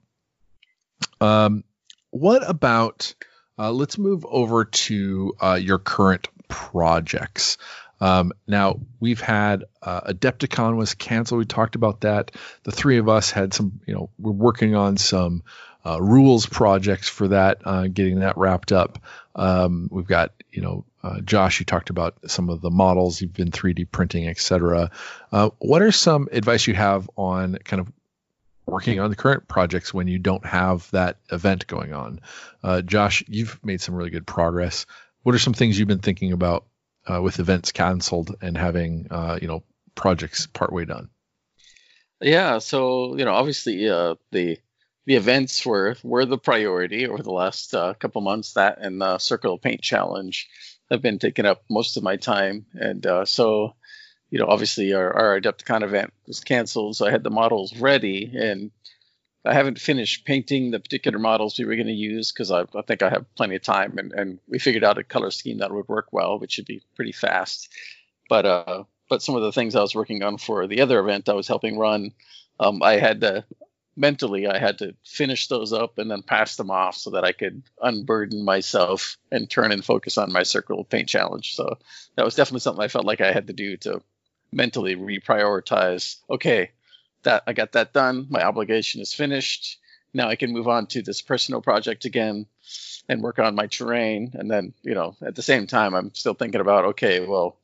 Um, 1.20 1.62
what 2.10 2.48
about 2.48 3.14
uh, 3.58 3.70
let's 3.70 3.96
move 3.96 4.26
over 4.28 4.64
to 4.64 5.34
your 5.60 5.78
current 5.78 6.28
projects. 6.52 7.56
Um, 8.02 8.32
now 8.48 8.80
we've 8.98 9.20
had 9.20 9.64
uh, 9.80 10.12
Adepticon 10.12 10.76
was 10.76 10.94
canceled. 10.94 11.38
We 11.38 11.44
talked 11.44 11.76
about 11.76 12.00
that. 12.00 12.32
The 12.64 12.72
three 12.72 12.98
of 12.98 13.08
us 13.08 13.30
had 13.30 13.54
some, 13.54 13.80
you 13.86 13.94
know, 13.94 14.10
we're 14.18 14.32
working 14.32 14.74
on 14.74 14.96
some 14.96 15.44
uh, 15.86 16.02
rules 16.02 16.44
projects 16.44 17.08
for 17.08 17.28
that, 17.28 17.60
uh, 17.64 17.86
getting 17.86 18.18
that 18.18 18.36
wrapped 18.36 18.72
up. 18.72 18.98
Um, 19.36 19.88
we've 19.92 20.06
got, 20.06 20.32
you 20.50 20.62
know, 20.62 20.84
uh, 21.04 21.20
Josh, 21.20 21.60
you 21.60 21.64
talked 21.64 21.90
about 21.90 22.16
some 22.26 22.48
of 22.50 22.60
the 22.60 22.72
models 22.72 23.20
you've 23.20 23.32
been 23.32 23.52
3D 23.52 23.88
printing, 23.92 24.26
etc. 24.26 24.90
Uh, 25.30 25.50
what 25.58 25.80
are 25.80 25.92
some 25.92 26.28
advice 26.32 26.66
you 26.66 26.74
have 26.74 27.08
on 27.14 27.56
kind 27.64 27.78
of 27.78 27.92
working 28.66 28.98
on 28.98 29.10
the 29.10 29.16
current 29.16 29.46
projects 29.46 29.94
when 29.94 30.08
you 30.08 30.18
don't 30.18 30.44
have 30.44 30.90
that 30.90 31.18
event 31.30 31.68
going 31.68 31.92
on? 31.92 32.20
Uh, 32.64 32.82
Josh, 32.82 33.22
you've 33.28 33.60
made 33.64 33.80
some 33.80 33.94
really 33.94 34.10
good 34.10 34.26
progress. 34.26 34.86
What 35.22 35.36
are 35.36 35.40
some 35.40 35.54
things 35.54 35.78
you've 35.78 35.86
been 35.86 36.00
thinking 36.00 36.32
about 36.32 36.66
uh, 37.06 37.20
with 37.20 37.38
events 37.38 37.72
canceled 37.72 38.36
and 38.40 38.56
having 38.56 39.08
uh, 39.10 39.38
you 39.40 39.48
know 39.48 39.62
projects 39.94 40.46
partway 40.46 40.84
done? 40.84 41.10
Yeah, 42.20 42.58
so 42.58 43.16
you 43.16 43.24
know, 43.24 43.32
obviously 43.32 43.88
uh, 43.88 44.14
the 44.30 44.58
the 45.06 45.16
events 45.16 45.66
were 45.66 45.96
were 46.02 46.24
the 46.24 46.38
priority 46.38 47.06
over 47.06 47.22
the 47.22 47.32
last 47.32 47.74
uh, 47.74 47.94
couple 47.94 48.20
months. 48.20 48.54
That 48.54 48.78
and 48.80 49.00
the 49.00 49.18
Circle 49.18 49.54
of 49.54 49.62
Paint 49.62 49.82
Challenge 49.82 50.48
have 50.90 51.02
been 51.02 51.18
taking 51.18 51.46
up 51.46 51.64
most 51.68 51.96
of 51.96 52.02
my 52.02 52.16
time, 52.16 52.66
and 52.74 53.04
uh, 53.06 53.24
so 53.24 53.74
you 54.32 54.38
know, 54.38 54.46
obviously 54.46 54.94
our, 54.94 55.12
our 55.12 55.40
Adepticon 55.40 55.82
event 55.82 56.10
was 56.26 56.40
canceled, 56.40 56.96
so 56.96 57.06
I 57.06 57.10
had 57.10 57.22
the 57.22 57.30
models 57.30 57.76
ready, 57.76 58.32
and 58.34 58.70
I 59.44 59.54
haven't 59.54 59.80
finished 59.80 60.24
painting 60.24 60.70
the 60.70 60.78
particular 60.78 61.18
models 61.18 61.58
we 61.58 61.64
were 61.64 61.74
going 61.74 61.88
to 61.88 61.92
use 61.92 62.30
because 62.30 62.50
I, 62.50 62.62
I, 62.74 62.82
think 62.86 63.02
I 63.02 63.10
have 63.10 63.34
plenty 63.34 63.56
of 63.56 63.62
time, 63.62 63.98
and, 63.98 64.12
and 64.12 64.38
we 64.46 64.58
figured 64.58 64.84
out 64.84 64.98
a 64.98 65.04
color 65.04 65.30
scheme 65.32 65.58
that 65.58 65.72
would 65.72 65.88
work 65.88 66.12
well, 66.12 66.38
which 66.38 66.52
should 66.52 66.66
be 66.66 66.82
pretty 66.94 67.12
fast. 67.12 67.68
But 68.28 68.46
uh, 68.46 68.84
but 69.08 69.22
some 69.22 69.34
of 69.34 69.42
the 69.42 69.52
things 69.52 69.74
I 69.74 69.82
was 69.82 69.94
working 69.94 70.22
on 70.22 70.38
for 70.38 70.66
the 70.66 70.80
other 70.80 71.00
event 71.00 71.28
I 71.28 71.34
was 71.34 71.48
helping 71.48 71.76
run, 71.76 72.12
um, 72.60 72.82
I 72.82 72.92
had 72.98 73.20
to 73.22 73.44
mentally 73.96 74.46
I 74.46 74.58
had 74.58 74.78
to 74.78 74.94
finish 75.04 75.48
those 75.48 75.72
up 75.72 75.98
and 75.98 76.10
then 76.10 76.22
pass 76.22 76.56
them 76.56 76.70
off 76.70 76.96
so 76.96 77.10
that 77.10 77.24
I 77.24 77.32
could 77.32 77.62
unburden 77.80 78.44
myself 78.44 79.18
and 79.30 79.50
turn 79.50 79.72
and 79.72 79.84
focus 79.84 80.16
on 80.18 80.32
my 80.32 80.44
circle 80.44 80.82
paint 80.84 81.08
challenge. 81.08 81.54
So 81.54 81.78
that 82.16 82.24
was 82.24 82.34
definitely 82.34 82.60
something 82.60 82.82
I 82.82 82.88
felt 82.88 83.04
like 83.04 83.20
I 83.20 83.32
had 83.32 83.48
to 83.48 83.52
do 83.52 83.76
to 83.78 84.02
mentally 84.50 84.96
reprioritize. 84.96 86.16
Okay, 86.30 86.70
that 87.24 87.44
I 87.46 87.52
got 87.52 87.72
that 87.72 87.92
done. 87.92 88.26
My 88.30 88.42
obligation 88.42 89.00
is 89.00 89.14
finished. 89.14 89.78
Now 90.14 90.28
I 90.28 90.36
can 90.36 90.52
move 90.52 90.68
on 90.68 90.86
to 90.88 91.02
this 91.02 91.22
personal 91.22 91.62
project 91.62 92.04
again 92.04 92.46
and 93.08 93.22
work 93.22 93.38
on 93.38 93.54
my 93.54 93.66
terrain. 93.66 94.32
And 94.34 94.50
then, 94.50 94.74
you 94.82 94.94
know, 94.94 95.16
at 95.22 95.34
the 95.34 95.42
same 95.42 95.66
time, 95.66 95.94
I'm 95.94 96.14
still 96.14 96.34
thinking 96.34 96.60
about, 96.60 96.84
okay, 96.86 97.20
well, 97.20 97.56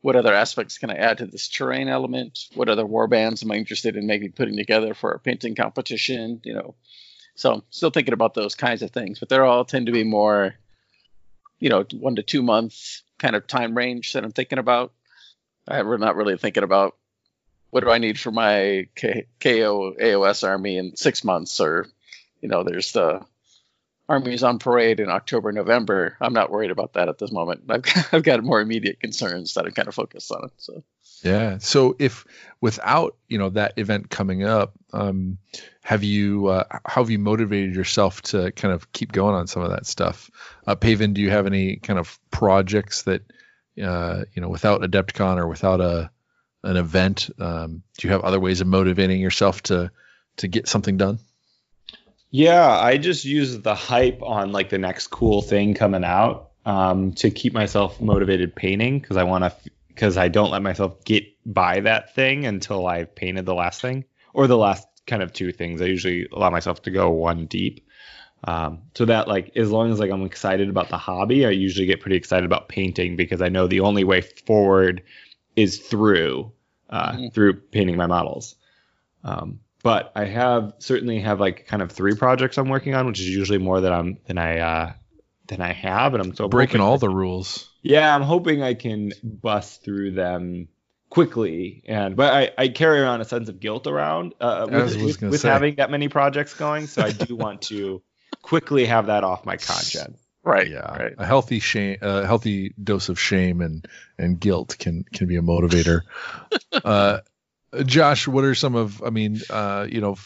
what 0.00 0.16
other 0.16 0.32
aspects 0.32 0.78
can 0.78 0.90
I 0.90 0.94
add 0.94 1.18
to 1.18 1.26
this 1.26 1.48
terrain 1.48 1.88
element? 1.88 2.46
What 2.54 2.68
other 2.68 2.86
war 2.86 3.08
bands 3.08 3.42
am 3.42 3.50
I 3.50 3.56
interested 3.56 3.96
in 3.96 4.06
maybe 4.06 4.28
putting 4.28 4.56
together 4.56 4.94
for 4.94 5.12
a 5.12 5.18
painting 5.18 5.56
competition? 5.56 6.40
You 6.44 6.54
know, 6.54 6.74
so 7.34 7.54
I'm 7.54 7.62
still 7.70 7.90
thinking 7.90 8.14
about 8.14 8.34
those 8.34 8.54
kinds 8.54 8.82
of 8.82 8.90
things, 8.90 9.18
but 9.18 9.28
they 9.28 9.38
all 9.38 9.64
tend 9.64 9.86
to 9.86 9.92
be 9.92 10.04
more, 10.04 10.54
you 11.58 11.68
know, 11.68 11.84
one 11.92 12.16
to 12.16 12.22
two 12.22 12.42
months 12.42 13.02
kind 13.18 13.34
of 13.34 13.46
time 13.46 13.76
range 13.76 14.12
that 14.12 14.24
I'm 14.24 14.32
thinking 14.32 14.58
about. 14.58 14.92
I'm 15.66 16.00
not 16.00 16.16
really 16.16 16.38
thinking 16.38 16.62
about 16.62 16.96
what 17.70 17.84
do 17.84 17.90
I 17.90 17.98
need 17.98 18.18
for 18.18 18.30
my 18.30 18.88
K- 18.94 19.26
KO 19.40 19.94
AOS 20.00 20.46
army 20.46 20.78
in 20.78 20.96
six 20.96 21.24
months, 21.24 21.60
or 21.60 21.86
you 22.40 22.48
know, 22.48 22.62
there's 22.64 22.92
the 22.92 23.24
armies 24.08 24.42
on 24.42 24.58
parade 24.58 25.00
in 25.00 25.10
October, 25.10 25.52
November. 25.52 26.16
I'm 26.20 26.32
not 26.32 26.50
worried 26.50 26.70
about 26.70 26.94
that 26.94 27.08
at 27.08 27.18
this 27.18 27.30
moment. 27.30 27.64
I've 27.68 27.82
got, 27.82 28.08
I've 28.14 28.22
got 28.22 28.42
more 28.42 28.60
immediate 28.60 29.00
concerns 29.00 29.54
that 29.54 29.66
I'm 29.66 29.72
kind 29.72 29.88
of 29.88 29.94
focused 29.94 30.32
on. 30.32 30.50
So 30.56 30.82
yeah. 31.22 31.58
So 31.58 31.96
if 31.98 32.24
without 32.60 33.16
you 33.28 33.38
know 33.38 33.50
that 33.50 33.74
event 33.76 34.10
coming 34.10 34.44
up, 34.44 34.72
um, 34.92 35.38
have 35.82 36.04
you 36.04 36.46
uh, 36.46 36.64
how 36.86 37.02
have 37.02 37.10
you 37.10 37.18
motivated 37.18 37.74
yourself 37.74 38.22
to 38.22 38.52
kind 38.52 38.72
of 38.72 38.90
keep 38.92 39.12
going 39.12 39.34
on 39.34 39.46
some 39.46 39.62
of 39.62 39.70
that 39.70 39.86
stuff? 39.86 40.30
Uh, 40.66 40.74
Paven, 40.74 41.12
do 41.12 41.20
you 41.20 41.30
have 41.30 41.46
any 41.46 41.76
kind 41.76 41.98
of 41.98 42.18
projects 42.30 43.02
that 43.02 43.22
uh, 43.82 44.24
you 44.32 44.40
know 44.40 44.48
without 44.48 44.80
Adepticon 44.82 45.38
or 45.38 45.48
without 45.48 45.80
a 45.80 46.10
an 46.62 46.76
event? 46.76 47.30
Um, 47.38 47.82
do 47.96 48.08
you 48.08 48.12
have 48.12 48.22
other 48.22 48.40
ways 48.40 48.60
of 48.60 48.66
motivating 48.66 49.20
yourself 49.20 49.62
to 49.64 49.90
to 50.38 50.48
get 50.48 50.68
something 50.68 50.96
done? 50.96 51.18
Yeah, 52.30 52.68
I 52.68 52.98
just 52.98 53.24
use 53.24 53.58
the 53.60 53.74
hype 53.74 54.22
on 54.22 54.52
like 54.52 54.68
the 54.68 54.78
next 54.78 55.08
cool 55.08 55.40
thing 55.40 55.74
coming 55.74 56.04
out 56.04 56.50
um, 56.66 57.12
to 57.12 57.30
keep 57.30 57.54
myself 57.54 58.00
motivated 58.00 58.54
painting 58.54 58.98
because 58.98 59.16
I 59.16 59.24
want 59.24 59.44
to 59.44 59.54
because 59.88 60.16
I 60.16 60.28
don't 60.28 60.50
let 60.50 60.62
myself 60.62 61.04
get 61.04 61.24
by 61.44 61.80
that 61.80 62.14
thing 62.14 62.46
until 62.46 62.86
I've 62.86 63.14
painted 63.14 63.46
the 63.46 63.54
last 63.54 63.80
thing 63.80 64.04
or 64.32 64.46
the 64.46 64.56
last 64.56 64.86
kind 65.06 65.22
of 65.22 65.32
two 65.32 65.50
things. 65.50 65.80
I 65.82 65.86
usually 65.86 66.28
allow 66.30 66.50
myself 66.50 66.82
to 66.82 66.90
go 66.90 67.10
one 67.10 67.46
deep. 67.46 67.84
Um, 68.44 68.82
so 68.94 69.06
that 69.06 69.26
like 69.26 69.56
as 69.56 69.70
long 69.70 69.90
as 69.90 69.98
like 69.98 70.12
I'm 70.12 70.24
excited 70.24 70.68
about 70.68 70.90
the 70.90 70.98
hobby, 70.98 71.46
I 71.46 71.50
usually 71.50 71.86
get 71.86 72.00
pretty 72.00 72.16
excited 72.16 72.44
about 72.44 72.68
painting 72.68 73.16
because 73.16 73.42
I 73.42 73.48
know 73.48 73.66
the 73.66 73.80
only 73.80 74.04
way 74.04 74.20
forward 74.20 75.02
is 75.58 75.78
through 75.78 76.52
uh, 76.88 77.12
mm-hmm. 77.12 77.28
through 77.28 77.54
painting 77.54 77.96
my 77.96 78.06
models. 78.06 78.54
Um, 79.24 79.60
but 79.82 80.12
I 80.14 80.24
have 80.24 80.74
certainly 80.78 81.20
have 81.20 81.40
like 81.40 81.66
kind 81.66 81.82
of 81.82 81.90
three 81.90 82.14
projects 82.14 82.58
I'm 82.58 82.68
working 82.68 82.94
on, 82.94 83.06
which 83.06 83.20
is 83.20 83.28
usually 83.28 83.58
more 83.58 83.80
than 83.80 83.92
I'm 83.92 84.18
than 84.26 84.38
I 84.38 84.58
uh, 84.58 84.92
than 85.48 85.60
I 85.60 85.72
have, 85.72 86.14
and 86.14 86.22
I'm 86.22 86.34
so 86.34 86.48
breaking 86.48 86.80
all 86.80 86.98
the 86.98 87.08
rules. 87.08 87.68
Yeah, 87.82 88.14
I'm 88.14 88.22
hoping 88.22 88.62
I 88.62 88.74
can 88.74 89.12
bust 89.22 89.84
through 89.84 90.12
them 90.12 90.68
quickly, 91.10 91.82
and 91.86 92.14
but 92.14 92.32
I, 92.32 92.50
I 92.56 92.68
carry 92.68 93.00
around 93.00 93.20
a 93.20 93.24
sense 93.24 93.48
of 93.48 93.58
guilt 93.58 93.86
around 93.86 94.34
uh, 94.40 94.66
with, 94.70 95.02
with, 95.02 95.22
with 95.22 95.42
having 95.42 95.76
that 95.76 95.90
many 95.90 96.08
projects 96.08 96.54
going, 96.54 96.86
so 96.86 97.02
I 97.02 97.10
do 97.10 97.34
want 97.34 97.62
to 97.62 98.02
quickly 98.42 98.86
have 98.86 99.06
that 99.06 99.24
off 99.24 99.44
my 99.44 99.56
conscience. 99.56 100.18
Right. 100.48 100.70
Yeah. 100.70 100.96
Right. 100.96 101.14
A 101.18 101.26
healthy 101.26 101.60
shame, 101.60 101.98
a 102.00 102.26
healthy 102.26 102.72
dose 102.82 103.10
of 103.10 103.20
shame 103.20 103.60
and 103.60 103.86
and 104.16 104.40
guilt 104.40 104.76
can 104.78 105.04
can 105.12 105.26
be 105.26 105.36
a 105.36 105.42
motivator. 105.42 106.02
uh, 106.72 107.18
Josh, 107.84 108.26
what 108.26 108.44
are 108.44 108.54
some 108.54 108.74
of? 108.74 109.02
I 109.02 109.10
mean, 109.10 109.42
uh, 109.50 109.86
you 109.90 110.00
know, 110.00 110.16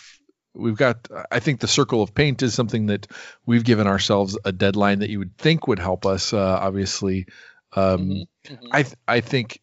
we've 0.54 0.76
got. 0.76 1.08
I 1.28 1.40
think 1.40 1.58
the 1.58 1.66
circle 1.66 2.04
of 2.04 2.14
paint 2.14 2.40
is 2.42 2.54
something 2.54 2.86
that 2.86 3.08
we've 3.46 3.64
given 3.64 3.88
ourselves 3.88 4.38
a 4.44 4.52
deadline 4.52 5.00
that 5.00 5.10
you 5.10 5.18
would 5.18 5.36
think 5.36 5.66
would 5.66 5.80
help 5.80 6.06
us. 6.06 6.32
Uh, 6.32 6.58
obviously, 6.60 7.26
um, 7.72 8.10
mm-hmm. 8.10 8.54
Mm-hmm. 8.54 8.66
I 8.70 8.84
I 9.08 9.20
think 9.22 9.60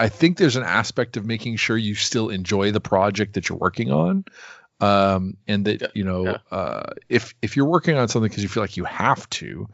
I 0.00 0.08
think 0.08 0.38
there's 0.38 0.56
an 0.56 0.64
aspect 0.64 1.18
of 1.18 1.26
making 1.26 1.56
sure 1.56 1.76
you 1.76 1.94
still 1.94 2.30
enjoy 2.30 2.72
the 2.72 2.80
project 2.80 3.34
that 3.34 3.50
you're 3.50 3.58
working 3.58 3.92
on 3.92 4.24
um, 4.80 5.36
and 5.46 5.64
that 5.64 5.96
you 5.96 6.04
know 6.04 6.24
yeah. 6.24 6.38
uh, 6.50 6.92
if 7.08 7.34
if 7.42 7.56
you're 7.56 7.66
working 7.66 7.96
on 7.96 8.08
something 8.08 8.28
because 8.28 8.42
you 8.42 8.48
feel 8.48 8.62
like 8.62 8.76
you 8.76 8.84
have 8.84 9.28
to, 9.30 9.68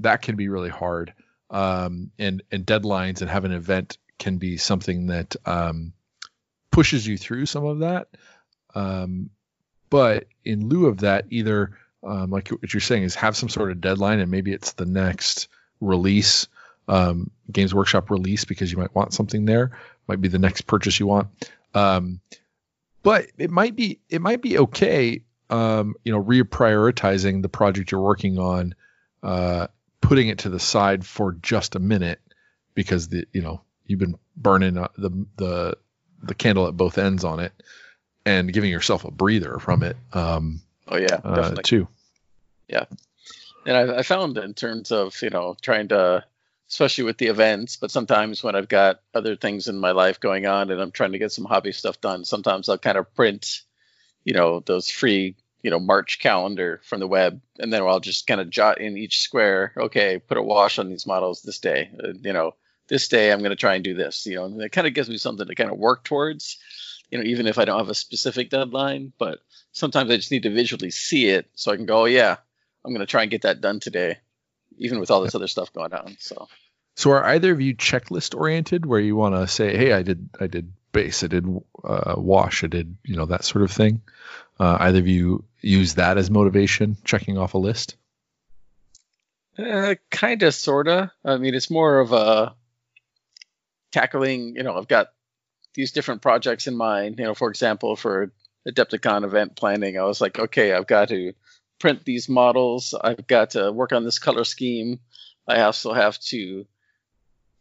that 0.00 0.22
can 0.22 0.36
be 0.36 0.48
really 0.48 0.68
hard. 0.68 1.14
Um, 1.50 2.10
and 2.18 2.42
and 2.52 2.64
deadlines 2.64 3.20
and 3.20 3.30
have 3.30 3.44
an 3.44 3.52
event 3.52 3.98
can 4.18 4.38
be 4.38 4.56
something 4.56 5.06
that 5.06 5.34
um, 5.46 5.92
pushes 6.70 7.06
you 7.06 7.16
through 7.16 7.46
some 7.46 7.64
of 7.64 7.80
that. 7.80 8.08
Um, 8.74 9.30
but 9.88 10.26
in 10.44 10.68
lieu 10.68 10.86
of 10.86 10.98
that, 10.98 11.26
either 11.30 11.76
um, 12.04 12.30
like 12.30 12.48
what 12.48 12.72
you're 12.72 12.80
saying 12.80 13.02
is 13.02 13.14
have 13.16 13.36
some 13.36 13.48
sort 13.48 13.70
of 13.70 13.80
deadline, 13.80 14.20
and 14.20 14.30
maybe 14.30 14.52
it's 14.52 14.72
the 14.72 14.86
next 14.86 15.48
release, 15.80 16.46
um, 16.86 17.30
Games 17.50 17.74
Workshop 17.74 18.10
release, 18.10 18.44
because 18.44 18.70
you 18.70 18.78
might 18.78 18.94
want 18.94 19.12
something 19.12 19.44
there. 19.44 19.72
Might 20.06 20.20
be 20.20 20.28
the 20.28 20.38
next 20.38 20.62
purchase 20.62 21.00
you 21.00 21.06
want. 21.06 21.28
Um, 21.74 22.20
but 23.02 23.26
it 23.38 23.50
might 23.50 23.74
be 23.74 24.00
it 24.08 24.20
might 24.20 24.42
be 24.42 24.58
okay 24.58 25.22
you 25.50 26.12
know 26.12 26.22
reprioritizing 26.22 27.42
the 27.42 27.48
project 27.48 27.90
you're 27.90 28.00
working 28.00 28.38
on 28.38 28.74
uh, 29.22 29.66
putting 30.00 30.28
it 30.28 30.38
to 30.38 30.48
the 30.48 30.58
side 30.58 31.04
for 31.04 31.32
just 31.32 31.74
a 31.74 31.78
minute 31.78 32.20
because 32.74 33.08
the 33.08 33.26
you 33.32 33.42
know 33.42 33.60
you've 33.86 34.00
been 34.00 34.16
burning 34.36 34.76
uh, 34.78 34.88
the 34.96 35.10
the 35.36 35.76
the 36.22 36.34
candle 36.34 36.66
at 36.66 36.76
both 36.76 36.98
ends 36.98 37.24
on 37.24 37.40
it 37.40 37.52
and 38.24 38.52
giving 38.52 38.70
yourself 38.70 39.04
a 39.04 39.10
breather 39.10 39.58
from 39.58 39.82
it 39.82 39.96
um, 40.12 40.60
oh 40.88 40.96
yeah 40.96 41.20
uh, 41.24 41.54
too 41.62 41.88
yeah 42.68 42.84
and 43.66 43.76
I, 43.76 43.98
I 43.98 44.02
found 44.02 44.38
in 44.38 44.54
terms 44.54 44.92
of 44.92 45.20
you 45.22 45.30
know 45.30 45.56
trying 45.60 45.88
to 45.88 46.24
especially 46.70 47.04
with 47.04 47.18
the 47.18 47.26
events. 47.26 47.76
But 47.76 47.90
sometimes 47.90 48.42
when 48.42 48.54
I've 48.54 48.68
got 48.68 49.00
other 49.12 49.36
things 49.36 49.66
in 49.66 49.78
my 49.78 49.90
life 49.90 50.20
going 50.20 50.46
on 50.46 50.70
and 50.70 50.80
I'm 50.80 50.92
trying 50.92 51.12
to 51.12 51.18
get 51.18 51.32
some 51.32 51.44
hobby 51.44 51.72
stuff 51.72 52.00
done, 52.00 52.24
sometimes 52.24 52.68
I'll 52.68 52.78
kind 52.78 52.96
of 52.96 53.12
print, 53.14 53.62
you 54.24 54.32
know, 54.32 54.60
those 54.60 54.88
free, 54.88 55.36
you 55.62 55.70
know, 55.70 55.80
March 55.80 56.18
calendar 56.20 56.80
from 56.84 57.00
the 57.00 57.06
web, 57.06 57.40
and 57.58 57.72
then 57.72 57.82
I'll 57.82 58.00
just 58.00 58.26
kind 58.26 58.40
of 58.40 58.50
jot 58.50 58.80
in 58.80 58.96
each 58.96 59.20
square. 59.20 59.72
Okay, 59.76 60.18
put 60.18 60.38
a 60.38 60.42
wash 60.42 60.78
on 60.78 60.88
these 60.88 61.06
models 61.06 61.42
this 61.42 61.58
day. 61.58 61.90
Uh, 62.02 62.12
you 62.20 62.32
know, 62.32 62.54
this 62.88 63.08
day 63.08 63.32
I'm 63.32 63.40
going 63.40 63.50
to 63.50 63.56
try 63.56 63.74
and 63.74 63.84
do 63.84 63.94
this. 63.94 64.26
You 64.26 64.36
know, 64.36 64.44
and 64.44 64.60
it 64.62 64.72
kind 64.72 64.86
of 64.86 64.94
gives 64.94 65.08
me 65.08 65.18
something 65.18 65.46
to 65.46 65.54
kind 65.54 65.70
of 65.70 65.78
work 65.78 66.04
towards. 66.04 66.58
You 67.10 67.18
know, 67.18 67.24
even 67.24 67.46
if 67.46 67.58
I 67.58 67.64
don't 67.64 67.78
have 67.78 67.88
a 67.88 67.94
specific 67.94 68.50
deadline, 68.50 69.12
but 69.18 69.40
sometimes 69.72 70.10
I 70.10 70.16
just 70.16 70.30
need 70.30 70.44
to 70.44 70.50
visually 70.50 70.90
see 70.90 71.26
it 71.26 71.50
so 71.54 71.72
I 71.72 71.76
can 71.76 71.86
go, 71.86 72.02
oh, 72.02 72.04
yeah, 72.04 72.36
I'm 72.84 72.92
going 72.92 73.00
to 73.00 73.10
try 73.10 73.22
and 73.22 73.30
get 73.30 73.42
that 73.42 73.60
done 73.60 73.80
today, 73.80 74.18
even 74.78 75.00
with 75.00 75.10
all 75.10 75.20
this 75.20 75.34
other 75.34 75.48
stuff 75.48 75.72
going 75.72 75.92
on. 75.92 76.16
So, 76.20 76.48
So 76.96 77.10
are 77.10 77.24
either 77.24 77.52
of 77.52 77.60
you 77.60 77.74
checklist 77.74 78.34
oriented, 78.36 78.86
where 78.86 79.00
you 79.00 79.16
want 79.16 79.34
to 79.34 79.46
say, 79.48 79.76
"Hey, 79.76 79.92
I 79.92 80.02
did, 80.02 80.30
I 80.38 80.46
did 80.46 80.72
base, 80.92 81.22
I 81.22 81.28
did 81.28 81.46
uh, 81.84 82.14
wash, 82.16 82.64
I 82.64 82.66
did, 82.66 82.96
you 83.04 83.16
know, 83.16 83.26
that 83.26 83.44
sort 83.44 83.62
of 83.62 83.70
thing"? 83.70 84.02
Uh, 84.58 84.76
either 84.80 84.98
of 84.98 85.08
you 85.08 85.44
use 85.60 85.94
that 85.94 86.18
as 86.18 86.30
motivation, 86.30 86.96
checking 87.04 87.38
off 87.38 87.54
a 87.54 87.58
list? 87.58 87.96
uh, 89.60 89.94
kind 90.10 90.42
of, 90.42 90.54
sort 90.54 90.88
of. 90.88 91.10
I 91.24 91.36
mean, 91.36 91.54
it's 91.54 91.70
more 91.70 92.00
of 92.00 92.12
a 92.12 92.54
tackling, 93.92 94.56
you 94.56 94.62
know, 94.62 94.76
I've 94.76 94.88
got 94.88 95.08
these 95.74 95.92
different 95.92 96.22
projects 96.22 96.66
in 96.66 96.76
mind. 96.76 97.18
You 97.18 97.24
know, 97.24 97.34
for 97.34 97.48
example, 97.50 97.96
for 97.96 98.32
Adepticon 98.68 99.24
event 99.24 99.56
planning, 99.56 99.98
I 99.98 100.04
was 100.04 100.20
like, 100.20 100.38
okay, 100.38 100.72
I've 100.72 100.86
got 100.86 101.08
to 101.08 101.32
print 101.78 102.04
these 102.04 102.28
models. 102.28 102.94
I've 102.98 103.26
got 103.26 103.50
to 103.50 103.72
work 103.72 103.92
on 103.92 104.04
this 104.04 104.18
color 104.18 104.44
scheme. 104.44 105.00
I 105.46 105.62
also 105.62 105.92
have 105.92 106.18
to 106.20 106.66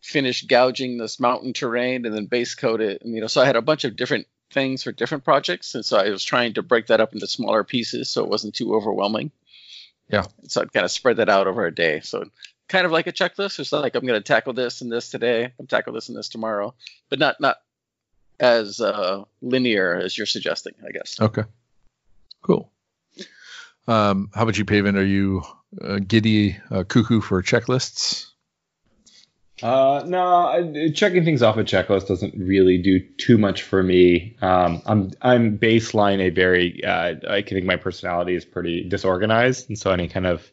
finish 0.02 0.44
gouging 0.44 0.98
this 0.98 1.20
mountain 1.20 1.54
terrain 1.54 2.06
and 2.06 2.16
then 2.16 2.26
base 2.26 2.56
coat 2.56 2.82
it. 2.82 3.02
And, 3.02 3.14
you 3.14 3.22
know, 3.22 3.28
so 3.28 3.42
I 3.42 3.46
had 3.46 3.56
a 3.56 3.62
bunch 3.62 3.84
of 3.84 3.96
different 3.96 4.28
things 4.52 4.84
for 4.84 4.92
different 4.92 5.24
projects. 5.24 5.76
And 5.76 5.86
so 5.86 5.98
I 5.98 6.10
was 6.10 6.24
trying 6.24 6.54
to 6.54 6.64
break 6.64 6.88
that 6.88 7.02
up 7.02 7.14
into 7.14 7.28
smaller 7.28 7.64
pieces 7.64 8.10
so 8.10 8.24
it 8.24 8.30
wasn't 8.30 8.56
too 8.56 8.74
overwhelming. 8.74 9.32
Yeah. 10.10 10.26
So 10.48 10.62
I'd 10.62 10.74
kind 10.74 10.86
of 10.86 10.92
spread 10.92 11.18
that 11.18 11.30
out 11.30 11.48
over 11.48 11.66
a 11.66 11.74
day. 11.74 12.00
So 12.00 12.26
kind 12.68 12.86
of 12.86 12.92
like 12.92 13.08
a 13.08 13.12
checklist. 13.12 13.60
It's 13.60 13.72
like 13.72 13.96
I'm 13.96 14.06
going 14.06 14.20
to 14.20 14.26
tackle 14.26 14.54
this 14.54 14.82
and 14.82 14.92
this 14.92 15.10
today. 15.10 15.52
I'm 15.60 15.68
tackle 15.68 15.94
this 15.94 16.08
and 16.08 16.18
this 16.18 16.30
tomorrow, 16.30 16.74
but 17.10 17.20
not 17.20 17.42
not 17.42 17.58
as 18.40 18.80
uh, 18.80 19.26
linear 19.42 19.96
as 19.96 20.18
you're 20.18 20.28
suggesting, 20.28 20.74
I 20.88 20.92
guess. 20.92 21.20
Okay, 21.20 21.44
cool. 22.42 22.72
Um, 23.88 24.30
how 24.34 24.44
about 24.44 24.58
you, 24.58 24.66
Paven? 24.66 24.98
Are 24.98 25.04
you 25.04 25.44
uh, 25.82 26.00
giddy 26.00 26.58
uh, 26.72 26.84
cuckoo 26.84 27.22
for 27.22 27.42
checklists? 27.44 28.29
Uh, 29.62 30.04
no, 30.06 30.24
I, 30.24 30.90
checking 30.94 31.26
things 31.26 31.42
off 31.42 31.58
a 31.58 31.64
checklist 31.64 32.08
doesn't 32.08 32.34
really 32.38 32.78
do 32.78 33.00
too 33.18 33.38
much 33.38 33.64
for 33.64 33.84
me. 33.84 34.36
Um, 34.42 34.82
I'm 34.86 35.12
I'm 35.22 35.58
baseline 35.58 36.20
a 36.20 36.30
very 36.30 36.84
uh, 36.84 37.16
I 37.30 37.42
think 37.42 37.66
my 37.66 37.76
personality 37.76 38.36
is 38.36 38.46
pretty 38.46 38.88
disorganized, 38.88 39.70
and 39.70 39.78
so 39.78 39.92
any 39.92 40.08
kind 40.08 40.28
of 40.28 40.50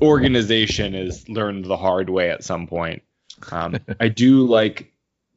organization 0.00 0.94
is 0.94 1.28
learned 1.28 1.66
the 1.66 1.76
hard 1.76 2.08
way 2.08 2.30
at 2.30 2.44
some 2.44 2.66
point. 2.66 3.02
Um, 3.50 3.78
I 4.00 4.08
do 4.08 4.46
like 4.46 4.92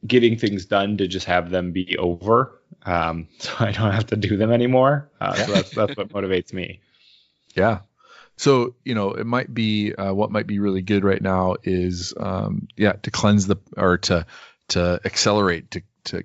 getting 0.05 0.37
things 0.37 0.65
done 0.65 0.97
to 0.97 1.07
just 1.07 1.25
have 1.25 1.49
them 1.49 1.71
be 1.71 1.97
over, 1.97 2.61
um, 2.85 3.27
so 3.39 3.51
I 3.59 3.71
don't 3.71 3.91
have 3.91 4.07
to 4.07 4.15
do 4.15 4.37
them 4.37 4.51
anymore. 4.51 5.09
Uh, 5.19 5.33
so 5.35 5.51
that's 5.51 5.71
that's 5.71 5.97
what 5.97 6.09
motivates 6.09 6.53
me. 6.53 6.79
Yeah. 7.55 7.79
So 8.37 8.75
you 8.83 8.95
know, 8.95 9.11
it 9.11 9.25
might 9.25 9.53
be 9.53 9.93
uh, 9.93 10.13
what 10.13 10.31
might 10.31 10.47
be 10.47 10.59
really 10.59 10.81
good 10.81 11.03
right 11.03 11.21
now 11.21 11.55
is 11.63 12.13
um, 12.17 12.67
yeah 12.75 12.93
to 13.03 13.11
cleanse 13.11 13.47
the 13.47 13.57
or 13.77 13.97
to 13.99 14.25
to 14.69 14.99
accelerate 15.05 15.71
to 15.71 15.81
to 16.05 16.23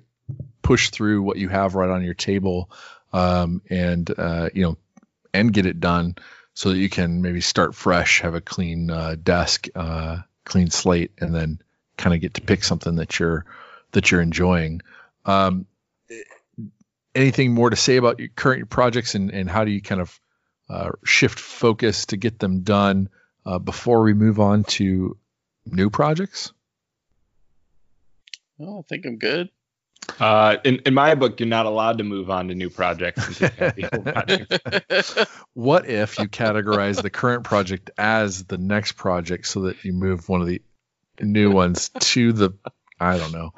push 0.61 0.89
through 0.89 1.21
what 1.23 1.37
you 1.37 1.49
have 1.49 1.75
right 1.75 1.89
on 1.89 2.03
your 2.03 2.13
table 2.13 2.69
um, 3.13 3.61
and 3.69 4.13
uh, 4.17 4.49
you 4.53 4.63
know 4.63 4.77
and 5.33 5.53
get 5.53 5.65
it 5.65 5.79
done 5.79 6.15
so 6.53 6.69
that 6.69 6.77
you 6.77 6.89
can 6.89 7.21
maybe 7.21 7.41
start 7.41 7.75
fresh, 7.75 8.21
have 8.21 8.35
a 8.35 8.41
clean 8.41 8.89
uh, 8.89 9.15
desk, 9.21 9.67
uh, 9.75 10.17
clean 10.45 10.69
slate, 10.69 11.11
and 11.19 11.33
then 11.33 11.61
kind 11.97 12.13
of 12.13 12.21
get 12.21 12.35
to 12.35 12.41
pick 12.41 12.63
something 12.63 12.95
that 12.95 13.19
you're 13.19 13.45
that 13.91 14.11
you're 14.11 14.21
enjoying. 14.21 14.81
Um, 15.25 15.65
anything 17.13 17.53
more 17.53 17.69
to 17.69 17.75
say 17.75 17.97
about 17.97 18.19
your 18.19 18.29
current 18.29 18.69
projects 18.69 19.15
and, 19.15 19.31
and 19.31 19.49
how 19.49 19.65
do 19.65 19.71
you 19.71 19.81
kind 19.81 20.01
of 20.01 20.19
uh, 20.71 20.91
shift 21.03 21.39
focus 21.39 22.05
to 22.07 22.17
get 22.17 22.39
them 22.39 22.61
done 22.61 23.09
uh, 23.45 23.59
before 23.59 24.03
we 24.03 24.13
move 24.13 24.39
on 24.39 24.63
to 24.63 25.17
new 25.65 25.89
projects? 25.89 26.53
Oh, 28.59 28.79
I 28.79 28.81
think 28.87 29.05
I'm 29.05 29.17
good. 29.17 29.49
Uh, 30.19 30.57
in, 30.63 30.77
in 30.85 30.93
my 30.93 31.15
book, 31.15 31.39
you're 31.39 31.49
not 31.49 31.65
allowed 31.65 31.97
to 31.97 32.03
move 32.03 32.29
on 32.29 32.47
to 32.47 32.55
new 32.55 32.69
projects. 32.69 33.27
until 33.27 33.49
you 33.49 33.55
have 33.57 33.75
the 33.75 33.95
old 33.95 34.05
project. 34.05 35.31
What 35.53 35.89
if 35.89 36.17
you 36.17 36.29
categorize 36.29 37.01
the 37.01 37.09
current 37.09 37.43
project 37.43 37.91
as 37.97 38.45
the 38.45 38.57
next 38.57 38.93
project 38.93 39.47
so 39.47 39.63
that 39.63 39.83
you 39.83 39.91
move 39.91 40.29
one 40.29 40.41
of 40.41 40.47
the 40.47 40.61
new 41.19 41.51
ones 41.51 41.89
to 41.89 42.31
the 42.31 42.51
I 42.99 43.17
don't 43.17 43.33
know. 43.33 43.51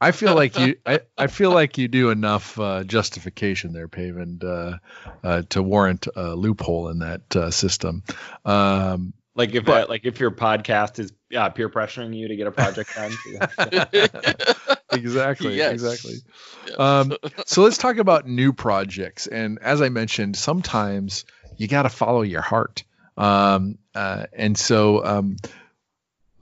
I 0.00 0.12
feel 0.12 0.34
like 0.34 0.58
you 0.58 0.76
I, 0.84 1.00
I 1.16 1.26
feel 1.26 1.50
like 1.50 1.78
you 1.78 1.88
do 1.88 2.10
enough 2.10 2.58
uh, 2.58 2.84
justification 2.84 3.72
there, 3.72 3.88
Paven, 3.88 4.40
uh, 4.42 4.78
uh, 5.24 5.42
to 5.50 5.62
warrant 5.62 6.06
a 6.14 6.34
loophole 6.34 6.88
in 6.88 6.98
that 6.98 7.34
uh, 7.36 7.50
system. 7.50 8.02
Um, 8.44 9.14
Like 9.34 9.54
if 9.54 9.64
But- 9.64 9.84
uh, 9.84 9.86
like 9.88 10.04
if 10.04 10.20
your 10.20 10.30
podcast 10.30 10.98
is 10.98 11.12
uh, 11.34 11.48
peer 11.50 11.68
pressuring 11.68 12.14
you 12.16 12.28
to 12.28 12.36
get 12.36 12.46
a 12.46 12.52
project 12.52 12.90
done. 12.94 13.12
exactly, 14.92 15.56
Yes. 15.56 15.72
exactly. 15.72 16.14
Yeah. 16.68 16.74
Um, 17.00 17.16
so 17.46 17.62
let's 17.62 17.78
talk 17.78 17.96
about 17.96 18.26
new 18.26 18.52
projects. 18.52 19.26
And 19.26 19.58
as 19.60 19.82
I 19.82 19.88
mentioned, 19.88 20.36
sometimes 20.36 21.24
you 21.56 21.68
got 21.68 21.82
to 21.82 21.88
follow 21.88 22.22
your 22.22 22.42
heart. 22.42 22.84
Um, 23.16 23.78
uh, 23.94 24.26
and 24.32 24.56
so, 24.56 25.04
um, 25.04 25.36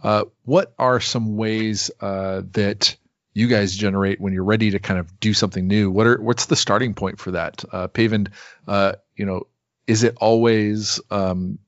uh, 0.02 0.24
what 0.44 0.74
are 0.78 1.00
some 1.00 1.36
ways 1.36 1.90
uh, 2.00 2.42
that 2.52 2.96
you 3.34 3.48
guys 3.48 3.76
generate 3.76 4.20
when 4.20 4.32
you're 4.32 4.44
ready 4.44 4.70
to 4.70 4.78
kind 4.78 4.98
of 4.98 5.20
do 5.20 5.34
something 5.34 5.66
new? 5.66 5.90
What 5.90 6.06
are 6.06 6.22
what's 6.22 6.46
the 6.46 6.56
starting 6.56 6.94
point 6.94 7.18
for 7.18 7.32
that? 7.32 7.64
Uh, 7.70 7.88
Paven, 7.88 8.28
uh, 8.66 8.92
you 9.16 9.26
know, 9.26 9.48
is 9.86 10.04
it 10.04 10.16
always 10.20 11.00
um, 11.10 11.58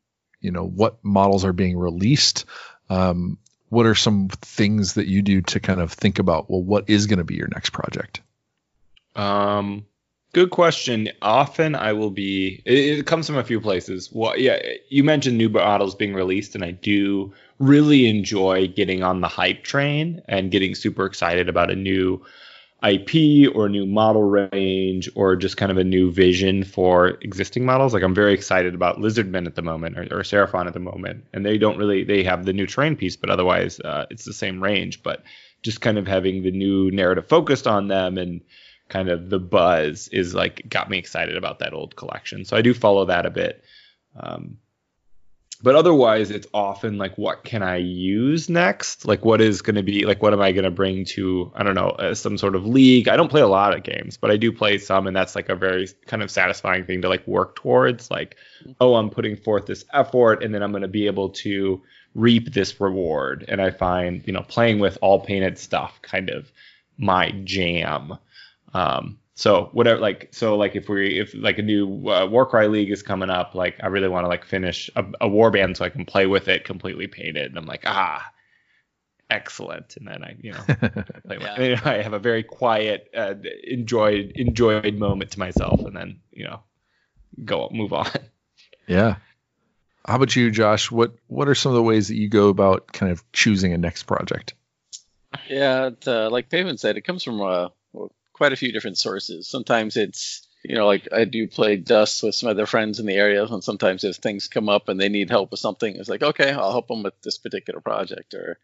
you 0.40 0.52
know 0.52 0.64
what 0.64 1.05
models 1.05 1.44
are 1.44 1.52
being 1.52 1.76
released? 1.76 2.44
Um, 2.88 3.38
what 3.68 3.86
are 3.86 3.97
some 3.97 4.28
things 4.28 4.94
that 4.94 5.09
you 5.09 5.22
do 5.22 5.43
to 5.43 5.60
kind 5.60 5.80
of 5.80 5.93
think 5.93 6.20
about 6.20 6.48
well 6.48 6.62
what 6.62 6.88
is 6.88 7.06
going 7.06 7.18
to 7.18 7.24
be 7.24 7.34
your 7.34 7.48
next 7.48 7.70
project 7.70 8.20
Um, 9.16 9.86
good 10.32 10.51
question. 10.51 11.09
Often 11.20 11.74
I 11.74 11.94
will 11.94 12.10
be. 12.10 12.62
It, 12.64 12.98
it 12.98 13.06
comes 13.06 13.26
from 13.26 13.38
a 13.38 13.44
few 13.44 13.60
places. 13.60 14.10
Well, 14.12 14.38
yeah, 14.38 14.60
you 14.88 15.02
mentioned 15.02 15.36
new 15.36 15.48
models 15.48 15.94
being 15.94 16.14
released, 16.14 16.55
and 16.55 16.62
I 16.64 16.70
do 16.70 17.32
really 17.58 18.08
enjoy 18.08 18.68
getting 18.68 19.02
on 19.02 19.20
the 19.20 19.28
hype 19.28 19.62
train 19.62 20.22
and 20.28 20.50
getting 20.50 20.74
super 20.74 21.06
excited 21.06 21.48
about 21.48 21.70
a 21.70 21.76
new 21.76 22.24
IP 22.86 23.50
or 23.54 23.68
new 23.68 23.86
model 23.86 24.22
range 24.22 25.08
or 25.14 25.34
just 25.34 25.56
kind 25.56 25.72
of 25.72 25.78
a 25.78 25.84
new 25.84 26.10
vision 26.10 26.62
for 26.62 27.16
existing 27.22 27.64
models. 27.64 27.94
Like 27.94 28.02
I'm 28.02 28.14
very 28.14 28.34
excited 28.34 28.74
about 28.74 28.98
Lizardmen 28.98 29.46
at 29.46 29.54
the 29.54 29.62
moment 29.62 29.98
or, 29.98 30.02
or 30.02 30.22
Seraphon 30.22 30.66
at 30.66 30.74
the 30.74 30.80
moment, 30.80 31.24
and 31.32 31.44
they 31.44 31.56
don't 31.56 31.78
really 31.78 32.04
they 32.04 32.22
have 32.24 32.44
the 32.44 32.52
new 32.52 32.66
terrain 32.66 32.96
piece, 32.96 33.16
but 33.16 33.30
otherwise 33.30 33.80
uh, 33.80 34.06
it's 34.10 34.24
the 34.24 34.34
same 34.34 34.62
range. 34.62 35.02
But 35.02 35.22
just 35.62 35.80
kind 35.80 35.96
of 35.98 36.06
having 36.06 36.42
the 36.42 36.50
new 36.50 36.90
narrative 36.90 37.26
focused 37.26 37.66
on 37.66 37.88
them 37.88 38.18
and 38.18 38.42
kind 38.88 39.08
of 39.08 39.30
the 39.30 39.40
buzz 39.40 40.08
is 40.08 40.34
like 40.34 40.68
got 40.68 40.90
me 40.90 40.98
excited 40.98 41.36
about 41.36 41.60
that 41.60 41.72
old 41.72 41.96
collection. 41.96 42.44
So 42.44 42.56
I 42.56 42.62
do 42.62 42.74
follow 42.74 43.06
that 43.06 43.26
a 43.26 43.30
bit. 43.30 43.64
Um, 44.18 44.58
but 45.66 45.74
otherwise, 45.74 46.30
it's 46.30 46.47
often 46.55 46.97
like, 46.97 47.18
what 47.18 47.43
can 47.43 47.60
I 47.60 47.78
use 47.78 48.48
next? 48.48 49.05
Like, 49.05 49.24
what 49.24 49.40
is 49.40 49.62
going 49.62 49.74
to 49.74 49.82
be 49.82 50.06
like, 50.06 50.22
what 50.22 50.32
am 50.32 50.40
I 50.40 50.52
going 50.52 50.62
to 50.62 50.70
bring 50.70 51.05
to, 51.06 51.51
I 51.56 51.64
don't 51.64 51.74
know, 51.74 51.88
uh, 51.88 52.14
some 52.14 52.38
sort 52.38 52.55
of 52.55 52.64
league? 52.64 53.09
I 53.09 53.16
don't 53.16 53.32
play 53.32 53.40
a 53.40 53.48
lot 53.48 53.74
of 53.74 53.82
games, 53.82 54.16
but 54.16 54.30
I 54.30 54.36
do 54.36 54.52
play 54.52 54.78
some, 54.78 55.09
and 55.09 55.16
that's 55.16 55.34
like 55.34 55.48
a 55.48 55.56
very 55.56 55.88
kind 56.06 56.22
of 56.22 56.30
satisfying 56.30 56.86
thing 56.86 57.02
to 57.02 57.09
like 57.09 57.26
work 57.26 57.56
towards. 57.56 58.12
Like, 58.12 58.36
oh, 58.80 58.94
I'm 58.94 59.10
putting 59.10 59.36
forth 59.36 59.66
this 59.66 59.84
effort, 59.93 60.44
and 60.44 60.55
then 60.55 60.62
I'm 60.62 60.70
going 60.70 60.82
to 60.82 60.88
be 60.88 61.09
able 61.09 61.30
to 61.30 61.82
reap 62.14 62.52
this 62.52 62.80
reward. 62.80 63.44
And 63.48 63.60
I 63.60 63.72
find, 63.72 64.22
you 64.24 64.32
know, 64.32 64.44
playing 64.47 64.78
with 64.78 64.98
all 65.02 65.18
painted 65.18 65.59
stuff 65.59 66.01
kind 66.01 66.30
of 66.30 66.48
my 66.97 67.32
jam. 67.43 68.18
Um, 68.72 69.18
so 69.36 69.68
whatever, 69.72 70.00
like, 70.00 70.30
so 70.32 70.56
like 70.56 70.74
if 70.74 70.88
we, 70.88 71.20
if 71.20 71.32
like 71.34 71.58
a 71.58 71.62
new 71.62 72.08
uh, 72.08 72.26
Warcry 72.26 72.66
League 72.68 72.90
is 72.90 73.02
coming 73.02 73.30
up, 73.30 73.54
like 73.54 73.76
I 73.82 73.86
really 73.86 74.08
want 74.08 74.24
to 74.24 74.28
like 74.28 74.44
finish 74.44 74.90
a, 74.96 75.04
a 75.20 75.28
warband 75.28 75.76
so 75.76 75.84
I 75.84 75.90
can 75.90 76.04
play 76.04 76.26
with 76.26 76.48
it 76.48 76.64
completely 76.64 77.06
painted. 77.06 77.46
And 77.46 77.56
I'm 77.58 77.66
like, 77.66 77.82
ah, 77.86 78.28
excellent. 79.30 79.96
And 79.96 80.08
then 80.08 80.24
I, 80.24 80.36
you 80.40 80.52
know, 80.52 80.58
play 81.26 81.38
with, 81.38 81.42
Yeah. 81.42 81.54
and 81.60 81.80
I 81.84 82.02
have 82.02 82.14
a 82.14 82.18
very 82.18 82.42
quiet, 82.42 83.10
uh, 83.16 83.34
enjoyed, 83.62 84.32
enjoyed 84.34 84.94
moment 84.96 85.30
to 85.32 85.38
myself, 85.38 85.80
and 85.80 85.94
then 85.94 86.20
you 86.32 86.44
know, 86.44 86.60
go 87.44 87.68
move 87.70 87.92
on. 87.92 88.10
yeah 88.88 89.16
how 90.06 90.16
about 90.16 90.36
you, 90.36 90.50
Josh? 90.52 90.90
What 90.90 91.16
what 91.26 91.48
are 91.48 91.54
some 91.54 91.72
of 91.72 91.76
the 91.76 91.82
ways 91.82 92.08
that 92.08 92.14
you 92.14 92.28
go 92.28 92.48
about 92.48 92.92
kind 92.92 93.10
of 93.10 93.24
choosing 93.32 93.72
a 93.72 93.78
next 93.78 94.04
project? 94.04 94.54
Yeah, 95.48 95.88
it, 95.88 96.06
uh, 96.06 96.30
like 96.30 96.48
Paven 96.48 96.78
said, 96.78 96.96
it 96.96 97.02
comes 97.02 97.24
from 97.24 97.40
uh, 97.40 97.68
quite 98.36 98.52
a 98.52 98.56
few 98.56 98.70
different 98.70 98.98
sources. 98.98 99.48
Sometimes 99.48 99.96
it's 99.96 100.46
you 100.62 100.74
know 100.74 100.86
like 100.86 101.08
I 101.12 101.24
do 101.24 101.48
play 101.48 101.76
Dust 101.76 102.22
with 102.22 102.34
some 102.34 102.50
other 102.50 102.66
friends 102.66 103.00
in 103.00 103.06
the 103.06 103.14
area, 103.14 103.44
and 103.44 103.64
sometimes 103.64 104.04
if 104.04 104.16
things 104.16 104.48
come 104.48 104.68
up 104.68 104.88
and 104.88 105.00
they 105.00 105.08
need 105.08 105.30
help 105.30 105.50
with 105.50 105.60
something, 105.60 105.96
it's 105.96 106.08
like 106.08 106.22
okay, 106.22 106.52
I'll 106.52 106.72
help 106.72 106.88
them 106.88 107.02
with 107.02 107.20
this 107.22 107.38
particular 107.38 107.80
project. 107.80 108.34
Or 108.34 108.58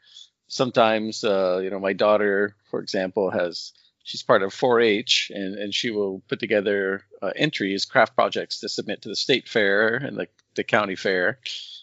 sometimes 0.48 1.24
uh, 1.24 1.60
you 1.62 1.70
know 1.70 1.80
my 1.80 1.94
daughter, 1.94 2.54
for 2.70 2.80
example, 2.80 3.30
has 3.30 3.72
she's 4.04 4.22
part 4.22 4.42
of 4.42 4.52
4-H, 4.52 5.30
and, 5.34 5.54
and 5.54 5.74
she 5.74 5.90
will 5.90 6.22
put 6.28 6.40
together 6.40 7.04
uh, 7.20 7.30
entries, 7.36 7.84
craft 7.84 8.14
projects 8.14 8.60
to 8.60 8.68
submit 8.68 9.02
to 9.02 9.08
the 9.08 9.16
state 9.16 9.48
fair 9.48 9.96
and 9.96 10.16
the, 10.16 10.26
the 10.56 10.64
county 10.64 10.96
fair. 10.96 11.38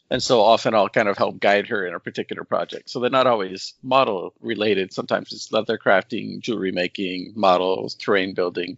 And 0.10 0.24
so 0.24 0.42
often 0.42 0.74
I'll 0.74 0.90
kind 0.90 1.08
of 1.08 1.18
help 1.18 1.40
guide 1.40 1.68
her 1.68 1.86
in 1.86 1.94
a 1.94 2.00
particular 2.00 2.44
project. 2.44 2.90
So 2.90 3.00
they're 3.00 3.10
not 3.10 3.28
always 3.28 3.76
model 3.84 4.34
related. 4.42 4.92
Sometimes 4.92 5.32
it's 5.34 5.52
leather 5.52 5.78
crafting, 5.78 6.40
jewelry 6.40 6.72
making, 6.72 7.34
models, 7.36 7.96
terrain 7.96 8.34
building. 8.34 8.78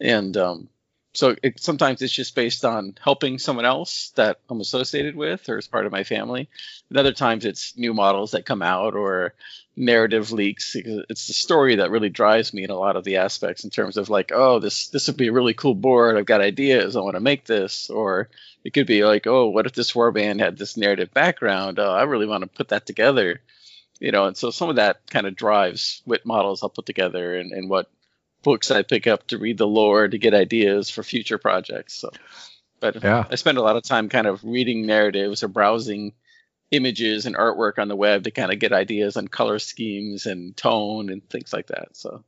And 0.00 0.36
um, 0.36 0.68
so 1.16 1.34
it, 1.42 1.60
sometimes 1.60 2.02
it's 2.02 2.12
just 2.12 2.34
based 2.34 2.64
on 2.64 2.94
helping 3.02 3.38
someone 3.38 3.64
else 3.64 4.12
that 4.16 4.40
I'm 4.50 4.60
associated 4.60 5.16
with 5.16 5.48
or 5.48 5.56
as 5.56 5.66
part 5.66 5.86
of 5.86 5.92
my 5.92 6.04
family. 6.04 6.48
And 6.90 6.98
other 6.98 7.12
times 7.12 7.44
it's 7.44 7.76
new 7.76 7.94
models 7.94 8.32
that 8.32 8.44
come 8.44 8.60
out 8.60 8.94
or 8.94 9.34
narrative 9.76 10.32
leaks. 10.32 10.74
It's 10.74 11.26
the 11.26 11.32
story 11.32 11.76
that 11.76 11.90
really 11.90 12.08
drives 12.08 12.52
me 12.52 12.64
in 12.64 12.70
a 12.70 12.78
lot 12.78 12.96
of 12.96 13.04
the 13.04 13.16
aspects 13.16 13.64
in 13.64 13.70
terms 13.70 13.96
of 13.96 14.10
like, 14.10 14.32
oh, 14.34 14.58
this 14.58 14.88
this 14.88 15.06
would 15.06 15.16
be 15.16 15.28
a 15.28 15.32
really 15.32 15.54
cool 15.54 15.74
board. 15.74 16.16
I've 16.16 16.26
got 16.26 16.40
ideas. 16.40 16.96
I 16.96 17.00
want 17.00 17.14
to 17.16 17.20
make 17.20 17.44
this. 17.44 17.88
Or 17.88 18.28
it 18.66 18.72
could 18.72 18.88
be 18.88 19.04
like, 19.04 19.28
oh, 19.28 19.46
what 19.46 19.66
if 19.66 19.74
this 19.74 19.92
warband 19.92 20.40
had 20.40 20.58
this 20.58 20.76
narrative 20.76 21.14
background? 21.14 21.78
Oh, 21.78 21.88
I 21.88 22.02
really 22.02 22.26
want 22.26 22.42
to 22.42 22.48
put 22.48 22.70
that 22.70 22.84
together. 22.84 23.40
You 24.00 24.10
know, 24.10 24.26
and 24.26 24.36
so 24.36 24.50
some 24.50 24.68
of 24.68 24.76
that 24.76 25.08
kind 25.08 25.24
of 25.24 25.36
drives 25.36 26.02
what 26.04 26.26
models 26.26 26.64
I'll 26.64 26.68
put 26.68 26.84
together 26.84 27.36
and, 27.36 27.52
and 27.52 27.70
what 27.70 27.88
books 28.42 28.72
I 28.72 28.82
pick 28.82 29.06
up 29.06 29.28
to 29.28 29.38
read 29.38 29.56
the 29.56 29.68
lore 29.68 30.08
to 30.08 30.18
get 30.18 30.34
ideas 30.34 30.90
for 30.90 31.04
future 31.04 31.38
projects. 31.38 31.94
So, 31.94 32.10
but 32.80 33.04
yeah. 33.04 33.24
I 33.30 33.36
spend 33.36 33.56
a 33.56 33.62
lot 33.62 33.76
of 33.76 33.84
time 33.84 34.08
kind 34.08 34.26
of 34.26 34.42
reading 34.42 34.84
narratives 34.84 35.44
or 35.44 35.48
browsing 35.48 36.12
images 36.72 37.24
and 37.24 37.36
artwork 37.36 37.78
on 37.78 37.86
the 37.86 37.94
web 37.94 38.24
to 38.24 38.32
kind 38.32 38.52
of 38.52 38.58
get 38.58 38.72
ideas 38.72 39.16
on 39.16 39.28
color 39.28 39.60
schemes 39.60 40.26
and 40.26 40.56
tone 40.56 41.08
and 41.08 41.22
things 41.30 41.52
like 41.52 41.68
that. 41.68 41.90
So, 41.96 42.24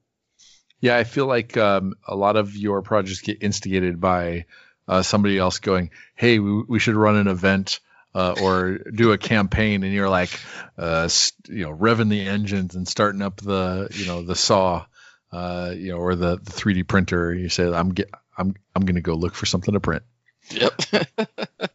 yeah, 0.81 0.97
I 0.97 1.02
feel 1.02 1.27
like 1.27 1.56
um, 1.56 1.94
a 2.06 2.15
lot 2.15 2.36
of 2.36 2.56
your 2.56 2.81
projects 2.81 3.23
get 3.23 3.43
instigated 3.43 4.01
by 4.01 4.47
uh, 4.89 5.02
somebody 5.02 5.39
else 5.39 5.59
going, 5.59 5.90
"Hey, 6.15 6.39
we, 6.39 6.62
we 6.62 6.78
should 6.78 6.97
run 6.97 7.16
an 7.16 7.28
event." 7.28 7.81
Uh, 8.15 8.35
or 8.43 8.78
do 8.78 9.12
a 9.12 9.19
campaign 9.19 9.85
and 9.85 9.93
you're 9.93 10.09
like 10.09 10.31
uh, 10.78 11.06
st- 11.06 11.56
you 11.56 11.62
know 11.62 11.70
revving 11.70 12.09
the 12.09 12.23
engines 12.23 12.74
and 12.74 12.89
starting 12.89 13.20
up 13.20 13.36
the 13.36 13.86
you 13.93 14.06
know 14.06 14.23
the 14.23 14.35
saw 14.35 14.85
uh, 15.31 15.73
you 15.77 15.93
know 15.93 15.98
or 15.98 16.16
the, 16.16 16.36
the 16.36 16.51
3d 16.51 16.89
printer 16.89 17.35
you 17.35 17.51
say 17.51 17.70
i'm 17.70 17.90
get 17.90 18.10
i'm 18.36 18.55
i'm 18.74 18.82
going 18.86 18.94
to 18.94 19.02
go 19.02 19.15
look 19.15 19.35
for 19.35 19.44
something 19.44 19.74
to 19.74 19.78
print 19.78 20.02
yep 20.51 20.73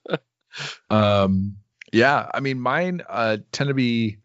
um 0.90 1.56
yeah, 1.94 2.28
I 2.34 2.40
mean, 2.40 2.60
mine 2.60 3.04
uh, 3.08 3.38
tend 3.52 3.68
to 3.68 3.76
be, 3.76 4.18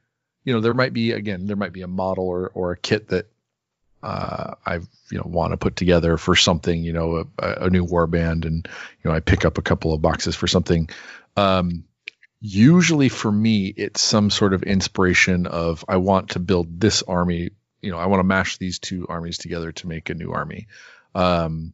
you 0.42 0.52
know, 0.54 0.60
there 0.60 0.72
might 0.72 0.94
be 0.94 1.12
again, 1.12 1.46
there 1.46 1.56
might 1.56 1.74
be 1.74 1.82
a 1.82 1.86
model 1.86 2.24
or 2.26 2.50
or 2.54 2.72
a 2.72 2.76
kit 2.76 3.08
that 3.08 3.26
uh, 4.02 4.54
I 4.64 4.74
you 5.10 5.18
know 5.18 5.24
want 5.26 5.52
to 5.52 5.56
put 5.56 5.76
together 5.76 6.16
for 6.16 6.36
something, 6.36 6.82
you 6.82 6.92
know, 6.92 7.28
a, 7.38 7.66
a 7.66 7.70
new 7.70 7.84
warband, 7.84 8.44
and 8.44 8.68
you 9.02 9.10
know, 9.10 9.12
I 9.12 9.20
pick 9.20 9.44
up 9.44 9.58
a 9.58 9.62
couple 9.62 9.92
of 9.92 10.02
boxes 10.02 10.36
for 10.36 10.46
something. 10.46 10.88
Um, 11.36 11.84
usually 12.40 13.08
for 13.08 13.30
me, 13.30 13.66
it's 13.66 14.00
some 14.00 14.30
sort 14.30 14.54
of 14.54 14.62
inspiration 14.62 15.46
of 15.46 15.84
I 15.88 15.96
want 15.96 16.30
to 16.30 16.38
build 16.38 16.80
this 16.80 17.02
army. 17.02 17.50
You 17.82 17.90
know, 17.92 17.98
I 17.98 18.06
want 18.06 18.20
to 18.20 18.24
mash 18.24 18.58
these 18.58 18.78
two 18.78 19.06
armies 19.08 19.38
together 19.38 19.72
to 19.72 19.88
make 19.88 20.10
a 20.10 20.14
new 20.14 20.32
army, 20.32 20.68
um, 21.14 21.72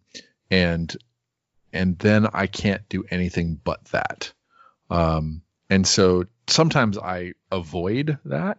and 0.50 0.94
and 1.72 1.98
then 1.98 2.26
I 2.32 2.46
can't 2.46 2.88
do 2.88 3.04
anything 3.10 3.60
but 3.62 3.84
that. 3.86 4.32
Um, 4.90 5.42
and 5.68 5.86
so 5.86 6.26
sometimes 6.46 6.98
I 6.98 7.34
avoid 7.50 8.18
that. 8.26 8.58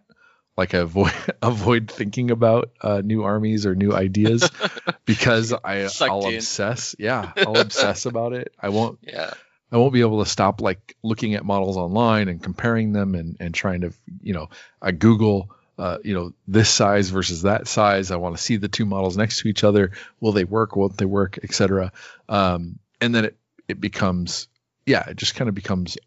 Like 0.57 0.73
I 0.73 0.79
avoid 0.79 1.13
avoid 1.41 1.91
thinking 1.91 2.31
about 2.31 2.71
uh, 2.81 3.01
new 3.03 3.23
armies 3.23 3.65
or 3.65 3.75
new 3.75 3.93
ideas 3.93 4.49
because 5.05 5.53
I 5.53 5.89
I'll 6.01 6.27
in. 6.27 6.35
obsess. 6.35 6.95
Yeah, 6.97 7.31
I'll 7.37 7.59
obsess 7.59 8.05
about 8.05 8.33
it. 8.33 8.53
I 8.59 8.69
won't. 8.69 8.99
Yeah. 9.07 9.33
I 9.71 9.77
won't 9.77 9.93
be 9.93 10.01
able 10.01 10.23
to 10.23 10.29
stop 10.29 10.61
like 10.61 10.95
looking 11.03 11.33
at 11.33 11.43
models 11.43 11.75
online 11.75 12.27
and 12.29 12.41
comparing 12.41 12.93
them 12.93 13.15
and 13.15 13.35
and 13.39 13.53
trying 13.53 13.81
to 13.81 13.93
you 14.21 14.33
know 14.33 14.49
I 14.81 14.91
Google 14.91 15.49
uh, 15.77 15.97
you 16.03 16.13
know 16.13 16.33
this 16.47 16.69
size 16.69 17.09
versus 17.09 17.41
that 17.41 17.67
size. 17.67 18.11
I 18.11 18.15
want 18.17 18.37
to 18.37 18.41
see 18.41 18.57
the 18.57 18.69
two 18.69 18.85
models 18.85 19.17
next 19.17 19.39
to 19.41 19.49
each 19.49 19.63
other. 19.63 19.91
Will 20.21 20.31
they 20.31 20.43
work? 20.45 20.75
Won't 20.75 20.97
they 20.97 21.05
work? 21.05 21.39
Etc. 21.43 21.91
Um, 22.29 22.79
and 23.01 23.13
then 23.13 23.25
it 23.25 23.37
it 23.67 23.81
becomes 23.81 24.47
yeah, 24.85 25.09
it 25.09 25.17
just 25.17 25.35
kind 25.35 25.49
of 25.49 25.55
becomes 25.55 25.97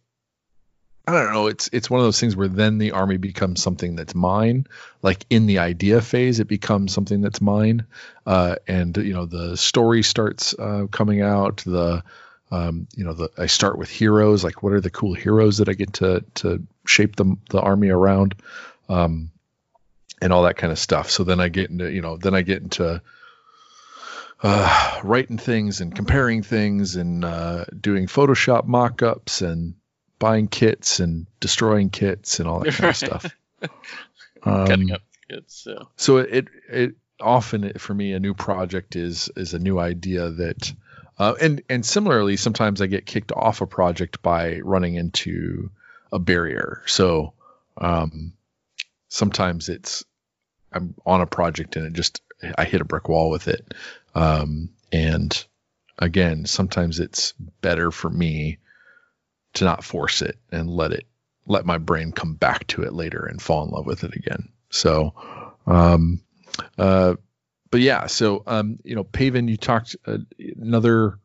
I 1.08 1.10
don't 1.10 1.32
know. 1.32 1.46
It's 1.46 1.70
it's 1.72 1.88
one 1.88 2.00
of 2.00 2.06
those 2.06 2.20
things 2.20 2.36
where 2.36 2.48
then 2.48 2.76
the 2.76 2.92
army 2.92 3.16
becomes 3.16 3.62
something 3.62 3.96
that's 3.96 4.14
mine. 4.14 4.66
Like 5.00 5.24
in 5.30 5.46
the 5.46 5.60
idea 5.60 6.02
phase, 6.02 6.38
it 6.38 6.48
becomes 6.48 6.92
something 6.92 7.22
that's 7.22 7.40
mine, 7.40 7.86
uh, 8.26 8.56
and 8.66 8.94
you 8.98 9.14
know 9.14 9.24
the 9.24 9.56
story 9.56 10.02
starts 10.02 10.54
uh, 10.58 10.86
coming 10.90 11.22
out. 11.22 11.62
The 11.64 12.04
um, 12.50 12.88
you 12.94 13.04
know 13.04 13.14
the 13.14 13.30
I 13.38 13.46
start 13.46 13.78
with 13.78 13.88
heroes. 13.88 14.44
Like 14.44 14.62
what 14.62 14.74
are 14.74 14.82
the 14.82 14.90
cool 14.90 15.14
heroes 15.14 15.58
that 15.58 15.70
I 15.70 15.72
get 15.72 15.94
to 15.94 16.26
to 16.34 16.62
shape 16.84 17.16
the 17.16 17.38
the 17.48 17.60
army 17.62 17.88
around, 17.88 18.34
um, 18.90 19.30
and 20.20 20.30
all 20.30 20.42
that 20.42 20.58
kind 20.58 20.72
of 20.72 20.78
stuff. 20.78 21.10
So 21.10 21.24
then 21.24 21.40
I 21.40 21.48
get 21.48 21.70
into 21.70 21.90
you 21.90 22.02
know 22.02 22.18
then 22.18 22.34
I 22.34 22.42
get 22.42 22.60
into 22.60 23.00
uh, 24.42 25.00
writing 25.02 25.38
things 25.38 25.80
and 25.80 25.96
comparing 25.96 26.42
things 26.42 26.96
and 26.96 27.24
uh, 27.24 27.64
doing 27.80 28.08
Photoshop 28.08 28.66
mock-ups 28.66 29.40
and 29.40 29.74
buying 30.18 30.48
kits 30.48 31.00
and 31.00 31.26
destroying 31.40 31.90
kits 31.90 32.40
and 32.40 32.48
all 32.48 32.60
that 32.60 32.74
kind 32.74 32.90
of 32.90 32.96
stuff. 32.96 33.36
Um, 34.42 34.66
Cutting 34.66 34.92
up 34.92 35.02
kits. 35.28 35.62
So. 35.62 35.88
so 35.96 36.18
it 36.18 36.48
it 36.68 36.94
often 37.20 37.72
for 37.78 37.94
me 37.94 38.12
a 38.12 38.20
new 38.20 38.34
project 38.34 38.96
is 38.96 39.30
is 39.36 39.54
a 39.54 39.58
new 39.58 39.78
idea 39.78 40.30
that 40.30 40.72
uh, 41.18 41.34
and 41.40 41.62
and 41.68 41.84
similarly 41.84 42.36
sometimes 42.36 42.80
I 42.80 42.86
get 42.86 43.06
kicked 43.06 43.32
off 43.32 43.60
a 43.60 43.66
project 43.66 44.22
by 44.22 44.60
running 44.60 44.94
into 44.94 45.70
a 46.12 46.18
barrier. 46.18 46.82
So 46.86 47.34
um, 47.76 48.34
sometimes 49.08 49.68
it's 49.68 50.04
I'm 50.72 50.94
on 51.04 51.20
a 51.20 51.26
project 51.26 51.76
and 51.76 51.86
it 51.86 51.92
just 51.92 52.22
I 52.56 52.64
hit 52.64 52.80
a 52.80 52.84
brick 52.84 53.08
wall 53.08 53.30
with 53.30 53.48
it. 53.48 53.74
Um, 54.14 54.70
and 54.92 55.44
again, 55.98 56.46
sometimes 56.46 57.00
it's 57.00 57.32
better 57.60 57.90
for 57.90 58.08
me 58.08 58.58
to 59.54 59.64
not 59.64 59.84
force 59.84 60.22
it 60.22 60.38
and 60.50 60.68
let 60.68 60.92
it 60.92 61.06
let 61.46 61.64
my 61.64 61.78
brain 61.78 62.12
come 62.12 62.34
back 62.34 62.66
to 62.68 62.82
it 62.82 62.92
later 62.92 63.24
and 63.24 63.40
fall 63.40 63.64
in 63.64 63.70
love 63.70 63.86
with 63.86 64.04
it 64.04 64.14
again. 64.14 64.50
So, 64.70 65.14
um, 65.66 66.20
uh, 66.76 67.14
but 67.70 67.80
yeah, 67.80 68.06
so 68.06 68.42
um, 68.46 68.78
you 68.84 68.94
know, 68.94 69.04
Paven, 69.04 69.48
you 69.48 69.56
talked 69.56 69.96
uh, 70.06 70.18
another 70.60 71.18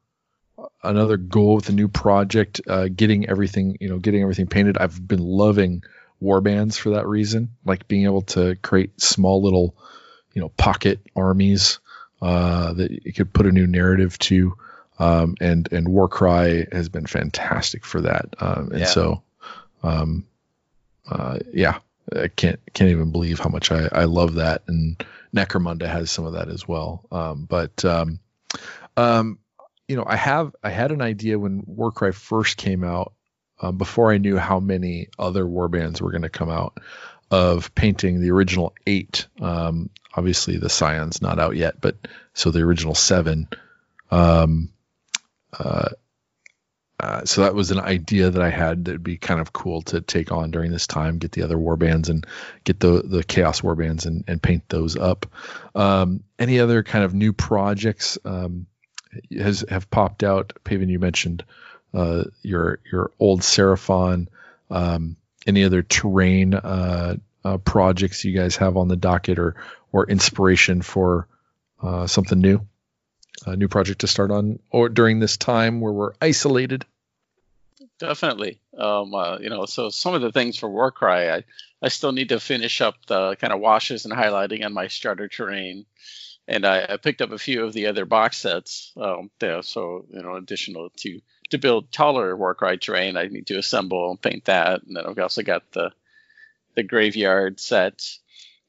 another 0.81 1.17
goal 1.17 1.55
with 1.55 1.69
a 1.69 1.73
new 1.73 1.87
project, 1.87 2.61
uh, 2.67 2.87
getting 2.87 3.29
everything 3.29 3.77
you 3.79 3.89
know, 3.89 3.99
getting 3.99 4.21
everything 4.21 4.47
painted. 4.47 4.77
I've 4.77 5.05
been 5.05 5.23
loving 5.23 5.83
warbands 6.21 6.77
for 6.77 6.91
that 6.91 7.07
reason, 7.07 7.49
like 7.65 7.87
being 7.87 8.05
able 8.05 8.21
to 8.21 8.55
create 8.55 9.01
small 9.01 9.41
little, 9.41 9.75
you 10.33 10.41
know, 10.41 10.49
pocket 10.49 10.99
armies 11.15 11.79
uh, 12.21 12.73
that 12.73 13.05
you 13.05 13.13
could 13.13 13.33
put 13.33 13.45
a 13.45 13.51
new 13.51 13.67
narrative 13.67 14.17
to. 14.19 14.55
Um, 15.03 15.35
and 15.41 15.71
and 15.71 15.88
Warcry 15.88 16.67
has 16.71 16.89
been 16.89 17.05
fantastic 17.05 17.85
for 17.85 18.01
that. 18.01 18.35
Um, 18.39 18.69
and 18.71 18.80
yeah. 18.81 18.85
so, 18.85 19.21
um, 19.84 20.25
uh, 21.09 21.39
yeah, 21.51 21.80
I 22.15 22.30
can't 22.30 22.59
can't 22.73 22.91
even 22.91 23.11
believe 23.11 23.39
how 23.39 23.49
much 23.49 23.71
I, 23.71 23.89
I 23.91 24.05
love 24.05 24.35
that. 24.35 24.63
And 24.67 25.03
Necromunda 25.35 25.88
has 25.88 26.09
some 26.09 26.25
of 26.25 26.34
that 26.34 26.49
as 26.49 26.67
well. 26.67 27.05
Um, 27.11 27.45
but 27.45 27.84
um, 27.84 28.19
um, 28.95 29.39
you 29.88 29.95
know, 29.95 30.05
I 30.07 30.15
have 30.15 30.55
I 30.63 30.69
had 30.69 30.91
an 30.91 31.01
idea 31.01 31.38
when 31.38 31.63
Warcry 31.65 32.13
first 32.13 32.57
came 32.57 32.84
out, 32.84 33.13
uh, 33.59 33.71
before 33.71 34.11
I 34.11 34.17
knew 34.17 34.38
how 34.38 34.59
many 34.59 35.09
other 35.19 35.43
warbands 35.43 36.01
were 36.01 36.11
going 36.11 36.23
to 36.23 36.30
come 36.30 36.49
out, 36.49 36.80
of 37.30 37.73
painting 37.75 38.21
the 38.21 38.31
original 38.31 38.73
eight. 38.85 39.27
Um, 39.41 39.89
obviously, 40.13 40.57
the 40.57 40.69
Scion's 40.69 41.21
not 41.21 41.39
out 41.39 41.55
yet, 41.55 41.81
but 41.81 41.95
so 42.34 42.51
the 42.51 42.61
original 42.61 42.95
seven. 42.95 43.47
Um, 44.11 44.69
uh, 45.57 45.89
uh, 46.99 47.25
so 47.25 47.41
that 47.41 47.53
was 47.53 47.71
an 47.71 47.80
idea 47.80 48.30
that 48.30 48.41
I 48.41 48.49
had 48.49 48.85
that'd 48.85 49.03
be 49.03 49.17
kind 49.17 49.41
of 49.41 49.51
cool 49.51 49.81
to 49.84 49.99
take 49.99 50.31
on 50.31 50.51
during 50.51 50.71
this 50.71 50.88
time, 50.88 51.17
get 51.17 51.34
the 51.34 51.41
other 51.41 51.57
war 51.57 51.75
bands 51.75 52.07
and 52.07 52.25
get 52.63 52.80
the 52.80 53.01
the 53.03 53.23
chaos 53.23 53.61
war 53.61 53.75
bands 53.75 54.05
and, 54.05 54.23
and 54.27 54.41
paint 54.41 54.69
those 54.69 54.95
up. 54.95 55.25
Um, 55.75 56.23
any 56.39 56.59
other 56.59 56.81
kind 56.81 57.03
of 57.03 57.13
new 57.13 57.34
projects 57.34 58.17
um, 58.23 58.67
has 59.35 59.65
have 59.67 59.89
popped 59.89 60.23
out? 60.23 60.53
Paven, 60.63 60.88
you 60.88 60.99
mentioned 60.99 61.43
uh, 61.93 62.25
your 62.41 62.80
your 62.89 63.11
old 63.19 63.41
Seraphon, 63.41 64.27
um, 64.69 65.17
any 65.45 65.65
other 65.65 65.81
terrain 65.81 66.53
uh, 66.53 67.17
uh, 67.43 67.57
projects 67.57 68.23
you 68.23 68.31
guys 68.31 68.55
have 68.57 68.77
on 68.77 68.88
the 68.88 68.95
docket, 68.95 69.39
or 69.39 69.55
or 69.91 70.09
inspiration 70.09 70.81
for 70.81 71.27
uh, 71.81 72.07
something 72.07 72.39
new, 72.39 72.65
a 73.45 73.55
new 73.55 73.67
project 73.67 74.01
to 74.01 74.07
start 74.07 74.31
on, 74.31 74.59
or 74.71 74.89
during 74.89 75.19
this 75.19 75.37
time 75.37 75.81
where 75.81 75.93
we're 75.93 76.13
isolated. 76.21 76.85
Definitely. 77.99 78.59
Um, 78.77 79.13
uh, 79.13 79.37
you 79.39 79.49
know, 79.49 79.65
so 79.65 79.89
some 79.89 80.13
of 80.13 80.21
the 80.21 80.31
things 80.31 80.57
for 80.57 80.69
Warcry, 80.69 81.29
I, 81.29 81.43
I 81.81 81.89
still 81.89 82.11
need 82.11 82.29
to 82.29 82.39
finish 82.39 82.81
up 82.81 82.95
the 83.05 83.35
kind 83.35 83.53
of 83.53 83.59
washes 83.59 84.05
and 84.05 84.13
highlighting 84.13 84.65
on 84.65 84.73
my 84.73 84.87
starter 84.87 85.27
terrain. 85.27 85.85
And 86.47 86.65
I, 86.65 86.85
I 86.89 86.97
picked 86.97 87.21
up 87.21 87.31
a 87.31 87.37
few 87.37 87.63
of 87.63 87.73
the 87.73 87.87
other 87.87 88.05
box 88.05 88.37
sets 88.37 88.91
um, 88.97 89.29
there. 89.39 89.61
So, 89.61 90.05
you 90.09 90.21
know, 90.21 90.35
additional 90.35 90.89
to 90.97 91.21
to 91.51 91.57
build 91.57 91.91
taller 91.91 92.35
Warcry 92.35 92.77
terrain, 92.79 93.15
I 93.15 93.27
need 93.27 93.47
to 93.47 93.57
assemble 93.59 94.09
and 94.09 94.21
paint 94.21 94.45
that. 94.45 94.83
And 94.83 94.97
then 94.97 95.05
I've 95.05 95.19
also 95.19 95.43
got 95.43 95.71
the 95.71 95.91
the 96.75 96.83
graveyard 96.83 97.59
set 97.59 98.17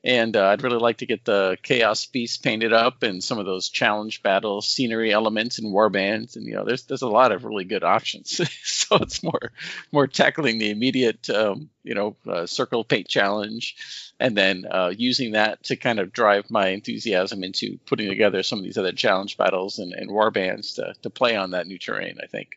and 0.05 0.37
uh, 0.37 0.49
I'd 0.49 0.63
really 0.63 0.79
like 0.79 0.99
to 0.99 1.07
get 1.07 1.25
the 1.25 1.57
Chaos 1.63 2.05
Beast 2.05 2.43
painted 2.43 2.75
up 2.75 3.03
and 3.03 3.25
some 3.25 3.39
of 3.39 3.47
those 3.47 3.71
challenge 3.71 4.23
battle 4.23 4.61
scenery 4.61 5.11
elements 5.11 5.59
and 5.59 5.73
warbands. 5.73 6.37
And 6.37 6.45
you 6.45 6.55
know, 6.55 6.65
there's 6.65 6.85
there's 6.85 7.03
a 7.03 7.09
lot 7.09 7.33
of 7.33 7.45
really 7.45 7.65
good 7.65 7.83
options. 7.83 8.39
so 8.63 8.97
it's 8.97 9.23
more 9.23 9.53
more 9.93 10.07
tackling 10.07 10.59
the 10.59 10.71
immediate 10.71 11.31
um, 11.31 11.71
you 11.83 11.95
know 11.95 12.17
uh, 12.29 12.45
circle 12.45 12.85
paint 12.85 13.09
challenge, 13.09 14.13
and 14.21 14.37
then 14.37 14.67
uh, 14.71 14.93
using 14.95 15.33
that 15.33 15.65
to 15.65 15.77
kind 15.77 15.99
of 15.99 16.13
drive 16.13 16.51
my 16.51 16.69
enthusiasm 16.69 17.43
into 17.43 17.79
putting 17.87 18.11
together 18.11 18.43
some 18.43 18.59
of 18.59 18.65
these 18.65 18.79
other 18.79 18.93
challenge 18.93 19.39
battles 19.39 19.79
and, 19.79 19.95
and 19.95 20.11
warbands 20.11 20.75
to 20.75 20.93
to 21.01 21.09
play 21.09 21.35
on 21.35 21.53
that 21.53 21.67
new 21.67 21.79
terrain. 21.79 22.19
I 22.23 22.27
think. 22.27 22.51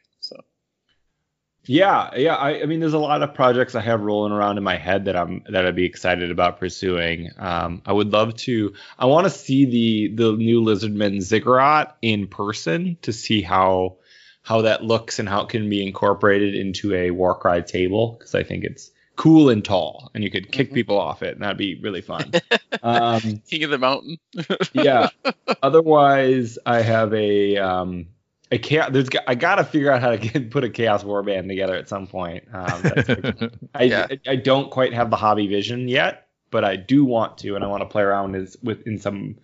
Yeah, 1.68 2.16
yeah. 2.16 2.36
I, 2.36 2.62
I, 2.62 2.66
mean, 2.66 2.80
there's 2.80 2.94
a 2.94 3.00
lot 3.00 3.22
of 3.22 3.34
projects 3.34 3.76
I 3.76 3.82
have 3.82 4.02
rolling 4.02 4.32
around 4.32 4.58
in 4.58 4.64
my 4.64 4.78
head 4.78 5.06
that 5.06 5.16
I'm 5.16 5.44
that 5.50 5.66
I'd 5.66 5.76
be 5.76 5.86
excited 5.86 6.32
about 6.32 6.60
pursuing. 6.60 7.32
Um, 7.38 7.82
I 7.86 7.94
would 7.94 8.12
love 8.12 8.36
to. 8.38 8.74
I 8.98 9.06
want 9.06 9.26
to 9.26 9.30
see 9.30 9.66
the 9.66 10.16
the 10.16 10.32
new 10.38 10.62
Lizardman 10.62 11.22
Ziggurat 11.22 11.98
in 12.02 12.28
person 12.28 12.98
to 13.02 13.12
see 13.12 13.42
how 13.42 13.98
how 14.44 14.62
that 14.62 14.84
looks 14.84 15.20
and 15.20 15.28
how 15.28 15.42
it 15.42 15.50
can 15.50 15.70
be 15.70 15.86
incorporated 15.86 16.56
into 16.56 16.94
a 16.96 17.12
Warcry 17.12 17.64
table 17.64 18.16
because 18.18 18.34
I 18.34 18.44
think 18.44 18.64
it's 18.64 18.90
cool 19.18 19.50
and 19.50 19.66
tall, 19.66 20.10
and 20.14 20.24
you 20.24 20.32
could 20.32 20.50
kick 20.52 20.68
mm-hmm. 20.68 20.76
people 20.76 20.98
off 20.98 21.22
it, 21.22 21.34
and 21.34 21.44
that'd 21.44 21.58
be 21.58 21.76
really 21.82 22.02
fun. 22.02 22.32
Um, 22.84 23.42
King 23.50 23.64
of 23.64 23.72
the 23.72 23.80
Mountain. 23.80 24.20
yeah. 24.74 25.10
Otherwise, 25.64 26.60
I 26.66 26.82
have 26.82 27.14
a 27.14 27.58
um, 27.58 28.08
a 28.52 28.58
chaos. 28.58 28.90
There's 28.92 29.10
I 29.28 29.36
gotta 29.36 29.64
figure 29.64 29.92
out 29.92 30.02
how 30.02 30.12
to 30.12 30.18
get, 30.18 30.50
put 30.52 30.64
a 30.64 30.70
chaos 30.70 31.04
warband 31.04 31.48
together 31.48 31.76
at 31.76 31.90
some 31.90 32.08
point. 32.08 32.44
Um, 32.54 32.82
I, 33.76 33.84
yeah. 33.84 34.08
I, 34.10 34.20
I 34.32 34.36
don't 34.36 34.72
quite 34.72 34.94
have 34.94 35.10
the 35.10 35.16
hobby 35.16 35.48
vision 35.48 35.88
yet, 35.88 36.28
but 36.52 36.64
I 36.64 36.76
do 36.76 37.06
want 37.06 37.40
to, 37.40 37.56
and 37.56 37.64
I 37.64 37.68
want 37.68 37.82
to 37.82 37.90
play 37.90 38.04
around 38.04 38.36
is 38.36 38.58
with 38.64 38.86
in 38.88 39.00
some 39.00 39.38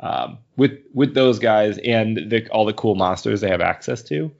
um, 0.00 0.38
with 0.56 0.80
with 0.94 1.14
those 1.14 1.38
guys 1.38 1.78
and 1.78 2.16
the, 2.16 2.48
all 2.48 2.64
the 2.64 2.72
cool 2.72 2.94
monsters 2.94 3.40
they 3.40 3.50
have 3.50 3.60
access 3.60 4.02
to. 4.04 4.32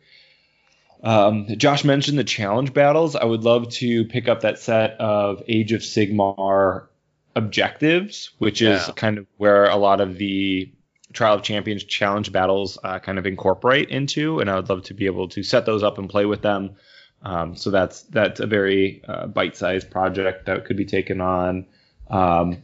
Um, 1.02 1.46
Josh 1.56 1.84
mentioned 1.84 2.18
the 2.18 2.24
challenge 2.24 2.74
battles. 2.74 3.16
I 3.16 3.24
would 3.24 3.42
love 3.42 3.70
to 3.70 4.04
pick 4.04 4.28
up 4.28 4.40
that 4.40 4.58
set 4.58 4.92
of 5.00 5.42
Age 5.48 5.72
of 5.72 5.80
Sigmar 5.80 6.88
objectives, 7.34 8.30
which 8.38 8.60
yeah. 8.60 8.76
is 8.76 8.90
kind 8.96 9.18
of 9.18 9.26
where 9.38 9.64
a 9.64 9.76
lot 9.76 10.00
of 10.00 10.18
the 10.18 10.70
Trial 11.12 11.34
of 11.34 11.42
Champions 11.42 11.84
challenge 11.84 12.32
battles 12.32 12.78
uh, 12.82 12.98
kind 12.98 13.18
of 13.18 13.26
incorporate 13.26 13.88
into, 13.88 14.40
and 14.40 14.50
I 14.50 14.56
would 14.56 14.68
love 14.68 14.84
to 14.84 14.94
be 14.94 15.06
able 15.06 15.28
to 15.28 15.42
set 15.42 15.66
those 15.66 15.82
up 15.82 15.98
and 15.98 16.08
play 16.08 16.24
with 16.24 16.42
them. 16.42 16.76
Um, 17.22 17.56
so 17.56 17.70
that's 17.70 18.02
that's 18.02 18.40
a 18.40 18.46
very 18.46 19.02
uh, 19.06 19.26
bite-sized 19.26 19.90
project 19.90 20.46
that 20.46 20.64
could 20.64 20.76
be 20.76 20.86
taken 20.86 21.20
on. 21.20 21.66
Um, 22.08 22.62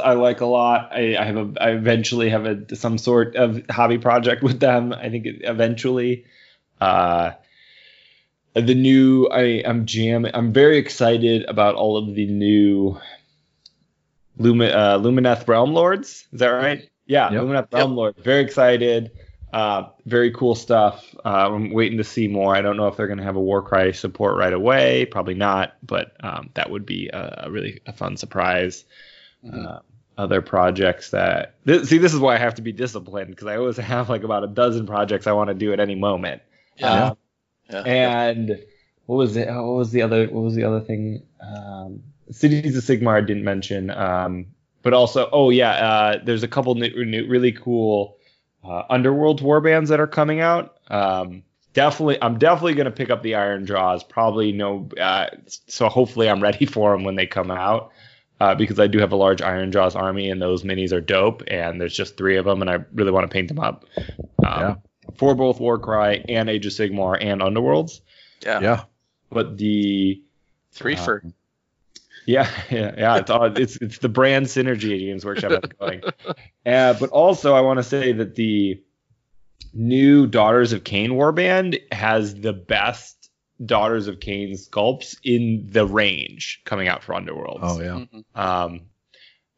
I 0.00 0.12
like 0.12 0.40
a 0.40 0.46
lot. 0.46 0.90
I, 0.92 1.16
I 1.16 1.24
have 1.24 1.36
a 1.36 1.52
I 1.60 1.70
eventually 1.70 2.30
have 2.30 2.44
a 2.46 2.76
some 2.76 2.98
sort 2.98 3.36
of 3.36 3.62
hobby 3.70 3.98
project 3.98 4.42
with 4.42 4.60
them. 4.60 4.92
I 4.92 5.08
think 5.08 5.26
eventually. 5.26 6.26
Uh, 6.80 7.32
the 8.54 8.74
new 8.74 9.28
I 9.28 9.62
I'm 9.64 9.86
jam 9.86 10.26
I'm 10.32 10.52
very 10.52 10.78
excited 10.78 11.44
about 11.44 11.76
all 11.76 11.96
of 11.96 12.14
the 12.14 12.26
new 12.26 12.98
Lumi, 14.38 14.72
uh, 14.72 14.98
Lumineth 14.98 15.46
Realm 15.46 15.72
Lords. 15.72 16.26
Is 16.32 16.40
that 16.40 16.48
right? 16.48 16.88
Yeah, 17.06 17.30
yep. 17.30 17.42
Lumineth 17.42 17.72
Realm 17.72 17.92
yep. 17.92 17.96
Lords. 17.96 18.22
Very 18.22 18.42
excited. 18.42 19.10
Uh, 19.52 19.88
very 20.04 20.30
cool 20.32 20.54
stuff. 20.54 21.14
Uh, 21.24 21.50
I'm 21.50 21.72
waiting 21.72 21.96
to 21.98 22.04
see 22.04 22.28
more. 22.28 22.54
I 22.54 22.60
don't 22.60 22.76
know 22.76 22.86
if 22.86 22.96
they're 22.96 23.06
going 23.06 23.18
to 23.18 23.24
have 23.24 23.36
a 23.36 23.40
Warcry 23.40 23.94
support 23.94 24.36
right 24.36 24.52
away. 24.52 25.06
Probably 25.06 25.34
not, 25.34 25.76
but 25.82 26.12
um, 26.20 26.50
that 26.54 26.70
would 26.70 26.84
be 26.84 27.08
a, 27.08 27.44
a, 27.46 27.50
really 27.50 27.80
a 27.86 27.92
fun 27.92 28.16
surprise. 28.16 28.84
Mm-hmm. 29.44 29.66
Uh, 29.66 29.78
other 30.18 30.42
projects 30.42 31.10
that 31.10 31.54
see, 31.84 31.96
this 31.96 32.12
is 32.12 32.18
why 32.18 32.34
I 32.34 32.38
have 32.38 32.56
to 32.56 32.62
be 32.62 32.72
disciplined 32.72 33.30
because 33.30 33.46
I 33.46 33.56
always 33.56 33.76
have 33.78 34.08
like 34.10 34.24
about 34.24 34.42
a 34.42 34.48
dozen 34.48 34.84
projects 34.84 35.28
I 35.28 35.32
want 35.32 35.48
to 35.48 35.54
do 35.54 35.72
at 35.72 35.80
any 35.80 35.94
moment. 35.94 36.42
Yeah. 36.76 37.10
Um, 37.10 37.16
yeah. 37.70 37.82
And 37.84 38.64
what 39.06 39.16
was 39.16 39.36
it? 39.36 39.48
What 39.48 39.62
was 39.62 39.92
the 39.92 40.02
other? 40.02 40.26
What 40.26 40.42
was 40.42 40.54
the 40.54 40.64
other 40.64 40.80
thing? 40.80 41.22
Um, 41.40 42.02
Cities 42.30 42.76
of 42.76 42.84
Sigmar 42.84 43.16
I 43.16 43.20
didn't 43.20 43.44
mention, 43.44 43.90
um, 43.90 44.46
but 44.82 44.92
also 44.92 45.28
oh 45.32 45.50
yeah, 45.50 45.70
uh, 45.70 46.20
there's 46.24 46.42
a 46.42 46.48
couple 46.48 46.74
new, 46.74 47.04
new, 47.04 47.26
really 47.26 47.52
cool 47.52 48.18
uh, 48.64 48.82
Underworld 48.90 49.40
warbands 49.42 49.88
that 49.88 50.00
are 50.00 50.06
coming 50.06 50.40
out. 50.40 50.76
Um, 50.88 51.42
definitely, 51.72 52.18
I'm 52.22 52.38
definitely 52.38 52.74
gonna 52.74 52.90
pick 52.90 53.10
up 53.10 53.22
the 53.22 53.32
Ironjawz. 53.32 54.08
Probably 54.08 54.52
no, 54.52 54.88
uh, 55.00 55.28
so 55.46 55.88
hopefully 55.88 56.28
I'm 56.28 56.42
ready 56.42 56.66
for 56.66 56.92
them 56.92 57.04
when 57.04 57.16
they 57.16 57.26
come 57.26 57.50
out. 57.50 57.92
Uh, 58.40 58.54
because 58.54 58.78
I 58.78 58.86
do 58.86 59.00
have 59.00 59.10
a 59.10 59.16
large 59.16 59.40
Ironjawz 59.40 59.96
army, 59.96 60.30
and 60.30 60.40
those 60.40 60.62
minis 60.62 60.92
are 60.92 61.00
dope. 61.00 61.42
And 61.48 61.80
there's 61.80 61.96
just 61.96 62.16
three 62.16 62.36
of 62.36 62.44
them, 62.44 62.60
and 62.60 62.70
I 62.70 62.84
really 62.94 63.10
want 63.10 63.28
to 63.28 63.32
paint 63.34 63.48
them 63.48 63.58
up 63.58 63.84
um, 63.96 64.06
yeah. 64.44 64.74
for 65.16 65.34
both 65.34 65.58
Warcry 65.58 66.24
and 66.28 66.48
Age 66.48 66.64
of 66.64 66.72
Sigmar 66.72 67.18
and 67.20 67.40
Underworlds. 67.40 68.00
Yeah, 68.42 68.60
yeah. 68.60 68.84
But 69.30 69.58
the 69.58 70.22
three 70.70 70.94
for 70.94 71.22
um, 71.24 71.34
yeah, 72.28 72.50
yeah, 72.70 72.94
yeah. 72.96 73.16
It's 73.16 73.30
all, 73.30 73.44
it's 73.56 73.76
it's 73.76 73.98
the 73.98 74.08
brand 74.10 74.46
synergy 74.46 74.92
at 74.94 74.98
Games 74.98 75.24
Workshop 75.24 75.64
going. 75.80 76.02
Uh, 76.66 76.92
but 76.92 77.08
also, 77.08 77.54
I 77.54 77.62
want 77.62 77.78
to 77.78 77.82
say 77.82 78.12
that 78.12 78.34
the 78.34 78.82
new 79.72 80.26
Daughters 80.26 80.74
of 80.74 80.84
Khaine 80.84 81.10
warband 81.10 81.80
has 81.90 82.34
the 82.34 82.52
best 82.52 83.30
Daughters 83.64 84.08
of 84.08 84.20
Khaine 84.20 84.52
sculpts 84.52 85.16
in 85.24 85.68
the 85.70 85.86
range 85.86 86.60
coming 86.64 86.86
out 86.86 87.02
for 87.02 87.14
Underworlds. 87.14 87.60
Oh 87.62 87.80
yeah. 87.80 88.04
Mm-hmm. 88.04 88.40
Um, 88.40 88.82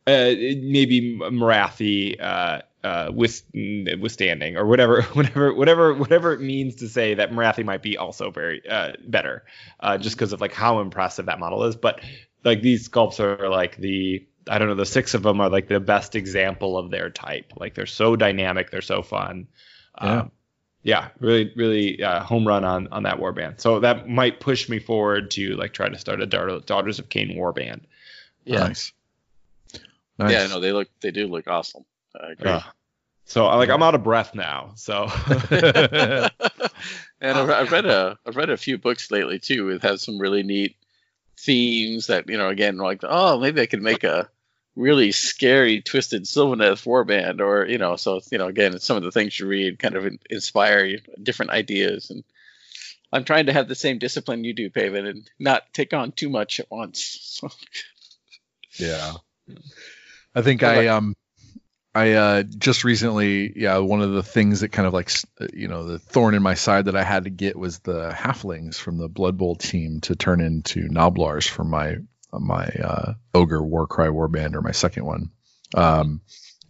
uh, 0.06 0.34
maybe 0.34 1.18
Morathi, 1.18 2.20
uh, 2.20 2.62
uh, 2.82 3.10
with, 3.12 3.42
withstanding 3.52 4.56
or 4.56 4.64
whatever, 4.64 5.02
whatever, 5.12 5.52
whatever, 5.52 5.92
whatever 5.92 6.32
it 6.32 6.40
means 6.40 6.76
to 6.76 6.88
say 6.88 7.14
that 7.14 7.30
Morathi 7.30 7.64
might 7.64 7.82
be 7.82 7.98
also 7.98 8.30
very 8.30 8.66
uh, 8.68 8.92
better, 9.06 9.44
uh, 9.80 9.98
just 9.98 10.16
because 10.16 10.32
of 10.32 10.40
like 10.40 10.54
how 10.54 10.80
impressive 10.80 11.26
that 11.26 11.38
model 11.38 11.64
is. 11.64 11.76
But 11.76 12.00
like 12.44 12.62
these 12.62 12.88
sculpts 12.88 13.20
are 13.20 13.48
like 13.48 13.76
the 13.76 14.26
I 14.48 14.58
don't 14.58 14.68
know 14.68 14.74
the 14.74 14.86
six 14.86 15.14
of 15.14 15.22
them 15.22 15.40
are 15.40 15.50
like 15.50 15.68
the 15.68 15.80
best 15.80 16.14
example 16.14 16.78
of 16.78 16.90
their 16.90 17.10
type. 17.10 17.52
Like 17.56 17.74
they're 17.74 17.86
so 17.86 18.16
dynamic, 18.16 18.70
they're 18.70 18.80
so 18.80 19.02
fun. 19.02 19.48
Yeah. 20.00 20.20
Um, 20.20 20.30
yeah, 20.82 21.08
really, 21.18 21.52
really 21.56 22.02
uh, 22.02 22.22
home 22.22 22.48
run 22.48 22.64
on 22.64 22.88
on 22.88 23.02
that 23.02 23.18
warband. 23.18 23.60
So 23.60 23.80
that 23.80 24.08
might 24.08 24.40
push 24.40 24.68
me 24.68 24.78
forward 24.78 25.30
to 25.32 25.54
like 25.56 25.74
try 25.74 25.88
to 25.88 25.98
start 25.98 26.22
a 26.22 26.26
Daughters 26.26 26.98
of 26.98 27.08
Khaine 27.10 27.36
warband. 27.36 27.82
Yeah. 28.44 28.60
Nice. 28.60 28.92
nice. 30.18 30.32
Yeah, 30.32 30.46
no, 30.46 30.60
they 30.60 30.72
look 30.72 30.88
they 31.00 31.10
do 31.10 31.26
look 31.26 31.48
awesome. 31.48 31.84
I 32.18 32.32
agree. 32.32 32.50
Uh, 32.50 32.60
so 33.26 33.44
like 33.44 33.68
I'm 33.68 33.82
out 33.82 33.94
of 33.94 34.02
breath 34.02 34.34
now. 34.34 34.72
So. 34.76 35.04
and 37.20 37.38
I've 37.38 37.70
read 37.70 37.84
a 37.86 38.18
I've 38.26 38.36
read 38.36 38.50
a 38.50 38.56
few 38.56 38.78
books 38.78 39.10
lately 39.10 39.38
too. 39.38 39.68
It 39.68 39.82
has 39.82 40.02
some 40.02 40.18
really 40.18 40.42
neat 40.42 40.76
themes 41.44 42.08
that 42.08 42.28
you 42.28 42.36
know 42.36 42.48
again 42.48 42.76
like 42.76 43.00
oh 43.02 43.38
maybe 43.38 43.60
I 43.60 43.66
could 43.66 43.82
make 43.82 44.04
a 44.04 44.28
really 44.76 45.12
scary 45.12 45.80
twisted 45.80 46.24
Sylvaneth 46.24 46.84
warband 46.84 47.40
or 47.40 47.66
you 47.66 47.78
know 47.78 47.96
so 47.96 48.20
you 48.30 48.38
know 48.38 48.46
again 48.46 48.78
some 48.78 48.96
of 48.96 49.02
the 49.02 49.10
things 49.10 49.38
you 49.38 49.46
read 49.46 49.78
kind 49.78 49.96
of 49.96 50.06
inspire 50.28 50.98
different 51.22 51.52
ideas 51.52 52.10
and 52.10 52.24
I'm 53.12 53.24
trying 53.24 53.46
to 53.46 53.52
have 53.52 53.68
the 53.68 53.74
same 53.74 53.98
discipline 53.98 54.44
you 54.44 54.54
do 54.54 54.70
Paven 54.70 55.06
and 55.06 55.28
not 55.38 55.62
take 55.72 55.92
on 55.92 56.12
too 56.12 56.28
much 56.28 56.60
at 56.60 56.70
once. 56.70 57.18
So 57.22 57.48
Yeah. 58.78 59.14
I 60.34 60.42
think 60.42 60.62
I 60.62 60.86
um 60.86 61.16
I 61.94 62.12
uh, 62.12 62.42
just 62.44 62.84
recently, 62.84 63.52
yeah, 63.58 63.78
one 63.78 64.00
of 64.00 64.12
the 64.12 64.22
things 64.22 64.60
that 64.60 64.68
kind 64.68 64.86
of 64.86 64.94
like, 64.94 65.10
uh, 65.40 65.48
you 65.52 65.66
know, 65.66 65.84
the 65.84 65.98
thorn 65.98 66.34
in 66.34 66.42
my 66.42 66.54
side 66.54 66.84
that 66.84 66.94
I 66.94 67.02
had 67.02 67.24
to 67.24 67.30
get 67.30 67.58
was 67.58 67.80
the 67.80 68.10
halflings 68.10 68.76
from 68.76 68.96
the 68.96 69.08
Blood 69.08 69.36
Bowl 69.36 69.56
team 69.56 70.00
to 70.02 70.14
turn 70.14 70.40
into 70.40 70.88
Gnoblars 70.88 71.48
for 71.48 71.64
my 71.64 71.96
my 72.32 72.66
uh, 72.66 73.14
ogre 73.34 73.62
Warcry 73.62 74.08
warband 74.08 74.54
or 74.54 74.62
my 74.62 74.70
second 74.70 75.04
one. 75.04 75.30
Um, 75.74 76.20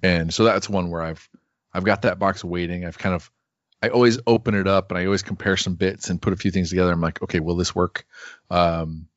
and 0.03 0.33
so 0.33 0.45
that's 0.45 0.71
one 0.71 0.89
where 0.89 1.03
I've 1.03 1.29
I've 1.73 1.85
got 1.85 2.03
that 2.03 2.19
box 2.19 2.43
waiting. 2.43 2.87
I've 2.87 2.99
kind 2.99 3.15
of 3.15 3.31
I 3.83 3.89
always 3.89 4.19
open 4.27 4.55
it 4.55 4.67
up 4.67 4.91
and 4.91 4.99
I 4.99 5.05
always 5.05 5.23
compare 5.23 5.59
some 5.59 5.75
bits 5.75 6.09
and 6.09 6.21
put 6.21 6.33
a 6.33 6.37
few 6.37 6.51
things 6.51 6.71
together. 6.71 6.93
I'm 6.93 7.01
like, 7.03 7.23
okay, 7.23 7.41
will 7.41 7.57
this 7.57 7.75
work? 7.75 8.07
Um, 8.51 9.09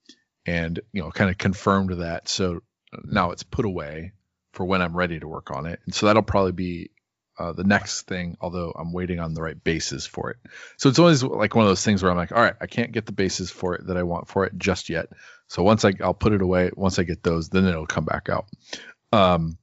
and 0.45 0.81
you 0.91 1.01
know, 1.01 1.11
kind 1.11 1.29
of 1.29 1.37
confirmed 1.37 1.91
that. 2.01 2.27
So 2.27 2.61
now 3.05 3.31
it's 3.31 3.43
put 3.43 3.63
away 3.63 4.11
for 4.53 4.65
when 4.65 4.81
I'm 4.81 4.95
ready 4.95 5.19
to 5.19 5.27
work 5.27 5.51
on 5.51 5.65
it. 5.65 5.79
And 5.85 5.93
so 5.93 6.05
that'll 6.05 6.21
probably 6.21 6.51
be 6.51 6.91
uh, 7.37 7.51
the 7.51 7.63
next 7.63 8.03
thing, 8.03 8.37
although 8.39 8.71
I'm 8.77 8.93
waiting 8.93 9.19
on 9.19 9.33
the 9.33 9.41
right 9.41 9.61
bases 9.61 10.05
for 10.05 10.29
it. 10.29 10.37
So 10.77 10.89
it's 10.89 10.99
always 10.99 11.23
like 11.23 11.55
one 11.55 11.65
of 11.65 11.69
those 11.69 11.83
things 11.83 12.01
where 12.01 12.11
I'm 12.11 12.17
like, 12.17 12.31
all 12.31 12.41
right, 12.41 12.55
I 12.61 12.67
can't 12.67 12.91
get 12.91 13.05
the 13.05 13.11
bases 13.11 13.49
for 13.49 13.75
it 13.75 13.87
that 13.87 13.97
I 13.97 14.03
want 14.03 14.27
for 14.27 14.45
it 14.45 14.53
just 14.57 14.89
yet. 14.89 15.09
So 15.47 15.63
once 15.63 15.83
I, 15.83 15.93
I'll 16.01 16.13
put 16.13 16.33
it 16.33 16.41
away. 16.41 16.71
Once 16.75 16.99
I 16.99 17.03
get 17.03 17.23
those, 17.23 17.49
then 17.49 17.65
it'll 17.65 17.87
come 17.87 18.05
back 18.05 18.29
out. 18.29 18.45
Um, 19.11 19.57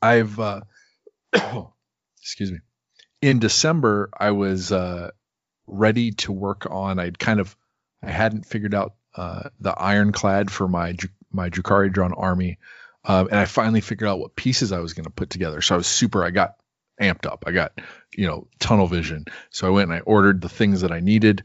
I've, 0.00 0.38
uh, 0.38 0.60
excuse 2.20 2.52
me, 2.52 2.58
in 3.20 3.40
December, 3.40 4.08
I 4.16 4.30
was 4.30 4.72
uh, 4.72 5.10
ready 5.66 6.12
to 6.12 6.32
work 6.32 6.66
on. 6.70 6.98
I'd 6.98 7.18
kind 7.18 7.40
of, 7.40 7.56
I 8.02 8.10
hadn't 8.10 8.46
figured 8.46 8.74
out 8.74 8.94
uh, 9.14 9.50
the 9.58 9.72
ironclad 9.76 10.50
for 10.50 10.68
my 10.68 10.96
my 11.32 11.46
ogre 11.46 11.62
Kharadron 11.62 12.12
army, 12.16 12.58
um, 13.04 13.28
and 13.28 13.38
I 13.38 13.44
finally 13.46 13.80
figured 13.80 14.08
out 14.08 14.18
what 14.18 14.36
pieces 14.36 14.72
I 14.72 14.80
was 14.80 14.92
going 14.92 15.04
to 15.04 15.10
put 15.10 15.30
together. 15.30 15.62
So 15.62 15.74
I 15.74 15.78
was 15.78 15.86
super. 15.86 16.24
I 16.24 16.30
got 16.30 16.56
amped 17.00 17.26
up. 17.26 17.44
I 17.46 17.52
got 17.52 17.80
you 18.16 18.26
know 18.26 18.46
tunnel 18.58 18.86
vision. 18.86 19.24
So 19.50 19.66
I 19.66 19.70
went 19.70 19.90
and 19.90 19.98
I 19.98 20.00
ordered 20.00 20.40
the 20.40 20.48
things 20.48 20.82
that 20.82 20.92
I 20.92 21.00
needed, 21.00 21.44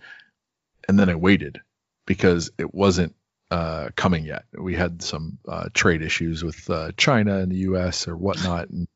and 0.87 0.99
then 0.99 1.09
I 1.09 1.15
waited 1.15 1.61
because 2.05 2.51
it 2.57 2.73
wasn't 2.73 3.15
uh, 3.51 3.89
coming 3.95 4.25
yet. 4.25 4.43
We 4.53 4.75
had 4.75 5.01
some 5.01 5.39
uh, 5.47 5.69
trade 5.73 6.01
issues 6.01 6.43
with 6.43 6.69
uh, 6.69 6.91
China 6.97 7.37
and 7.37 7.51
the 7.51 7.57
U.S. 7.57 8.07
or 8.07 8.17
whatnot, 8.17 8.69
and 8.69 8.87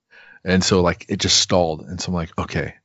and 0.43 0.63
so 0.63 0.81
like 0.81 1.05
it 1.09 1.17
just 1.17 1.37
stalled. 1.37 1.81
And 1.81 1.99
so 1.99 2.09
I'm 2.09 2.15
like, 2.15 2.37
okay, 2.37 2.75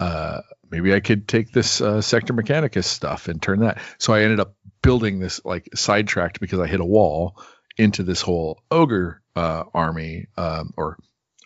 uh, 0.00 0.42
maybe 0.70 0.92
I 0.92 1.00
could 1.00 1.26
take 1.26 1.52
this 1.52 1.80
uh, 1.80 2.00
Sector 2.02 2.34
Mechanicus 2.34 2.84
stuff 2.84 3.28
and 3.28 3.40
turn 3.40 3.60
that. 3.60 3.80
So 3.98 4.12
I 4.12 4.22
ended 4.22 4.40
up 4.40 4.54
building 4.82 5.20
this 5.20 5.40
like 5.44 5.68
sidetracked 5.74 6.40
because 6.40 6.58
I 6.58 6.66
hit 6.66 6.80
a 6.80 6.84
wall 6.84 7.40
into 7.76 8.02
this 8.02 8.20
whole 8.20 8.62
ogre 8.70 9.22
uh, 9.34 9.64
army 9.74 10.26
um, 10.36 10.72
or 10.76 10.98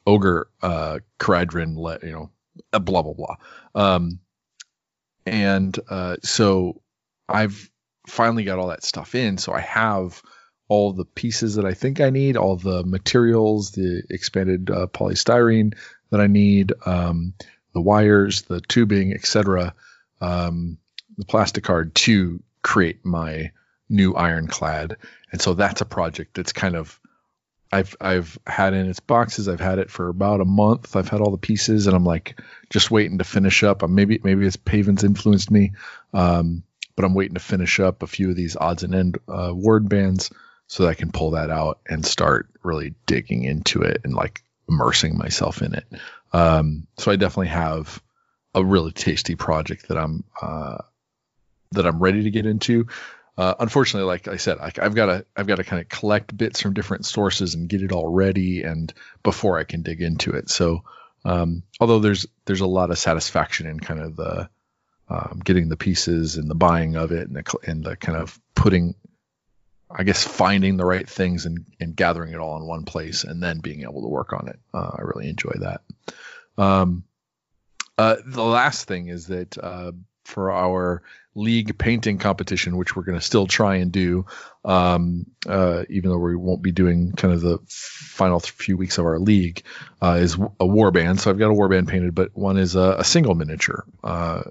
ogre 0.06 0.48
uh, 0.62 0.98
Kharadron, 1.18 2.02
you 2.02 2.12
know, 2.12 2.30
blah 2.78 3.02
blah 3.02 3.14
blah. 3.14 3.36
Um, 3.74 4.20
and 5.24 5.78
uh, 5.88 6.16
so 6.22 6.80
I've 7.28 7.70
finally 8.06 8.44
got 8.44 8.58
all 8.58 8.68
that 8.68 8.84
stuff 8.84 9.14
in. 9.14 9.38
So 9.38 9.52
I 9.52 9.60
have 9.60 10.22
all 10.68 10.92
the 10.92 11.04
pieces 11.04 11.56
that 11.56 11.64
I 11.64 11.74
think 11.74 12.00
I 12.00 12.10
need, 12.10 12.36
all 12.36 12.56
the 12.56 12.84
materials, 12.84 13.72
the 13.72 14.02
expanded 14.10 14.70
uh, 14.70 14.86
polystyrene 14.86 15.74
that 16.10 16.20
I 16.20 16.26
need, 16.26 16.72
um, 16.84 17.34
the 17.72 17.80
wires, 17.80 18.42
the 18.42 18.60
tubing, 18.60 19.12
etc., 19.12 19.74
um, 20.20 20.78
the 21.18 21.24
plastic 21.24 21.64
card 21.64 21.94
to 21.94 22.42
create 22.62 23.04
my 23.04 23.52
new 23.88 24.14
ironclad. 24.14 24.96
And 25.32 25.40
so 25.40 25.54
that's 25.54 25.80
a 25.80 25.86
project 25.86 26.34
that's 26.34 26.52
kind 26.52 26.76
of 26.76 27.00
I've 27.72 27.96
I've 28.00 28.38
had 28.46 28.74
in 28.74 28.88
its 28.88 29.00
boxes. 29.00 29.48
I've 29.48 29.60
had 29.60 29.78
it 29.78 29.90
for 29.90 30.08
about 30.08 30.40
a 30.40 30.44
month. 30.44 30.94
I've 30.94 31.08
had 31.08 31.20
all 31.20 31.32
the 31.32 31.38
pieces, 31.38 31.86
and 31.86 31.96
I'm 31.96 32.04
like 32.04 32.40
just 32.70 32.90
waiting 32.90 33.18
to 33.18 33.24
finish 33.24 33.62
up. 33.62 33.82
I'm 33.82 33.94
maybe 33.94 34.20
maybe 34.22 34.46
it's 34.46 34.56
Paven's 34.56 35.04
influenced 35.04 35.50
me, 35.50 35.72
um, 36.14 36.62
but 36.94 37.04
I'm 37.04 37.14
waiting 37.14 37.34
to 37.34 37.40
finish 37.40 37.80
up 37.80 38.02
a 38.02 38.06
few 38.06 38.30
of 38.30 38.36
these 38.36 38.56
odds 38.56 38.82
and 38.82 38.94
end 38.94 39.18
uh, 39.28 39.52
word 39.54 39.88
bands 39.88 40.30
so 40.68 40.84
that 40.84 40.90
I 40.90 40.94
can 40.94 41.10
pull 41.10 41.32
that 41.32 41.50
out 41.50 41.80
and 41.88 42.04
start 42.04 42.48
really 42.62 42.94
digging 43.06 43.44
into 43.44 43.82
it 43.82 44.00
and 44.04 44.14
like 44.14 44.42
immersing 44.68 45.16
myself 45.16 45.62
in 45.62 45.74
it. 45.74 45.86
Um, 46.32 46.86
so 46.98 47.10
I 47.10 47.16
definitely 47.16 47.48
have 47.48 48.02
a 48.54 48.64
really 48.64 48.92
tasty 48.92 49.34
project 49.34 49.88
that 49.88 49.98
I'm 49.98 50.24
uh, 50.40 50.78
that 51.72 51.86
I'm 51.86 51.98
ready 51.98 52.22
to 52.24 52.30
get 52.30 52.46
into. 52.46 52.86
Uh, 53.38 53.54
unfortunately, 53.58 54.06
like 54.06 54.28
I 54.28 54.36
said, 54.36 54.58
I, 54.58 54.72
I've 54.80 54.94
got 54.94 55.06
to 55.06 55.26
I've 55.36 55.46
got 55.46 55.56
to 55.56 55.64
kind 55.64 55.82
of 55.82 55.88
collect 55.88 56.36
bits 56.36 56.62
from 56.62 56.72
different 56.72 57.04
sources 57.04 57.54
and 57.54 57.68
get 57.68 57.82
it 57.82 57.92
all 57.92 58.08
ready 58.08 58.62
and 58.62 58.92
before 59.22 59.58
I 59.58 59.64
can 59.64 59.82
dig 59.82 60.00
into 60.00 60.32
it. 60.32 60.48
So 60.48 60.84
um, 61.24 61.62
although 61.78 61.98
there's 61.98 62.26
there's 62.46 62.62
a 62.62 62.66
lot 62.66 62.90
of 62.90 62.98
satisfaction 62.98 63.66
in 63.66 63.78
kind 63.78 64.00
of 64.00 64.16
the 64.16 64.48
um, 65.08 65.42
getting 65.44 65.68
the 65.68 65.76
pieces 65.76 66.36
and 66.36 66.50
the 66.50 66.54
buying 66.54 66.96
of 66.96 67.12
it 67.12 67.28
and 67.28 67.36
the 67.36 67.58
and 67.64 67.84
the 67.84 67.96
kind 67.96 68.16
of 68.16 68.38
putting 68.54 68.94
I 69.90 70.02
guess 70.02 70.24
finding 70.24 70.76
the 70.76 70.84
right 70.84 71.08
things 71.08 71.46
and, 71.46 71.64
and 71.78 71.94
gathering 71.94 72.32
it 72.32 72.40
all 72.40 72.56
in 72.56 72.66
one 72.66 72.84
place 72.84 73.22
and 73.24 73.42
then 73.42 73.60
being 73.60 73.82
able 73.82 74.02
to 74.02 74.08
work 74.08 74.32
on 74.32 74.48
it. 74.48 74.58
Uh, 74.74 74.90
I 74.98 75.02
really 75.02 75.28
enjoy 75.28 75.52
that. 75.60 75.82
Um, 76.58 77.04
uh, 77.98 78.16
the 78.24 78.42
last 78.42 78.88
thing 78.88 79.08
is 79.08 79.28
that 79.28 79.56
uh, 79.58 79.92
for 80.24 80.50
our 80.50 81.02
league 81.36 81.76
painting 81.76 82.18
competition, 82.18 82.76
which 82.76 82.96
we're 82.96 83.04
going 83.04 83.18
to 83.18 83.24
still 83.24 83.46
try 83.46 83.76
and 83.76 83.92
do, 83.92 84.24
um, 84.64 85.26
uh, 85.46 85.84
even 85.90 86.10
though 86.10 86.18
we 86.18 86.34
won't 86.34 86.62
be 86.62 86.72
doing 86.72 87.12
kind 87.12 87.34
of 87.34 87.42
the 87.42 87.58
final 87.68 88.40
few 88.40 88.76
weeks 88.76 88.98
of 88.98 89.04
our 89.04 89.18
league, 89.18 89.62
uh, 90.02 90.18
is 90.18 90.34
a 90.34 90.64
warband. 90.64 91.20
So 91.20 91.30
I've 91.30 91.38
got 91.38 91.50
a 91.50 91.54
warband 91.54 91.88
painted, 91.88 92.14
but 92.14 92.36
one 92.36 92.56
is 92.56 92.74
a, 92.74 92.96
a 92.98 93.04
single 93.04 93.34
miniature. 93.34 93.84
Uh, 94.02 94.42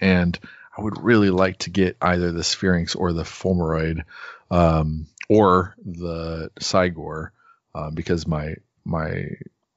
and 0.00 0.38
I 0.76 0.82
would 0.82 1.02
really 1.02 1.30
like 1.30 1.58
to 1.58 1.70
get 1.70 1.96
either 2.00 2.32
the 2.32 2.42
Sphinx 2.42 2.94
or 2.94 3.12
the 3.12 3.24
Fomoroid 3.24 4.04
um, 4.50 5.06
or 5.28 5.74
the 5.84 6.50
Cygor, 6.58 7.30
uh, 7.74 7.90
because 7.90 8.26
my 8.26 8.56
my 8.84 9.26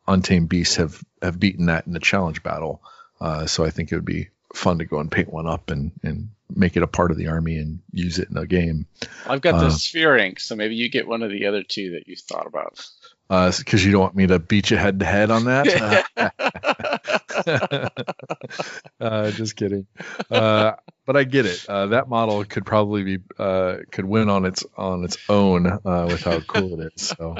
untamed 0.07 0.49
beasts 0.49 0.77
have 0.77 1.03
have 1.22 1.40
beaten 1.40 1.65
that 1.65 1.88
in 1.88 1.94
the 1.94 1.99
challenge 1.99 2.41
battle. 2.41 2.81
Uh, 3.19 3.45
so 3.48 3.65
I 3.65 3.69
think 3.69 3.91
it 3.91 3.95
would 3.95 4.06
be 4.06 4.30
fun 4.54 4.80
to 4.80 4.86
go 4.86 5.00
and 5.00 5.12
paint 5.12 5.32
one 5.32 5.48
up 5.48 5.70
and 5.70 5.92
and 6.04 6.30
make 6.56 6.78
it 6.78 6.84
a 6.84 6.88
part 6.88 7.12
of 7.12 7.18
the 7.18 7.28
army 7.28 7.58
and 7.58 7.80
use 7.92 8.20
it 8.20 8.30
in 8.30 8.38
a 8.38 8.46
game. 8.46 8.86
I've 9.26 9.42
got 9.42 9.60
the 9.60 9.68
uh, 9.68 10.18
ink, 10.18 10.40
so 10.40 10.56
maybe 10.56 10.76
you 10.76 10.90
get 10.90 11.08
one 11.08 11.24
of 11.24 11.32
the 11.32 11.48
other 11.48 11.64
two 11.64 11.92
that 11.92 12.08
you 12.08 12.16
thought 12.16 12.46
about 12.46 12.86
because 13.30 13.82
uh, 13.82 13.86
you 13.86 13.92
don't 13.92 14.02
want 14.02 14.16
me 14.16 14.28
to 14.28 14.38
beat 14.38 14.70
you 14.70 14.78
head 14.78 15.00
to 15.00 15.06
head 15.06 15.32
on 15.32 15.46
that. 15.46 16.06
uh, 19.00 19.32
just 19.32 19.56
kidding. 19.56 19.88
Uh, 20.30 20.74
but 21.06 21.16
I 21.16 21.24
get 21.24 21.46
it. 21.46 21.66
Uh, 21.68 21.88
that 21.88 22.10
model 22.10 22.44
could 22.46 22.66
probably 22.66 23.04
be 23.04 23.20
uh, 23.40 23.78
could 23.92 24.06
win 24.06 24.30
on 24.30 24.46
its 24.46 24.64
on 24.78 25.04
its 25.04 25.18
own 25.30 25.66
uh, 25.66 26.06
with 26.08 26.22
how 26.22 26.42
cool 26.42 26.80
it 26.80 26.94
is. 26.96 27.08
So, 27.08 27.36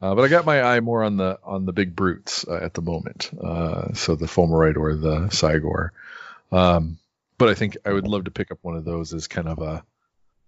but 0.00 0.20
I 0.20 0.28
got 0.28 0.46
my 0.46 0.62
eye 0.62 0.80
more 0.80 1.04
on 1.04 1.16
the 1.16 1.38
on 1.44 1.64
the 1.64 1.72
big 1.72 1.94
brutes 1.94 2.44
at 2.48 2.74
the 2.74 2.82
moment. 2.82 3.30
so 3.30 4.16
the 4.16 4.26
Fomoroid 4.26 4.76
or 4.76 4.96
the 4.96 5.28
Cygor. 5.28 5.90
Um, 6.52 6.98
but 7.38 7.48
I 7.48 7.54
think 7.54 7.76
I 7.84 7.92
would 7.92 8.06
love 8.06 8.24
to 8.24 8.30
pick 8.30 8.50
up 8.50 8.58
one 8.62 8.76
of 8.76 8.84
those 8.84 9.12
as 9.12 9.26
kind 9.28 9.48
of 9.48 9.58
a 9.58 9.84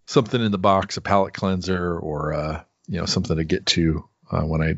something 0.07 0.43
in 0.43 0.53
the 0.53 0.59
box, 0.59 0.97
a 0.97 1.01
palate 1.01 1.35
cleanser, 1.35 1.99
or 1.99 2.33
uh, 2.33 2.63
you 2.87 2.99
know 2.99 3.07
something 3.07 3.37
to 3.37 3.45
get 3.45 3.67
to 3.67 4.09
uh, 4.31 4.43
when 4.43 4.63
I 4.63 4.75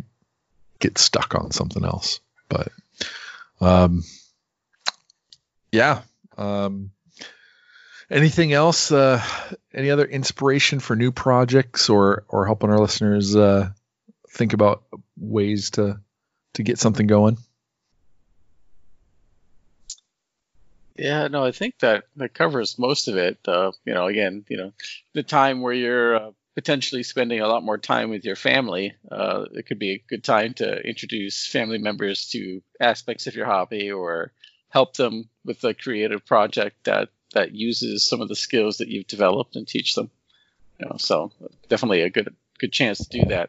get 0.79 0.99
stuck 0.99 1.35
on 1.35 1.51
something 1.51 1.85
else. 1.85 2.21
But 2.49 2.69
um, 3.61 4.03
yeah. 5.73 6.03
Um, 6.37 6.91
anything 8.11 8.53
else? 8.53 8.91
Uh, 8.91 9.23
any 9.73 9.91
other 9.91 10.05
inspiration 10.05 10.81
for 10.81 10.97
new 10.97 11.13
projects 11.13 11.89
or 11.89 12.25
or 12.29 12.47
helping 12.47 12.71
our 12.71 12.81
listeners 12.81 13.37
uh, 13.37 13.71
think 14.31 14.53
about 14.53 14.83
ways 15.17 15.71
to 15.71 16.01
to 16.55 16.63
get 16.63 16.79
something 16.79 17.07
going? 17.07 17.39
Yeah, 21.01 21.29
no, 21.29 21.43
I 21.43 21.53
think 21.53 21.79
that 21.79 22.05
that 22.17 22.35
covers 22.35 22.79
most 22.79 23.09
of 23.09 23.17
it. 23.17 23.39
Uh, 23.49 23.73
you 23.87 23.95
know, 23.95 24.07
again, 24.07 24.45
you 24.51 24.59
know, 24.59 24.75
the 25.15 25.23
time 25.23 25.63
where 25.63 25.73
you're 25.73 26.17
uh, 26.17 26.31
potentially 26.55 27.05
spending 27.05 27.41
a 27.41 27.49
lot 27.49 27.65
more 27.65 27.79
time 27.79 28.11
with 28.11 28.27
your 28.27 28.37
family, 28.37 28.95
uh, 29.11 29.47
it 29.55 29.65
could 29.65 29.79
be 29.79 29.93
a 29.93 30.05
good 30.11 30.23
time 30.23 30.53
to 30.55 30.79
introduce 30.87 31.47
family 31.47 31.79
members 31.79 32.29
to 32.33 32.63
aspects 32.79 33.27
of 33.27 33.35
your 33.35 33.47
hobby 33.47 33.91
or 33.91 34.33
help 34.69 34.95
them 34.95 35.31
with 35.43 35.65
a 35.65 35.73
creative 35.73 36.27
project 36.27 36.85
that 36.85 37.09
that 37.33 37.55
uses 37.55 38.05
some 38.05 38.21
of 38.21 38.29
the 38.29 38.37
skills 38.37 38.79
that 38.79 38.89
you've 38.89 39.07
developed 39.07 39.57
and 39.57 39.67
teach 39.67 39.95
them. 39.95 40.11
You 40.79 40.87
know, 40.87 40.97
so 40.99 41.33
definitely 41.71 42.03
a 42.03 42.11
good 42.11 42.37
good 42.59 42.75
chance 42.75 42.99
to 42.99 43.21
do 43.21 43.25
that. 43.31 43.49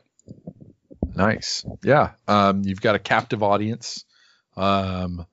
Nice, 1.17 1.65
yeah. 1.83 2.11
Um, 2.29 2.61
you've 2.63 2.79
got 2.79 2.95
a 2.95 2.99
captive 2.99 3.43
audience. 3.43 4.05
Um, 4.55 5.25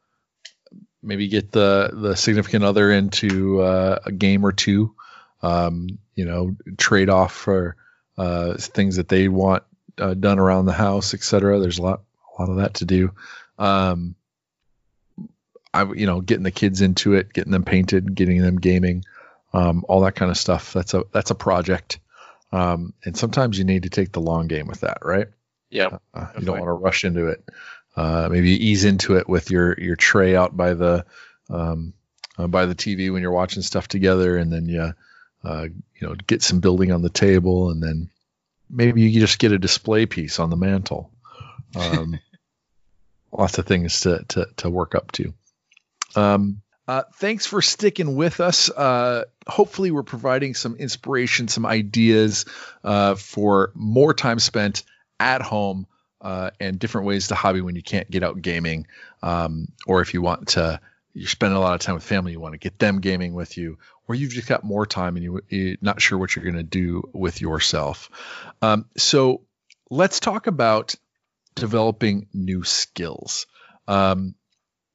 maybe 1.03 1.29
get 1.29 1.53
the 1.53 1.91
the 1.93 2.17
significant 2.17 2.65
other 2.65 2.91
into 2.91 3.61
uh, 3.61 3.99
a 4.05 4.13
game 4.13 4.45
or 4.45 4.53
two 4.53 4.95
um, 5.43 5.99
you 6.15 6.25
know, 6.25 6.57
trade 6.77 7.09
off 7.09 7.33
for 7.33 7.77
uh, 8.17 8.55
things 8.57 8.97
that 8.97 9.09
they 9.09 9.29
want 9.29 9.63
uh, 9.99 10.15
done 10.15 10.39
around 10.39 10.67
the 10.67 10.73
house, 10.73 11.15
etc. 11.15 11.61
There's 11.61 11.79
a 11.79 11.83
lot, 11.83 12.03
a 12.37 12.43
lot 12.43 12.51
of 12.51 12.57
that 12.57 12.75
to 12.75 12.85
do. 12.85 13.13
Um, 13.59 14.15
I, 15.73 15.85
you 15.85 16.07
know, 16.07 16.21
getting 16.21 16.45
the 16.45 16.51
kids 16.51 16.81
into 16.81 17.15
it, 17.15 17.33
getting 17.33 17.53
them 17.53 17.65
painted, 17.65 18.15
getting 18.15 18.41
them 18.41 18.57
gaming, 18.57 19.05
um, 19.53 19.85
all 19.89 20.01
that 20.01 20.17
kind 20.17 20.31
of 20.31 20.39
stuff. 20.39 20.73
That's 20.73 20.95
a 20.95 21.05
that's 21.13 21.31
a 21.31 21.37
project, 21.37 21.99
um, 22.53 22.95
and 23.05 23.17
sometimes 23.17 23.59
you 23.59 23.65
need 23.65 23.83
to 23.83 23.91
take 23.91 24.13
the 24.13 24.21
long 24.21 24.49
game 24.49 24.67
with 24.67 24.81
that, 24.81 24.99
right? 25.03 25.29
Yeah, 25.71 25.99
uh, 26.15 26.29
you 26.39 26.47
don't 26.47 26.59
want 26.59 26.69
to 26.69 26.73
rush 26.73 27.05
into 27.05 27.29
it. 27.29 27.45
Uh, 27.99 28.29
maybe 28.31 28.51
ease 28.53 28.85
into 28.85 29.17
it 29.17 29.29
with 29.29 29.51
your 29.51 29.75
your 29.77 29.97
tray 29.97 30.37
out 30.37 30.57
by 30.57 30.73
the 30.73 31.05
um, 31.51 31.93
uh, 32.39 32.47
by 32.47 32.65
the 32.65 32.75
TV 32.77 33.13
when 33.13 33.23
you're 33.23 33.33
watching 33.33 33.61
stuff 33.61 33.89
together, 33.89 34.37
and 34.37 34.53
then 34.53 34.69
you 34.69 34.93
uh, 35.43 35.65
you 35.65 36.07
know 36.07 36.15
get 36.15 36.41
some 36.41 36.61
building 36.61 36.93
on 36.93 37.03
the 37.03 37.11
table, 37.11 37.71
and 37.71 37.83
then 37.83 38.09
maybe 38.71 39.03
you 39.03 39.19
just 39.19 39.41
get 39.41 39.51
a 39.51 39.59
display 39.59 40.07
piece 40.07 40.39
on 40.39 40.49
the 40.49 40.57
mantle. 40.57 41.11
Um, 41.75 42.21
lots 43.33 43.59
of 43.59 43.67
things 43.67 44.03
to 44.03 44.25
to, 44.29 44.47
to 44.59 44.71
work 44.71 44.95
up 44.95 45.11
to. 45.13 45.35
Um, 46.15 46.63
uh, 46.87 47.03
thanks 47.17 47.47
for 47.47 47.61
sticking 47.61 48.15
with 48.15 48.39
us. 48.39 48.71
Uh, 48.71 49.25
hopefully, 49.45 49.91
we're 49.91 50.05
providing 50.05 50.55
some 50.55 50.77
inspiration, 50.77 51.49
some 51.49 51.67
ideas 51.67 52.45
uh, 52.85 53.17
for 53.17 53.73
more 53.75 54.15
time 54.15 54.39
spent 54.39 54.85
at 55.19 55.43
home 55.43 55.89
uh, 56.21 56.51
and 56.61 56.79
different 56.79 57.07
ways 57.07 57.29
to 57.29 57.35
hobby 57.35 57.61
when 57.61 57.77
you 57.77 57.83
can't 57.83 58.11
get 58.11 58.23
out 58.23 58.41
gaming, 58.43 58.87
um, 59.23 59.69
or 59.87 60.01
if 60.01 60.15
you 60.15 60.23
want 60.23 60.49
to, 60.49 60.81
you're 61.15 61.29
spending 61.29 61.57
a 61.57 61.61
lot 61.61 61.75
of 61.75 61.81
time 61.81 61.95
with 61.95 62.05
family, 62.05 62.33
you 62.33 62.41
want 62.41 62.55
to 62.55 62.59
get 62.59 62.79
them 62.79 63.01
gaming 63.01 63.35
with 63.35 63.57
you, 63.57 63.79
or 64.07 64.15
you've 64.15 64.33
just 64.33 64.49
got 64.49 64.65
more 64.65 64.87
time 64.87 65.17
and 65.17 65.25
you, 65.25 65.41
you're 65.49 65.77
not 65.81 66.01
sure 66.01 66.19
what 66.19 66.35
you're 66.35 66.45
going 66.45 66.57
to 66.57 66.63
do 66.63 67.09
with 67.13 67.41
yourself. 67.41 68.11
Um, 68.63 68.87
so 68.97 69.43
let's 69.91 70.21
talk 70.21 70.47
about 70.47 70.95
developing 71.55 72.29
new 72.33 72.65
skills. 72.65 73.47
Um, 73.87 74.35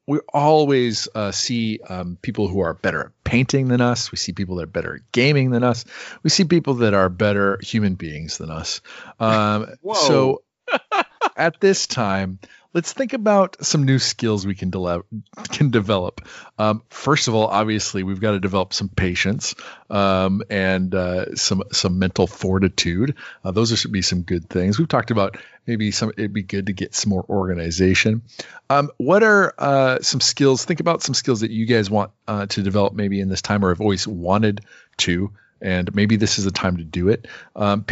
we 0.06 0.20
always 0.34 1.08
uh, 1.16 1.32
see 1.32 1.80
um, 1.88 2.18
people 2.22 2.48
who 2.48 2.60
are 2.60 2.74
better 2.74 3.06
at 3.06 3.24
painting 3.24 3.70
than 3.70 3.80
us. 3.80 4.12
We 4.12 4.18
see 4.18 4.34
people 4.34 4.58
that 4.58 4.64
are 4.64 4.68
better 4.68 4.96
at 4.96 5.12
gaming 5.14 5.52
than 5.52 5.64
us. 5.64 5.86
We 6.24 6.30
see 6.30 6.44
people 6.44 6.76
that 6.76 6.94
are 6.94 7.08
better 7.08 7.58
human 7.64 7.96
beings 7.96 8.38
than 8.38 8.52
us. 8.52 8.82
Um, 9.20 9.68
so 9.94 10.44
at 11.36 11.60
this 11.60 11.88
time, 11.88 12.40
let's 12.74 12.94
think 12.94 13.14
about 13.14 13.64
some 13.64 13.84
new 13.84 14.00
skills 14.00 14.46
we 14.46 14.56
can, 14.56 14.70
de- 14.70 15.04
can 15.52 15.70
develop. 15.70 16.28
Um, 16.58 16.84
first 16.90 17.28
of 17.28 17.36
all, 17.36 17.48
obviously, 17.48 18.04
we've 18.04 18.20
got 18.20 18.32
to 18.32 18.40
develop 18.40 18.74
some 18.74 18.90
patience 18.90 19.56
um, 19.90 20.42
and 20.50 20.94
uh, 20.94 21.36
some 21.36 21.64
some 21.72 22.00
mental 22.00 22.28
fortitude. 22.28 23.16
Uh, 23.44 23.52
those 23.52 23.78
should 23.78 23.92
be 23.92 24.02
some 24.02 24.24
good 24.24 24.50
things. 24.50 24.80
We've 24.80 24.88
talked 24.88 25.12
about 25.12 25.38
maybe 25.66 25.92
some. 25.92 26.10
It'd 26.10 26.34
be 26.34 26.44
good 26.44 26.68
to 26.68 26.74
get 26.74 26.96
some 26.96 27.12
more 27.12 27.26
organization. 27.30 28.24
Um, 28.70 28.92
what 28.98 29.24
are 29.24 29.54
uh, 29.58 30.00
some 30.02 30.22
skills? 30.22 30.66
Think 30.66 30.80
about 30.80 31.02
some 31.04 31.14
skills 31.14 31.42
that 31.42 31.52
you 31.52 31.66
guys 31.66 31.90
want 31.90 32.12
uh, 32.28 32.46
to 32.48 32.64
develop 32.64 32.94
maybe 32.94 33.20
in 33.20 33.30
this 33.30 33.42
time, 33.42 33.64
or 33.64 33.70
have 33.70 33.82
always 33.82 34.08
wanted 34.08 34.62
to. 34.98 35.32
And 35.62 35.96
maybe 35.96 36.18
this 36.18 36.40
is 36.40 36.46
the 36.46 36.52
time 36.52 36.76
to 36.78 36.84
do 36.84 37.08
it. 37.08 37.26
Um, 37.56 37.84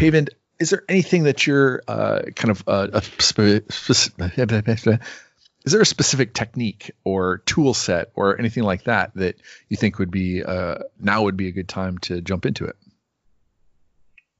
is 0.61 0.69
there 0.69 0.83
anything 0.87 1.23
that 1.23 1.47
you're 1.47 1.81
uh, 1.87 2.21
kind 2.35 2.51
of 2.51 2.63
uh, 2.67 2.87
a 2.93 3.01
spe- 3.01 3.39
is 5.65 5.71
there 5.71 5.81
a 5.81 5.85
specific 5.85 6.33
technique 6.35 6.91
or 7.03 7.39
tool 7.39 7.73
set 7.73 8.11
or 8.15 8.37
anything 8.39 8.63
like 8.63 8.83
that 8.83 9.11
that 9.15 9.35
you 9.69 9.75
think 9.75 9.97
would 9.97 10.11
be 10.11 10.43
uh, 10.43 10.75
now 10.99 11.23
would 11.23 11.35
be 11.35 11.47
a 11.47 11.51
good 11.51 11.67
time 11.67 11.97
to 11.97 12.21
jump 12.21 12.45
into 12.45 12.65
it? 12.65 12.75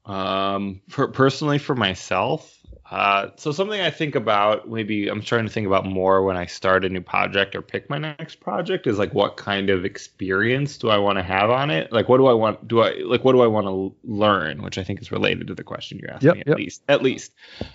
Um, 0.04 0.80
for, 0.88 1.08
personally, 1.08 1.58
for 1.58 1.74
myself, 1.74 2.56
uh, 2.92 3.30
so 3.36 3.52
something 3.52 3.80
I 3.80 3.88
think 3.88 4.14
about, 4.14 4.68
maybe 4.68 5.08
I'm 5.08 5.22
trying 5.22 5.46
to 5.46 5.50
think 5.50 5.66
about 5.66 5.86
more 5.86 6.22
when 6.22 6.36
I 6.36 6.44
start 6.44 6.84
a 6.84 6.90
new 6.90 7.00
project 7.00 7.56
or 7.56 7.62
pick 7.62 7.88
my 7.88 7.96
next 7.96 8.40
project 8.40 8.86
is 8.86 8.98
like 8.98 9.14
what 9.14 9.38
kind 9.38 9.70
of 9.70 9.86
experience 9.86 10.76
do 10.76 10.90
I 10.90 10.98
want 10.98 11.16
to 11.16 11.22
have 11.22 11.48
on 11.48 11.70
it? 11.70 11.90
Like 11.90 12.10
what 12.10 12.18
do 12.18 12.26
I 12.26 12.34
want? 12.34 12.68
Do 12.68 12.82
I 12.82 12.98
like 12.98 13.24
what 13.24 13.32
do 13.32 13.40
I 13.40 13.46
want 13.46 13.66
to 13.66 13.94
learn? 14.04 14.62
Which 14.62 14.76
I 14.76 14.84
think 14.84 15.00
is 15.00 15.10
related 15.10 15.46
to 15.46 15.54
the 15.54 15.64
question 15.64 16.00
you're 16.00 16.10
asking. 16.10 16.28
Yep, 16.28 16.36
at 16.40 16.46
yep. 16.48 16.56
least, 16.58 16.82
at 16.86 17.02
least, 17.02 17.32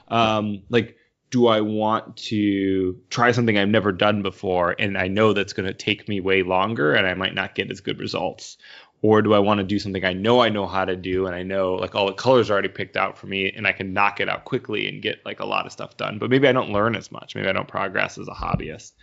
um, 0.10 0.61
like 0.69 0.98
do 1.31 1.48
I 1.48 1.61
want 1.61 2.15
to 2.18 3.02
try 3.10 3.31
something 3.31 3.57
I've 3.57 3.68
never 3.68 3.91
done 3.91 4.22
before 4.22 4.76
and 4.77 4.98
I 4.98 5.07
know 5.07 5.34
that's 5.34 5.53
going 5.53 5.65
to 5.65 5.73
take 5.73 6.07
me 6.07 6.22
way 6.22 6.44
longer 6.44 6.94
and 6.94 7.07
I 7.07 7.15
might 7.15 7.34
not 7.34 7.56
get 7.56 7.72
as 7.72 7.81
good 7.81 7.99
results? 7.99 8.57
Or 9.02 9.22
do 9.22 9.34
I 9.34 9.40
want 9.40 9.60
to 9.60 9.64
do 9.64 9.80
something 9.80 10.03
I 10.03 10.14
know 10.14 10.41
I 10.41 10.49
know 10.49 10.65
how 10.65 10.86
to 10.86 10.95
do 10.95 11.28
and 11.28 11.36
I 11.36 11.44
know 11.44 11.76
like 11.76 11.95
all 11.95 12.07
the 12.07 12.14
colors 12.14 12.49
are 12.49 12.53
already 12.53 12.69
picked 12.69 12.98
out 12.98 13.18
for 13.18 13.28
me 13.28 13.52
and 13.52 13.68
I 13.68 13.72
can 13.72 13.94
knock 13.94 14.19
it 14.19 14.30
out 14.30 14.45
quickly 14.45 14.88
and 14.88 15.02
get 15.02 15.24
like 15.26 15.40
a 15.40 15.45
lot 15.45 15.65
of 15.65 15.72
stuff 15.72 15.98
done, 15.98 16.18
but 16.18 16.30
maybe 16.30 16.48
I 16.48 16.52
don't 16.52 16.72
learn 16.72 16.95
as 16.95 17.11
much. 17.11 17.36
Maybe 17.36 17.48
I 17.48 17.53
don't 17.53 17.68
progress 17.68 18.18
as 18.18 18.28
a 18.28 18.32
hobbyist. 18.32 18.94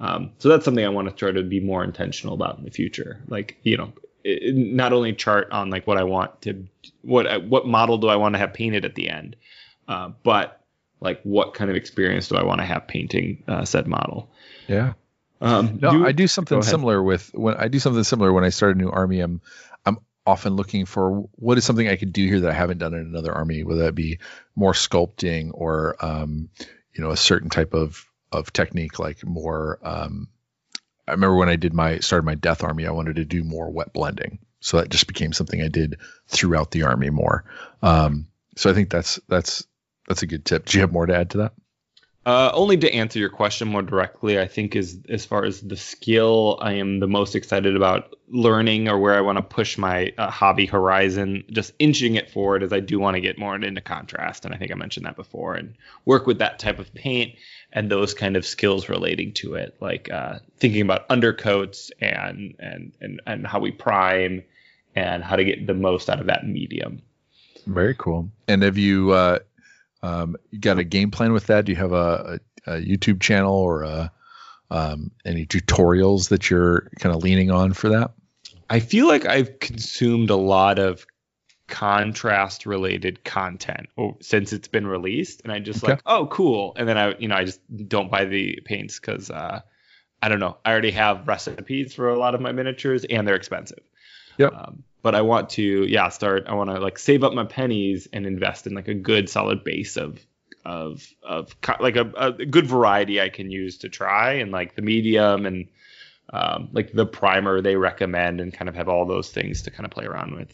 Um, 0.00 0.32
so 0.38 0.48
that's 0.48 0.64
something 0.64 0.84
I 0.84 0.88
want 0.88 1.08
to 1.08 1.14
try 1.14 1.30
to 1.30 1.42
be 1.42 1.60
more 1.60 1.84
intentional 1.84 2.34
about 2.34 2.58
in 2.58 2.64
the 2.64 2.70
future. 2.70 3.22
Like 3.28 3.56
you 3.62 3.76
know, 3.76 3.92
it, 4.24 4.54
not 4.54 4.92
only 4.92 5.12
chart 5.12 5.50
on 5.52 5.70
like 5.70 5.86
what 5.86 5.98
I 5.98 6.04
want 6.04 6.42
to 6.42 6.66
what 7.02 7.44
what 7.44 7.66
model 7.66 7.98
do 7.98 8.08
I 8.08 8.16
want 8.16 8.34
to 8.34 8.38
have 8.38 8.52
painted 8.52 8.84
at 8.84 8.94
the 8.94 9.08
end, 9.08 9.36
uh, 9.88 10.10
but 10.22 10.60
like 11.00 11.20
what 11.22 11.54
kind 11.54 11.70
of 11.70 11.76
experience 11.76 12.28
do 12.28 12.36
I 12.36 12.44
want 12.44 12.60
to 12.60 12.64
have 12.64 12.86
painting 12.86 13.42
uh, 13.48 13.64
said 13.64 13.86
model. 13.86 14.30
Yeah. 14.68 14.94
Um, 15.42 15.80
no, 15.80 15.90
do- 15.90 16.06
I 16.06 16.12
do 16.12 16.26
something 16.28 16.62
similar 16.62 17.02
with 17.02 17.30
when 17.34 17.54
I 17.56 17.68
do 17.68 17.80
something 17.80 18.04
similar 18.04 18.32
when 18.32 18.44
I 18.44 18.50
start 18.50 18.76
a 18.76 18.78
new 18.78 18.90
army. 18.90 19.20
I'm 19.20 19.40
I'm 19.84 19.98
often 20.24 20.54
looking 20.54 20.86
for 20.86 21.28
what 21.32 21.58
is 21.58 21.64
something 21.64 21.88
I 21.88 21.96
could 21.96 22.12
do 22.12 22.24
here 22.24 22.40
that 22.40 22.50
I 22.50 22.54
haven't 22.54 22.78
done 22.78 22.94
in 22.94 23.00
another 23.00 23.32
army, 23.32 23.64
whether 23.64 23.82
that 23.84 23.94
be 23.94 24.20
more 24.54 24.72
sculpting 24.72 25.50
or 25.52 25.96
um, 26.00 26.48
you 26.94 27.02
know 27.02 27.10
a 27.10 27.16
certain 27.16 27.50
type 27.50 27.74
of 27.74 28.06
of 28.30 28.52
technique, 28.52 28.98
like 29.00 29.26
more. 29.26 29.78
Um, 29.82 30.28
I 31.08 31.12
remember 31.12 31.36
when 31.36 31.48
I 31.48 31.56
did 31.56 31.74
my 31.74 31.98
started 31.98 32.24
my 32.24 32.36
death 32.36 32.62
army, 32.62 32.86
I 32.86 32.92
wanted 32.92 33.16
to 33.16 33.24
do 33.24 33.42
more 33.42 33.68
wet 33.68 33.92
blending, 33.92 34.38
so 34.60 34.76
that 34.76 34.90
just 34.90 35.08
became 35.08 35.32
something 35.32 35.60
I 35.60 35.68
did 35.68 35.98
throughout 36.28 36.70
the 36.70 36.84
army 36.84 37.10
more. 37.10 37.44
Um, 37.82 38.28
so 38.56 38.70
I 38.70 38.74
think 38.74 38.90
that's 38.90 39.18
that's 39.28 39.66
that's 40.06 40.22
a 40.22 40.28
good 40.28 40.44
tip. 40.44 40.66
Do 40.66 40.78
you 40.78 40.82
have 40.82 40.92
more 40.92 41.06
to 41.06 41.16
add 41.16 41.30
to 41.30 41.38
that? 41.38 41.54
Uh, 42.24 42.52
only 42.54 42.76
to 42.76 42.94
answer 42.94 43.18
your 43.18 43.28
question 43.28 43.66
more 43.66 43.82
directly, 43.82 44.38
I 44.38 44.46
think 44.46 44.76
is 44.76 45.00
as 45.08 45.24
far 45.24 45.44
as 45.44 45.60
the 45.60 45.76
skill 45.76 46.56
I 46.60 46.74
am 46.74 47.00
the 47.00 47.08
most 47.08 47.34
excited 47.34 47.74
about 47.74 48.14
learning 48.28 48.88
or 48.88 48.96
where 48.98 49.14
I 49.14 49.22
want 49.22 49.38
to 49.38 49.42
push 49.42 49.76
my 49.76 50.12
uh, 50.16 50.30
hobby 50.30 50.66
horizon, 50.66 51.42
just 51.50 51.72
inching 51.80 52.14
it 52.14 52.30
forward 52.30 52.62
as 52.62 52.72
I 52.72 52.78
do 52.78 53.00
want 53.00 53.16
to 53.16 53.20
get 53.20 53.38
more 53.38 53.56
into 53.56 53.80
contrast, 53.80 54.44
and 54.44 54.54
I 54.54 54.58
think 54.58 54.70
I 54.70 54.76
mentioned 54.76 55.06
that 55.06 55.16
before, 55.16 55.54
and 55.54 55.74
work 56.04 56.28
with 56.28 56.38
that 56.38 56.60
type 56.60 56.78
of 56.78 56.94
paint 56.94 57.34
and 57.72 57.90
those 57.90 58.14
kind 58.14 58.36
of 58.36 58.46
skills 58.46 58.88
relating 58.88 59.32
to 59.34 59.54
it, 59.54 59.76
like 59.80 60.08
uh, 60.12 60.38
thinking 60.58 60.82
about 60.82 61.06
undercoats 61.10 61.90
and 62.00 62.54
and 62.60 62.92
and 63.00 63.20
and 63.26 63.46
how 63.46 63.58
we 63.58 63.72
prime 63.72 64.44
and 64.94 65.24
how 65.24 65.34
to 65.34 65.44
get 65.44 65.66
the 65.66 65.74
most 65.74 66.08
out 66.08 66.20
of 66.20 66.26
that 66.26 66.46
medium. 66.46 67.02
Very 67.66 67.94
cool. 67.94 68.30
And 68.46 68.62
have 68.62 68.78
you 68.78 69.10
uh, 69.10 69.38
um, 70.02 70.36
you 70.50 70.58
got 70.58 70.78
a 70.78 70.84
game 70.84 71.10
plan 71.10 71.32
with 71.32 71.46
that? 71.46 71.64
Do 71.64 71.72
you 71.72 71.76
have 71.76 71.92
a, 71.92 72.40
a, 72.66 72.72
a 72.74 72.80
YouTube 72.80 73.20
channel 73.20 73.54
or 73.54 73.82
a, 73.82 74.12
um, 74.70 75.10
any 75.24 75.46
tutorials 75.46 76.28
that 76.30 76.50
you're 76.50 76.88
kind 76.98 77.14
of 77.14 77.22
leaning 77.22 77.50
on 77.50 77.72
for 77.72 77.88
that? 77.90 78.12
I 78.70 78.80
feel 78.80 79.06
like 79.06 79.26
I've 79.26 79.58
consumed 79.58 80.30
a 80.30 80.36
lot 80.36 80.78
of 80.78 81.06
contrast 81.68 82.66
related 82.66 83.24
content 83.24 83.86
since 84.20 84.52
it's 84.52 84.68
been 84.68 84.86
released 84.86 85.40
and 85.42 85.52
I 85.52 85.58
just 85.58 85.82
Okay. 85.82 85.92
like 85.92 86.02
oh 86.04 86.26
cool 86.26 86.74
and 86.76 86.86
then 86.86 86.98
I 86.98 87.14
you 87.18 87.28
know 87.28 87.36
I 87.36 87.44
just 87.44 87.60
don't 87.88 88.10
buy 88.10 88.26
the 88.26 88.60
paints 88.66 88.98
cuz 88.98 89.30
uh 89.30 89.60
I 90.20 90.28
don't 90.28 90.40
know 90.40 90.58
I 90.66 90.72
already 90.72 90.90
have 90.90 91.26
recipes 91.26 91.94
for 91.94 92.10
a 92.10 92.18
lot 92.18 92.34
of 92.34 92.42
my 92.42 92.52
miniatures 92.52 93.04
and 93.04 93.26
they're 93.26 93.36
expensive. 93.36 93.80
Yep. 94.36 94.52
Um, 94.54 94.82
but 95.02 95.14
I 95.14 95.22
want 95.22 95.50
to 95.50 95.84
yeah 95.84 96.08
start 96.08 96.44
I 96.46 96.54
want 96.54 96.70
to 96.70 96.78
like 96.78 96.98
save 96.98 97.24
up 97.24 97.32
my 97.32 97.44
pennies 97.44 98.08
and 98.12 98.26
invest 98.26 98.66
in 98.66 98.74
like 98.74 98.88
a 98.88 98.94
good 98.94 99.28
solid 99.28 99.64
base 99.64 99.96
of 99.96 100.18
of 100.64 101.06
of 101.22 101.54
like 101.80 101.96
a, 101.96 102.10
a 102.16 102.32
good 102.32 102.66
variety 102.66 103.20
I 103.20 103.28
can 103.28 103.50
use 103.50 103.78
to 103.78 103.88
try 103.88 104.34
and 104.34 104.52
like 104.52 104.74
the 104.74 104.82
medium 104.82 105.46
and 105.46 105.68
um, 106.32 106.70
like 106.72 106.92
the 106.92 107.04
primer 107.04 107.60
they 107.60 107.76
recommend 107.76 108.40
and 108.40 108.54
kind 108.54 108.68
of 108.68 108.74
have 108.76 108.88
all 108.88 109.04
those 109.04 109.30
things 109.30 109.62
to 109.62 109.70
kind 109.70 109.84
of 109.84 109.90
play 109.90 110.06
around 110.06 110.34
with. 110.34 110.52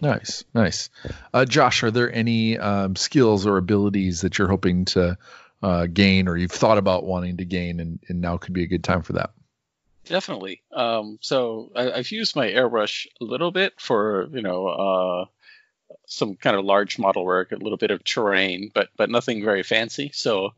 Nice, 0.00 0.44
nice. 0.52 0.90
Uh, 1.32 1.44
Josh, 1.44 1.82
are 1.82 1.90
there 1.90 2.12
any 2.12 2.58
um, 2.58 2.96
skills 2.96 3.46
or 3.46 3.56
abilities 3.56 4.20
that 4.22 4.36
you're 4.36 4.48
hoping 4.48 4.84
to 4.86 5.16
uh, 5.62 5.86
gain 5.86 6.28
or 6.28 6.36
you've 6.36 6.52
thought 6.52 6.76
about 6.76 7.04
wanting 7.04 7.38
to 7.38 7.44
gain 7.44 7.80
and, 7.80 7.98
and 8.08 8.20
now 8.20 8.36
could 8.36 8.52
be 8.52 8.64
a 8.64 8.66
good 8.66 8.84
time 8.84 9.02
for 9.02 9.14
that? 9.14 9.30
Definitely. 10.04 10.62
Um, 10.72 11.18
so 11.20 11.70
I, 11.74 11.92
I've 11.92 12.10
used 12.10 12.36
my 12.36 12.48
airbrush 12.48 13.06
a 13.20 13.24
little 13.24 13.50
bit 13.50 13.74
for 13.78 14.28
you 14.32 14.42
know 14.42 14.66
uh, 14.66 15.24
some 16.06 16.36
kind 16.36 16.56
of 16.56 16.64
large 16.64 16.98
model 16.98 17.24
work, 17.24 17.52
a 17.52 17.56
little 17.56 17.78
bit 17.78 17.90
of 17.90 18.04
terrain, 18.04 18.70
but 18.74 18.88
but 18.96 19.10
nothing 19.10 19.44
very 19.44 19.62
fancy. 19.62 20.10
So 20.12 20.50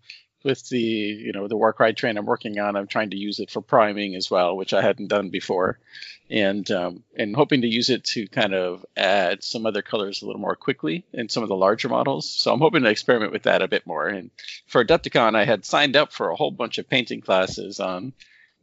with 0.43 0.69
the 0.69 0.81
you 0.81 1.33
know 1.33 1.49
the 1.49 1.57
Warcry 1.57 1.95
train 1.95 2.17
I'm 2.17 2.27
working 2.27 2.59
on, 2.59 2.77
I'm 2.77 2.87
trying 2.87 3.11
to 3.11 3.17
use 3.17 3.39
it 3.39 3.51
for 3.51 3.61
priming 3.61 4.15
as 4.17 4.31
well, 4.31 4.57
which 4.57 4.73
I 4.73 4.83
hadn't 4.83 5.09
done 5.09 5.31
before, 5.31 5.79
and 6.29 6.69
um, 6.71 7.05
and 7.17 7.37
hoping 7.37 7.63
to 7.63 7.69
use 7.69 7.91
it 7.91 8.05
to 8.05 8.27
kind 8.29 8.55
of 8.55 8.85
add 8.97 9.45
some 9.45 9.65
other 9.65 9.83
colors 9.83 10.23
a 10.23 10.27
little 10.27 10.41
more 10.41 10.57
quickly 10.57 11.05
in 11.13 11.29
some 11.29 11.43
of 11.43 11.49
the 11.49 11.57
larger 11.57 11.89
models. 11.89 12.29
So 12.29 12.53
I'm 12.53 12.61
hoping 12.61 12.83
to 12.83 12.91
experiment 12.91 13.33
with 13.33 13.45
that 13.45 13.63
a 13.63 13.69
bit 13.69 13.87
more. 13.87 14.07
And 14.07 14.31
for 14.67 14.85
Adepticon, 14.85 15.37
I 15.37 15.45
had 15.45 15.65
signed 15.65 15.97
up 15.97 16.13
for 16.13 16.31
a 16.31 16.37
whole 16.37 16.51
bunch 16.51 16.79
of 16.79 16.89
painting 16.89 17.21
classes 17.21 17.79
on 17.81 18.13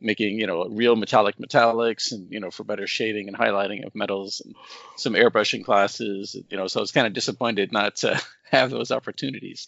making 0.04 0.40
you 0.40 0.48
know 0.48 0.68
real 0.70 0.96
metallic 0.96 1.38
metallics 1.38 2.12
and 2.12 2.32
you 2.32 2.40
know 2.40 2.52
for 2.52 2.64
better 2.64 2.88
shading 2.88 3.28
and 3.28 3.38
highlighting 3.38 3.86
of 3.86 3.96
metals 3.96 4.42
and 4.44 4.56
some 4.98 5.14
airbrushing 5.14 5.64
classes 5.64 6.36
you 6.50 6.58
know 6.58 6.68
so 6.68 6.80
I 6.80 6.82
was 6.82 6.92
kind 6.92 7.08
of 7.08 7.14
disappointed 7.14 7.72
not 7.72 7.98
to 7.98 8.22
have 8.52 8.70
those 8.70 8.92
opportunities 8.92 9.68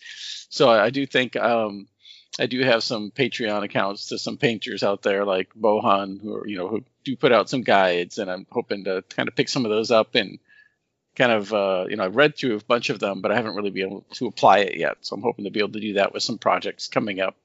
so 0.49 0.70
I, 0.70 0.86
I 0.86 0.90
do 0.90 1.06
think 1.06 1.36
um, 1.36 1.88
I 2.38 2.48
do 2.48 2.62
have 2.64 2.84
some 2.84 3.12
Patreon 3.12 3.64
accounts 3.64 4.07
to 4.07 4.20
some 4.20 4.38
painters 4.38 4.84
out 4.84 5.02
there 5.02 5.24
like 5.24 5.53
Bohan 5.56 6.22
who 6.22 6.36
are, 6.36 6.48
you 6.48 6.57
know 6.57 6.68
who 6.68 6.84
do 7.03 7.16
put 7.16 7.32
out 7.32 7.49
some 7.49 7.62
guides, 7.62 8.18
and 8.18 8.30
I'm 8.30 8.45
hoping 8.52 8.84
to 8.86 9.03
kind 9.10 9.30
of 9.30 9.36
pick 9.36 9.48
some 9.48 9.66
of 9.66 9.72
those 9.72 9.91
up 9.91 10.16
and 10.16 10.40
kind 11.16 11.32
of 11.32 11.53
uh, 11.53 11.86
you 11.90 11.95
know 11.95 12.03
I've 12.03 12.16
read 12.16 12.36
through 12.36 12.57
a 12.57 12.64
bunch 12.64 12.90
of 12.90 12.99
them, 12.99 13.22
but 13.22 13.32
I 13.32 13.36
haven't 13.36 13.56
really 13.56 13.70
been 13.70 13.88
able 13.88 14.06
to 14.16 14.28
apply 14.28 14.60
it 14.60 14.78
yet. 14.78 14.98
So 15.02 15.16
I'm 15.16 15.22
hoping 15.22 15.45
to 15.45 15.52
be 15.52 15.60
able 15.60 15.74
to 15.74 15.80
do 15.80 15.94
that 15.94 16.14
with 16.14 16.24
some 16.24 16.38
projects 16.38 16.88
coming 16.88 17.22
up, 17.22 17.38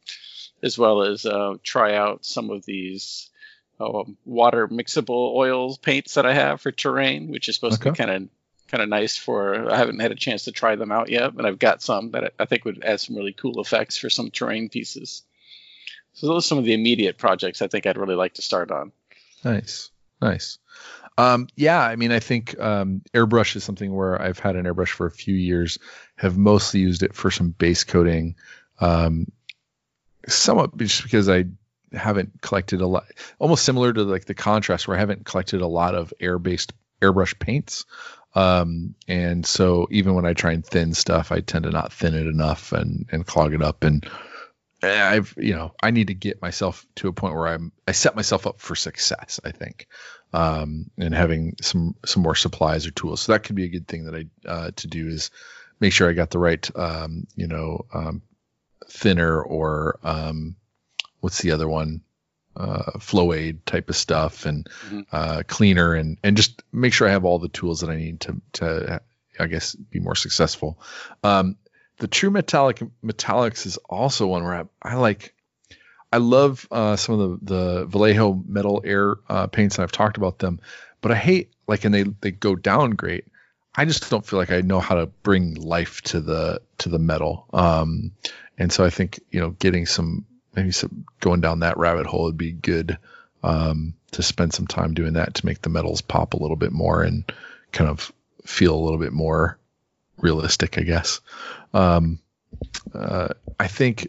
as 0.62 0.78
well 0.78 1.02
as 1.02 1.26
uh, 1.26 1.54
try 1.62 1.94
out 1.94 2.24
some 2.24 2.50
of 2.50 2.64
these 2.64 3.30
um, 3.80 4.16
water 4.24 4.68
mixable 4.68 5.34
oils 5.34 5.78
paints 5.78 6.14
that 6.14 6.26
I 6.26 6.34
have 6.34 6.60
for 6.60 6.70
terrain, 6.70 7.28
which 7.28 7.48
is 7.48 7.54
supposed 7.54 7.82
to 7.82 7.92
be 7.92 7.96
kind 7.96 8.10
of 8.10 8.28
kind 8.68 8.82
of 8.82 8.88
nice 8.88 9.16
for. 9.16 9.70
I 9.70 9.76
haven't 9.76 10.00
had 10.00 10.12
a 10.12 10.16
chance 10.16 10.44
to 10.44 10.52
try 10.52 10.76
them 10.76 10.92
out 10.92 11.08
yet, 11.08 11.34
but 11.34 11.46
I've 11.46 11.58
got 11.58 11.82
some 11.82 12.12
that 12.12 12.34
I 12.38 12.44
think 12.44 12.64
would 12.64 12.84
add 12.84 13.00
some 13.00 13.16
really 13.16 13.32
cool 13.32 13.60
effects 13.60 13.96
for 13.96 14.10
some 14.10 14.30
terrain 14.30 14.68
pieces. 14.68 15.22
So 16.12 16.26
those 16.26 16.44
are 16.44 16.48
some 16.48 16.58
of 16.58 16.64
the 16.64 16.74
immediate 16.74 17.18
projects 17.18 17.62
I 17.62 17.68
think 17.68 17.86
I'd 17.86 17.96
really 17.96 18.14
like 18.14 18.34
to 18.34 18.42
start 18.42 18.70
on. 18.70 18.92
Nice, 19.44 19.90
nice. 20.20 20.58
Um, 21.16 21.48
yeah, 21.56 21.80
I 21.80 21.96
mean, 21.96 22.12
I 22.12 22.20
think 22.20 22.58
um, 22.58 23.02
airbrush 23.12 23.56
is 23.56 23.64
something 23.64 23.92
where 23.92 24.20
I've 24.20 24.38
had 24.38 24.56
an 24.56 24.64
airbrush 24.64 24.90
for 24.90 25.06
a 25.06 25.10
few 25.10 25.34
years, 25.34 25.78
have 26.16 26.36
mostly 26.36 26.80
used 26.80 27.02
it 27.02 27.14
for 27.14 27.30
some 27.30 27.50
base 27.50 27.84
coating, 27.84 28.36
um, 28.80 29.26
somewhat 30.28 30.76
just 30.76 31.02
because 31.02 31.28
I 31.28 31.46
haven't 31.92 32.40
collected 32.40 32.80
a 32.80 32.86
lot, 32.86 33.06
almost 33.38 33.64
similar 33.64 33.92
to 33.92 34.02
like 34.04 34.24
the 34.24 34.34
contrast 34.34 34.86
where 34.86 34.96
I 34.96 35.00
haven't 35.00 35.24
collected 35.24 35.60
a 35.60 35.66
lot 35.66 35.94
of 35.94 36.12
air 36.20 36.38
based 36.38 36.72
airbrush 37.00 37.38
paints. 37.38 37.84
Um, 38.34 38.94
and 39.08 39.44
so 39.44 39.88
even 39.90 40.14
when 40.14 40.26
I 40.26 40.34
try 40.34 40.52
and 40.52 40.64
thin 40.64 40.94
stuff, 40.94 41.32
I 41.32 41.40
tend 41.40 41.64
to 41.64 41.70
not 41.70 41.92
thin 41.92 42.14
it 42.14 42.26
enough 42.26 42.72
and, 42.72 43.06
and 43.10 43.26
clog 43.26 43.54
it 43.54 43.62
up. 43.62 43.82
And 43.82 44.08
I've, 44.82 45.34
you 45.36 45.54
know, 45.54 45.74
I 45.82 45.90
need 45.90 46.08
to 46.08 46.14
get 46.14 46.40
myself 46.40 46.86
to 46.96 47.08
a 47.08 47.12
point 47.12 47.34
where 47.34 47.48
I'm, 47.48 47.72
I 47.88 47.92
set 47.92 48.16
myself 48.16 48.46
up 48.46 48.60
for 48.60 48.76
success, 48.76 49.40
I 49.44 49.50
think. 49.50 49.88
Um, 50.32 50.90
and 50.96 51.12
having 51.12 51.56
some, 51.60 51.96
some 52.06 52.22
more 52.22 52.36
supplies 52.36 52.86
or 52.86 52.92
tools. 52.92 53.20
So 53.20 53.32
that 53.32 53.42
could 53.42 53.56
be 53.56 53.64
a 53.64 53.68
good 53.68 53.88
thing 53.88 54.04
that 54.04 54.14
I, 54.14 54.48
uh, 54.48 54.70
to 54.76 54.86
do 54.86 55.08
is 55.08 55.32
make 55.80 55.92
sure 55.92 56.08
I 56.08 56.12
got 56.12 56.30
the 56.30 56.38
right, 56.38 56.70
um, 56.76 57.26
you 57.34 57.48
know, 57.48 57.86
um, 57.92 58.22
thinner 58.88 59.42
or, 59.42 59.98
um, 60.02 60.56
what's 61.20 61.42
the 61.42 61.52
other 61.52 61.68
one? 61.68 62.02
uh, 62.56 62.98
flow 62.98 63.32
aid 63.32 63.64
type 63.64 63.88
of 63.88 63.96
stuff 63.96 64.44
and 64.44 64.68
mm-hmm. 64.86 65.00
uh, 65.12 65.42
cleaner 65.46 65.94
and 65.94 66.18
and 66.22 66.36
just 66.36 66.62
make 66.72 66.92
sure 66.92 67.08
I 67.08 67.12
have 67.12 67.24
all 67.24 67.38
the 67.38 67.48
tools 67.48 67.80
that 67.80 67.90
I 67.90 67.96
need 67.96 68.20
to 68.20 68.40
to 68.54 69.00
I 69.38 69.46
guess 69.46 69.74
be 69.74 70.00
more 70.00 70.14
successful. 70.14 70.78
Um, 71.22 71.56
the 71.98 72.08
true 72.08 72.30
metallic 72.30 72.82
metallics 73.04 73.66
is 73.66 73.76
also 73.78 74.26
one 74.26 74.44
where 74.44 74.54
I, 74.54 74.64
I 74.82 74.94
like. 74.96 75.34
I 76.12 76.16
love 76.16 76.66
uh, 76.70 76.96
some 76.96 77.20
of 77.20 77.40
the 77.40 77.54
the 77.54 77.86
Vallejo 77.86 78.42
metal 78.46 78.82
air 78.84 79.16
uh, 79.28 79.46
paints, 79.46 79.76
and 79.76 79.84
I've 79.84 79.92
talked 79.92 80.16
about 80.16 80.38
them, 80.38 80.60
but 81.00 81.12
I 81.12 81.16
hate 81.16 81.52
like 81.68 81.84
and 81.84 81.94
they 81.94 82.02
they 82.02 82.32
go 82.32 82.56
down 82.56 82.92
great. 82.92 83.26
I 83.74 83.84
just 83.84 84.10
don't 84.10 84.26
feel 84.26 84.38
like 84.38 84.50
I 84.50 84.60
know 84.62 84.80
how 84.80 84.96
to 84.96 85.06
bring 85.06 85.54
life 85.54 86.02
to 86.02 86.20
the 86.20 86.62
to 86.78 86.88
the 86.88 86.98
metal. 86.98 87.46
Um, 87.52 88.12
and 88.60 88.70
so 88.72 88.84
I 88.84 88.90
think 88.90 89.18
you 89.30 89.40
know 89.40 89.50
getting 89.50 89.86
some 89.86 90.26
maybe 90.54 90.70
some, 90.70 91.06
going 91.18 91.40
down 91.40 91.60
that 91.60 91.78
rabbit 91.78 92.06
hole 92.06 92.24
would 92.24 92.36
be 92.36 92.52
good 92.52 92.98
um, 93.42 93.94
to 94.12 94.22
spend 94.22 94.52
some 94.52 94.66
time 94.66 94.94
doing 94.94 95.14
that 95.14 95.34
to 95.34 95.46
make 95.46 95.62
the 95.62 95.70
metals 95.70 96.02
pop 96.02 96.34
a 96.34 96.36
little 96.36 96.56
bit 96.56 96.72
more 96.72 97.02
and 97.02 97.32
kind 97.72 97.88
of 97.88 98.12
feel 98.44 98.74
a 98.74 98.84
little 98.84 98.98
bit 98.98 99.12
more 99.12 99.58
realistic, 100.18 100.76
I 100.76 100.82
guess. 100.82 101.20
Um, 101.72 102.20
uh, 102.92 103.28
I 103.58 103.68
think 103.68 104.08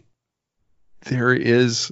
there 1.06 1.32
is, 1.32 1.90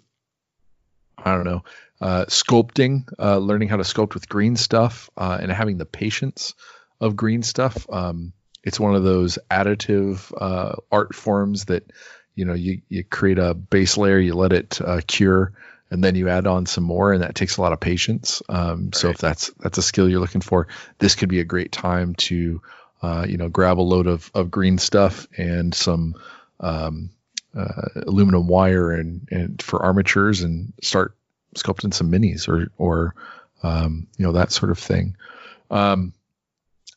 I 1.17 1.35
don't 1.35 1.45
know, 1.45 1.65
uh, 2.01 2.27
sculpting, 2.27 3.05
uh, 3.19 3.39
learning 3.39 3.69
how 3.69 3.77
to 3.77 3.85
sculpt 3.85 4.15
with 4.15 4.29
green 4.29 4.57
stuff, 4.57 5.09
uh, 5.17 5.39
and 5.41 5.51
having 5.51 5.79
the 5.79 5.87
patience 5.87 6.55
of 7.01 7.17
green 7.17 7.43
stuff. 7.43 7.87
Um, 7.91 8.33
it's 8.63 8.81
one 8.81 8.95
of 8.95 9.05
those 9.05 9.39
additive 9.51 10.33
uh, 10.39 10.77
art 10.91 11.15
forms 11.15 11.67
that 11.67 11.91
you 12.35 12.45
know 12.45 12.55
you 12.55 12.81
you 12.89 13.05
create 13.05 13.39
a 13.39 13.55
base 13.55 13.97
layer, 13.97 14.19
you 14.19 14.35
let 14.35 14.53
it 14.53 14.81
uh, 14.81 15.01
cure, 15.07 15.53
and 15.91 16.03
then 16.03 16.15
you 16.15 16.29
add 16.29 16.47
on 16.47 16.67
some 16.67 16.85
more, 16.85 17.13
and 17.13 17.23
that 17.23 17.35
takes 17.35 17.57
a 17.57 17.63
lot 17.63 17.73
of 17.73 17.81
patience. 17.81 18.43
Um, 18.49 18.87
right. 18.87 18.95
So 18.95 19.11
if 19.11 19.19
that's 19.19 19.51
that's 19.59 19.79
a 19.79 19.83
skill 19.83 20.09
you're 20.09 20.21
looking 20.21 20.41
for, 20.41 20.69
this 20.99 21.15
could 21.15 21.29
be 21.29 21.41
a 21.41 21.45
great 21.45 21.73
time 21.73 22.15
to 22.17 22.63
uh, 23.03 23.27
you 23.29 23.37
know 23.37 23.49
grab 23.49 23.79
a 23.79 23.83
load 23.83 24.07
of 24.07 24.31
of 24.35 24.51
green 24.51 24.79
stuff 24.79 25.27
and 25.37 25.75
some 25.75 26.15
um, 26.61 27.11
uh, 27.57 27.89
aluminum 28.07 28.47
wire 28.47 28.93
and 28.93 29.29
and 29.31 29.63
for 29.63 29.83
armatures 29.83 30.43
and 30.43 30.73
start 30.83 31.15
sculpting 31.57 31.93
some 31.93 32.11
minis 32.11 32.49
or 32.49 32.71
or 32.79 33.15
um, 33.63 34.07
you 34.17 34.25
know 34.25 34.33
that 34.33 34.53
sort 34.53 34.71
of 34.71 34.79
thing. 34.79 35.17
Um, 35.71 36.15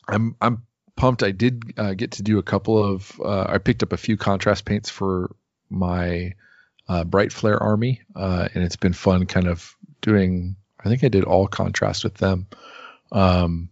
I'm 0.07 0.35
I'm 0.41 0.64
pumped. 0.95 1.24
I 1.24 1.32
did 1.32 1.74
uh, 1.78 1.94
get 1.94 2.11
to 2.14 2.24
do 2.24 2.38
a 2.38 2.44
couple 2.44 2.84
of. 2.84 3.20
Uh, 3.24 3.45
I 3.48 3.57
picked 3.57 3.84
up 3.84 3.94
a 3.94 3.98
few 3.98 4.18
contrast 4.18 4.65
paints 4.65 4.90
for 4.90 5.36
my 5.70 6.34
uh, 6.88 7.03
Bright 7.03 7.32
Flare 7.32 7.61
army, 7.61 8.02
uh, 8.15 8.48
and 8.53 8.64
it's 8.64 8.76
been 8.76 8.94
fun, 8.94 9.26
kind 9.26 9.48
of 9.48 9.76
doing. 10.02 10.56
I 10.80 10.90
think 10.90 11.03
I 11.03 11.10
did 11.10 11.24
all 11.24 11.48
contrast 11.48 12.03
with 12.03 12.15
them. 12.15 12.48
Um, 13.11 13.70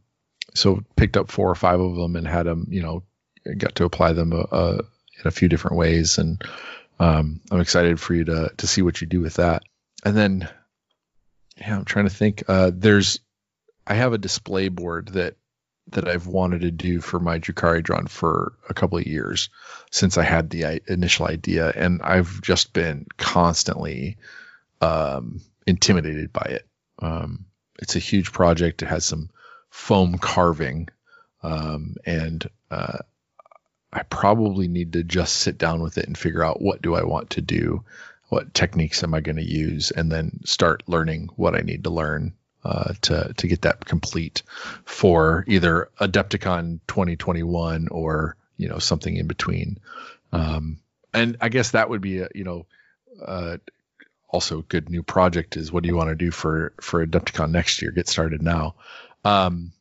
so 0.53 0.83
picked 0.95 1.17
up 1.17 1.29
four 1.29 1.49
or 1.49 1.55
five 1.55 1.79
of 1.79 1.95
them 1.95 2.15
and 2.15 2.27
had 2.27 2.45
them. 2.45 2.67
You 2.69 2.81
know, 2.81 3.03
got 3.57 3.75
to 3.75 3.85
apply 3.85 4.13
them 4.13 4.33
uh, 4.33 4.45
uh, 4.51 4.81
in 5.19 5.27
a 5.27 5.31
few 5.31 5.49
different 5.49 5.77
ways, 5.77 6.17
and 6.17 6.41
um, 6.99 7.41
I'm 7.51 7.61
excited 7.61 7.99
for 7.99 8.13
you 8.13 8.25
to 8.25 8.51
to 8.57 8.67
see 8.67 8.81
what 8.81 9.01
you 9.01 9.07
do 9.07 9.21
with 9.21 9.35
that. 9.35 9.63
And 10.03 10.17
then, 10.17 10.49
yeah, 11.57 11.77
I'm 11.77 11.85
trying 11.85 12.05
to 12.05 12.15
think. 12.15 12.43
there's, 12.47 13.19
I 13.85 13.93
have 13.93 14.13
a 14.13 14.17
display 14.17 14.69
board 14.69 15.09
that 15.09 15.35
that 15.91 16.07
I've 16.07 16.27
wanted 16.27 16.61
to 16.61 16.71
do 16.71 17.01
for 17.01 17.19
my 17.19 17.39
Drukhari 17.39 17.83
Drawn 17.83 18.07
for 18.07 18.53
a 18.69 18.73
couple 18.73 18.97
of 18.97 19.05
years 19.05 19.49
since 19.91 20.17
I 20.17 20.23
had 20.23 20.49
the 20.49 20.81
initial 20.87 21.27
idea, 21.27 21.69
and 21.69 22.01
I've 22.01 22.41
just 22.41 22.73
been 22.73 23.07
constantly 23.17 24.17
um, 24.81 25.41
intimidated 25.67 26.31
by 26.33 26.47
it. 26.49 26.67
Um, 26.99 27.45
it's 27.79 27.95
a 27.95 27.99
huge 27.99 28.31
project. 28.31 28.81
It 28.81 28.87
has 28.87 29.05
some 29.05 29.29
foam 29.69 30.17
carving, 30.17 30.89
um, 31.43 31.95
and 32.05 32.47
uh, 32.69 32.99
I 33.91 34.03
probably 34.03 34.67
need 34.67 34.93
to 34.93 35.03
just 35.03 35.35
sit 35.37 35.57
down 35.57 35.81
with 35.81 35.97
it 35.97 36.07
and 36.07 36.17
figure 36.17 36.43
out 36.43 36.61
what 36.61 36.81
do 36.81 36.95
I 36.95 37.03
want 37.03 37.31
to 37.31 37.41
do, 37.41 37.83
what 38.29 38.53
techniques 38.53 39.03
am 39.03 39.13
I 39.13 39.21
going 39.21 39.35
to 39.37 39.43
use, 39.43 39.91
and 39.91 40.11
then 40.11 40.39
start 40.45 40.83
learning 40.87 41.29
what 41.35 41.55
I 41.55 41.61
need 41.61 41.83
to 41.83 41.89
learn 41.89 42.33
uh, 42.63 42.93
to 43.01 43.33
to 43.37 43.47
get 43.47 43.63
that 43.63 43.85
complete 43.85 44.43
for 44.85 45.43
either 45.47 45.89
Adepticon 45.99 46.79
2021 46.87 47.87
or 47.89 48.35
you 48.57 48.69
know 48.69 48.79
something 48.79 49.15
in 49.15 49.27
between. 49.27 49.79
Um, 50.31 50.79
and 51.13 51.37
I 51.41 51.49
guess 51.49 51.71
that 51.71 51.89
would 51.89 52.01
be 52.01 52.19
a, 52.19 52.29
you 52.33 52.43
know 52.43 52.65
uh, 53.25 53.57
also 54.29 54.59
a 54.59 54.63
good 54.63 54.89
new 54.89 55.03
project 55.03 55.57
is 55.57 55.71
what 55.71 55.83
do 55.83 55.89
you 55.89 55.95
want 55.95 56.09
to 56.09 56.15
do 56.15 56.31
for 56.31 56.73
for 56.81 57.05
Adepticon 57.05 57.51
next 57.51 57.81
year? 57.81 57.91
Get 57.91 58.07
started 58.07 58.41
now. 58.41 58.75
Um, 59.23 59.73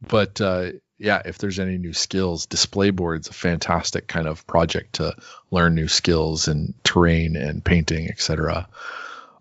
but 0.00 0.40
uh, 0.40 0.72
yeah, 0.98 1.22
if 1.24 1.38
there's 1.38 1.58
any 1.58 1.78
new 1.78 1.92
skills, 1.92 2.46
display 2.46 2.90
board's 2.90 3.28
a 3.28 3.32
fantastic 3.32 4.06
kind 4.06 4.26
of 4.26 4.46
project 4.46 4.94
to 4.94 5.16
learn 5.50 5.74
new 5.74 5.88
skills 5.88 6.48
and 6.48 6.74
terrain 6.84 7.36
and 7.36 7.64
painting, 7.64 8.08
etc. 8.08 8.68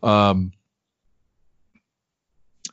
Um, 0.01 0.53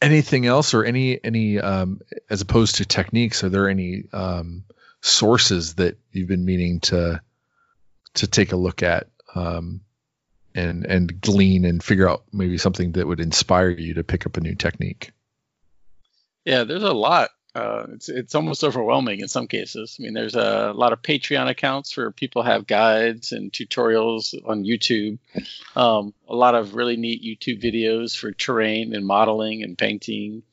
anything 0.01 0.47
else 0.47 0.75
or 0.75 0.85
any 0.85 1.23
any 1.23 1.59
um, 1.59 2.01
as 2.31 2.41
opposed 2.41 2.77
to 2.77 2.85
techniques 2.85 3.45
are 3.45 3.49
there 3.49 3.69
any 3.69 4.05
um, 4.13 4.65
sources 5.01 5.75
that 5.75 5.97
you've 6.13 6.29
been 6.29 6.45
meaning 6.45 6.81
to 6.81 7.21
to 8.15 8.27
take 8.27 8.53
a 8.53 8.57
look 8.57 8.83
at 8.83 9.09
um, 9.35 9.81
and 10.55 10.87
and 10.87 11.21
glean 11.21 11.65
and 11.65 11.83
figure 11.83 12.09
out 12.09 12.25
maybe 12.33 12.59
something 12.59 12.93
that 12.93 13.07
would 13.07 13.21
inspire 13.21 13.71
you 13.71 13.95
to 13.95 14.05
pick 14.05 14.27
up 14.27 14.37
a 14.37 14.41
new 14.41 14.55
technique? 14.55 15.13
Yeah 16.45 16.65
there's 16.65 16.83
a 16.83 16.93
lot 16.93 17.31
uh, 17.59 17.87
it's 17.95 18.09
it's 18.09 18.35
almost 18.37 18.63
overwhelming 18.63 19.21
in 19.21 19.29
some 19.29 19.49
cases. 19.49 19.97
I 19.99 20.03
mean, 20.03 20.15
there's 20.15 20.37
a 20.37 20.73
lot 20.75 20.93
of 20.93 21.03
Patreon 21.03 21.49
accounts 21.49 21.97
where 21.97 22.13
people 22.13 22.43
have 22.43 22.69
guides 22.69 23.33
and 23.33 23.53
tutorials 23.53 24.35
on 24.47 24.65
YouTube. 24.65 25.19
Um, 25.75 26.15
a 26.29 26.37
lot 26.37 26.55
of 26.55 26.75
really 26.75 26.97
neat 26.97 27.23
YouTube 27.23 27.61
videos 27.61 28.17
for 28.17 28.31
terrain 28.31 28.95
and 28.95 29.05
modeling 29.05 29.65
and 29.65 29.77
painting, 29.77 30.45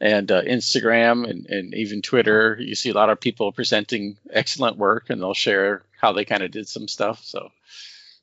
and 0.00 0.32
uh, 0.32 0.42
Instagram 0.42 1.28
and, 1.28 1.46
and 1.46 1.74
even 1.74 2.00
Twitter. 2.00 2.56
You 2.58 2.74
see 2.74 2.90
a 2.90 2.94
lot 2.94 3.10
of 3.10 3.20
people 3.20 3.52
presenting 3.52 4.16
excellent 4.30 4.78
work, 4.78 5.10
and 5.10 5.20
they'll 5.20 5.34
share 5.34 5.82
how 6.00 6.12
they 6.12 6.24
kind 6.24 6.42
of 6.42 6.50
did 6.50 6.68
some 6.68 6.88
stuff. 6.88 7.22
So 7.22 7.50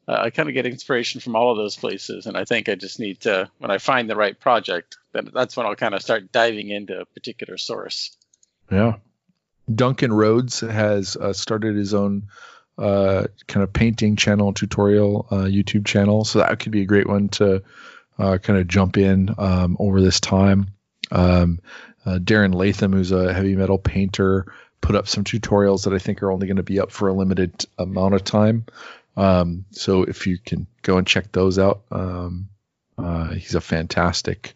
uh, 0.07 0.21
I 0.23 0.29
kind 0.31 0.49
of 0.49 0.55
get 0.55 0.65
inspiration 0.65 1.21
from 1.21 1.35
all 1.35 1.51
of 1.51 1.57
those 1.57 1.77
places, 1.77 2.25
and 2.25 2.35
I 2.35 2.45
think 2.45 2.67
I 2.67 2.73
just 2.73 2.99
need 2.99 3.21
to 3.21 3.51
when 3.59 3.69
I 3.69 3.77
find 3.77 4.09
the 4.09 4.15
right 4.15 4.39
project, 4.39 4.97
then 5.11 5.29
that's 5.31 5.55
when 5.55 5.67
I'll 5.67 5.75
kind 5.75 5.93
of 5.93 6.01
start 6.01 6.31
diving 6.31 6.69
into 6.69 6.99
a 6.99 7.05
particular 7.05 7.59
source. 7.59 8.17
Yeah, 8.73 8.95
Duncan 9.73 10.11
Rhodes 10.11 10.61
has 10.61 11.15
uh, 11.15 11.33
started 11.33 11.75
his 11.75 11.93
own 11.93 12.27
uh, 12.77 13.27
kind 13.47 13.63
of 13.63 13.71
painting 13.71 14.15
channel, 14.15 14.53
tutorial 14.53 15.27
uh, 15.29 15.45
YouTube 15.45 15.85
channel. 15.85 16.25
So 16.25 16.39
that 16.39 16.59
could 16.59 16.71
be 16.71 16.81
a 16.81 16.85
great 16.85 17.07
one 17.07 17.29
to 17.29 17.63
uh, 18.17 18.37
kind 18.39 18.59
of 18.59 18.67
jump 18.67 18.97
in 18.97 19.33
um, 19.37 19.77
over 19.79 20.01
this 20.01 20.19
time. 20.19 20.67
Um, 21.11 21.59
uh, 22.05 22.17
Darren 22.17 22.53
Latham, 22.53 22.93
who's 22.93 23.11
a 23.11 23.33
heavy 23.33 23.55
metal 23.55 23.77
painter, 23.77 24.51
put 24.81 24.95
up 24.95 25.07
some 25.07 25.23
tutorials 25.23 25.83
that 25.83 25.93
I 25.93 25.99
think 25.99 26.21
are 26.21 26.31
only 26.31 26.47
going 26.47 26.57
to 26.57 26.63
be 26.63 26.79
up 26.79 26.91
for 26.91 27.07
a 27.07 27.13
limited 27.13 27.65
amount 27.77 28.15
of 28.15 28.23
time. 28.23 28.65
Um, 29.15 29.65
so 29.71 30.03
if 30.03 30.27
you 30.27 30.37
can 30.37 30.67
go 30.81 30.97
and 30.97 31.07
check 31.07 31.31
those 31.31 31.59
out, 31.59 31.83
um, 31.91 32.49
uh, 32.97 33.29
he's 33.33 33.55
a 33.55 33.61
fantastic 33.61 34.55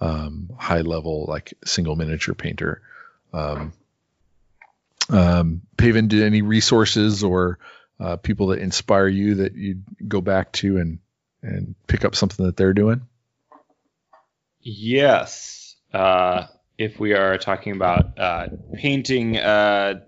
um, 0.00 0.50
high 0.56 0.80
level 0.80 1.26
like 1.28 1.54
single 1.64 1.96
miniature 1.96 2.34
painter. 2.34 2.82
Um, 3.32 3.72
um, 5.10 5.62
Paven, 5.76 6.08
do 6.08 6.24
any 6.24 6.42
resources 6.42 7.24
or 7.24 7.58
uh, 8.00 8.16
people 8.16 8.48
that 8.48 8.60
inspire 8.60 9.08
you 9.08 9.36
that 9.36 9.54
you 9.54 9.82
go 10.06 10.20
back 10.20 10.52
to 10.52 10.78
and 10.78 10.98
and 11.42 11.74
pick 11.86 12.04
up 12.04 12.14
something 12.14 12.46
that 12.46 12.56
they're 12.56 12.74
doing? 12.74 13.02
Yes. 14.60 15.76
Uh, 15.92 16.46
if 16.76 17.00
we 17.00 17.14
are 17.14 17.38
talking 17.38 17.72
about 17.72 18.18
uh, 18.18 18.48
painting 18.74 19.36
uh, 19.36 20.00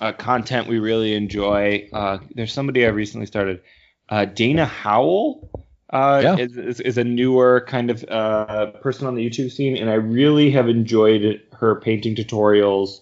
uh, 0.00 0.12
content 0.12 0.68
we 0.68 0.78
really 0.78 1.14
enjoy, 1.14 1.88
uh, 1.92 2.18
there's 2.34 2.52
somebody 2.52 2.84
I 2.84 2.88
recently 2.90 3.26
started, 3.26 3.62
uh, 4.08 4.24
Dana 4.26 4.66
Howl. 4.66 5.48
Uh, 5.88 6.20
Yeah. 6.24 6.36
is, 6.38 6.56
is, 6.56 6.80
is 6.80 6.98
a 6.98 7.04
newer 7.04 7.64
kind 7.68 7.90
of 7.90 8.02
uh, 8.08 8.66
person 8.80 9.06
on 9.06 9.14
the 9.14 9.28
YouTube 9.28 9.52
scene, 9.52 9.76
and 9.76 9.90
I 9.90 9.94
really 9.94 10.50
have 10.52 10.68
enjoyed 10.68 11.42
her 11.62 11.76
painting 11.76 12.14
tutorials. 12.14 13.00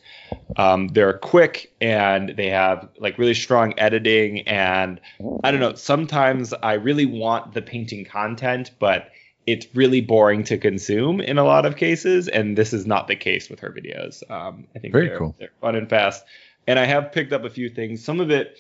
Um, 0.57 0.89
they're 0.89 1.15
quick 1.15 1.73
and 1.81 2.35
they 2.37 2.49
have 2.51 2.89
like 2.99 3.19
really 3.19 3.35
strong 3.35 3.75
editing, 3.79 4.47
and 4.47 5.01
I 5.43 5.51
don't 5.51 5.61
know. 5.61 5.75
Sometimes 5.75 6.53
I 6.53 6.75
really 6.75 7.07
want 7.07 7.55
the 7.55 7.63
painting 7.63 8.05
content, 8.05 8.71
but 8.79 9.09
it's 9.47 9.67
really 9.75 10.03
boring 10.03 10.45
to 10.45 10.59
consume 10.59 11.21
in 11.21 11.39
a 11.39 11.45
lot 11.45 11.65
of 11.67 11.77
cases, 11.77 12.29
and 12.29 12.57
this 12.57 12.73
is 12.73 12.87
not 12.87 13.09
the 13.09 13.17
case 13.17 13.49
with 13.49 13.59
her 13.61 13.71
videos. 13.71 14.23
Um, 14.31 14.67
I 14.77 14.79
think 14.79 14.93
Very 14.93 15.09
they're, 15.09 15.19
cool. 15.19 15.35
they're 15.39 15.51
fun 15.61 15.75
and 15.75 15.89
fast, 15.89 16.23
and 16.69 16.79
I 16.79 16.85
have 16.85 17.11
picked 17.11 17.33
up 17.33 17.45
a 17.45 17.51
few 17.51 17.71
things. 17.71 18.05
Some 18.05 18.21
of 18.21 18.31
it 18.31 18.59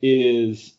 is 0.00 0.74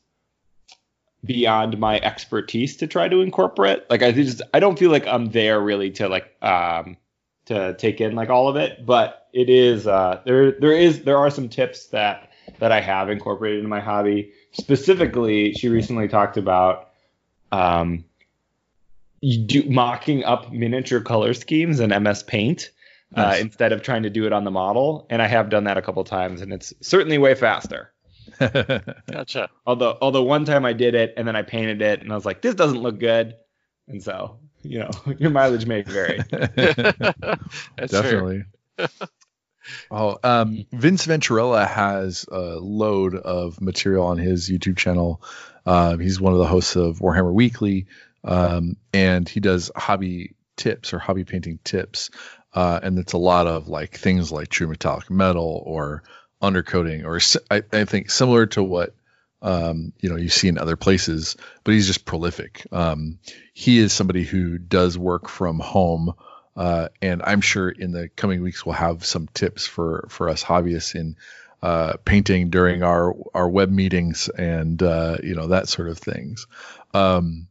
beyond 1.25 1.77
my 1.77 1.99
expertise 1.99 2.77
to 2.77 2.87
try 2.87 3.07
to 3.07 3.21
incorporate. 3.21 3.83
Like 3.89 4.01
I 4.03 4.11
just 4.11 4.41
I 4.53 4.59
don't 4.59 4.79
feel 4.79 4.91
like 4.91 5.05
I'm 5.07 5.31
there 5.31 5.59
really 5.59 5.91
to 5.91 6.09
like 6.09 6.33
um 6.41 6.97
to 7.45 7.73
take 7.75 7.99
in 8.01 8.15
like 8.15 8.29
all 8.29 8.47
of 8.47 8.55
it, 8.55 8.85
but 8.85 9.27
it 9.33 9.49
is 9.49 9.87
uh 9.87 10.21
there 10.25 10.51
there 10.51 10.71
is 10.71 11.03
there 11.03 11.17
are 11.17 11.29
some 11.29 11.49
tips 11.49 11.87
that 11.87 12.29
that 12.59 12.71
I 12.71 12.81
have 12.81 13.09
incorporated 13.09 13.63
in 13.63 13.69
my 13.69 13.79
hobby. 13.79 14.31
Specifically, 14.51 15.53
she 15.53 15.69
recently 15.69 16.07
talked 16.07 16.37
about 16.37 16.89
um 17.51 18.05
do 19.21 19.63
mocking 19.69 20.23
up 20.23 20.51
miniature 20.51 20.99
color 20.99 21.33
schemes 21.33 21.79
in 21.79 21.89
MS 22.03 22.23
Paint. 22.23 22.71
Uh, 23.15 23.21
Nice. 23.21 23.41
instead 23.41 23.71
of 23.71 23.83
trying 23.83 24.01
to 24.01 24.09
do 24.09 24.25
it 24.25 24.33
on 24.33 24.43
the 24.43 24.49
model, 24.49 25.05
and 25.07 25.21
I 25.21 25.27
have 25.27 25.49
done 25.51 25.65
that 25.65 25.77
a 25.77 25.83
couple 25.83 26.03
times, 26.03 26.41
and 26.41 26.51
it's 26.51 26.73
certainly 26.81 27.19
way 27.19 27.35
faster. 27.35 27.93
Gotcha. 28.39 29.49
Although, 29.67 29.99
although 30.01 30.23
one 30.23 30.45
time 30.45 30.65
I 30.65 30.73
did 30.73 30.95
it 30.95 31.13
and 31.15 31.27
then 31.27 31.35
I 31.35 31.43
painted 31.43 31.83
it 31.83 32.01
and 32.01 32.11
I 32.11 32.15
was 32.15 32.25
like, 32.25 32.41
this 32.41 32.55
doesn't 32.55 32.81
look 32.81 32.99
good, 32.99 33.35
and 33.87 34.01
so 34.01 34.39
you 34.63 34.79
know 34.79 34.91
your 35.19 35.29
mileage 35.29 35.65
may 35.65 35.81
vary. 35.81 36.19
Definitely. 37.77 38.45
oh, 39.91 40.17
um, 40.23 40.65
Vince 40.71 41.05
Venturella 41.05 41.67
has 41.67 42.25
a 42.31 42.57
load 42.59 43.15
of 43.15 43.61
material 43.61 44.05
on 44.05 44.17
his 44.17 44.49
YouTube 44.49 44.77
channel. 44.77 45.21
Um, 45.65 45.99
he's 45.99 46.19
one 46.19 46.33
of 46.33 46.39
the 46.39 46.47
hosts 46.47 46.75
of 46.75 46.99
Warhammer 46.99 47.33
Weekly, 47.33 47.87
um, 48.23 48.77
and 48.93 49.27
he 49.27 49.39
does 49.39 49.71
hobby 49.75 50.35
tips 50.55 50.93
or 50.93 50.99
hobby 50.99 51.23
painting 51.23 51.59
tips. 51.63 52.09
Uh, 52.53 52.79
and 52.83 52.99
it's 52.99 53.13
a 53.13 53.17
lot 53.17 53.47
of 53.47 53.67
like 53.67 53.97
things 53.97 54.31
like 54.31 54.47
true 54.47 54.67
metallic 54.67 55.09
metal 55.09 55.63
or 55.65 56.03
undercoating, 56.41 57.03
or 57.05 57.19
I, 57.49 57.63
I 57.71 57.85
think 57.85 58.11
similar 58.11 58.45
to 58.47 58.61
what 58.61 58.93
um, 59.43 59.93
you 59.99 60.09
know 60.09 60.15
you 60.15 60.29
see 60.29 60.47
in 60.47 60.57
other 60.57 60.75
places. 60.77 61.35
But 61.63 61.73
he's 61.75 61.87
just 61.87 62.05
prolific. 62.05 62.65
Um, 62.71 63.19
he 63.53 63.77
is 63.77 63.93
somebody 63.93 64.23
who 64.23 64.57
does 64.57 64.97
work 64.97 65.29
from 65.29 65.59
home. 65.59 66.13
Uh, 66.55 66.89
and 67.01 67.23
I'm 67.23 67.41
sure 67.41 67.69
in 67.69 67.91
the 67.91 68.09
coming 68.09 68.41
weeks 68.41 68.65
we'll 68.65 68.73
have 68.73 69.05
some 69.05 69.27
tips 69.33 69.67
for 69.67 70.07
for 70.09 70.29
us 70.29 70.43
hobbyists 70.43 70.95
in 70.95 71.17
uh, 71.63 71.93
painting 72.05 72.49
during 72.49 72.83
our 72.83 73.15
our 73.33 73.49
web 73.49 73.69
meetings 73.69 74.29
and 74.29 74.81
uh, 74.81 75.17
you 75.23 75.35
know 75.35 75.47
that 75.47 75.67
sort 75.67 75.89
of 75.89 75.97
things. 75.97 76.47
Um, 76.93 77.47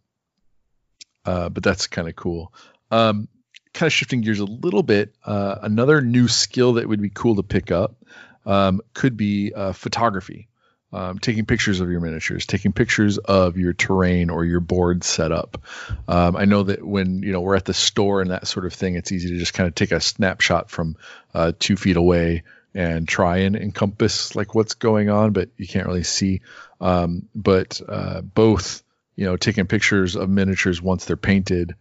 uh, 1.24 1.48
but 1.48 1.62
that's 1.62 1.86
kind 1.86 2.08
of 2.08 2.16
cool. 2.16 2.52
Um, 2.90 3.28
kind 3.72 3.88
of 3.88 3.92
shifting 3.92 4.20
gears 4.20 4.40
a 4.40 4.44
little 4.44 4.82
bit. 4.82 5.14
Uh, 5.24 5.56
another 5.62 6.00
new 6.00 6.28
skill 6.28 6.74
that 6.74 6.88
would 6.88 7.00
be 7.00 7.10
cool 7.10 7.36
to 7.36 7.42
pick 7.42 7.70
up 7.70 7.96
um, 8.44 8.82
could 8.94 9.16
be 9.16 9.52
uh, 9.54 9.72
photography. 9.72 10.48
Um, 10.94 11.18
taking 11.18 11.46
pictures 11.46 11.80
of 11.80 11.90
your 11.90 12.00
miniatures, 12.00 12.44
taking 12.44 12.72
pictures 12.72 13.16
of 13.16 13.56
your 13.56 13.72
terrain 13.72 14.28
or 14.28 14.44
your 14.44 14.60
board 14.60 15.04
setup. 15.04 15.62
Um, 16.06 16.36
I 16.36 16.44
know 16.44 16.64
that 16.64 16.84
when 16.84 17.22
you 17.22 17.32
know 17.32 17.40
we're 17.40 17.56
at 17.56 17.64
the 17.64 17.72
store 17.72 18.20
and 18.20 18.30
that 18.30 18.46
sort 18.46 18.66
of 18.66 18.74
thing, 18.74 18.96
it's 18.96 19.10
easy 19.10 19.30
to 19.30 19.38
just 19.38 19.54
kind 19.54 19.66
of 19.66 19.74
take 19.74 19.92
a 19.92 20.00
snapshot 20.02 20.70
from 20.70 20.96
uh, 21.32 21.52
two 21.58 21.76
feet 21.76 21.96
away 21.96 22.42
and 22.74 23.08
try 23.08 23.38
and 23.38 23.56
encompass 23.56 24.34
like 24.34 24.54
what's 24.54 24.74
going 24.74 25.10
on, 25.10 25.32
but 25.32 25.48
you 25.56 25.66
can't 25.66 25.86
really 25.86 26.02
see. 26.02 26.40
Um, 26.80 27.28
but 27.34 27.80
uh, 27.88 28.20
both, 28.20 28.82
you 29.16 29.24
know, 29.24 29.36
taking 29.36 29.66
pictures 29.66 30.16
of 30.16 30.28
miniatures 30.28 30.82
once 30.82 31.04
they're 31.04 31.16
painted, 31.16 31.74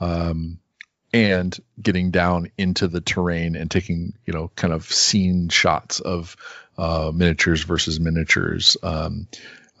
um, 0.00 0.58
and 1.12 1.56
getting 1.80 2.10
down 2.10 2.50
into 2.58 2.88
the 2.88 3.00
terrain 3.00 3.54
and 3.54 3.70
taking, 3.70 4.14
you 4.26 4.32
know, 4.32 4.50
kind 4.56 4.72
of 4.72 4.92
scene 4.92 5.48
shots 5.48 6.00
of 6.00 6.36
uh, 6.78 7.12
miniatures 7.14 7.62
versus 7.62 8.00
miniatures. 8.00 8.76
Um, 8.82 9.28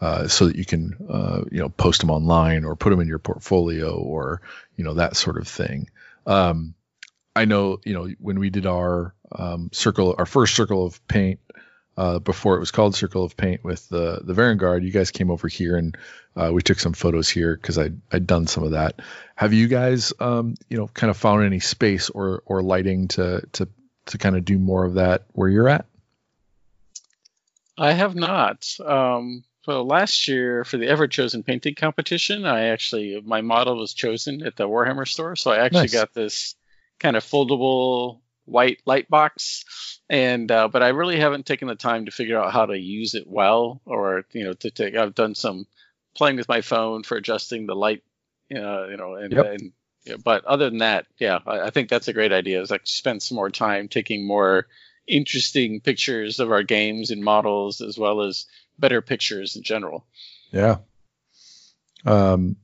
uh, 0.00 0.28
so 0.28 0.48
that 0.48 0.56
you 0.56 0.64
can 0.64 0.94
uh, 1.08 1.44
you 1.50 1.60
know 1.60 1.68
post 1.68 2.00
them 2.00 2.10
online 2.10 2.64
or 2.64 2.76
put 2.76 2.90
them 2.90 3.00
in 3.00 3.08
your 3.08 3.18
portfolio 3.18 3.94
or 3.96 4.42
you 4.76 4.84
know 4.84 4.94
that 4.94 5.16
sort 5.16 5.38
of 5.38 5.48
thing. 5.48 5.88
Um, 6.26 6.74
I 7.34 7.44
know 7.44 7.80
you 7.84 7.94
know 7.94 8.08
when 8.18 8.38
we 8.38 8.50
did 8.50 8.66
our 8.66 9.14
um, 9.32 9.70
circle, 9.72 10.14
our 10.18 10.26
first 10.26 10.54
circle 10.54 10.84
of 10.84 11.06
paint 11.08 11.40
uh, 11.96 12.18
before 12.18 12.56
it 12.56 12.60
was 12.60 12.70
called 12.70 12.94
Circle 12.94 13.24
of 13.24 13.36
Paint 13.36 13.64
with 13.64 13.88
the 13.88 14.20
the 14.22 14.34
Varangard. 14.34 14.84
You 14.84 14.90
guys 14.90 15.10
came 15.10 15.30
over 15.30 15.48
here 15.48 15.76
and 15.76 15.96
uh, 16.36 16.50
we 16.52 16.62
took 16.62 16.80
some 16.80 16.92
photos 16.92 17.28
here 17.28 17.56
because 17.56 17.78
I 17.78 17.90
I'd 18.12 18.26
done 18.26 18.46
some 18.46 18.64
of 18.64 18.72
that. 18.72 19.00
Have 19.36 19.52
you 19.52 19.68
guys 19.68 20.12
um, 20.20 20.54
you 20.68 20.76
know 20.76 20.88
kind 20.88 21.10
of 21.10 21.16
found 21.16 21.44
any 21.44 21.60
space 21.60 22.10
or 22.10 22.42
or 22.46 22.62
lighting 22.62 23.08
to 23.08 23.42
to 23.52 23.68
to 24.06 24.18
kind 24.18 24.36
of 24.36 24.44
do 24.44 24.58
more 24.58 24.84
of 24.84 24.94
that 24.94 25.24
where 25.32 25.48
you're 25.48 25.68
at? 25.68 25.86
I 27.76 27.92
have 27.92 28.14
not. 28.14 28.66
Um, 28.84 29.44
so 29.62 29.82
last 29.82 30.28
year 30.28 30.64
for 30.64 30.76
the 30.76 30.88
Ever 30.88 31.08
Chosen 31.08 31.42
painting 31.42 31.74
competition, 31.74 32.44
I 32.44 32.66
actually 32.68 33.20
my 33.24 33.40
model 33.40 33.78
was 33.78 33.94
chosen 33.94 34.42
at 34.46 34.56
the 34.56 34.68
Warhammer 34.68 35.08
store, 35.08 35.36
so 35.36 35.50
I 35.50 35.58
actually 35.64 35.80
Nice. 35.80 35.92
got 35.92 36.12
this 36.14 36.54
kind 37.00 37.16
of 37.16 37.24
foldable 37.24 38.20
white 38.44 38.80
light 38.86 39.08
box. 39.08 40.00
And 40.10 40.50
uh, 40.50 40.68
but 40.68 40.82
I 40.82 40.88
really 40.88 41.18
haven't 41.18 41.46
taken 41.46 41.66
the 41.66 41.74
time 41.74 42.04
to 42.04 42.10
figure 42.12 42.38
out 42.38 42.52
how 42.52 42.66
to 42.66 42.78
use 42.78 43.14
it 43.14 43.26
well, 43.26 43.80
or 43.86 44.24
you 44.32 44.44
know, 44.44 44.52
to 44.52 44.70
take. 44.70 44.94
I've 44.94 45.14
done 45.14 45.34
some 45.34 45.66
playing 46.14 46.36
with 46.36 46.48
my 46.48 46.60
phone 46.60 47.02
for 47.02 47.16
adjusting 47.16 47.66
the 47.66 47.74
light, 47.74 48.02
uh, 48.54 48.86
you 48.88 48.96
know, 48.96 49.14
and, 49.14 49.32
Yep. 49.32 49.46
and 49.46 49.72
yeah, 50.04 50.16
but 50.22 50.44
other 50.44 50.68
than 50.68 50.78
that, 50.78 51.06
yeah, 51.18 51.38
I, 51.46 51.60
I 51.60 51.70
think 51.70 51.88
that's 51.88 52.08
a 52.08 52.12
great 52.12 52.32
idea. 52.32 52.60
Is 52.60 52.70
like 52.70 52.82
spend 52.84 53.22
some 53.22 53.36
more 53.36 53.50
time 53.50 53.88
taking 53.88 54.26
more 54.26 54.66
interesting 55.06 55.80
pictures 55.80 56.40
of 56.40 56.50
our 56.50 56.62
games 56.62 57.10
and 57.10 57.22
models, 57.22 57.80
as 57.80 57.98
well 57.98 58.22
as 58.22 58.46
better 58.78 59.02
pictures 59.02 59.56
in 59.56 59.62
general. 59.62 60.04
Yeah. 60.50 60.78
Um, 62.04 62.56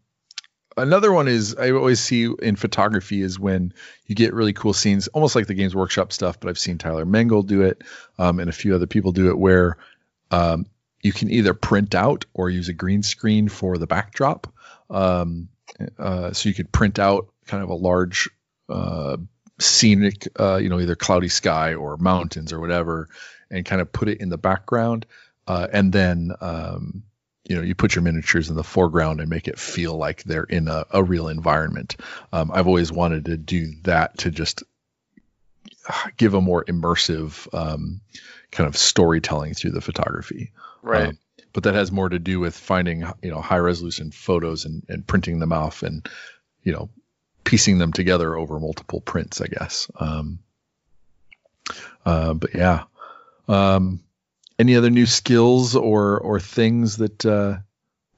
another 0.77 1.13
one 1.13 1.29
is 1.29 1.57
I 1.57 1.71
always 1.71 2.01
see 2.01 2.33
in 2.43 2.57
photography 2.57 3.23
is 3.23 3.39
when 3.39 3.73
you 4.07 4.15
get 4.15 4.35
really 4.35 4.53
cool 4.53 4.73
scenes, 4.73 5.09
almost 5.09 5.35
like 5.35 5.47
the 5.47 5.55
Games 5.55 5.75
Workshop 5.75 6.13
stuff. 6.13 6.41
But 6.41 6.49
I've 6.49 6.59
seen 6.59 6.79
Tyler 6.79 7.07
Mengel 7.07 7.47
do 7.47 7.63
it, 7.63 7.83
um, 8.19 8.41
and 8.41 8.49
a 8.49 8.55
few 8.55 8.75
other 8.75 8.87
people 8.87 9.13
do 9.13 9.31
it, 9.31 9.39
where 9.39 9.77
um, 10.31 10.67
you 11.03 11.13
can 11.13 11.31
either 11.31 11.55
print 11.55 11.95
out 11.95 12.27
or 12.35 12.51
use 12.51 12.69
a 12.69 12.75
green 12.75 13.03
screen 13.03 13.49
for 13.49 13.79
the 13.79 13.87
backdrop. 13.87 14.53
Um, 14.89 15.49
uh, 15.99 16.33
so 16.33 16.49
you 16.49 16.55
could 16.55 16.73
print 16.73 16.99
out 16.99 17.29
kind 17.47 17.63
of 17.63 17.71
a 17.71 17.75
large 17.75 18.29
uh, 18.69 19.17
scenic, 19.61 20.29
uh, 20.39 20.57
you 20.57 20.69
know, 20.69 20.81
either 20.81 20.97
cloudy 20.97 21.29
sky 21.29 21.75
or 21.75 21.97
mountains 21.97 22.53
or 22.53 22.61
whatever, 22.61 23.09
and 23.51 23.65
kind 23.65 23.81
of 23.81 23.93
put 23.93 24.09
it 24.09 24.21
in 24.21 24.29
the 24.29 24.39
background, 24.39 25.07
uh, 25.47 25.67
and 25.73 25.93
then 25.93 26.33
um, 26.41 27.03
you 27.45 27.57
know 27.57 27.63
you 27.63 27.75
put 27.75 27.95
your 27.95 28.03
miniatures 28.03 28.49
in 28.49 28.57
the 28.57 28.65
foreground 28.65 29.21
and 29.21 29.29
make 29.29 29.49
it 29.49 29.59
feel 29.59 29.97
like 29.97 30.23
they're 30.23 30.45
in 30.45 30.69
a, 30.69 30.85
a 30.91 31.03
real 31.03 31.29
environment. 31.29 31.97
Um, 32.33 32.51
I've 32.53 32.67
always 32.67 32.93
wanted 32.93 33.27
to 33.27 33.37
do 33.37 33.73
that 33.83 34.19
to 34.19 34.31
just 34.31 34.63
give 36.17 36.35
a 36.35 36.41
more 36.41 36.65
immersive 36.65 37.53
um, 37.55 38.01
kind 38.51 38.69
of 38.69 38.77
storytelling 38.77 39.55
through 39.55 39.73
the 39.73 39.81
photography. 39.81 40.53
Right. 40.83 41.09
Um, 41.09 41.19
but 41.53 41.65
that 41.65 41.75
has 41.75 41.91
more 41.91 42.09
to 42.09 42.19
do 42.19 42.39
with 42.39 42.57
finding 42.57 43.01
you 43.23 43.31
know 43.31 43.41
high 43.41 43.59
resolution 43.59 44.11
photos 44.11 44.65
and, 44.65 44.85
and 44.89 45.07
printing 45.07 45.41
them 45.41 45.53
off 45.53 45.83
and 45.83 46.09
you 46.63 46.73
know 46.73 46.89
piecing 47.51 47.79
them 47.79 47.93
together 47.93 48.37
over 48.37 48.61
multiple 48.61 49.01
prints, 49.01 49.41
I 49.41 49.49
guess. 49.49 49.91
Um, 49.99 50.39
uh, 52.07 52.33
but 52.33 52.55
yeah, 52.55 52.85
um, 53.49 54.05
any 54.57 54.77
other 54.77 54.89
new 54.89 55.07
skills 55.07 55.75
or 55.75 56.21
or 56.21 56.39
things 56.39 56.99
that 56.99 57.27
uh, 57.27 57.57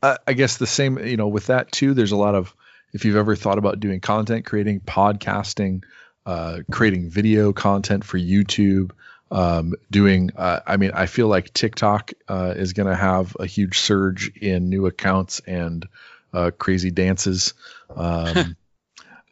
I, 0.03 0.19
I 0.27 0.33
guess 0.35 0.59
the 0.59 0.67
same 0.67 0.99
you 0.99 1.17
know 1.17 1.29
with 1.29 1.47
that 1.47 1.73
too. 1.73 1.95
There's 1.95 2.13
a 2.13 2.17
lot 2.17 2.35
of 2.35 2.55
if 2.93 3.07
you've 3.07 3.17
ever 3.17 3.35
thought 3.35 3.57
about 3.57 3.81
doing 3.81 4.01
content 4.01 4.45
creating, 4.45 4.81
podcasting, 4.81 5.85
uh, 6.27 6.59
creating 6.71 7.09
video 7.09 7.55
content 7.55 8.05
for 8.05 8.19
YouTube. 8.19 8.91
Um, 9.31 9.73
doing, 9.91 10.33
uh, 10.37 10.61
I 10.67 10.77
mean, 10.77 10.91
I 10.93 11.07
feel 11.07 11.27
like 11.27 11.55
TikTok 11.55 12.13
uh, 12.29 12.53
is 12.55 12.75
going 12.75 12.87
to 12.87 12.95
have 12.95 13.35
a 13.41 13.47
huge 13.47 13.79
surge 13.79 14.29
in 14.37 14.69
new 14.69 14.85
accounts 14.85 15.41
and 15.47 15.89
uh, 16.35 16.51
crazy 16.51 16.91
dances. 16.91 17.55
Um, 17.95 18.57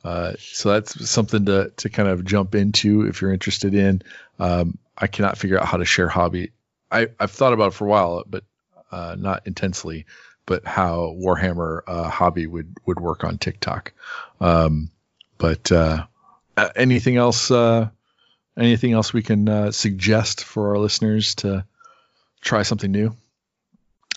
uh, 0.02 0.32
so 0.39 0.70
that's 0.70 1.09
something 1.09 1.44
to 1.47 1.72
to 1.77 1.89
kind 1.89 2.09
of 2.09 2.24
jump 2.24 2.55
into 2.55 3.02
if 3.06 3.20
you're 3.20 3.32
interested 3.32 3.74
in. 3.74 4.02
Um, 4.39 4.78
I 4.97 5.06
cannot 5.06 5.39
figure 5.39 5.59
out 5.59 5.66
how 5.66 5.77
to 5.77 5.85
share 5.85 6.09
hobby. 6.09 6.52
I, 6.90 7.09
I've 7.18 7.31
thought 7.31 7.52
about 7.52 7.68
it 7.68 7.74
for 7.74 7.86
a 7.86 7.89
while, 7.89 8.24
but 8.27 8.44
uh, 8.90 9.16
not 9.18 9.47
intensely. 9.47 10.06
But 10.47 10.66
how 10.66 11.14
Warhammer 11.18 11.82
uh, 11.86 12.09
hobby 12.09 12.47
would 12.47 12.77
would 12.86 12.98
work 12.98 13.24
on 13.24 13.39
TikTok. 13.39 13.93
Um, 14.40 14.90
but 15.39 15.70
uh, 15.70 16.06
anything 16.74 17.16
else? 17.16 17.51
Uh, 17.51 17.90
anything 18.59 18.93
else 18.93 19.12
we 19.12 19.22
can 19.22 19.48
uh, 19.48 19.70
suggest 19.70 20.44
for 20.44 20.70
our 20.70 20.78
listeners 20.78 21.35
to 21.36 21.64
try 22.40 22.62
something 22.62 22.90
new? 22.90 23.14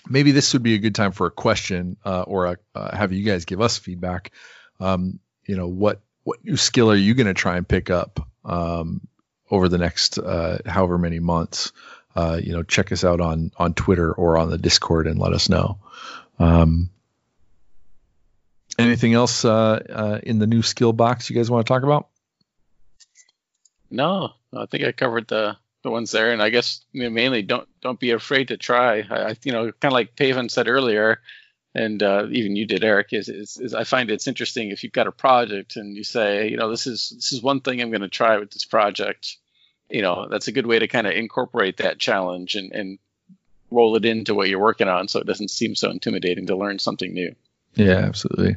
Maybe 0.08 0.32
this 0.32 0.52
would 0.54 0.62
be 0.62 0.74
a 0.74 0.78
good 0.78 0.94
time 0.94 1.12
for 1.12 1.26
a 1.26 1.30
question 1.30 1.96
or 2.04 2.58
a, 2.74 2.96
have 2.96 3.12
you 3.12 3.24
guys 3.24 3.44
give 3.46 3.60
us 3.60 3.78
feedback. 3.78 4.32
Um, 4.80 5.20
you 5.46 5.56
know 5.56 5.68
what 5.68 6.00
what 6.24 6.44
new 6.44 6.56
skill 6.56 6.90
are 6.90 6.96
you 6.96 7.14
going 7.14 7.26
to 7.26 7.34
try 7.34 7.56
and 7.56 7.68
pick 7.68 7.90
up 7.90 8.26
um, 8.44 9.06
over 9.50 9.68
the 9.68 9.78
next 9.78 10.18
uh, 10.18 10.58
however 10.66 10.98
many 10.98 11.20
months? 11.20 11.72
Uh, 12.16 12.40
you 12.42 12.52
know 12.52 12.62
check 12.62 12.92
us 12.92 13.04
out 13.04 13.20
on 13.20 13.50
on 13.56 13.74
twitter 13.74 14.12
or 14.12 14.38
on 14.38 14.48
the 14.48 14.58
discord 14.58 15.06
and 15.06 15.18
let 15.18 15.32
us 15.32 15.48
know. 15.48 15.78
Um, 16.38 16.90
anything 18.78 19.14
else 19.14 19.44
uh, 19.44 19.82
uh 19.88 20.20
in 20.22 20.38
the 20.38 20.46
new 20.46 20.62
skill 20.62 20.92
box 20.92 21.28
you 21.28 21.36
guys 21.36 21.50
want 21.50 21.66
to 21.66 21.72
talk 21.72 21.82
about? 21.82 22.08
No 23.90 24.32
i 24.56 24.66
think 24.66 24.84
i 24.84 24.92
covered 24.92 25.26
the 25.26 25.56
the 25.82 25.90
ones 25.90 26.12
there 26.12 26.32
and 26.32 26.40
i 26.40 26.48
guess 26.48 26.84
mainly 26.92 27.42
don't 27.42 27.68
don't 27.80 28.00
be 28.00 28.12
afraid 28.12 28.48
to 28.48 28.56
try. 28.56 29.00
I 29.00 29.36
you 29.44 29.52
know 29.52 29.72
kind 29.72 29.90
of 29.90 29.92
like 29.92 30.16
paven 30.16 30.48
said 30.48 30.68
earlier 30.68 31.20
and 31.74 32.02
uh, 32.02 32.26
even 32.30 32.56
you 32.56 32.66
did, 32.66 32.84
Eric. 32.84 33.12
Is, 33.12 33.28
is, 33.28 33.58
is, 33.58 33.74
I 33.74 33.84
find 33.84 34.10
it's 34.10 34.28
interesting 34.28 34.70
if 34.70 34.84
you've 34.84 34.92
got 34.92 35.06
a 35.06 35.12
project 35.12 35.76
and 35.76 35.96
you 35.96 36.04
say, 36.04 36.48
you 36.48 36.56
know, 36.56 36.70
this 36.70 36.86
is 36.86 37.12
this 37.14 37.32
is 37.32 37.42
one 37.42 37.60
thing 37.60 37.80
I'm 37.80 37.90
going 37.90 38.02
to 38.02 38.08
try 38.08 38.38
with 38.38 38.50
this 38.50 38.64
project. 38.64 39.36
You 39.90 40.02
know, 40.02 40.28
that's 40.30 40.48
a 40.48 40.52
good 40.52 40.66
way 40.66 40.78
to 40.78 40.88
kind 40.88 41.06
of 41.06 41.14
incorporate 41.14 41.78
that 41.78 41.98
challenge 41.98 42.54
and, 42.54 42.72
and 42.72 42.98
roll 43.70 43.96
it 43.96 44.04
into 44.04 44.34
what 44.34 44.48
you're 44.48 44.60
working 44.60 44.88
on, 44.88 45.08
so 45.08 45.20
it 45.20 45.26
doesn't 45.26 45.50
seem 45.50 45.74
so 45.74 45.90
intimidating 45.90 46.46
to 46.46 46.56
learn 46.56 46.78
something 46.78 47.12
new. 47.12 47.34
Yeah, 47.74 47.98
absolutely. 47.98 48.56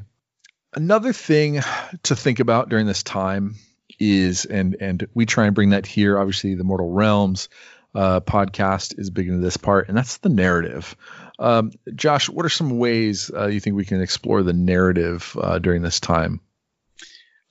Another 0.74 1.12
thing 1.12 1.62
to 2.04 2.16
think 2.16 2.40
about 2.40 2.70
during 2.70 2.86
this 2.86 3.04
time 3.04 3.56
is, 4.00 4.46
and 4.46 4.78
and 4.80 5.08
we 5.16 5.26
try 5.26 5.48
and 5.48 5.56
bring 5.56 5.72
that 5.72 5.88
here. 5.88 6.20
Obviously, 6.20 6.54
the 6.54 6.64
Mortal 6.64 6.92
Realms 6.92 7.50
uh, 7.96 8.20
podcast 8.20 9.00
is 9.00 9.10
big 9.10 9.28
into 9.28 9.40
this 9.40 9.58
part, 9.58 9.88
and 9.88 9.98
that's 9.98 10.18
the 10.18 10.30
narrative. 10.30 10.96
Um, 11.40 11.72
Josh, 11.94 12.30
what 12.30 12.46
are 12.46 12.50
some 12.50 12.78
ways 12.78 13.32
uh, 13.34 13.48
you 13.48 13.60
think 13.60 13.76
we 13.76 13.86
can 13.86 14.02
explore 14.02 14.44
the 14.44 14.54
narrative 14.54 15.38
uh, 15.40 15.60
during 15.60 15.82
this 15.82 16.00
time? 16.00 16.42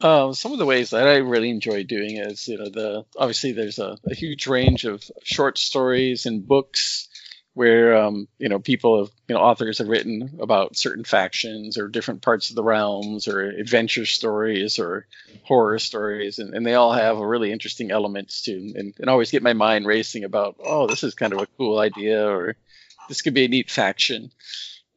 Uh, 0.01 0.33
some 0.33 0.53
of 0.53 0.59
the 0.59 0.67
ways 0.67 0.91
that 0.91 1.07
I 1.07 1.17
really 1.17 1.51
enjoy 1.51 1.85
doing 1.85 2.19
is, 2.19 2.49
you 2.49 2.59
know, 2.59 2.69
the 2.69 3.05
obviously 3.17 3.53
there's 3.53 3.79
a, 3.79 3.97
a 4.05 4.15
huge 4.15 4.47
range 4.47 4.85
of 4.85 5.03
short 5.23 5.57
stories 5.57 6.27
and 6.27 6.47
books 6.47 7.09
where 7.57 7.97
um, 7.97 8.29
you 8.39 8.51
know 8.51 8.59
people 8.59 9.03
have 9.03 9.11
you 9.29 9.35
know 9.35 9.41
authors 9.41 9.79
have 9.79 9.89
written 9.89 10.39
about 10.41 10.77
certain 10.77 11.05
factions 11.05 11.79
or 11.79 11.89
different 11.89 12.21
parts 12.21 12.51
of 12.51 12.57
the 12.57 12.63
realms 12.63 13.29
or 13.29 13.41
adventure 13.41 14.05
stories 14.05 14.79
or 14.79 15.07
horror 15.43 15.79
stories 15.79 16.39
and, 16.39 16.53
and 16.53 16.67
they 16.67 16.75
all 16.75 16.93
have 16.93 17.17
really 17.17 17.51
interesting 17.51 17.91
elements 17.91 18.43
to 18.43 18.53
and, 18.53 18.93
and 18.99 19.09
always 19.09 19.31
get 19.31 19.43
my 19.43 19.55
mind 19.55 19.87
racing 19.87 20.23
about 20.25 20.57
oh 20.63 20.87
this 20.87 21.03
is 21.03 21.15
kind 21.15 21.33
of 21.33 21.41
a 21.41 21.47
cool 21.57 21.79
idea 21.79 22.29
or 22.29 22.57
this 23.09 23.23
could 23.23 23.35
be 23.35 23.45
a 23.45 23.49
neat 23.49 23.71
faction. 23.71 24.31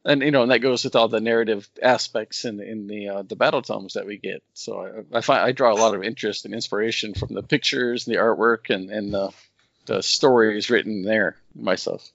And 0.04 0.22
you 0.22 0.30
know 0.30 0.42
and 0.42 0.50
that 0.50 0.60
goes 0.60 0.84
with 0.84 0.96
all 0.96 1.08
the 1.08 1.20
narrative 1.20 1.68
aspects 1.82 2.46
in 2.46 2.60
in 2.60 2.86
the 2.86 3.08
uh, 3.08 3.22
the 3.22 3.36
battle 3.36 3.60
tomes 3.60 3.94
that 3.94 4.06
we 4.06 4.16
get. 4.16 4.42
So 4.54 5.04
I, 5.12 5.18
I 5.18 5.20
find 5.20 5.42
i 5.42 5.52
draw 5.52 5.72
a 5.72 5.76
lot 5.76 5.94
of 5.94 6.02
interest 6.02 6.46
and 6.46 6.54
inspiration 6.54 7.12
from 7.12 7.34
the 7.34 7.42
pictures 7.42 8.06
and 8.06 8.16
the 8.16 8.20
artwork 8.20 8.74
and 8.74 8.90
and 8.90 9.12
the 9.12 9.30
the 9.84 10.02
stories 10.02 10.70
written 10.70 11.02
there 11.02 11.36
myself. 11.54 12.10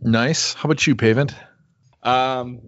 Nice. 0.00 0.54
How 0.54 0.68
about 0.68 0.86
you 0.86 0.96
Paven 0.96 1.30
um 2.06 2.60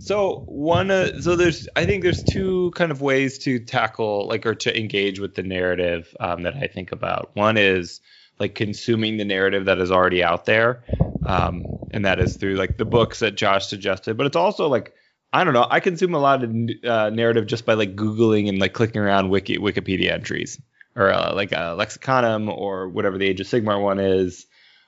so 0.00 0.42
one 0.46 0.90
uh, 0.90 1.20
so 1.20 1.36
there's 1.36 1.68
i 1.76 1.86
think 1.86 2.02
there's 2.02 2.24
two 2.24 2.72
kind 2.74 2.90
of 2.90 3.00
ways 3.00 3.38
to 3.38 3.60
tackle 3.60 4.26
like 4.26 4.44
or 4.44 4.54
to 4.54 4.76
engage 4.76 5.20
with 5.20 5.34
the 5.36 5.44
narrative 5.44 6.14
um, 6.18 6.42
that 6.42 6.56
i 6.56 6.66
think 6.66 6.92
about. 6.92 7.30
One 7.34 7.56
is 7.56 8.00
like 8.40 8.54
consuming 8.54 9.18
the 9.18 9.24
narrative 9.24 9.66
that 9.66 9.78
is 9.78 9.92
already 9.92 10.24
out 10.24 10.46
there 10.46 10.82
um, 11.26 11.64
and 11.92 12.04
that 12.04 12.20
is 12.20 12.36
through 12.36 12.54
like 12.56 12.76
the 12.76 12.84
books 12.84 13.20
that 13.20 13.36
Josh 13.36 13.66
suggested. 13.66 14.16
But 14.16 14.26
it's 14.26 14.36
also 14.36 14.68
like 14.68 14.94
I 15.32 15.44
don't 15.44 15.54
know. 15.54 15.66
I 15.68 15.78
consume 15.78 16.14
a 16.14 16.18
lot 16.18 16.42
of 16.42 16.50
uh, 16.84 17.10
narrative 17.10 17.46
just 17.46 17.64
by 17.64 17.74
like 17.74 17.94
googling 17.94 18.48
and 18.48 18.58
like 18.58 18.72
clicking 18.72 19.00
around 19.00 19.30
wiki 19.30 19.58
Wikipedia 19.58 20.10
entries 20.10 20.60
or 20.96 21.12
uh, 21.12 21.32
like 21.34 21.52
a 21.52 21.76
Lexicanum 21.78 22.48
or 22.48 22.88
whatever 22.88 23.16
the 23.16 23.26
Age 23.26 23.40
of 23.40 23.46
Sigmar 23.46 23.80
one 23.80 24.00
is. 24.00 24.46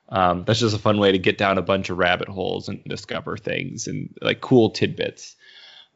Um, 0.09 0.45
that's 0.45 0.59
just 0.59 0.74
a 0.74 0.81
fun 0.81 0.99
way 0.99 1.12
to 1.12 1.19
get 1.19 1.39
down 1.39 1.59
a 1.59 1.62
bunch 1.62 1.91
of 1.91 1.97
rabbit 1.97 2.29
holes 2.29 2.69
and 2.69 2.83
discover 2.85 3.37
things 3.37 3.87
and 3.87 4.15
like 4.20 4.41
cool 4.41 4.70
tidbits. 4.70 5.37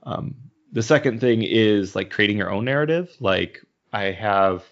Um, 0.05 0.37
the 0.73 0.83
second 0.83 1.20
thing 1.20 1.43
is 1.43 1.97
like 1.97 2.11
creating 2.11 2.39
your 2.39 2.51
own 2.51 2.65
narrative. 2.65 3.15
Like 3.19 3.65
I 3.93 4.12
have 4.12 4.65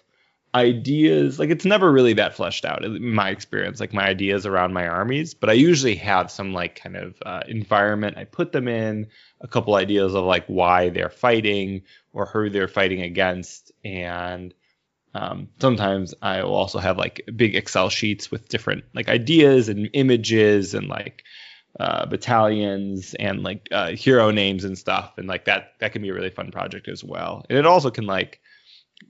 ideas 0.55 1.37
like 1.37 1.49
it's 1.49 1.65
never 1.65 1.91
really 1.91 2.13
that 2.13 2.33
fleshed 2.33 2.63
out 2.63 2.85
in 2.85 3.13
my 3.13 3.29
experience 3.29 3.81
like 3.81 3.93
my 3.93 4.07
ideas 4.07 4.45
around 4.45 4.73
my 4.73 4.87
armies 4.87 5.33
but 5.33 5.49
i 5.49 5.53
usually 5.53 5.95
have 5.95 6.31
some 6.31 6.53
like 6.53 6.75
kind 6.75 6.95
of 6.95 7.15
uh, 7.25 7.41
environment 7.47 8.17
i 8.17 8.23
put 8.23 8.53
them 8.53 8.69
in 8.69 9.05
a 9.41 9.47
couple 9.49 9.75
ideas 9.75 10.15
of 10.15 10.23
like 10.23 10.45
why 10.47 10.87
they're 10.87 11.09
fighting 11.09 11.81
or 12.13 12.25
who 12.25 12.49
they're 12.49 12.69
fighting 12.69 13.01
against 13.01 13.73
and 13.83 14.53
um, 15.13 15.49
sometimes 15.59 16.13
i 16.21 16.41
will 16.41 16.55
also 16.55 16.79
have 16.79 16.97
like 16.97 17.21
big 17.35 17.53
excel 17.53 17.89
sheets 17.89 18.31
with 18.31 18.47
different 18.47 18.85
like 18.93 19.09
ideas 19.09 19.67
and 19.67 19.89
images 19.91 20.73
and 20.73 20.87
like 20.87 21.23
uh, 21.79 22.05
battalions 22.05 23.13
and 23.15 23.43
like 23.43 23.67
uh, 23.71 23.89
hero 23.89 24.31
names 24.31 24.63
and 24.63 24.77
stuff 24.77 25.17
and 25.17 25.27
like 25.27 25.43
that 25.43 25.73
that 25.79 25.91
can 25.91 26.01
be 26.01 26.07
a 26.07 26.13
really 26.13 26.29
fun 26.29 26.49
project 26.49 26.87
as 26.87 27.03
well. 27.03 27.45
And 27.49 27.59
it 27.59 27.65
also 27.65 27.91
can 27.91 28.05
like 28.05 28.39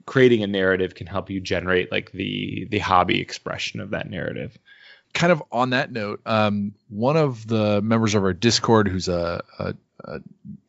creating 0.06 0.42
a 0.42 0.46
narrative 0.46 0.94
can 0.94 1.06
help 1.06 1.30
you 1.30 1.40
generate 1.40 1.90
like 1.90 2.12
the 2.12 2.66
the 2.70 2.78
hobby 2.78 3.20
expression 3.20 3.80
of 3.80 3.90
that 3.90 4.08
narrative 4.08 4.56
kind 5.14 5.32
of 5.32 5.42
on 5.50 5.70
that 5.70 5.90
note 5.90 6.20
um, 6.26 6.74
one 6.88 7.16
of 7.16 7.46
the 7.46 7.80
members 7.82 8.14
of 8.14 8.22
our 8.22 8.32
discord 8.32 8.88
who's 8.88 9.08
a, 9.08 9.42
a, 9.58 9.74
a 10.04 10.20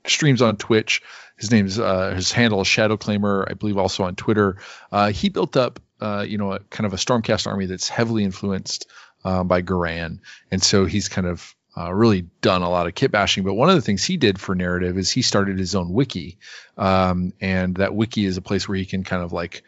streams 0.06 0.41
on 0.41 0.57
twitch 0.57 1.02
his 1.38 1.52
name's 1.52 1.80
uh, 1.80 2.14
his 2.15 2.31
handle 2.31 2.61
is 2.61 2.68
shadow 2.68 2.98
claimer 2.98 3.49
i 3.49 3.53
believe 3.53 3.77
also 3.77 4.03
on 4.03 4.15
twitter 4.15 4.57
uh, 4.91 5.11
he 5.11 5.30
built 5.30 5.57
up 5.57 5.80
uh, 5.99 6.26
you 6.27 6.38
know 6.38 6.53
a, 6.53 6.60
kind 6.60 6.85
of 6.85 6.94
a 6.94 6.98
stormcast 6.98 7.48
army 7.48 7.65
that's 7.65 7.89
heavily 7.89 8.23
influenced 8.23 8.88
uh, 9.26 9.44
by 9.44 9.61
Garan. 9.61 10.19
and 10.52 10.61
so 10.61 10.85
he's 10.85 11.10
kind 11.10 11.27
of 11.27 11.56
uh, 11.77 11.93
really 11.93 12.21
done 12.41 12.61
a 12.63 12.69
lot 12.69 12.87
of 12.87 12.95
kit 12.95 13.11
bashing. 13.11 13.43
But 13.43 13.53
one 13.53 13.69
of 13.69 13.75
the 13.75 13.81
things 13.81 14.03
he 14.03 14.17
did 14.17 14.39
for 14.39 14.55
narrative 14.55 14.97
is 14.97 15.11
he 15.11 15.21
started 15.21 15.59
his 15.59 15.75
own 15.75 15.93
wiki, 15.93 16.39
um, 16.77 17.33
and 17.39 17.75
that 17.75 17.93
wiki 17.93 18.25
is 18.25 18.37
a 18.37 18.41
place 18.41 18.67
where 18.67 18.77
he 18.77 18.85
can 18.85 19.03
kind 19.03 19.23
of 19.23 19.31
like 19.31 19.63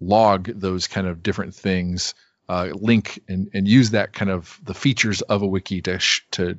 log 0.00 0.46
those 0.46 0.88
kind 0.88 1.06
of 1.06 1.22
different 1.22 1.54
things, 1.54 2.14
uh, 2.48 2.68
link 2.72 3.20
and, 3.28 3.50
and 3.54 3.68
use 3.68 3.90
that 3.90 4.12
kind 4.12 4.30
of 4.30 4.58
the 4.64 4.74
features 4.74 5.20
of 5.22 5.42
a 5.42 5.46
wiki 5.46 5.82
to 5.82 5.98
sh- 5.98 6.22
to 6.32 6.58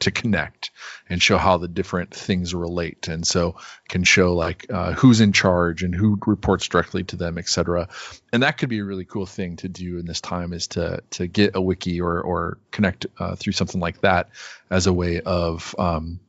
to 0.00 0.10
connect 0.10 0.70
and 1.08 1.22
show 1.22 1.38
how 1.38 1.58
the 1.58 1.68
different 1.68 2.14
things 2.14 2.54
relate. 2.54 3.08
And 3.08 3.26
so 3.26 3.56
can 3.88 4.04
show 4.04 4.34
like 4.34 4.66
uh, 4.70 4.92
who's 4.92 5.20
in 5.20 5.32
charge 5.32 5.82
and 5.82 5.94
who 5.94 6.18
reports 6.26 6.68
directly 6.68 7.04
to 7.04 7.16
them 7.16 7.38
etc 7.38 7.88
and 8.32 8.42
that 8.42 8.58
could 8.58 8.68
be 8.68 8.78
a 8.78 8.84
really 8.84 9.04
cool 9.04 9.26
thing 9.26 9.56
to 9.56 9.68
do 9.68 9.98
in 9.98 10.06
this 10.06 10.20
time 10.20 10.52
is 10.52 10.68
to 10.68 11.02
to 11.10 11.26
get 11.26 11.56
a 11.56 11.60
wiki 11.60 12.00
or 12.00 12.20
or 12.20 12.58
connect 12.70 13.06
uh, 13.18 13.34
through 13.34 13.52
something 13.52 13.80
like 13.80 14.00
that 14.02 14.28
as 14.70 14.86
a 14.86 14.92
way 14.92 15.20
of 15.20 15.74
um, 15.78 16.20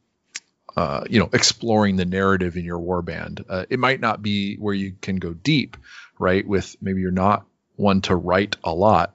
uh, 0.76 1.04
you 1.10 1.20
know 1.20 1.30
exploring 1.34 1.96
the 1.96 2.06
narrative 2.06 2.56
in 2.56 2.66
your 2.66 2.80
warband 2.80 3.44
uh, 3.50 3.66
it 3.70 3.80
might 3.80 4.00
not 4.00 4.22
be 4.22 4.56
where 4.56 4.74
you 4.74 4.94
can 5.02 5.18
go 5.18 5.34
deep 5.34 5.78
right 6.18 6.48
with 6.48 6.76
maybe 6.82 7.02
you're 7.02 7.12
not 7.12 7.46
one 7.76 8.02
to 8.02 8.16
write 8.16 8.56
a 8.64 8.74
lot 8.74 9.14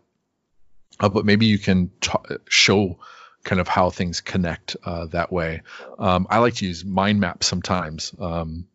uh, 1.00 1.08
but 1.08 1.24
maybe 1.24 1.46
you 1.46 1.58
can 1.58 1.90
t- 2.00 2.12
show 2.48 2.98
kind 3.44 3.60
of 3.60 3.68
how 3.68 3.90
things 3.90 4.20
connect 4.20 4.76
uh, 4.84 5.06
that 5.06 5.30
way. 5.30 5.62
Um, 5.98 6.26
I 6.30 6.38
like 6.38 6.54
to 6.54 6.66
use 6.66 6.84
mind 6.84 7.20
maps 7.20 7.46
sometimes 7.46 8.14
um, 8.18 8.66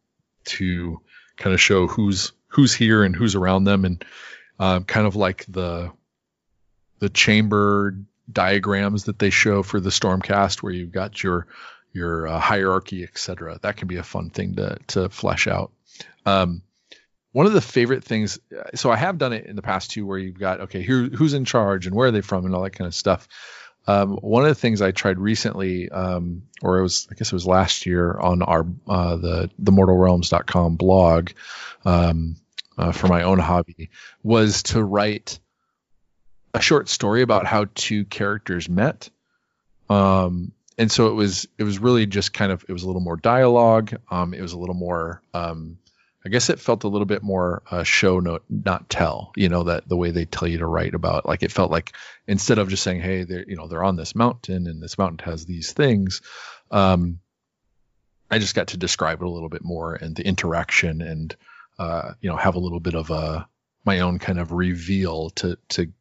to 0.46 1.02
kind 1.38 1.54
of 1.54 1.60
show 1.60 1.88
who's 1.88 2.32
who's 2.48 2.74
here 2.74 3.04
and 3.04 3.16
who's 3.16 3.36
around 3.36 3.64
them, 3.66 3.86
and 3.86 4.06
um, 4.60 4.84
kind 4.86 5.08
of 5.08 5.16
like 5.16 5.46
the 5.48 5.92
the 7.00 7.10
chamber 7.10 7.96
diagrams 8.32 9.06
that 9.06 9.20
they 9.20 9.30
show 9.30 9.64
for 9.64 9.80
the 9.80 9.90
Stormcast, 9.90 10.62
where 10.62 10.74
you've 10.74 10.92
got 10.92 11.22
your 11.24 11.48
your 11.92 12.28
uh, 12.28 12.40
hierarchy, 12.40 13.04
etc. 13.04 13.60
That 13.62 13.78
can 13.78 13.88
be 13.88 13.98
a 13.98 14.04
fun 14.04 14.30
thing 14.30 14.56
to 14.56 14.78
to 14.88 15.10
flesh 15.10 15.48
out. 15.48 15.72
Um, 16.26 16.62
one 17.32 17.46
of 17.46 17.54
the 17.54 17.62
favorite 17.62 18.04
things, 18.04 18.40
so 18.76 18.92
I 18.92 18.96
have 18.96 19.18
done 19.18 19.34
it 19.34 19.46
in 19.46 19.56
the 19.56 19.62
past 19.62 19.92
too, 19.92 20.06
where 20.06 20.18
you've 20.18 20.40
got 20.40 20.62
okay, 20.62 20.82
here 20.82 21.04
who's 21.10 21.34
in 21.34 21.46
charge 21.46 21.86
and 21.86 21.96
where 21.96 22.08
are 22.08 22.12
they 22.12 22.22
from 22.22 22.46
and 22.46 22.56
all 22.56 22.64
that 22.64 22.72
kind 22.72 22.88
of 22.88 22.96
stuff. 22.96 23.28
Um, 23.90 24.18
one 24.18 24.44
of 24.44 24.50
the 24.50 24.56
things 24.56 24.84
I 24.84 24.92
tried 24.92 25.18
recently, 25.18 25.90
um, 25.90 26.44
or 26.62 26.78
it 26.78 26.84
was, 26.84 27.08
I 27.10 27.16
guess 27.16 27.32
it 27.32 27.34
was 27.34 27.48
last 27.48 27.88
year 27.88 28.14
on 28.14 28.44
our, 28.44 28.64
uh, 28.88 29.16
the, 29.16 29.50
the 29.58 29.72
mortalrealms.com 29.72 30.76
blog, 30.76 31.32
um, 31.86 32.36
uh, 32.78 32.92
for 32.92 33.08
my 33.08 33.24
own 33.24 33.40
hobby 33.40 33.90
was 34.22 34.62
to 34.64 34.84
write 34.84 35.40
a 36.54 36.62
short 36.62 36.88
story 36.88 37.24
about 37.24 37.48
how 37.48 37.66
two 37.74 38.06
characters 38.06 38.70
met. 38.70 39.10
Um, 39.90 40.52
and 40.78 40.92
so 40.92 41.08
it 41.08 41.14
was, 41.14 41.48
it 41.58 41.64
was 41.64 41.80
really 41.80 42.06
just 42.06 42.32
kind 42.32 42.52
of, 42.52 42.64
it 42.70 42.74
was 42.74 42.84
a 42.84 42.86
little 42.86 43.02
more 43.02 43.18
dialogue. 43.18 43.96
Um, 44.12 44.36
it 44.36 44.42
was 44.42 44.54
a 44.54 44.60
little 44.60 44.76
more, 44.76 45.24
um, 45.34 45.80
I 46.30 46.32
guess 46.32 46.52
it 46.52 46.60
felt 46.60 46.84
a 46.84 46.88
little 46.88 47.08
bit 47.08 47.24
more 47.24 47.64
uh, 47.72 47.82
show 47.82 48.20
not 48.20 48.88
tell. 48.88 49.32
You 49.36 49.50
know 49.50 49.64
that 49.64 49.90
the 49.90 49.98
way 49.98 50.12
they 50.12 50.26
tell 50.26 50.48
you 50.48 50.60
to 50.60 50.68
write 50.68 50.94
about, 50.94 51.26
like 51.26 51.42
it 51.42 51.52
felt 51.52 51.72
like 51.72 51.94
instead 52.28 52.60
of 52.60 52.70
just 52.70 52.84
saying, 52.84 53.02
"Hey, 53.02 53.24
they're 53.24 53.44
you 53.48 53.56
know 53.56 53.68
they're 53.68 53.84
on 53.84 53.96
this 53.96 54.14
mountain 54.14 54.68
and 54.68 54.80
this 54.80 55.00
mountain 55.00 55.26
has 55.26 55.48
these 55.48 55.74
things," 55.74 56.22
um, 56.70 57.20
I 58.30 58.38
just 58.38 58.54
got 58.54 58.68
to 58.68 58.78
describe 58.78 59.24
it 59.24 59.26
a 59.26 59.30
little 59.30 59.50
bit 59.50 59.64
more 59.64 59.96
and 59.96 60.16
the 60.16 60.24
interaction 60.24 61.02
and 61.02 61.36
uh, 61.80 62.12
you 62.22 62.30
know 62.30 62.36
have 62.36 62.54
a 62.54 62.60
little 62.60 62.80
bit 62.80 62.94
of 62.94 63.10
a 63.10 63.48
my 63.84 64.02
own 64.02 64.20
kind 64.20 64.40
of 64.40 64.52
reveal 64.52 65.32
to 65.32 65.58
to 65.70 65.92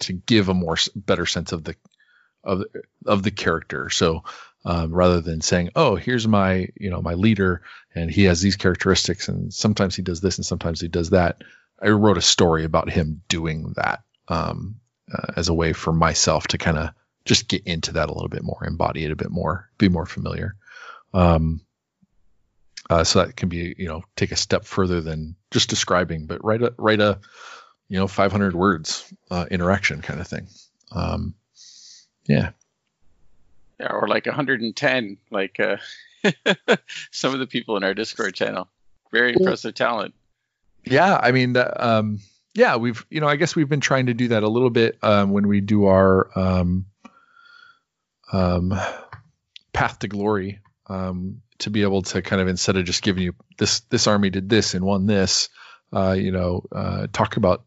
to 0.00 0.12
give 0.14 0.48
a 0.48 0.54
more 0.54 0.76
better 0.96 1.26
sense 1.26 1.52
of 1.52 1.62
the 1.62 1.76
of 2.42 2.64
of 3.06 3.22
the 3.22 3.30
character. 3.30 3.88
So 3.90 4.24
um, 4.66 4.92
rather 4.92 5.20
than 5.20 5.40
saying, 5.40 5.70
"Oh, 5.76 5.94
here's 5.94 6.26
my 6.26 6.68
you 6.74 6.90
know 6.90 7.00
my 7.00 7.14
leader, 7.14 7.62
and 7.94 8.10
he 8.10 8.24
has 8.24 8.42
these 8.42 8.56
characteristics, 8.56 9.28
and 9.28 9.54
sometimes 9.54 9.94
he 9.94 10.02
does 10.02 10.20
this, 10.20 10.38
and 10.38 10.44
sometimes 10.44 10.80
he 10.80 10.88
does 10.88 11.10
that." 11.10 11.42
I 11.80 11.90
wrote 11.90 12.18
a 12.18 12.22
story 12.22 12.64
about 12.64 12.90
him 12.90 13.22
doing 13.28 13.74
that 13.76 14.02
um, 14.28 14.80
uh, 15.12 15.32
as 15.36 15.48
a 15.48 15.54
way 15.54 15.72
for 15.72 15.92
myself 15.92 16.48
to 16.48 16.58
kind 16.58 16.78
of 16.78 16.90
just 17.24 17.48
get 17.48 17.62
into 17.64 17.92
that 17.92 18.08
a 18.08 18.12
little 18.12 18.28
bit 18.28 18.42
more, 18.42 18.64
embody 18.66 19.04
it 19.04 19.12
a 19.12 19.16
bit 19.16 19.30
more, 19.30 19.70
be 19.78 19.88
more 19.88 20.06
familiar. 20.06 20.56
Um, 21.14 21.60
uh, 22.90 23.04
so 23.04 23.24
that 23.24 23.36
can 23.36 23.48
be 23.48 23.74
you 23.78 23.86
know 23.86 24.02
take 24.16 24.32
a 24.32 24.36
step 24.36 24.64
further 24.64 25.00
than 25.00 25.36
just 25.52 25.70
describing, 25.70 26.26
but 26.26 26.44
write 26.44 26.62
a 26.62 26.74
write 26.76 27.00
a 27.00 27.20
you 27.88 27.98
know 27.98 28.08
500 28.08 28.52
words 28.52 29.14
uh, 29.30 29.46
interaction 29.48 30.02
kind 30.02 30.20
of 30.20 30.26
thing. 30.26 30.48
Um, 30.90 31.34
yeah, 32.26 32.50
yeah, 33.80 33.92
or 33.92 34.08
like 34.08 34.26
110, 34.26 35.18
like 35.30 35.60
uh, 35.60 35.76
some 37.10 37.34
of 37.34 37.40
the 37.40 37.46
people 37.46 37.76
in 37.76 37.84
our 37.84 37.94
Discord 37.94 38.34
channel. 38.34 38.68
Very 39.12 39.34
impressive 39.34 39.74
talent. 39.74 40.14
Yeah, 40.84 41.18
I 41.20 41.32
mean, 41.32 41.56
um, 41.56 42.20
yeah, 42.54 42.76
we've 42.76 43.04
you 43.10 43.20
know, 43.20 43.28
I 43.28 43.36
guess 43.36 43.54
we've 43.54 43.68
been 43.68 43.80
trying 43.80 44.06
to 44.06 44.14
do 44.14 44.28
that 44.28 44.42
a 44.42 44.48
little 44.48 44.70
bit 44.70 44.98
um, 45.02 45.30
when 45.30 45.46
we 45.46 45.60
do 45.60 45.86
our 45.86 46.28
um, 46.36 46.86
um, 48.32 48.74
path 49.72 50.00
to 50.00 50.08
glory. 50.08 50.60
Um, 50.88 51.42
to 51.58 51.70
be 51.70 51.82
able 51.82 52.02
to 52.02 52.22
kind 52.22 52.40
of 52.42 52.48
instead 52.48 52.76
of 52.76 52.84
just 52.84 53.02
giving 53.02 53.22
you 53.22 53.34
this 53.58 53.80
this 53.80 54.06
army 54.06 54.30
did 54.30 54.48
this 54.48 54.74
and 54.74 54.84
won 54.84 55.06
this, 55.06 55.48
uh, 55.92 56.12
you 56.12 56.32
know, 56.32 56.64
uh, 56.72 57.06
talk 57.12 57.36
about 57.36 57.64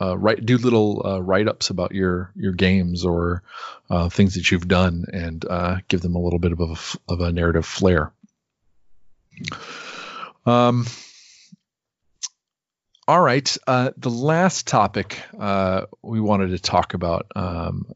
uh, 0.00 0.16
write 0.16 0.44
do 0.44 0.58
little 0.58 1.02
uh, 1.04 1.20
write 1.20 1.48
ups 1.48 1.70
about 1.70 1.92
your 1.92 2.30
your 2.36 2.52
games 2.52 3.04
or 3.04 3.42
uh, 3.90 4.08
things 4.08 4.34
that 4.34 4.50
you've 4.50 4.68
done 4.68 5.04
and 5.12 5.44
uh, 5.44 5.76
give 5.88 6.00
them 6.00 6.16
a 6.16 6.20
little 6.20 6.38
bit 6.38 6.52
of 6.52 6.60
a, 6.60 7.12
of 7.12 7.20
a 7.20 7.32
narrative 7.32 7.66
flair. 7.66 8.12
Um. 10.44 10.86
All 13.08 13.20
right. 13.20 13.56
Uh, 13.68 13.92
the 13.96 14.10
last 14.10 14.66
topic 14.66 15.22
uh, 15.38 15.82
we 16.02 16.20
wanted 16.20 16.48
to 16.48 16.58
talk 16.58 16.94
about 16.94 17.26
um, 17.36 17.92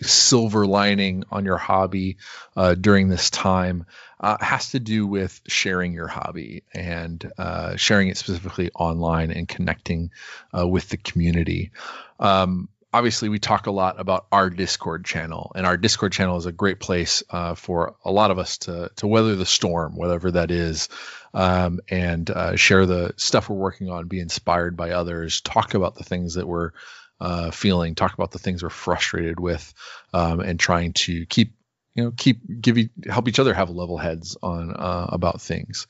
silver 0.00 0.66
lining 0.66 1.24
on 1.30 1.44
your 1.44 1.56
hobby 1.56 2.16
uh, 2.56 2.74
during 2.74 3.08
this 3.08 3.30
time 3.30 3.86
uh, 4.20 4.38
has 4.40 4.70
to 4.70 4.80
do 4.80 5.06
with 5.06 5.40
sharing 5.46 5.92
your 5.92 6.08
hobby 6.08 6.62
and 6.72 7.30
uh, 7.36 7.76
sharing 7.76 8.08
it 8.08 8.16
specifically 8.16 8.70
online 8.74 9.30
and 9.30 9.48
connecting 9.48 10.10
uh, 10.56 10.66
with 10.66 10.88
the 10.88 10.96
community. 10.96 11.72
Um, 12.18 12.68
obviously, 12.92 13.28
we 13.28 13.38
talk 13.38 13.66
a 13.66 13.72
lot 13.72 14.00
about 14.00 14.26
our 14.32 14.48
Discord 14.48 15.04
channel, 15.04 15.52
and 15.54 15.66
our 15.66 15.76
Discord 15.76 16.12
channel 16.12 16.36
is 16.36 16.46
a 16.46 16.52
great 16.52 16.80
place 16.80 17.22
uh, 17.28 17.54
for 17.54 17.96
a 18.04 18.10
lot 18.10 18.30
of 18.30 18.38
us 18.38 18.58
to 18.58 18.90
to 18.96 19.06
weather 19.06 19.36
the 19.36 19.44
storm, 19.44 19.96
whatever 19.96 20.30
that 20.30 20.50
is. 20.50 20.88
Um, 21.34 21.80
and 21.88 22.30
uh, 22.30 22.54
share 22.54 22.86
the 22.86 23.12
stuff 23.16 23.50
we're 23.50 23.56
working 23.56 23.90
on, 23.90 24.06
be 24.06 24.20
inspired 24.20 24.76
by 24.76 24.92
others, 24.92 25.40
talk 25.40 25.74
about 25.74 25.96
the 25.96 26.04
things 26.04 26.34
that 26.34 26.46
we're 26.46 26.70
uh, 27.20 27.50
feeling, 27.50 27.94
talk 27.94 28.14
about 28.14 28.30
the 28.30 28.38
things 28.38 28.62
we're 28.62 28.70
frustrated 28.70 29.40
with, 29.40 29.72
um, 30.12 30.40
and 30.40 30.58
trying 30.58 30.92
to 30.92 31.26
keep 31.26 31.54
you 31.94 32.04
know 32.04 32.12
keep 32.16 32.40
give 32.60 32.76
help 33.08 33.28
each 33.28 33.38
other 33.38 33.54
have 33.54 33.70
level 33.70 33.98
heads 33.98 34.36
on 34.42 34.74
uh, 34.74 35.06
about 35.10 35.40
things. 35.40 35.86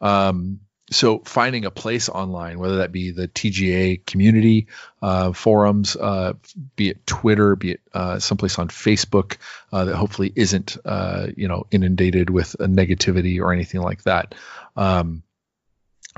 Um, 0.00 0.60
so 0.90 1.18
finding 1.20 1.64
a 1.64 1.70
place 1.70 2.08
online, 2.08 2.60
whether 2.60 2.76
that 2.76 2.92
be 2.92 3.10
the 3.10 3.26
TGA 3.26 4.06
community 4.06 4.68
uh, 5.02 5.32
forums, 5.32 5.96
uh, 5.96 6.34
be 6.76 6.90
it 6.90 7.06
Twitter, 7.06 7.56
be 7.56 7.72
it 7.72 7.80
uh, 7.92 8.20
someplace 8.20 8.58
on 8.58 8.68
Facebook 8.68 9.38
uh, 9.72 9.86
that 9.86 9.96
hopefully 9.96 10.32
isn't 10.34 10.76
uh, 10.84 11.26
you 11.36 11.48
know 11.48 11.66
inundated 11.70 12.30
with 12.30 12.54
a 12.54 12.66
negativity 12.66 13.40
or 13.40 13.52
anything 13.52 13.80
like 13.80 14.02
that. 14.04 14.34
Um, 14.76 15.22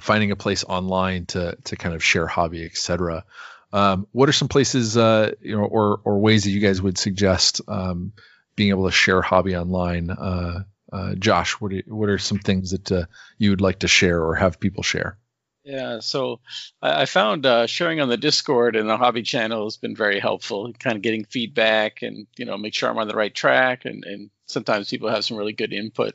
finding 0.00 0.32
a 0.32 0.36
place 0.36 0.64
online 0.64 1.26
to 1.26 1.56
to 1.64 1.76
kind 1.76 1.94
of 1.94 2.04
share 2.04 2.26
hobby, 2.26 2.64
etc. 2.64 3.24
Um, 3.72 4.06
what 4.12 4.28
are 4.28 4.32
some 4.32 4.48
places, 4.48 4.96
uh, 4.96 5.32
you 5.40 5.56
know, 5.56 5.64
or 5.64 6.00
or 6.04 6.18
ways 6.18 6.44
that 6.44 6.50
you 6.50 6.60
guys 6.60 6.80
would 6.80 6.98
suggest 6.98 7.60
um, 7.68 8.12
being 8.56 8.70
able 8.70 8.86
to 8.86 8.92
share 8.92 9.22
hobby 9.22 9.56
online? 9.56 10.10
Uh, 10.10 10.64
uh, 10.90 11.14
Josh, 11.14 11.52
what 11.60 11.72
are, 11.72 11.82
what 11.86 12.08
are 12.08 12.18
some 12.18 12.38
things 12.38 12.70
that 12.70 12.90
uh, 12.90 13.04
you 13.36 13.50
would 13.50 13.60
like 13.60 13.80
to 13.80 13.88
share 13.88 14.22
or 14.22 14.34
have 14.34 14.58
people 14.60 14.82
share? 14.82 15.18
Yeah, 15.64 16.00
so 16.00 16.40
I, 16.80 17.02
I 17.02 17.04
found 17.04 17.44
uh, 17.44 17.66
sharing 17.66 18.00
on 18.00 18.08
the 18.08 18.16
Discord 18.16 18.74
and 18.74 18.88
the 18.88 18.96
hobby 18.96 19.22
channel 19.22 19.64
has 19.64 19.76
been 19.76 19.94
very 19.94 20.18
helpful. 20.18 20.72
Kind 20.72 20.96
of 20.96 21.02
getting 21.02 21.24
feedback 21.24 22.00
and 22.00 22.26
you 22.36 22.46
know 22.46 22.56
make 22.56 22.72
sure 22.72 22.88
I'm 22.88 22.98
on 22.98 23.08
the 23.08 23.14
right 23.14 23.34
track, 23.34 23.84
and 23.84 24.02
and 24.04 24.30
sometimes 24.46 24.88
people 24.88 25.10
have 25.10 25.26
some 25.26 25.36
really 25.36 25.52
good 25.52 25.74
input. 25.74 26.14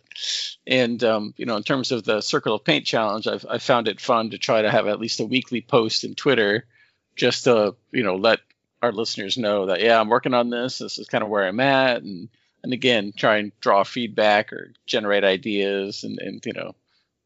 And 0.65 1.03
um, 1.03 1.35
you 1.37 1.45
know, 1.45 1.55
in 1.55 1.63
terms 1.63 1.91
of 1.91 2.03
the 2.03 2.21
Circle 2.21 2.55
of 2.55 2.63
Paint 2.63 2.87
challenge, 2.87 3.27
I've 3.27 3.45
I 3.47 3.59
found 3.59 3.87
it 3.87 4.01
fun 4.01 4.31
to 4.31 4.39
try 4.39 4.63
to 4.63 4.71
have 4.71 4.87
at 4.87 4.99
least 4.99 5.19
a 5.19 5.25
weekly 5.25 5.61
post 5.61 6.03
in 6.03 6.15
Twitter 6.15 6.65
just 7.15 7.45
to 7.45 7.75
you 7.91 8.03
know 8.03 8.15
let 8.15 8.39
our 8.81 8.91
listeners 8.91 9.37
know 9.37 9.67
that 9.67 9.81
yeah 9.81 9.99
i'm 9.99 10.09
working 10.09 10.33
on 10.33 10.49
this. 10.49 10.77
This 10.77 10.99
is 10.99 11.07
kind 11.07 11.23
of 11.23 11.29
where 11.29 11.47
i'm 11.47 11.59
at. 11.59 12.01
And 12.03 12.29
and 12.63 12.73
again 12.73 13.13
try 13.15 13.37
and 13.37 13.51
draw 13.59 13.83
feedback 13.83 14.53
or 14.53 14.73
generate 14.85 15.23
ideas. 15.23 16.03
And 16.03 16.19
and 16.19 16.45
you 16.45 16.53
know 16.53 16.75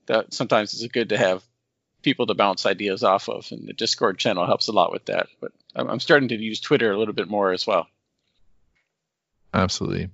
that 0.07 0.33
sometimes 0.33 0.73
it's 0.73 0.91
good 0.91 1.09
to 1.09 1.17
have 1.17 1.43
people 2.01 2.27
to 2.27 2.33
bounce 2.33 2.65
ideas 2.65 3.03
off 3.03 3.27
of. 3.27 3.51
And 3.51 3.67
the 3.67 3.73
discord 3.73 4.17
channel 4.17 4.45
helps 4.45 4.67
a 4.67 4.71
lot 4.71 4.91
with 4.91 5.05
that. 5.05 5.27
But 5.41 5.51
i'm, 5.75 5.99
starting 5.99 6.29
to 6.29 6.35
use 6.35 6.59
twitter 6.59 6.91
a 6.91 6.97
little 6.97 7.13
bit 7.13 7.29
more 7.29 7.51
as 7.51 7.65
well. 7.67 7.87
Absolutely. 9.53 10.09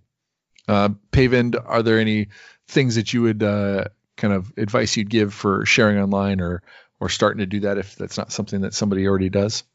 Uh 0.68 0.90
Paven, 1.12 1.56
are 1.66 1.84
there 1.84 2.00
any 2.00 2.28
things 2.68 2.96
that 2.96 3.14
you 3.14 3.22
would 3.22 3.44
uh, 3.44 3.86
kind 4.18 4.34
of 4.34 4.52
advice 4.58 4.96
you'd 4.96 5.10
give 5.10 5.34
for 5.34 5.66
sharing 5.66 6.00
online 6.00 6.40
or 6.42 6.62
or 7.04 7.10
starting 7.10 7.40
to 7.40 7.46
do 7.46 7.60
that 7.60 7.78
if 7.78 7.98
that's 7.98 8.18
not 8.18 8.32
something 8.32 8.62
that 8.62 8.74
somebody 8.74 9.06
already 9.06 9.28
does? 9.28 9.66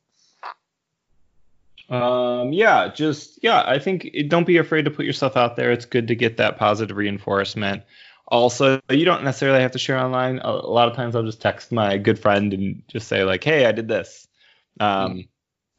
Um, 1.91 2.55
yeah, 2.55 2.89
just 2.89 3.39
yeah, 3.43 3.63
I 3.67 3.79
think 3.79 4.07
it, 4.07 4.31
don't 4.31 4.47
be 4.47 4.57
afraid 4.57 4.87
to 4.87 4.91
put 4.91 5.05
yourself 5.05 5.37
out 5.37 5.55
there. 5.55 5.71
It's 5.71 5.85
good 5.85 6.09
to 6.09 6.15
get 6.15 6.39
that 6.39 6.57
positive 6.57 6.97
reinforcement. 6.97 7.83
Also, 8.27 8.81
you 8.89 9.05
don't 9.05 9.25
necessarily 9.25 9.61
have 9.61 9.73
to 9.73 9.79
share 9.79 9.99
online. 9.99 10.39
A, 10.39 10.49
a 10.49 10.73
lot 10.73 10.89
of 10.89 10.97
times, 10.97 11.15
I'll 11.15 11.23
just 11.23 11.43
text 11.43 11.71
my 11.71 11.99
good 11.99 12.19
friend 12.19 12.55
and 12.55 12.83
just 12.89 13.09
say 13.09 13.25
like, 13.25 13.45
"Hey, 13.45 13.67
I 13.67 13.73
did 13.73 13.89
this," 13.89 14.27
um, 14.81 15.17
mm. 15.17 15.29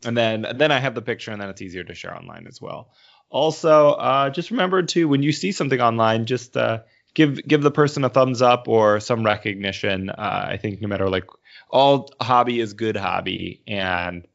and 0.05 0.15
then 0.15 0.45
then 0.53 0.71
I 0.71 0.79
have 0.79 0.93
the 0.93 1.01
picture, 1.01 1.31
and 1.31 1.41
then 1.41 1.49
it's 1.49 1.63
easier 1.63 1.83
to 1.83 1.95
share 1.95 2.15
online 2.15 2.45
as 2.47 2.61
well. 2.61 2.91
Also, 3.31 3.93
uh, 3.93 4.29
just 4.29 4.51
remember 4.51 4.83
to 4.83 5.07
when 5.07 5.23
you 5.23 5.31
see 5.31 5.51
something 5.51 5.81
online, 5.81 6.27
just 6.27 6.55
uh, 6.55 6.79
give 7.13 7.45
give 7.47 7.61
the 7.61 7.71
person 7.71 8.03
a 8.03 8.09
thumbs 8.09 8.41
up 8.41 8.67
or 8.67 8.99
some 8.99 9.23
recognition. 9.23 10.09
Uh, 10.09 10.47
I 10.49 10.57
think 10.57 10.81
no 10.81 10.87
matter 10.87 11.09
like 11.09 11.25
all 11.69 12.09
hobby 12.21 12.59
is 12.59 12.73
good 12.73 12.95
hobby, 12.95 13.61
and 13.67 14.27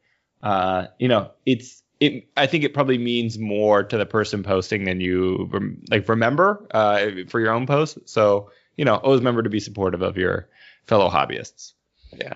uh, 0.43 0.87
you 0.99 1.07
know 1.07 1.31
it's 1.45 1.83
it, 1.99 2.27
I 2.35 2.47
think 2.47 2.63
it 2.63 2.73
probably 2.73 2.97
means 2.97 3.37
more 3.37 3.83
to 3.83 3.97
the 3.97 4.05
person 4.05 4.43
posting 4.43 4.83
than 4.83 5.01
you 5.01 5.49
like 5.89 6.07
remember 6.09 6.67
uh, 6.71 7.07
for 7.29 7.39
your 7.39 7.51
own 7.51 7.67
post. 7.67 7.97
So 8.05 8.51
you 8.77 8.85
know, 8.85 8.95
always 8.95 9.19
remember 9.19 9.43
to 9.43 9.49
be 9.49 9.59
supportive 9.59 10.01
of 10.01 10.17
your 10.17 10.49
fellow 10.85 11.09
hobbyists. 11.09 11.73
Yeah. 12.13 12.35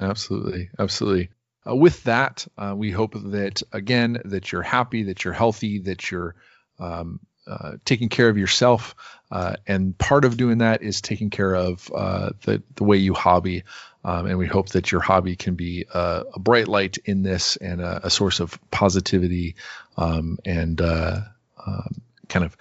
Absolutely, 0.00 0.70
absolutely. 0.78 1.30
Uh, 1.68 1.74
with 1.74 2.02
that, 2.04 2.46
uh, 2.56 2.74
we 2.76 2.90
hope 2.90 3.14
that 3.14 3.62
again 3.72 4.20
that 4.24 4.52
you're 4.52 4.62
happy, 4.62 5.04
that 5.04 5.24
you're 5.24 5.34
healthy, 5.34 5.78
that 5.80 6.10
you're 6.10 6.34
um, 6.78 7.20
uh, 7.46 7.72
taking 7.84 8.08
care 8.08 8.28
of 8.28 8.38
yourself, 8.38 8.94
uh, 9.30 9.56
and 9.66 9.96
part 9.98 10.24
of 10.24 10.36
doing 10.36 10.58
that 10.58 10.82
is 10.82 11.00
taking 11.00 11.30
care 11.30 11.54
of 11.54 11.90
uh, 11.94 12.30
the 12.44 12.62
the 12.76 12.84
way 12.84 12.96
you 12.96 13.14
hobby. 13.14 13.64
Um, 14.08 14.24
and 14.24 14.38
we 14.38 14.46
hope 14.46 14.70
that 14.70 14.90
your 14.90 15.02
hobby 15.02 15.36
can 15.36 15.54
be 15.54 15.84
a, 15.92 16.24
bright 16.38 16.66
light 16.66 16.96
in 17.04 17.22
this 17.22 17.56
and 17.56 17.82
a, 17.82 18.06
a 18.06 18.10
source 18.10 18.40
of 18.40 18.58
positivity 18.70 19.56
um, 19.98 20.38
and 20.46 20.80
uh, 20.80 21.20
um, 21.66 22.00
kind 22.26 22.46
of 22.46 22.56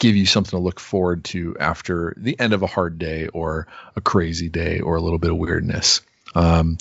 give 0.00 0.16
you 0.16 0.26
something 0.26 0.50
to 0.50 0.58
look 0.58 0.80
forward 0.80 1.22
to 1.26 1.56
after 1.60 2.14
the 2.16 2.38
end 2.40 2.52
of 2.52 2.64
a 2.64 2.66
hard 2.66 2.98
day 2.98 3.28
or 3.28 3.68
a 3.94 4.00
crazy 4.00 4.48
day 4.48 4.80
or 4.80 4.96
a 4.96 5.00
little 5.00 5.20
bit 5.20 5.30
of 5.30 5.36
weirdness. 5.36 6.00
Um, 6.34 6.78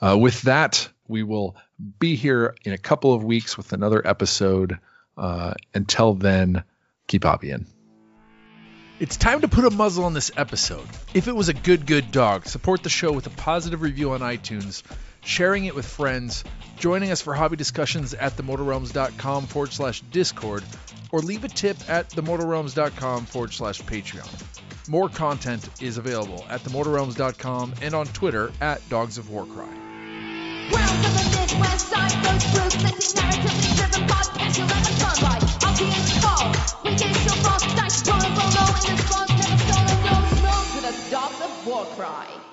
uh, 0.00 0.16
with 0.18 0.40
that, 0.42 0.88
we 1.06 1.22
will 1.22 1.54
be 1.98 2.16
here 2.16 2.54
in 2.64 2.72
a 2.72 2.78
couple 2.78 3.12
of 3.12 3.24
weeks 3.24 3.58
with 3.58 3.74
another 3.74 4.00
episode. 4.06 4.78
Uh, 5.18 5.52
until 5.74 6.14
then, 6.14 6.64
keep 7.08 7.24
hobbying. 7.24 7.66
It's 9.04 9.18
time 9.18 9.42
to 9.42 9.48
put 9.48 9.66
a 9.66 9.70
muzzle 9.70 10.06
on 10.06 10.14
this 10.14 10.30
episode. 10.34 10.88
If 11.12 11.28
it 11.28 11.36
was 11.36 11.50
a 11.50 11.52
good, 11.52 11.84
good 11.84 12.10
dog, 12.10 12.46
support 12.46 12.82
the 12.82 12.88
show 12.88 13.12
with 13.12 13.26
a 13.26 13.30
positive 13.30 13.82
review 13.82 14.12
on 14.12 14.20
iTunes, 14.20 14.82
sharing 15.22 15.66
it 15.66 15.74
with 15.74 15.84
friends, 15.84 16.42
joining 16.78 17.10
us 17.10 17.20
for 17.20 17.34
hobby 17.34 17.56
discussions 17.56 18.14
at 18.14 18.34
themortalrealms.com 18.38 19.46
forward 19.46 19.74
slash 19.74 20.00
Discord, 20.10 20.64
or 21.12 21.20
leave 21.20 21.44
a 21.44 21.48
tip 21.48 21.76
at 21.86 22.08
themortalrealms.com 22.08 23.26
forward 23.26 23.52
slash 23.52 23.82
Patreon. 23.82 24.88
More 24.88 25.10
content 25.10 25.68
is 25.82 25.98
available 25.98 26.42
at 26.48 26.62
themortalrealms.com 26.62 27.74
and 27.82 27.94
on 27.94 28.06
Twitter 28.06 28.52
at 28.62 28.88
Dogs 28.88 29.18
of 29.18 29.28
Warcry. 29.28 29.66
Welcome 30.72 31.02
to 31.02 31.58
Midwest 31.58 31.92
driven. 34.54 35.34
You'll. 35.34 35.43
War 41.66 41.86
cry. 41.96 42.43